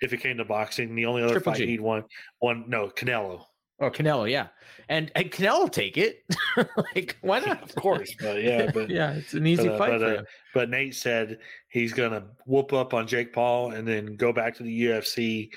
If 0.00 0.12
it 0.12 0.18
came 0.18 0.38
to 0.38 0.44
boxing, 0.44 0.94
the 0.94 1.06
only 1.06 1.22
other 1.22 1.34
Triple 1.34 1.52
fight 1.52 1.58
G. 1.58 1.66
he'd 1.66 1.80
won 1.80 2.04
one 2.38 2.64
no 2.68 2.88
Canelo, 2.88 3.44
or 3.78 3.90
Canelo, 3.90 4.30
yeah, 4.30 4.48
and 4.88 5.10
and 5.14 5.30
Canelo 5.30 5.70
take 5.70 5.96
it. 5.96 6.24
like 6.94 7.16
why 7.20 7.40
not? 7.40 7.62
of 7.62 7.74
course, 7.74 8.14
but 8.20 8.42
yeah, 8.42 8.70
but 8.74 8.90
yeah, 8.90 9.12
it's 9.12 9.34
an 9.34 9.46
easy 9.46 9.68
but, 9.68 9.74
uh, 9.74 9.78
fight 9.78 9.90
but, 9.90 10.00
for 10.00 10.06
uh, 10.06 10.18
him. 10.18 10.26
but 10.54 10.70
Nate 10.70 10.94
said 10.94 11.38
he's 11.68 11.92
gonna 11.92 12.24
whoop 12.46 12.72
up 12.72 12.94
on 12.94 13.06
Jake 13.06 13.32
Paul 13.32 13.72
and 13.72 13.86
then 13.86 14.16
go 14.16 14.32
back 14.32 14.54
to 14.56 14.62
the 14.62 14.84
UFC 14.84 15.50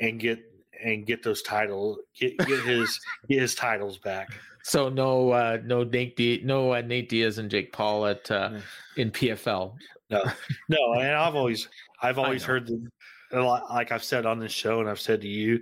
and 0.00 0.18
get 0.18 0.40
and 0.82 1.06
get 1.06 1.22
those 1.22 1.42
titles, 1.42 1.98
get 2.18 2.36
get 2.38 2.60
his 2.64 3.00
get 3.28 3.40
his 3.40 3.54
titles 3.54 3.98
back. 3.98 4.30
So 4.62 4.88
no, 4.88 5.30
uh, 5.30 5.58
no 5.64 5.84
Nate, 5.84 6.16
Di- 6.16 6.42
no 6.44 6.74
uh, 6.74 6.80
Nate 6.82 7.08
Diaz 7.08 7.38
and 7.38 7.50
Jake 7.50 7.72
Paul 7.72 8.06
at 8.06 8.30
uh, 8.30 8.58
in 8.96 9.10
PFL. 9.10 9.74
No, 10.10 10.24
no, 10.68 10.94
and 10.94 11.14
I've 11.14 11.36
always, 11.36 11.68
I've 12.02 12.18
always 12.18 12.42
heard 12.42 12.66
the, 12.66 13.40
like 13.40 13.92
I've 13.92 14.02
said 14.02 14.26
on 14.26 14.40
this 14.40 14.52
show, 14.52 14.80
and 14.80 14.88
I've 14.88 15.00
said 15.00 15.20
to 15.20 15.28
you, 15.28 15.60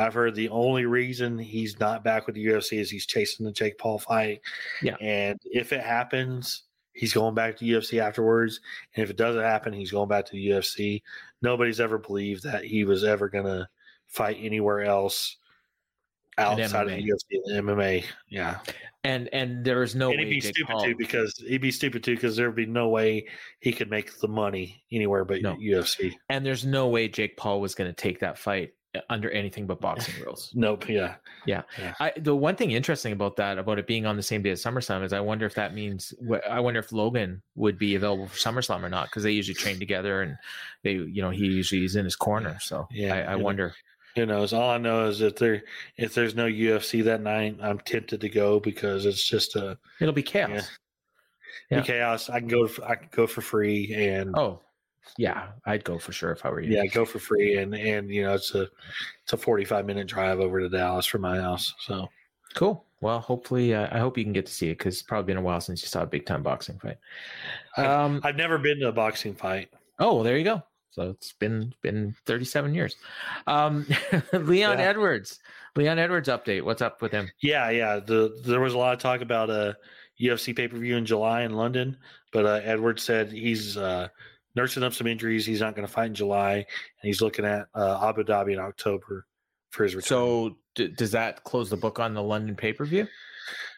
I've 0.00 0.14
heard 0.14 0.34
the 0.34 0.48
only 0.48 0.86
reason 0.86 1.38
he's 1.38 1.78
not 1.78 2.02
back 2.02 2.26
with 2.26 2.34
the 2.34 2.46
UFC 2.46 2.78
is 2.80 2.90
he's 2.90 3.06
chasing 3.06 3.44
the 3.44 3.52
Jake 3.52 3.76
Paul 3.78 3.98
fight. 3.98 4.40
Yeah. 4.82 4.96
and 5.00 5.38
if 5.44 5.72
it 5.72 5.80
happens, 5.82 6.62
he's 6.94 7.12
going 7.12 7.34
back 7.34 7.56
to 7.58 7.64
UFC 7.64 8.00
afterwards, 8.00 8.60
and 8.96 9.04
if 9.04 9.10
it 9.10 9.16
doesn't 9.16 9.42
happen, 9.42 9.72
he's 9.72 9.90
going 9.90 10.08
back 10.08 10.24
to 10.26 10.32
the 10.32 10.48
UFC. 10.48 11.02
Nobody's 11.42 11.80
ever 11.80 11.98
believed 11.98 12.42
that 12.44 12.64
he 12.64 12.84
was 12.84 13.04
ever 13.04 13.28
gonna 13.28 13.68
fight 14.06 14.38
anywhere 14.40 14.82
else 14.82 15.36
outside 16.38 16.88
of 16.88 16.92
the 16.96 17.02
UFC 17.02 17.38
and 17.44 17.68
MMA. 17.68 18.04
Yeah, 18.28 18.60
And 19.04 19.28
and 19.32 19.64
there 19.64 19.82
is 19.82 19.94
no 19.94 20.10
and 20.10 20.20
he'd 20.20 20.26
way 20.26 20.30
be 20.30 20.40
Jake 20.40 20.54
stupid 20.54 20.72
Paul. 20.72 20.84
too 20.84 20.94
because 20.96 21.34
he'd 21.46 21.60
be 21.60 21.70
stupid 21.70 22.02
too 22.02 22.14
because 22.14 22.36
there'd 22.36 22.54
be 22.56 22.66
no 22.66 22.88
way 22.88 23.26
he 23.60 23.72
could 23.72 23.90
make 23.90 24.18
the 24.20 24.28
money 24.28 24.82
anywhere 24.90 25.24
but 25.24 25.42
No. 25.42 25.56
UFC. 25.56 26.14
and 26.30 26.44
there's 26.46 26.64
no 26.64 26.88
way 26.88 27.08
Jake 27.08 27.36
Paul 27.36 27.60
was 27.60 27.74
going 27.74 27.90
to 27.90 27.94
take 27.94 28.20
that 28.20 28.38
fight 28.38 28.72
under 29.08 29.30
anything 29.30 29.66
but 29.66 29.80
boxing 29.80 30.22
rules. 30.24 30.50
Nope. 30.54 30.88
Yeah. 30.88 31.14
Yeah. 31.46 31.62
I, 32.00 32.12
the 32.16 32.34
one 32.34 32.56
thing 32.56 32.72
interesting 32.72 33.12
about 33.12 33.36
that, 33.36 33.58
about 33.58 33.78
it 33.78 33.86
being 33.86 34.04
on 34.06 34.16
the 34.16 34.22
same 34.22 34.42
day 34.42 34.50
as 34.50 34.62
SummerSlam, 34.62 35.04
is 35.04 35.12
I 35.12 35.20
wonder 35.20 35.46
if 35.46 35.54
that 35.54 35.74
means 35.74 36.12
I 36.48 36.60
wonder 36.60 36.80
if 36.80 36.92
Logan 36.92 37.42
would 37.54 37.78
be 37.78 37.94
available 37.94 38.26
for 38.26 38.36
SummerSlam 38.36 38.82
or 38.82 38.88
not 38.88 39.06
because 39.06 39.22
they 39.22 39.30
usually 39.30 39.54
train 39.54 39.78
together 39.78 40.22
and 40.22 40.36
they, 40.82 40.92
you 40.92 41.22
know, 41.22 41.30
he 41.30 41.44
usually 41.44 41.84
is 41.84 41.96
in 41.96 42.04
his 42.04 42.16
corner. 42.16 42.58
So 42.60 42.86
Yeah, 42.90 43.14
I, 43.14 43.32
I 43.32 43.36
wonder. 43.36 43.74
Who 44.16 44.26
knows? 44.26 44.52
All 44.52 44.70
I 44.70 44.78
know 44.78 45.06
is 45.06 45.20
that 45.20 45.36
there, 45.36 45.62
if 45.96 46.14
there's 46.14 46.34
no 46.34 46.46
UFC 46.46 47.04
that 47.04 47.22
night, 47.22 47.58
I'm 47.62 47.78
tempted 47.78 48.20
to 48.20 48.28
go 48.28 48.58
because 48.58 49.06
it's 49.06 49.24
just 49.24 49.54
a 49.54 49.78
It'll 50.00 50.12
be 50.12 50.22
chaos. 50.22 50.50
Yeah. 51.70 51.78
Yeah. 51.78 51.82
chaos. 51.82 52.28
I 52.28 52.40
can 52.40 52.48
go. 52.48 52.68
I 52.84 52.96
can 52.96 53.08
go 53.12 53.28
for 53.28 53.40
free 53.40 53.94
and 53.94 54.34
Oh, 54.36 54.60
yeah, 55.18 55.48
I'd 55.66 55.84
go 55.84 55.98
for 55.98 56.12
sure 56.12 56.30
if 56.32 56.44
I 56.44 56.50
were 56.50 56.60
you. 56.60 56.74
yeah, 56.76 56.86
go 56.86 57.04
for 57.04 57.18
free 57.18 57.56
and 57.58 57.74
and 57.74 58.10
you 58.10 58.22
know 58.22 58.34
it's 58.34 58.54
a 58.54 58.68
it's 59.22 59.32
a 59.32 59.36
45 59.36 59.86
minute 59.86 60.06
drive 60.06 60.40
over 60.40 60.60
to 60.60 60.68
Dallas 60.68 61.06
from 61.06 61.22
my 61.22 61.38
house. 61.40 61.74
So 61.80 62.08
Cool. 62.54 62.84
Well, 63.00 63.20
hopefully, 63.20 63.74
uh, 63.74 63.88
I 63.92 63.98
hope 64.00 64.18
you 64.18 64.24
can 64.24 64.32
get 64.32 64.44
to 64.46 64.52
see 64.52 64.66
it 64.70 64.76
because 64.78 64.94
it's 64.94 65.02
probably 65.02 65.26
been 65.32 65.36
a 65.38 65.42
while 65.42 65.60
since 65.60 65.82
you 65.82 65.88
saw 65.88 66.02
a 66.02 66.06
big 66.06 66.26
time 66.26 66.42
boxing 66.42 66.78
fight. 66.80 66.98
I've- 67.76 67.86
Um, 67.88 68.20
I've 68.24 68.36
never 68.36 68.58
been 68.58 68.78
to 68.80 68.88
a 68.88 68.92
boxing 68.92 69.34
fight. 69.34 69.70
oh, 70.00 70.14
well, 70.16 70.22
there 70.24 70.36
you 70.36 70.44
go. 70.44 70.62
So 70.90 71.10
it's 71.10 71.32
been 71.32 71.72
been 71.82 72.14
37 72.26 72.74
years. 72.74 72.96
Um, 73.46 73.86
Leon 74.32 74.78
Yeah. 74.80 74.84
Edwards, 74.84 75.38
Leon 75.76 75.98
Edwards 76.00 76.28
update. 76.28 76.62
What's 76.62 76.82
up 76.82 77.00
with 77.00 77.12
him? 77.12 77.30
Yeah, 77.40 77.70
yeah. 77.70 78.00
The 78.00 78.36
there 78.44 78.60
was 78.60 78.74
a 78.74 78.78
lot 78.78 78.92
of 78.94 78.98
talk 78.98 79.20
about 79.20 79.48
a 79.48 79.76
UFC 80.20 80.54
pay 80.54 80.66
per 80.68 80.76
view 80.76 80.96
in 80.96 81.06
July 81.06 81.42
in 81.42 81.54
London, 81.54 81.96
but 82.32 82.44
uh, 82.44 82.60
Edwards 82.64 83.02
said 83.04 83.30
he's 83.30 83.76
uh, 83.76 84.08
nursing 84.54 84.82
up 84.82 84.92
some 84.92 85.06
injuries. 85.06 85.46
He's 85.46 85.60
not 85.60 85.74
going 85.74 85.86
to 85.86 85.92
fight 85.92 86.06
in 86.06 86.14
July, 86.14 86.54
and 86.54 86.64
he's 87.02 87.20
looking 87.22 87.44
at 87.44 87.66
uh, 87.74 88.06
Abu 88.08 88.24
Dhabi 88.24 88.52
in 88.52 88.58
October 88.58 89.26
for 89.70 89.84
his 89.84 89.94
return. 89.94 90.06
So 90.08 90.56
d- 90.74 90.88
does 90.96 91.12
that 91.12 91.44
close 91.44 91.70
the 91.70 91.76
book 91.76 91.98
on 92.00 92.14
the 92.14 92.22
London 92.22 92.56
pay 92.56 92.72
per 92.72 92.84
view? 92.84 93.06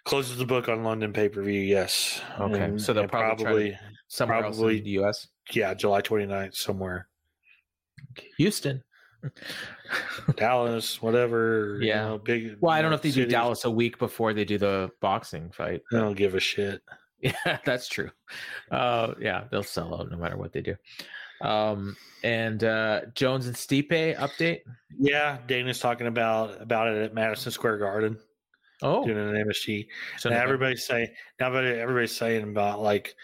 closes 0.05 0.37
the 0.37 0.45
book 0.45 0.69
on 0.69 0.83
London 0.83 1.13
pay 1.13 1.29
per 1.29 1.43
view. 1.43 1.61
Yes. 1.61 2.21
Okay, 2.41 2.61
And- 2.61 2.83
so 2.83 2.93
they'll 2.93 3.07
probably, 3.09 3.45
probably 3.45 3.71
to, 3.71 3.79
somewhere 4.09 4.45
else 4.45 4.57
probably- 4.57 4.79
in 4.79 4.85
the 4.85 4.91
U.S. 4.91 5.29
yeah, 5.53 5.75
July 5.75 6.03
29th 6.03 6.57
somewhere. 6.57 7.09
Houston. 8.37 8.83
Dallas, 10.37 11.01
whatever. 11.01 11.79
you 11.81 11.89
Yeah. 11.89 12.09
know, 12.09 12.19
big. 12.19 12.57
Well, 12.61 12.73
I 12.73 12.83
don't 12.83 12.91
know 12.91 12.97
if 12.97 13.03
they 13.03 13.11
do. 13.13 13.27
Dallas 13.27 13.65
a 13.65 13.71
week 13.71 13.99
before 13.99 14.33
they 14.35 14.45
do 14.45 14.59
the 14.59 14.91
boxing 15.01 15.51
fight. 15.51 15.83
I 15.93 15.97
don't 15.99 16.17
give 16.17 16.35
a 16.35 16.41
shit. 16.41 16.83
Yeah, 17.23 17.59
that's 17.65 17.89
true. 17.89 18.11
Uh, 18.71 19.15
yeah, 19.21 19.45
they'll 19.51 19.63
sell 19.63 19.95
out 19.95 20.11
no 20.11 20.17
matter 20.17 20.37
what 20.37 20.53
they 20.53 20.61
do. 20.61 20.77
Um, 21.41 21.97
and 22.23 22.63
uh, 22.63 23.03
Jones 23.15 23.47
and 23.47 23.57
Stipe 23.57 24.17
update. 24.17 24.61
Yeah, 24.99 25.39
Dana's 25.47 25.79
talking 25.81 26.07
about 26.07 26.61
about 26.61 26.89
it 26.89 27.03
at 27.03 27.15
Madison 27.15 27.53
Square 27.53 27.79
Garden 27.79 28.19
Oh, 28.83 29.05
doing 29.05 29.17
an 29.17 29.47
MSG. 29.47 29.87
so 30.19 30.29
now 30.29 30.43
everybody's 30.43 30.85
saying 30.85 31.09
now, 31.39 31.55
everybody's 31.55 32.17
saying 32.17 32.43
about 32.43 32.81
like 32.81 33.15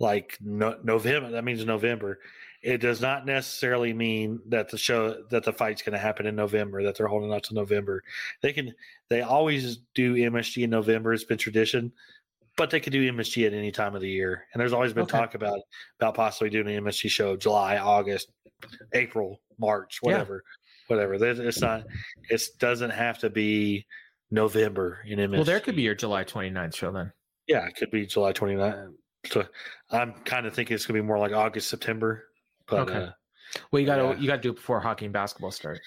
like 0.00 0.36
no, 0.40 0.76
November. 0.82 1.30
That 1.30 1.44
means 1.44 1.64
November. 1.64 2.18
It 2.62 2.78
does 2.78 3.00
not 3.00 3.26
necessarily 3.26 3.92
mean 3.92 4.40
that 4.48 4.70
the 4.70 4.78
show 4.78 5.22
that 5.30 5.44
the 5.44 5.52
fight's 5.52 5.82
going 5.82 5.92
to 5.92 5.98
happen 5.98 6.26
in 6.26 6.34
November. 6.34 6.82
That 6.82 6.96
they're 6.96 7.06
holding 7.06 7.32
out 7.32 7.44
to 7.44 7.54
November. 7.54 8.02
They 8.42 8.52
can. 8.52 8.74
They 9.08 9.20
always 9.20 9.78
do 9.94 10.14
MSG 10.14 10.64
in 10.64 10.70
November. 10.70 11.12
It's 11.12 11.24
been 11.24 11.38
tradition, 11.38 11.92
but 12.56 12.70
they 12.70 12.80
could 12.80 12.92
do 12.92 13.10
MSG 13.12 13.46
at 13.46 13.52
any 13.52 13.70
time 13.72 13.94
of 13.94 14.00
the 14.00 14.08
year. 14.08 14.46
And 14.52 14.60
there's 14.60 14.72
always 14.72 14.92
been 14.92 15.04
Okay. 15.04 15.18
talk 15.18 15.34
about 15.34 15.60
about 16.00 16.14
possibly 16.14 16.50
doing 16.50 16.68
an 16.68 16.84
MSG 16.84 17.08
show 17.10 17.36
July, 17.36 17.78
August, 17.78 18.30
April, 18.92 19.40
March, 19.58 20.00
Yeah. 20.02 20.12
whatever, 20.12 20.42
whatever. 20.88 21.14
It's 21.14 21.60
not. 21.60 21.84
It 22.30 22.42
doesn't 22.58 22.90
have 22.90 23.18
to 23.18 23.30
be 23.30 23.86
November 24.30 25.00
in 25.06 25.18
MSG. 25.18 25.36
well, 25.36 25.44
there 25.44 25.60
could 25.60 25.76
be 25.76 25.82
your 25.82 25.94
July 25.94 26.24
29th 26.24 26.74
show 26.74 26.90
then. 26.92 27.12
Yeah, 27.46 27.66
it 27.66 27.76
could 27.76 27.90
be 27.90 28.06
July 28.06 28.32
29th. 28.32 28.94
So 29.26 29.46
I'm 29.90 30.12
kind 30.24 30.46
of 30.46 30.54
thinking 30.54 30.74
it's 30.74 30.86
going 30.86 30.96
to 30.96 31.02
be 31.02 31.06
more 31.06 31.18
like 31.18 31.32
August, 31.32 31.68
September. 31.68 32.28
But 32.66 32.88
Okay. 32.88 32.98
uh, 33.04 33.10
Well, 33.70 33.80
you 33.80 33.86
got 33.86 33.96
to 33.96 34.02
Yeah. 34.04 34.16
you 34.16 34.26
got 34.26 34.36
to 34.36 34.42
do 34.42 34.50
it 34.50 34.56
before 34.56 34.80
hockey 34.80 35.04
and 35.06 35.12
basketball 35.12 35.50
start. 35.52 35.80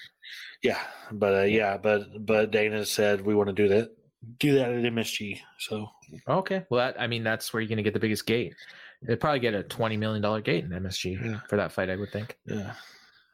yeah, 0.62 0.80
but 1.12 1.34
uh, 1.34 1.42
yeah, 1.44 1.76
but 1.76 2.24
but 2.24 2.50
Dana 2.50 2.84
said 2.86 3.20
we 3.20 3.34
want 3.34 3.48
to 3.48 3.52
do 3.52 3.68
that, 3.68 3.90
do 4.38 4.54
that 4.54 4.70
at 4.70 4.82
MSG. 4.92 5.38
So 5.58 5.88
Okay. 6.28 6.64
Well, 6.70 6.84
that, 6.86 7.00
I 7.00 7.06
mean, 7.06 7.22
that's 7.22 7.52
where 7.52 7.60
you're 7.60 7.68
going 7.68 7.76
to 7.78 7.82
get 7.82 7.94
the 7.94 8.00
biggest 8.00 8.26
gate. 8.26 8.54
They'd 9.02 9.20
probably 9.20 9.38
get 9.40 9.54
a 9.54 9.62
twenty 9.62 9.96
million 9.96 10.22
dollar 10.22 10.40
gate 10.40 10.64
in 10.64 10.70
MSG 10.70 11.24
Yeah. 11.24 11.40
for 11.48 11.56
that 11.56 11.70
fight, 11.72 11.88
I 11.90 11.96
would 11.96 12.10
think. 12.10 12.36
yeah, 12.46 12.72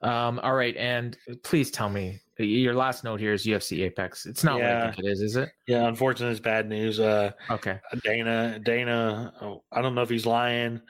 Um, 0.02 0.38
all 0.40 0.54
right, 0.54 0.76
and 0.76 1.16
please 1.42 1.70
tell 1.70 1.88
me 1.88 2.20
your 2.38 2.74
last 2.74 3.04
note 3.04 3.20
here 3.20 3.32
is 3.32 3.46
UFC 3.46 3.82
Apex. 3.84 4.26
It's 4.26 4.44
not 4.44 4.56
what 4.56 4.64
I 4.64 4.68
Yeah. 4.68 4.90
think 4.92 5.06
it 5.06 5.10
is, 5.10 5.20
is 5.22 5.36
it? 5.36 5.48
yeah. 5.66 5.86
Unfortunately, 5.88 6.32
it's 6.32 6.40
bad 6.40 6.68
news. 6.68 7.00
Uh, 7.00 7.30
Okay. 7.50 7.78
Dana, 8.02 8.58
Dana. 8.62 9.32
Oh, 9.40 9.62
I 9.72 9.80
don't 9.80 9.94
know 9.94 10.02
if 10.02 10.10
he's 10.10 10.26
lying 10.26 10.82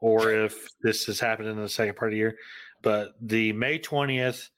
or 0.00 0.32
if 0.32 0.68
this 0.82 1.04
has 1.06 1.20
happened 1.20 1.48
in 1.48 1.56
the 1.56 1.68
second 1.68 1.96
part 1.96 2.10
of 2.10 2.12
the 2.14 2.18
year, 2.18 2.36
but 2.82 3.12
the 3.20 3.52
May 3.52 3.78
20th, 3.78 4.48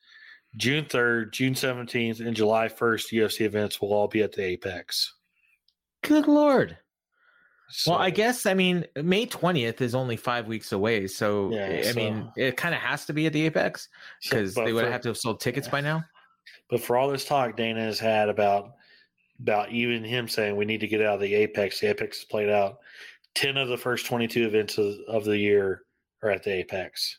June 0.56 0.84
3rd, 0.86 1.32
June 1.32 1.54
17th, 1.54 2.20
and 2.20 2.34
July 2.34 2.68
1st 2.68 3.12
UFC 3.12 3.42
events 3.42 3.80
will 3.80 3.92
all 3.92 4.08
be 4.08 4.22
at 4.22 4.32
the 4.32 4.42
Apex. 4.42 5.14
Good 6.02 6.26
lord. 6.26 6.78
well, 7.86 7.98
I 7.98 8.10
guess 8.10 8.46
I 8.46 8.54
mean 8.54 8.86
May 8.96 9.26
twentieth 9.26 9.80
is 9.82 9.94
only 9.94 10.16
five 10.16 10.46
weeks 10.46 10.72
away, 10.72 11.06
so 11.06 11.50
Yeah, 11.52 11.82
I 11.88 11.92
mean 11.92 12.32
it 12.36 12.56
kind 12.56 12.74
of 12.74 12.80
has 12.80 13.04
to 13.06 13.12
be 13.12 13.26
at 13.26 13.32
the 13.32 13.44
Apex 13.46 13.88
because 14.22 14.54
they 14.54 14.72
would 14.72 14.84
for- 14.84 14.90
have 14.90 15.00
to 15.02 15.08
have 15.08 15.18
sold 15.18 15.40
tickets 15.40 15.68
by 15.68 15.80
now. 15.80 16.04
But 16.70 16.80
for 16.80 16.96
all 16.96 17.10
this 17.10 17.24
talk 17.26 17.56
Dana 17.56 17.80
has 17.82 17.98
had 17.98 18.28
about 18.28 18.70
about 19.40 19.70
even 19.70 20.02
him 20.04 20.28
saying 20.28 20.56
we 20.56 20.64
need 20.64 20.80
to 20.80 20.88
get 20.88 21.02
out 21.02 21.16
of 21.16 21.20
the 21.20 21.34
Apex, 21.34 21.80
the 21.80 21.88
Apex 21.88 22.18
is 22.20 22.24
played 22.24 22.48
out. 22.48 22.78
Ten 23.34 23.56
of 23.56 23.68
the 23.68 23.76
first 23.76 24.06
twenty 24.06 24.28
two 24.28 24.46
events 24.46 24.78
of, 24.78 24.94
of 25.08 25.24
the 25.24 25.36
year 25.36 25.82
are 26.22 26.30
at 26.30 26.44
the 26.44 26.54
Apex. 26.54 27.18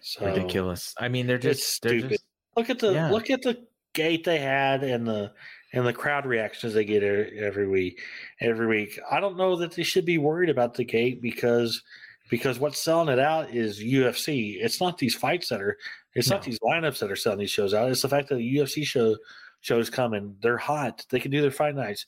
So 0.00 0.26
Ridiculous. 0.26 0.94
I 0.98 1.08
mean, 1.08 1.26
they're 1.26 1.38
just 1.38 1.82
they're 1.82 1.98
stupid. 1.98 2.10
just 2.10 2.23
Look 2.56 2.70
at 2.70 2.78
the 2.78 2.92
Yeah. 2.92 3.10
look 3.10 3.30
at 3.30 3.42
the 3.42 3.66
gate 3.92 4.24
they 4.24 4.38
had 4.38 4.82
and 4.82 5.06
the 5.06 5.32
and 5.72 5.86
the 5.86 5.92
crowd 5.92 6.24
reactions 6.26 6.72
they 6.74 6.84
get 6.84 7.02
every 7.02 7.66
week. 7.68 8.00
Every 8.40 8.66
week, 8.66 8.98
I 9.10 9.18
don't 9.20 9.36
know 9.36 9.56
that 9.56 9.72
they 9.72 9.82
should 9.82 10.04
be 10.04 10.18
worried 10.18 10.50
about 10.50 10.74
the 10.74 10.84
gate 10.84 11.20
because 11.20 11.82
because 12.30 12.58
what's 12.58 12.80
selling 12.82 13.08
it 13.08 13.18
out 13.18 13.50
is 13.54 13.80
UFC. 13.82 14.56
It's 14.60 14.80
not 14.80 14.98
these 14.98 15.14
fights 15.14 15.48
that 15.48 15.60
are. 15.60 15.76
It's 16.14 16.30
not 16.30 16.42
these 16.42 16.60
lineups 16.60 17.00
that 17.00 17.10
are 17.10 17.16
selling 17.16 17.40
these 17.40 17.50
shows 17.50 17.74
out. 17.74 17.90
It's 17.90 18.02
the 18.02 18.08
fact 18.08 18.28
that 18.28 18.36
the 18.36 18.56
UFC 18.56 18.84
show 18.86 19.16
shows 19.62 19.90
coming. 19.90 20.36
They're 20.40 20.56
hot. 20.56 21.04
They 21.10 21.18
can 21.18 21.30
do 21.32 21.40
their 21.42 21.50
fight 21.50 21.74
nights. 21.74 22.06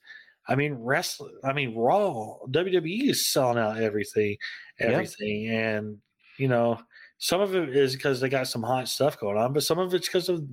I 0.48 0.54
mean, 0.54 0.74
wrestling. 0.74 1.34
I 1.42 1.52
mean, 1.52 1.74
Raw. 1.74 2.36
WWE 2.48 3.08
is 3.10 3.26
selling 3.32 3.58
out 3.58 3.78
everything, 3.78 4.36
Yep. 4.78 4.90
everything, 4.90 5.48
and 5.48 5.98
you 6.38 6.46
know, 6.48 6.78
some 7.18 7.40
of 7.40 7.54
it 7.54 7.76
is 7.76 7.94
because 7.96 8.20
they 8.20 8.28
got 8.28 8.48
some 8.48 8.62
hot 8.62 8.88
stuff 8.88 9.18
going 9.18 9.36
on, 9.36 9.52
but 9.52 9.62
some 9.62 9.78
of 9.78 9.94
it's 9.94 10.08
because 10.08 10.28
of 10.28 10.44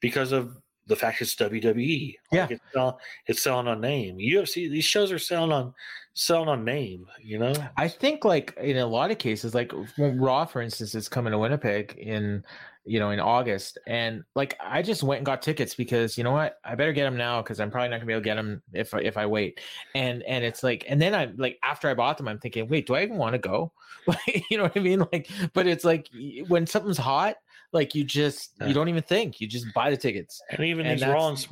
because 0.00 0.32
of 0.32 0.56
the 0.86 0.96
fact 0.96 1.20
it's 1.20 1.34
WWE. 1.34 2.16
Yeah. 2.32 2.46
it's, 2.50 2.62
sell, 2.72 3.00
it's 3.26 3.42
selling 3.42 3.68
on 3.68 3.80
name. 3.80 4.18
UFC. 4.18 4.70
These 4.70 4.84
shows 4.84 5.10
are 5.12 5.18
selling 5.18 5.52
on 5.52 5.74
selling 6.14 6.48
on 6.48 6.64
name. 6.64 7.06
You 7.22 7.38
know, 7.38 7.54
I 7.76 7.88
think 7.88 8.24
like 8.24 8.56
in 8.60 8.76
a 8.78 8.86
lot 8.86 9.10
of 9.10 9.18
cases, 9.18 9.54
like 9.54 9.72
Raw, 9.98 10.44
for 10.44 10.62
instance, 10.62 10.94
is 10.94 11.08
coming 11.08 11.32
to 11.32 11.38
Winnipeg 11.38 11.94
in 11.98 12.44
you 12.88 13.00
know 13.00 13.10
in 13.10 13.18
August, 13.18 13.78
and 13.88 14.22
like 14.36 14.56
I 14.60 14.80
just 14.80 15.02
went 15.02 15.18
and 15.18 15.26
got 15.26 15.42
tickets 15.42 15.74
because 15.74 16.16
you 16.16 16.22
know 16.22 16.30
what, 16.30 16.60
I 16.64 16.76
better 16.76 16.92
get 16.92 17.02
them 17.02 17.16
now 17.16 17.42
because 17.42 17.58
I'm 17.58 17.70
probably 17.70 17.88
not 17.88 17.96
gonna 17.96 18.06
be 18.06 18.12
able 18.12 18.22
to 18.22 18.24
get 18.24 18.36
them 18.36 18.62
if 18.72 18.94
I- 18.94 19.00
if 19.00 19.16
I 19.16 19.26
wait. 19.26 19.60
And 19.96 20.22
and 20.22 20.44
it's 20.44 20.62
like, 20.62 20.84
and 20.88 21.02
then 21.02 21.12
I'm 21.14 21.36
like 21.36 21.58
after 21.64 21.88
I 21.88 21.94
bought 21.94 22.16
them, 22.16 22.28
I'm 22.28 22.38
thinking, 22.38 22.68
wait, 22.68 22.86
do 22.86 22.94
I 22.94 23.02
even 23.02 23.16
want 23.16 23.32
to 23.34 23.38
go? 23.38 23.72
Like, 24.06 24.44
you 24.52 24.56
know 24.56 24.62
what 24.62 24.76
I 24.76 24.78
mean? 24.78 25.00
Like, 25.12 25.28
but 25.52 25.66
it's 25.66 25.84
like 25.84 26.08
when 26.46 26.64
something's 26.64 26.96
hot, 26.96 27.38
like 27.72 27.94
you 27.94 28.04
just 28.04 28.52
you 28.66 28.72
don't 28.72 28.88
even 28.88 29.02
think, 29.02 29.40
you 29.40 29.46
just 29.46 29.66
buy 29.74 29.90
the 29.90 29.96
tickets. 29.96 30.40
and 30.50 30.60
even 30.60 30.86
And 30.86 30.98
these 31.00 31.06
Raw 31.08 31.28
and 31.28 31.46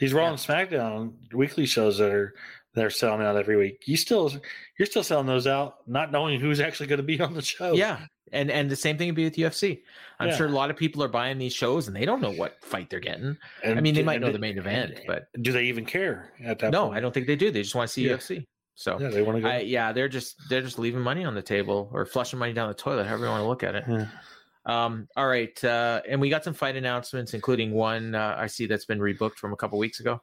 these 0.00 0.12
Raw 0.12 0.24
yeah. 0.24 0.30
and 0.30 0.38
SmackDown 0.38 1.12
weekly 1.34 1.66
shows 1.66 1.98
that 1.98 2.12
are 2.12 2.34
that 2.74 2.84
are 2.84 2.90
selling 2.90 3.22
out 3.22 3.36
every 3.36 3.56
week. 3.56 3.82
You 3.86 3.96
still 3.96 4.32
you're 4.78 4.86
still 4.86 5.02
selling 5.02 5.26
those 5.26 5.46
out, 5.46 5.76
not 5.86 6.10
knowing 6.12 6.40
who's 6.40 6.60
actually 6.60 6.86
going 6.86 6.98
to 6.98 7.02
be 7.02 7.20
on 7.20 7.34
the 7.34 7.42
show. 7.42 7.72
Yeah. 7.74 8.00
And 8.32 8.50
and 8.50 8.70
the 8.70 8.76
same 8.76 8.96
thing 8.96 9.08
would 9.08 9.14
be 9.14 9.24
with 9.24 9.36
UFC. 9.36 9.82
I'm 10.18 10.28
Yeah. 10.28 10.36
sure 10.36 10.46
a 10.46 10.50
lot 10.50 10.70
of 10.70 10.76
people 10.76 11.02
are 11.02 11.08
buying 11.08 11.36
these 11.38 11.52
shows 11.52 11.86
and 11.86 11.94
they 11.94 12.06
don't 12.06 12.22
know 12.22 12.32
what 12.32 12.56
fight 12.64 12.88
they're 12.88 12.98
getting. 13.00 13.36
And 13.62 13.78
I 13.78 13.82
mean, 13.82 13.94
they 13.94 14.02
might 14.02 14.20
know 14.22 14.32
the 14.32 14.38
main 14.38 14.56
event, 14.56 15.00
but 15.06 15.24
do 15.42 15.52
they 15.52 15.64
even 15.64 15.84
care 15.84 16.32
at 16.42 16.58
that? 16.60 16.70
no, 16.72 16.86
point? 16.86 16.96
I 16.96 17.00
don't 17.00 17.12
think 17.12 17.26
they 17.26 17.36
do. 17.36 17.50
They 17.50 17.62
just 17.62 17.74
want 17.74 17.88
to 17.88 17.92
see 17.92 18.06
Yeah. 18.08 18.14
UFC. 18.14 18.46
So 18.74 18.98
Yeah, 18.98 19.08
they 19.08 19.20
want 19.20 19.36
to 19.36 19.42
go. 19.42 19.48
I, 19.48 19.58
yeah, 19.58 19.92
they're 19.92 20.08
just 20.08 20.36
they're 20.48 20.62
just 20.62 20.78
leaving 20.78 21.02
money 21.02 21.26
on 21.26 21.34
the 21.34 21.42
table 21.42 21.90
or 21.92 22.06
flushing 22.06 22.38
money 22.38 22.54
down 22.54 22.68
the 22.68 22.74
toilet, 22.74 23.06
however 23.06 23.24
you 23.26 23.30
want 23.30 23.42
to 23.42 23.46
look 23.46 23.62
at 23.62 23.74
it. 23.74 23.84
Yeah. 23.86 24.06
Um, 24.64 25.08
all 25.16 25.26
right, 25.26 25.62
uh, 25.64 26.02
and 26.08 26.20
we 26.20 26.30
got 26.30 26.44
some 26.44 26.54
fight 26.54 26.76
announcements, 26.76 27.34
including 27.34 27.72
one 27.72 28.14
uh, 28.14 28.36
I 28.38 28.46
see 28.46 28.66
that's 28.66 28.84
been 28.84 29.00
rebooked 29.00 29.36
from 29.36 29.52
a 29.52 29.56
couple 29.56 29.78
weeks 29.78 30.00
ago. 30.00 30.20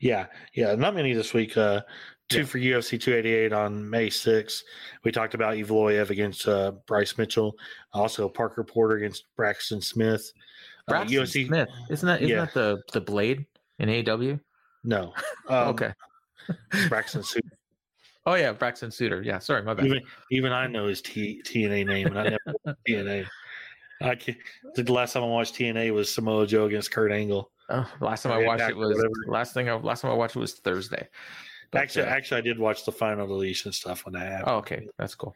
Yeah, 0.00 0.26
yeah, 0.54 0.74
not 0.74 0.94
many 0.94 1.14
this 1.14 1.32
week. 1.32 1.56
Uh, 1.56 1.82
two 2.28 2.40
Yeah. 2.40 2.44
for 2.44 2.58
UFC 2.58 3.00
288 3.00 3.52
on 3.52 3.88
May 3.88 4.08
6th. 4.08 4.62
We 5.04 5.12
talked 5.12 5.34
about 5.34 5.54
Evloev 5.54 6.10
against 6.10 6.46
uh, 6.48 6.72
Bryce 6.86 7.16
Mitchell. 7.16 7.54
Also, 7.92 8.28
Parker 8.28 8.64
Porter 8.64 8.96
against 8.96 9.24
Braxton 9.36 9.80
Smith. 9.80 10.30
Uh, 10.88 11.04
UFC 11.04 11.46
Smith, 11.46 11.68
isn't 11.90 12.06
that 12.06 12.20
isn't 12.22 12.28
Yeah. 12.28 12.44
that 12.46 12.54
the 12.54 12.82
the 12.92 13.00
blade 13.00 13.46
in 13.78 13.88
AW? 14.08 14.38
No. 14.84 15.14
Um, 15.48 15.68
okay. 15.68 15.92
Braxton 16.88 17.22
Suit. 17.22 17.44
Oh 18.26 18.34
yeah, 18.34 18.52
Braxton 18.52 18.90
Sutter. 18.90 19.22
Yeah, 19.22 19.38
sorry, 19.38 19.62
my 19.62 19.72
bad. 19.72 19.86
Even 19.86 20.02
even 20.30 20.52
I 20.52 20.66
know 20.66 20.86
his 20.88 21.00
T, 21.00 21.40
TNA 21.44 21.86
name, 21.86 22.08
and 22.08 22.18
I 22.18 22.22
never 22.64 22.76
TNA. 22.86 23.26
I 24.00 24.14
can, 24.14 24.36
the 24.74 24.92
last 24.92 25.12
time 25.12 25.24
I 25.24 25.26
watched 25.26 25.54
TNA 25.56 25.92
was 25.92 26.12
Samoa 26.12 26.46
Joe 26.46 26.66
against 26.66 26.90
Kurt 26.90 27.10
Angle. 27.12 27.50
Oh, 27.68 27.90
last 28.00 28.22
time 28.22 28.32
I 28.32 28.36
Or 28.42 28.46
watched 28.46 28.68
it 28.70 28.76
was 28.76 29.04
last 29.26 29.54
thing. 29.54 29.68
I, 29.68 29.74
last 29.74 30.02
time 30.02 30.10
I 30.10 30.14
watched 30.14 30.36
it 30.36 30.38
was 30.40 30.54
Thursday. 30.54 31.06
But, 31.70 31.82
actually, 31.82 32.06
uh, 32.06 32.10
actually, 32.10 32.38
I 32.38 32.40
did 32.42 32.58
watch 32.58 32.84
the 32.84 32.92
final 32.92 33.26
deletion 33.26 33.72
stuff 33.72 34.06
when 34.06 34.14
that 34.14 34.26
happened. 34.30 34.48
oh, 34.48 34.56
okay, 34.58 34.88
that's 34.98 35.14
cool. 35.14 35.34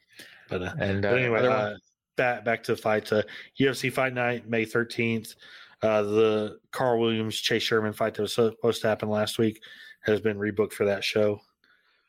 but 0.49 0.63
uh, 0.63 0.75
And 0.79 1.05
uh, 1.05 1.11
But 1.11 1.19
anyway, 1.19 1.47
uh, 1.47 1.75
back 2.17 2.45
back 2.45 2.63
to 2.65 2.75
the 2.75 2.81
fight. 2.81 3.13
Uh, 3.13 3.23
UFC 3.61 3.93
Fight 3.93 4.15
Night, 4.15 4.49
May 4.49 4.65
thirteenth. 4.65 5.35
Uh, 5.83 6.03
the 6.03 6.59
Karl 6.71 7.01
Williams 7.01 7.37
Chase 7.37 7.65
Sherman 7.65 7.93
fight 7.93 8.15
that 8.15 8.23
was 8.23 8.35
supposed 8.35 8.81
to 8.83 8.89
happen 8.89 9.11
last 9.11 9.39
week 9.39 9.61
has 10.05 10.21
been 10.21 10.39
rebooked 10.39 10.73
for 10.73 10.87
that 10.87 11.03
show. 11.05 11.41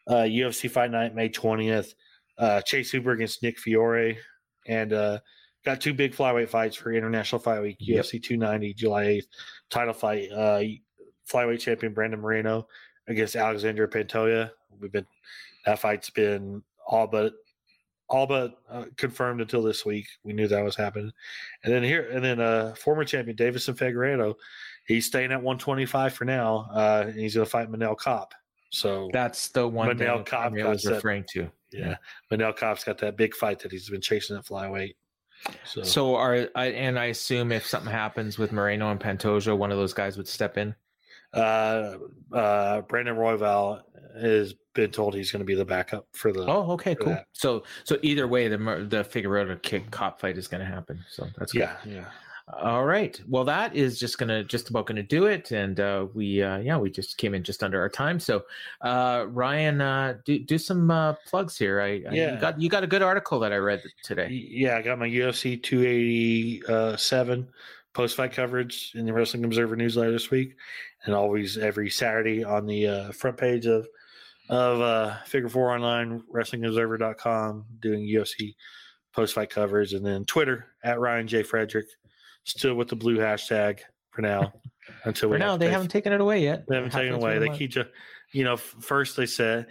Uh, 0.07 0.23
UFC 0.23 0.69
Fight 0.69 0.91
Night, 0.91 1.15
May 1.15 1.29
twentieth. 1.29 1.93
Uh, 2.37 2.61
Chase 2.61 2.91
Hooper 2.91 3.11
against 3.11 3.43
Nick 3.43 3.59
Fiore, 3.59 4.17
and 4.67 4.93
uh, 4.93 5.19
got 5.65 5.81
two 5.81 5.93
big 5.93 6.13
flyweight 6.13 6.49
fights 6.49 6.75
for 6.75 6.91
International 6.91 7.39
Fight 7.39 7.61
Week. 7.61 7.77
Yep. 7.79 8.05
UFC 8.05 8.21
two 8.23 8.37
ninety, 8.37 8.73
July 8.73 9.05
eighth. 9.05 9.27
Title 9.69 9.93
fight. 9.93 10.29
Uh, 10.31 10.61
flyweight 11.29 11.59
champion 11.59 11.93
Brandon 11.93 12.19
Moreno 12.19 12.67
against 13.07 13.35
Alexandre 13.35 13.87
Pantoja. 13.87 14.51
We've 14.79 14.91
been 14.91 15.05
that 15.65 15.79
fight's 15.79 16.09
been 16.09 16.61
all 16.85 17.07
but 17.07 17.33
all 18.09 18.27
but 18.27 18.59
uh, 18.69 18.85
confirmed 18.97 19.41
until 19.41 19.63
this 19.63 19.85
week. 19.85 20.07
We 20.23 20.33
knew 20.33 20.47
that 20.47 20.63
was 20.63 20.75
happening. 20.75 21.11
And 21.63 21.73
then 21.73 21.83
here, 21.83 22.09
and 22.11 22.23
then 22.23 22.39
uh, 22.39 22.75
former 22.75 23.05
champion 23.05 23.35
Deiveson 23.35 23.75
Figueiredo, 23.75 24.35
he's 24.85 25.07
staying 25.07 25.31
at 25.31 25.41
125 25.41 26.13
for 26.13 26.25
now. 26.25 26.67
Uh, 26.71 27.05
and 27.07 27.15
he's 27.15 27.33
going 27.35 27.45
to 27.45 27.49
fight 27.49 27.71
Manel 27.71 27.99
Kape. 27.99 28.33
So 28.69 29.09
That's 29.13 29.47
the 29.49 29.67
one 29.67 29.97
Manel 29.97 30.25
Kape 30.25 30.63
I 30.63 30.67
was 30.67 30.85
referring 30.85 31.23
to. 31.29 31.49
yeah, 31.71 31.95
Manel 32.31 32.55
Kape's 32.55 32.83
got 32.83 32.97
that 32.99 33.17
big 33.17 33.33
fight 33.35 33.59
that 33.59 33.71
he's 33.71 33.89
been 33.89 34.01
chasing 34.01 34.35
at 34.35 34.45
flyweight. 34.45 34.95
So, 35.65 35.83
So 35.83 36.15
are 36.15 36.47
I 36.55 36.67
and 36.67 36.97
I 36.97 37.05
assume 37.05 37.51
if 37.51 37.65
something 37.65 37.91
happens 37.91 38.37
with 38.37 38.51
Moreno 38.51 38.91
and 38.91 38.99
Pantoja, 38.99 39.57
one 39.57 39.71
of 39.71 39.77
those 39.77 39.93
guys 39.93 40.17
would 40.17 40.27
step 40.27 40.57
in. 40.57 40.75
uh, 41.33 41.97
uh, 42.31 42.81
Brandon 42.81 43.15
Royval 43.15 43.81
has 44.21 44.53
been 44.75 44.91
told 44.91 45.15
he's 45.15 45.31
going 45.31 45.39
to 45.39 45.45
be 45.45 45.55
the 45.55 45.65
backup 45.65 46.07
for 46.13 46.31
the. 46.31 46.45
Oh, 46.45 46.71
okay, 46.73 46.95
cool. 46.95 47.09
that. 47.09 47.27
So 47.33 47.63
so 47.83 47.97
either 48.01 48.27
way, 48.27 48.47
the 48.47 48.57
the 48.57 49.03
Figueiredo 49.03 49.61
kick 49.61 49.89
cop 49.91 50.19
fight 50.19 50.37
is 50.37 50.47
going 50.47 50.61
to 50.61 50.67
happen. 50.67 51.03
So 51.09 51.27
that's 51.37 51.51
good. 51.51 51.59
yeah, 51.61 51.75
yeah. 51.85 52.05
All 52.51 52.83
right. 52.83 53.19
Well, 53.29 53.45
that 53.45 53.73
is 53.73 53.97
just 53.97 54.17
gonna 54.17 54.43
just 54.43 54.69
about 54.69 54.85
gonna 54.85 55.01
do 55.01 55.27
it, 55.27 55.51
and 55.51 55.79
uh, 55.79 56.07
we 56.13 56.41
uh, 56.41 56.57
yeah 56.57 56.77
we 56.77 56.91
just 56.91 57.17
came 57.17 57.33
in 57.33 57.41
just 57.41 57.63
under 57.63 57.79
our 57.79 57.87
time. 57.87 58.19
So 58.19 58.43
uh, 58.81 59.27
Ryan, 59.29 59.79
uh, 59.79 60.17
do 60.25 60.39
do 60.39 60.57
some 60.57 60.91
uh, 60.91 61.13
plugs 61.25 61.57
here. 61.57 61.79
I, 61.79 61.85
I 61.85 62.11
Yeah. 62.11 62.33
you 62.35 62.41
got 62.41 62.61
you 62.61 62.69
got 62.69 62.83
a 62.83 62.87
good 62.87 63.01
article 63.01 63.39
that 63.39 63.53
I 63.53 63.57
read 63.57 63.81
today. 64.03 64.27
Yeah, 64.29 64.75
I 64.75 64.81
got 64.81 64.99
my 64.99 65.07
UFC 65.07 65.61
287 65.63 67.47
post 67.93 68.17
fight 68.17 68.33
coverage 68.33 68.91
in 68.95 69.05
the 69.05 69.13
Wrestling 69.13 69.45
Observer 69.45 69.77
newsletter 69.77 70.11
this 70.11 70.29
week, 70.29 70.55
and 71.05 71.15
always 71.15 71.57
every 71.57 71.89
Saturday 71.89 72.43
on 72.43 72.65
the 72.65 72.87
uh, 72.87 73.11
front 73.13 73.37
page 73.37 73.67
of 73.67 73.87
of 74.49 74.81
uh, 74.81 75.15
Figure 75.23 75.47
Four 75.47 75.71
Online, 75.73 76.21
WrestlingObserver.com, 76.33 77.65
doing 77.79 78.05
UFC 78.05 78.53
post 79.13 79.33
fight 79.33 79.49
coverage, 79.49 79.93
and 79.93 80.05
then 80.05 80.25
Twitter 80.25 80.65
at 80.83 80.99
Ryan 80.99 81.25
J 81.27 81.43
Frederick, 81.43 81.85
still 82.43 82.75
with 82.75 82.87
the 82.89 82.95
blue 82.95 83.17
hashtag 83.17 83.79
for 84.11 84.21
now. 84.21 84.53
Until 85.05 85.29
For 85.29 85.33
we 85.33 85.39
now, 85.39 85.55
they 85.55 85.69
haven't 85.69 85.87
taken 85.89 86.11
it 86.11 86.19
away 86.19 86.43
yet. 86.43 86.65
they 86.67 86.75
haven't 86.75 86.91
taken 86.91 87.13
Halfway 87.13 87.31
away. 87.31 87.39
They 87.39 87.45
month. 87.47 87.59
keep 87.59 87.71
ju- 87.71 87.85
you 88.33 88.43
know, 88.43 88.57
first 88.57 89.15
they 89.15 89.25
said, 89.25 89.67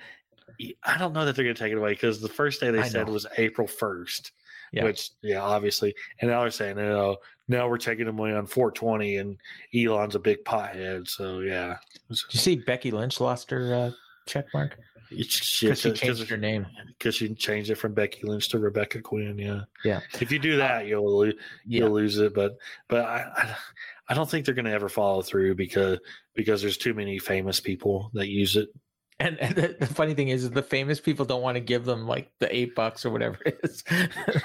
I 0.85 0.97
don't 0.99 1.13
know 1.13 1.25
that 1.27 1.37
they're 1.37 1.45
going 1.45 1.55
to 1.55 1.63
take 1.63 1.73
it 1.73 1.77
away 1.79 1.93
because 1.93 2.21
the 2.21 2.29
first 2.29 2.61
day 2.61 2.71
they 2.71 2.79
I 2.81 2.89
said 2.89 3.07
know. 3.07 3.13
was 3.13 3.27
April 3.37 3.67
1st, 3.69 4.31
Yeah. 4.73 4.85
which, 4.85 5.11
yeah, 5.23 5.43
obviously. 5.43 5.95
And 6.21 6.31
now 6.31 6.41
they're 6.43 6.51
saying, 6.51 6.79
you 6.79 6.85
know, 6.85 7.17
now 7.49 7.69
we're 7.69 7.77
taking 7.79 8.07
them 8.07 8.19
away 8.19 8.33
on 8.33 8.47
420 8.47 9.17
and 9.17 9.37
Elon's 9.75 10.15
a 10.15 10.19
big 10.19 10.45
pothead. 10.45 11.09
So, 11.09 11.41
yeah. 11.41 11.77
Did 12.09 12.19
you 12.31 12.41
see 12.41 12.57
Becky 12.57 12.91
Lynch 12.91 13.21
lost 13.21 13.51
her 13.51 13.75
uh, 13.75 13.91
check 14.27 14.47
mark 14.55 14.79
because 15.17 15.81
she 15.81 15.93
changed 15.93 16.29
her 16.29 16.37
name? 16.37 16.67
Because 16.99 17.15
she 17.15 17.35
changed 17.35 17.71
it 17.71 17.77
from 17.77 17.95
Becky 17.95 18.27
Lynch 18.27 18.49
to 18.51 18.59
Rebecca 18.59 19.01
Quinn. 19.01 19.39
Yeah. 19.39 19.61
Yeah. 19.85 20.01
If 20.21 20.31
you 20.33 20.39
do 20.39 20.57
that, 20.57 20.87
you'll, 20.87 21.27
Yeah. 21.27 21.33
you'll 21.67 21.91
lose 21.93 22.19
it. 22.19 22.35
But, 22.35 22.57
but 22.89 23.05
I, 23.05 23.57
I, 24.09 24.15
don't 24.15 24.29
think 24.31 24.47
they're 24.47 24.55
going 24.55 24.65
to 24.67 24.73
ever 24.73 24.89
follow 24.89 25.23
through 25.23 25.55
because, 25.55 25.99
because 26.35 26.61
there's 26.63 26.77
too 26.79 26.95
many 26.95 27.19
famous 27.19 27.61
people 27.61 28.11
that 28.15 28.29
use 28.29 28.57
it. 28.57 28.69
And, 29.21 29.39
and 29.39 29.55
the, 29.55 29.77
the 29.79 29.87
funny 29.87 30.15
thing 30.15 30.29
is, 30.29 30.43
is 30.43 30.51
the 30.51 30.63
famous 30.65 30.99
people 30.99 31.25
don't 31.25 31.43
want 31.43 31.55
to 31.55 31.61
give 31.61 31.85
them 31.85 32.09
like 32.09 32.33
the 32.41 32.53
eight 32.55 32.75
bucks 32.75 33.07
or 33.07 33.11
whatever 33.11 33.39
it 33.47 33.61
is. 33.63 33.85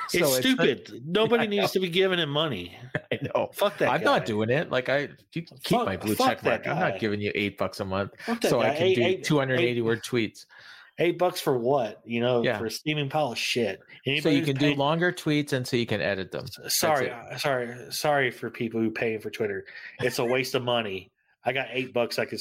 So 0.10 0.20
it's 0.20 0.38
stupid. 0.38 1.02
Nobody 1.06 1.48
know. 1.48 1.62
needs 1.62 1.72
to 1.72 1.80
be 1.80 1.90
giving 1.90 2.20
him 2.20 2.30
money. 2.30 2.78
I 3.12 3.18
know. 3.24 3.50
Fuck 3.54 3.80
that. 3.80 3.90
I'm 3.90 4.00
guy. 4.02 4.06
not 4.06 4.26
doing 4.26 4.50
it. 4.52 4.70
Like 4.70 4.88
I 4.88 5.10
keep 5.32 5.50
Fuck- 5.64 5.86
my 5.86 5.98
blue 5.98 6.16
check 6.16 6.44
mark. 6.44 6.64
that 6.64 6.68
I'm 6.72 6.80
not 6.80 7.00
giving 7.00 7.20
you 7.20 7.32
eight 7.34 7.58
bucks 7.58 7.80
a 7.80 7.86
month 7.86 8.12
so 8.44 8.60
I 8.62 8.70
can 8.76 8.84
Eight- 8.84 8.96
do 8.96 9.02
eight- 9.04 9.24
280 9.24 9.68
eight- 9.80 9.82
word 9.82 10.04
tweets. 10.04 10.46
Eight 11.00 11.20
bucks 11.20 11.40
for 11.40 11.58
what? 11.58 12.02
You 12.06 12.22
know, 12.22 12.44
Yeah. 12.44 12.58
for 12.58 12.66
a 12.66 12.72
steaming 12.72 13.10
pile 13.10 13.32
of 13.32 13.38
shit. 13.38 13.80
So 13.80 14.12
Anybody 14.12 14.36
you 14.36 14.42
who's 14.42 14.50
can 14.50 14.58
do 14.58 14.76
longer 14.76 15.12
tweets 15.12 15.54
and 15.54 15.68
so 15.68 15.78
you 15.78 15.86
can 15.86 16.02
edit 16.02 16.32
them. 16.32 16.46
Sorry, 16.68 17.12
uh, 17.12 17.38
sorry, 17.38 17.92
sorry 17.92 18.32
for 18.32 18.50
people 18.50 18.82
who 18.82 18.90
pay 18.90 19.18
for 19.18 19.30
Twitter. 19.30 19.66
It's 20.02 20.20
a 20.20 20.26
waste 20.26 20.56
of 20.56 20.64
money. 20.64 21.12
I 21.46 21.54
got 21.54 21.68
eight 21.72 21.94
bucks. 21.94 22.18
I 22.20 22.26
could 22.26 22.40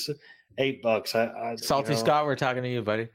eight 0.58 0.82
bucks. 0.82 1.14
I, 1.14 1.26
I 1.26 1.50
you 1.52 1.58
Salty 1.58 1.92
know, 1.92 1.98
Scott, 1.98 2.24
we're 2.24 2.36
talking 2.36 2.62
to 2.62 2.68
you, 2.68 2.82
buddy. 2.82 3.08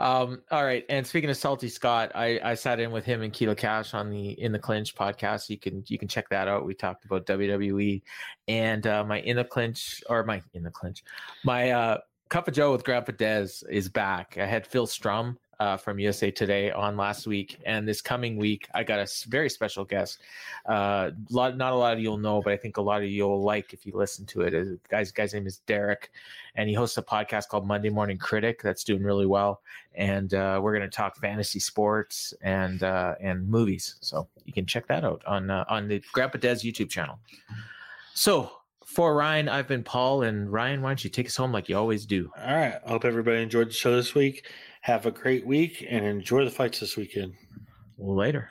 Um, 0.00 0.42
all 0.52 0.64
right. 0.64 0.84
And 0.88 1.04
speaking 1.04 1.28
of 1.28 1.36
Salty 1.36 1.68
Scott, 1.68 2.12
I, 2.14 2.38
I 2.42 2.54
sat 2.54 2.78
in 2.78 2.92
with 2.92 3.04
him 3.04 3.22
and 3.22 3.32
Kilo 3.32 3.54
Cash 3.56 3.94
on 3.94 4.10
the 4.10 4.40
In 4.40 4.52
the 4.52 4.58
Clinch 4.58 4.94
podcast. 4.94 5.48
You 5.50 5.58
can 5.58 5.82
you 5.88 5.98
can 5.98 6.06
check 6.06 6.28
that 6.28 6.46
out. 6.46 6.64
We 6.64 6.74
talked 6.74 7.04
about 7.04 7.26
WWE 7.26 8.02
and 8.46 8.86
uh, 8.86 9.04
my 9.04 9.20
In 9.20 9.36
the 9.36 9.44
Clinch 9.44 10.02
or 10.08 10.22
my 10.24 10.40
In 10.54 10.62
the 10.62 10.70
Clinch, 10.70 11.02
my 11.44 11.70
uh, 11.72 11.98
Cup 12.28 12.46
of 12.46 12.52
Joe 12.52 12.72
with 12.72 12.84
Grandpa 12.84 13.12
Dez 13.12 13.64
is 13.70 13.88
back. 13.88 14.36
I 14.38 14.44
had 14.44 14.66
Phil 14.66 14.86
Strum 14.86 15.38
uh, 15.60 15.78
from 15.78 15.98
USA 15.98 16.30
Today 16.30 16.70
on 16.70 16.94
last 16.94 17.26
week, 17.26 17.58
and 17.64 17.88
this 17.88 18.02
coming 18.02 18.36
week 18.36 18.68
I 18.74 18.84
got 18.84 18.98
a 18.98 19.08
very 19.28 19.48
special 19.48 19.82
guest. 19.82 20.18
Uh, 20.66 21.12
lot, 21.30 21.56
not 21.56 21.72
a 21.72 21.76
lot 21.76 21.94
of 21.94 22.00
you'll 22.00 22.18
know, 22.18 22.42
but 22.42 22.52
I 22.52 22.58
think 22.58 22.76
a 22.76 22.82
lot 22.82 23.02
of 23.02 23.08
you'll 23.08 23.42
like 23.42 23.72
if 23.72 23.86
you 23.86 23.92
listen 23.94 24.26
to 24.26 24.42
it. 24.42 24.78
Guy's 24.90 25.10
guy's 25.10 25.32
name 25.32 25.46
is 25.46 25.58
Derek, 25.66 26.10
and 26.54 26.68
he 26.68 26.74
hosts 26.74 26.98
a 26.98 27.02
podcast 27.02 27.48
called 27.48 27.66
Monday 27.66 27.88
Morning 27.88 28.18
Critic 28.18 28.60
that's 28.62 28.84
doing 28.84 29.02
really 29.02 29.26
well. 29.26 29.62
And 29.94 30.34
uh, 30.34 30.60
we're 30.62 30.76
going 30.76 30.88
to 30.88 30.94
talk 30.94 31.16
fantasy 31.16 31.60
sports 31.60 32.34
and 32.42 32.82
uh, 32.82 33.14
and 33.22 33.48
movies, 33.48 33.96
so 34.00 34.28
you 34.44 34.52
can 34.52 34.66
check 34.66 34.86
that 34.88 35.02
out 35.02 35.22
on 35.26 35.48
uh, 35.48 35.64
on 35.70 35.88
the 35.88 36.02
Grandpa 36.12 36.36
Dez 36.38 36.62
YouTube 36.62 36.90
channel. 36.90 37.18
So 38.12 38.57
for 38.88 39.14
Ryan, 39.14 39.48
I've 39.48 39.68
been 39.68 39.84
Paul, 39.84 40.22
and 40.22 40.50
Ryan, 40.50 40.82
why 40.82 40.88
don't 40.88 41.04
you 41.04 41.10
take 41.10 41.26
us 41.26 41.36
home 41.36 41.52
like 41.52 41.68
you 41.68 41.76
always 41.76 42.06
do? 42.06 42.30
All 42.36 42.52
right. 42.52 42.74
I 42.84 42.88
hope 42.88 43.04
everybody 43.04 43.40
enjoyed 43.42 43.68
the 43.68 43.74
show 43.74 43.94
this 43.94 44.14
week. 44.14 44.46
Have 44.80 45.06
a 45.06 45.10
great 45.10 45.46
week 45.46 45.86
and 45.88 46.04
enjoy 46.04 46.44
the 46.44 46.50
fights 46.50 46.80
this 46.80 46.96
weekend. 46.96 47.34
Later. 47.98 48.50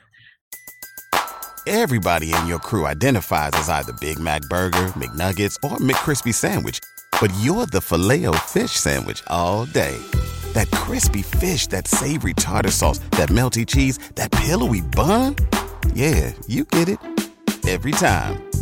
Everybody 1.66 2.32
in 2.32 2.46
your 2.46 2.60
crew 2.60 2.86
identifies 2.86 3.50
as 3.54 3.68
either 3.68 3.92
Big 3.94 4.18
Mac 4.18 4.42
Burger, 4.42 4.86
McNuggets, 4.96 5.56
or 5.62 5.76
McCrispy 5.78 6.32
Sandwich. 6.32 6.78
But 7.20 7.32
you're 7.40 7.66
the 7.66 7.80
filet 7.80 8.24
fish 8.46 8.70
Sandwich 8.70 9.22
all 9.26 9.66
day. 9.66 9.98
That 10.54 10.70
crispy 10.70 11.22
fish, 11.22 11.66
that 11.66 11.88
savory 11.88 12.32
tartar 12.34 12.70
sauce, 12.70 13.00
that 13.18 13.28
melty 13.28 13.66
cheese, 13.66 13.98
that 14.14 14.30
pillowy 14.30 14.80
bun. 14.82 15.36
Yeah, 15.92 16.32
you 16.46 16.64
get 16.64 16.88
it. 16.88 17.00
Every 17.66 17.92
time. 17.92 18.47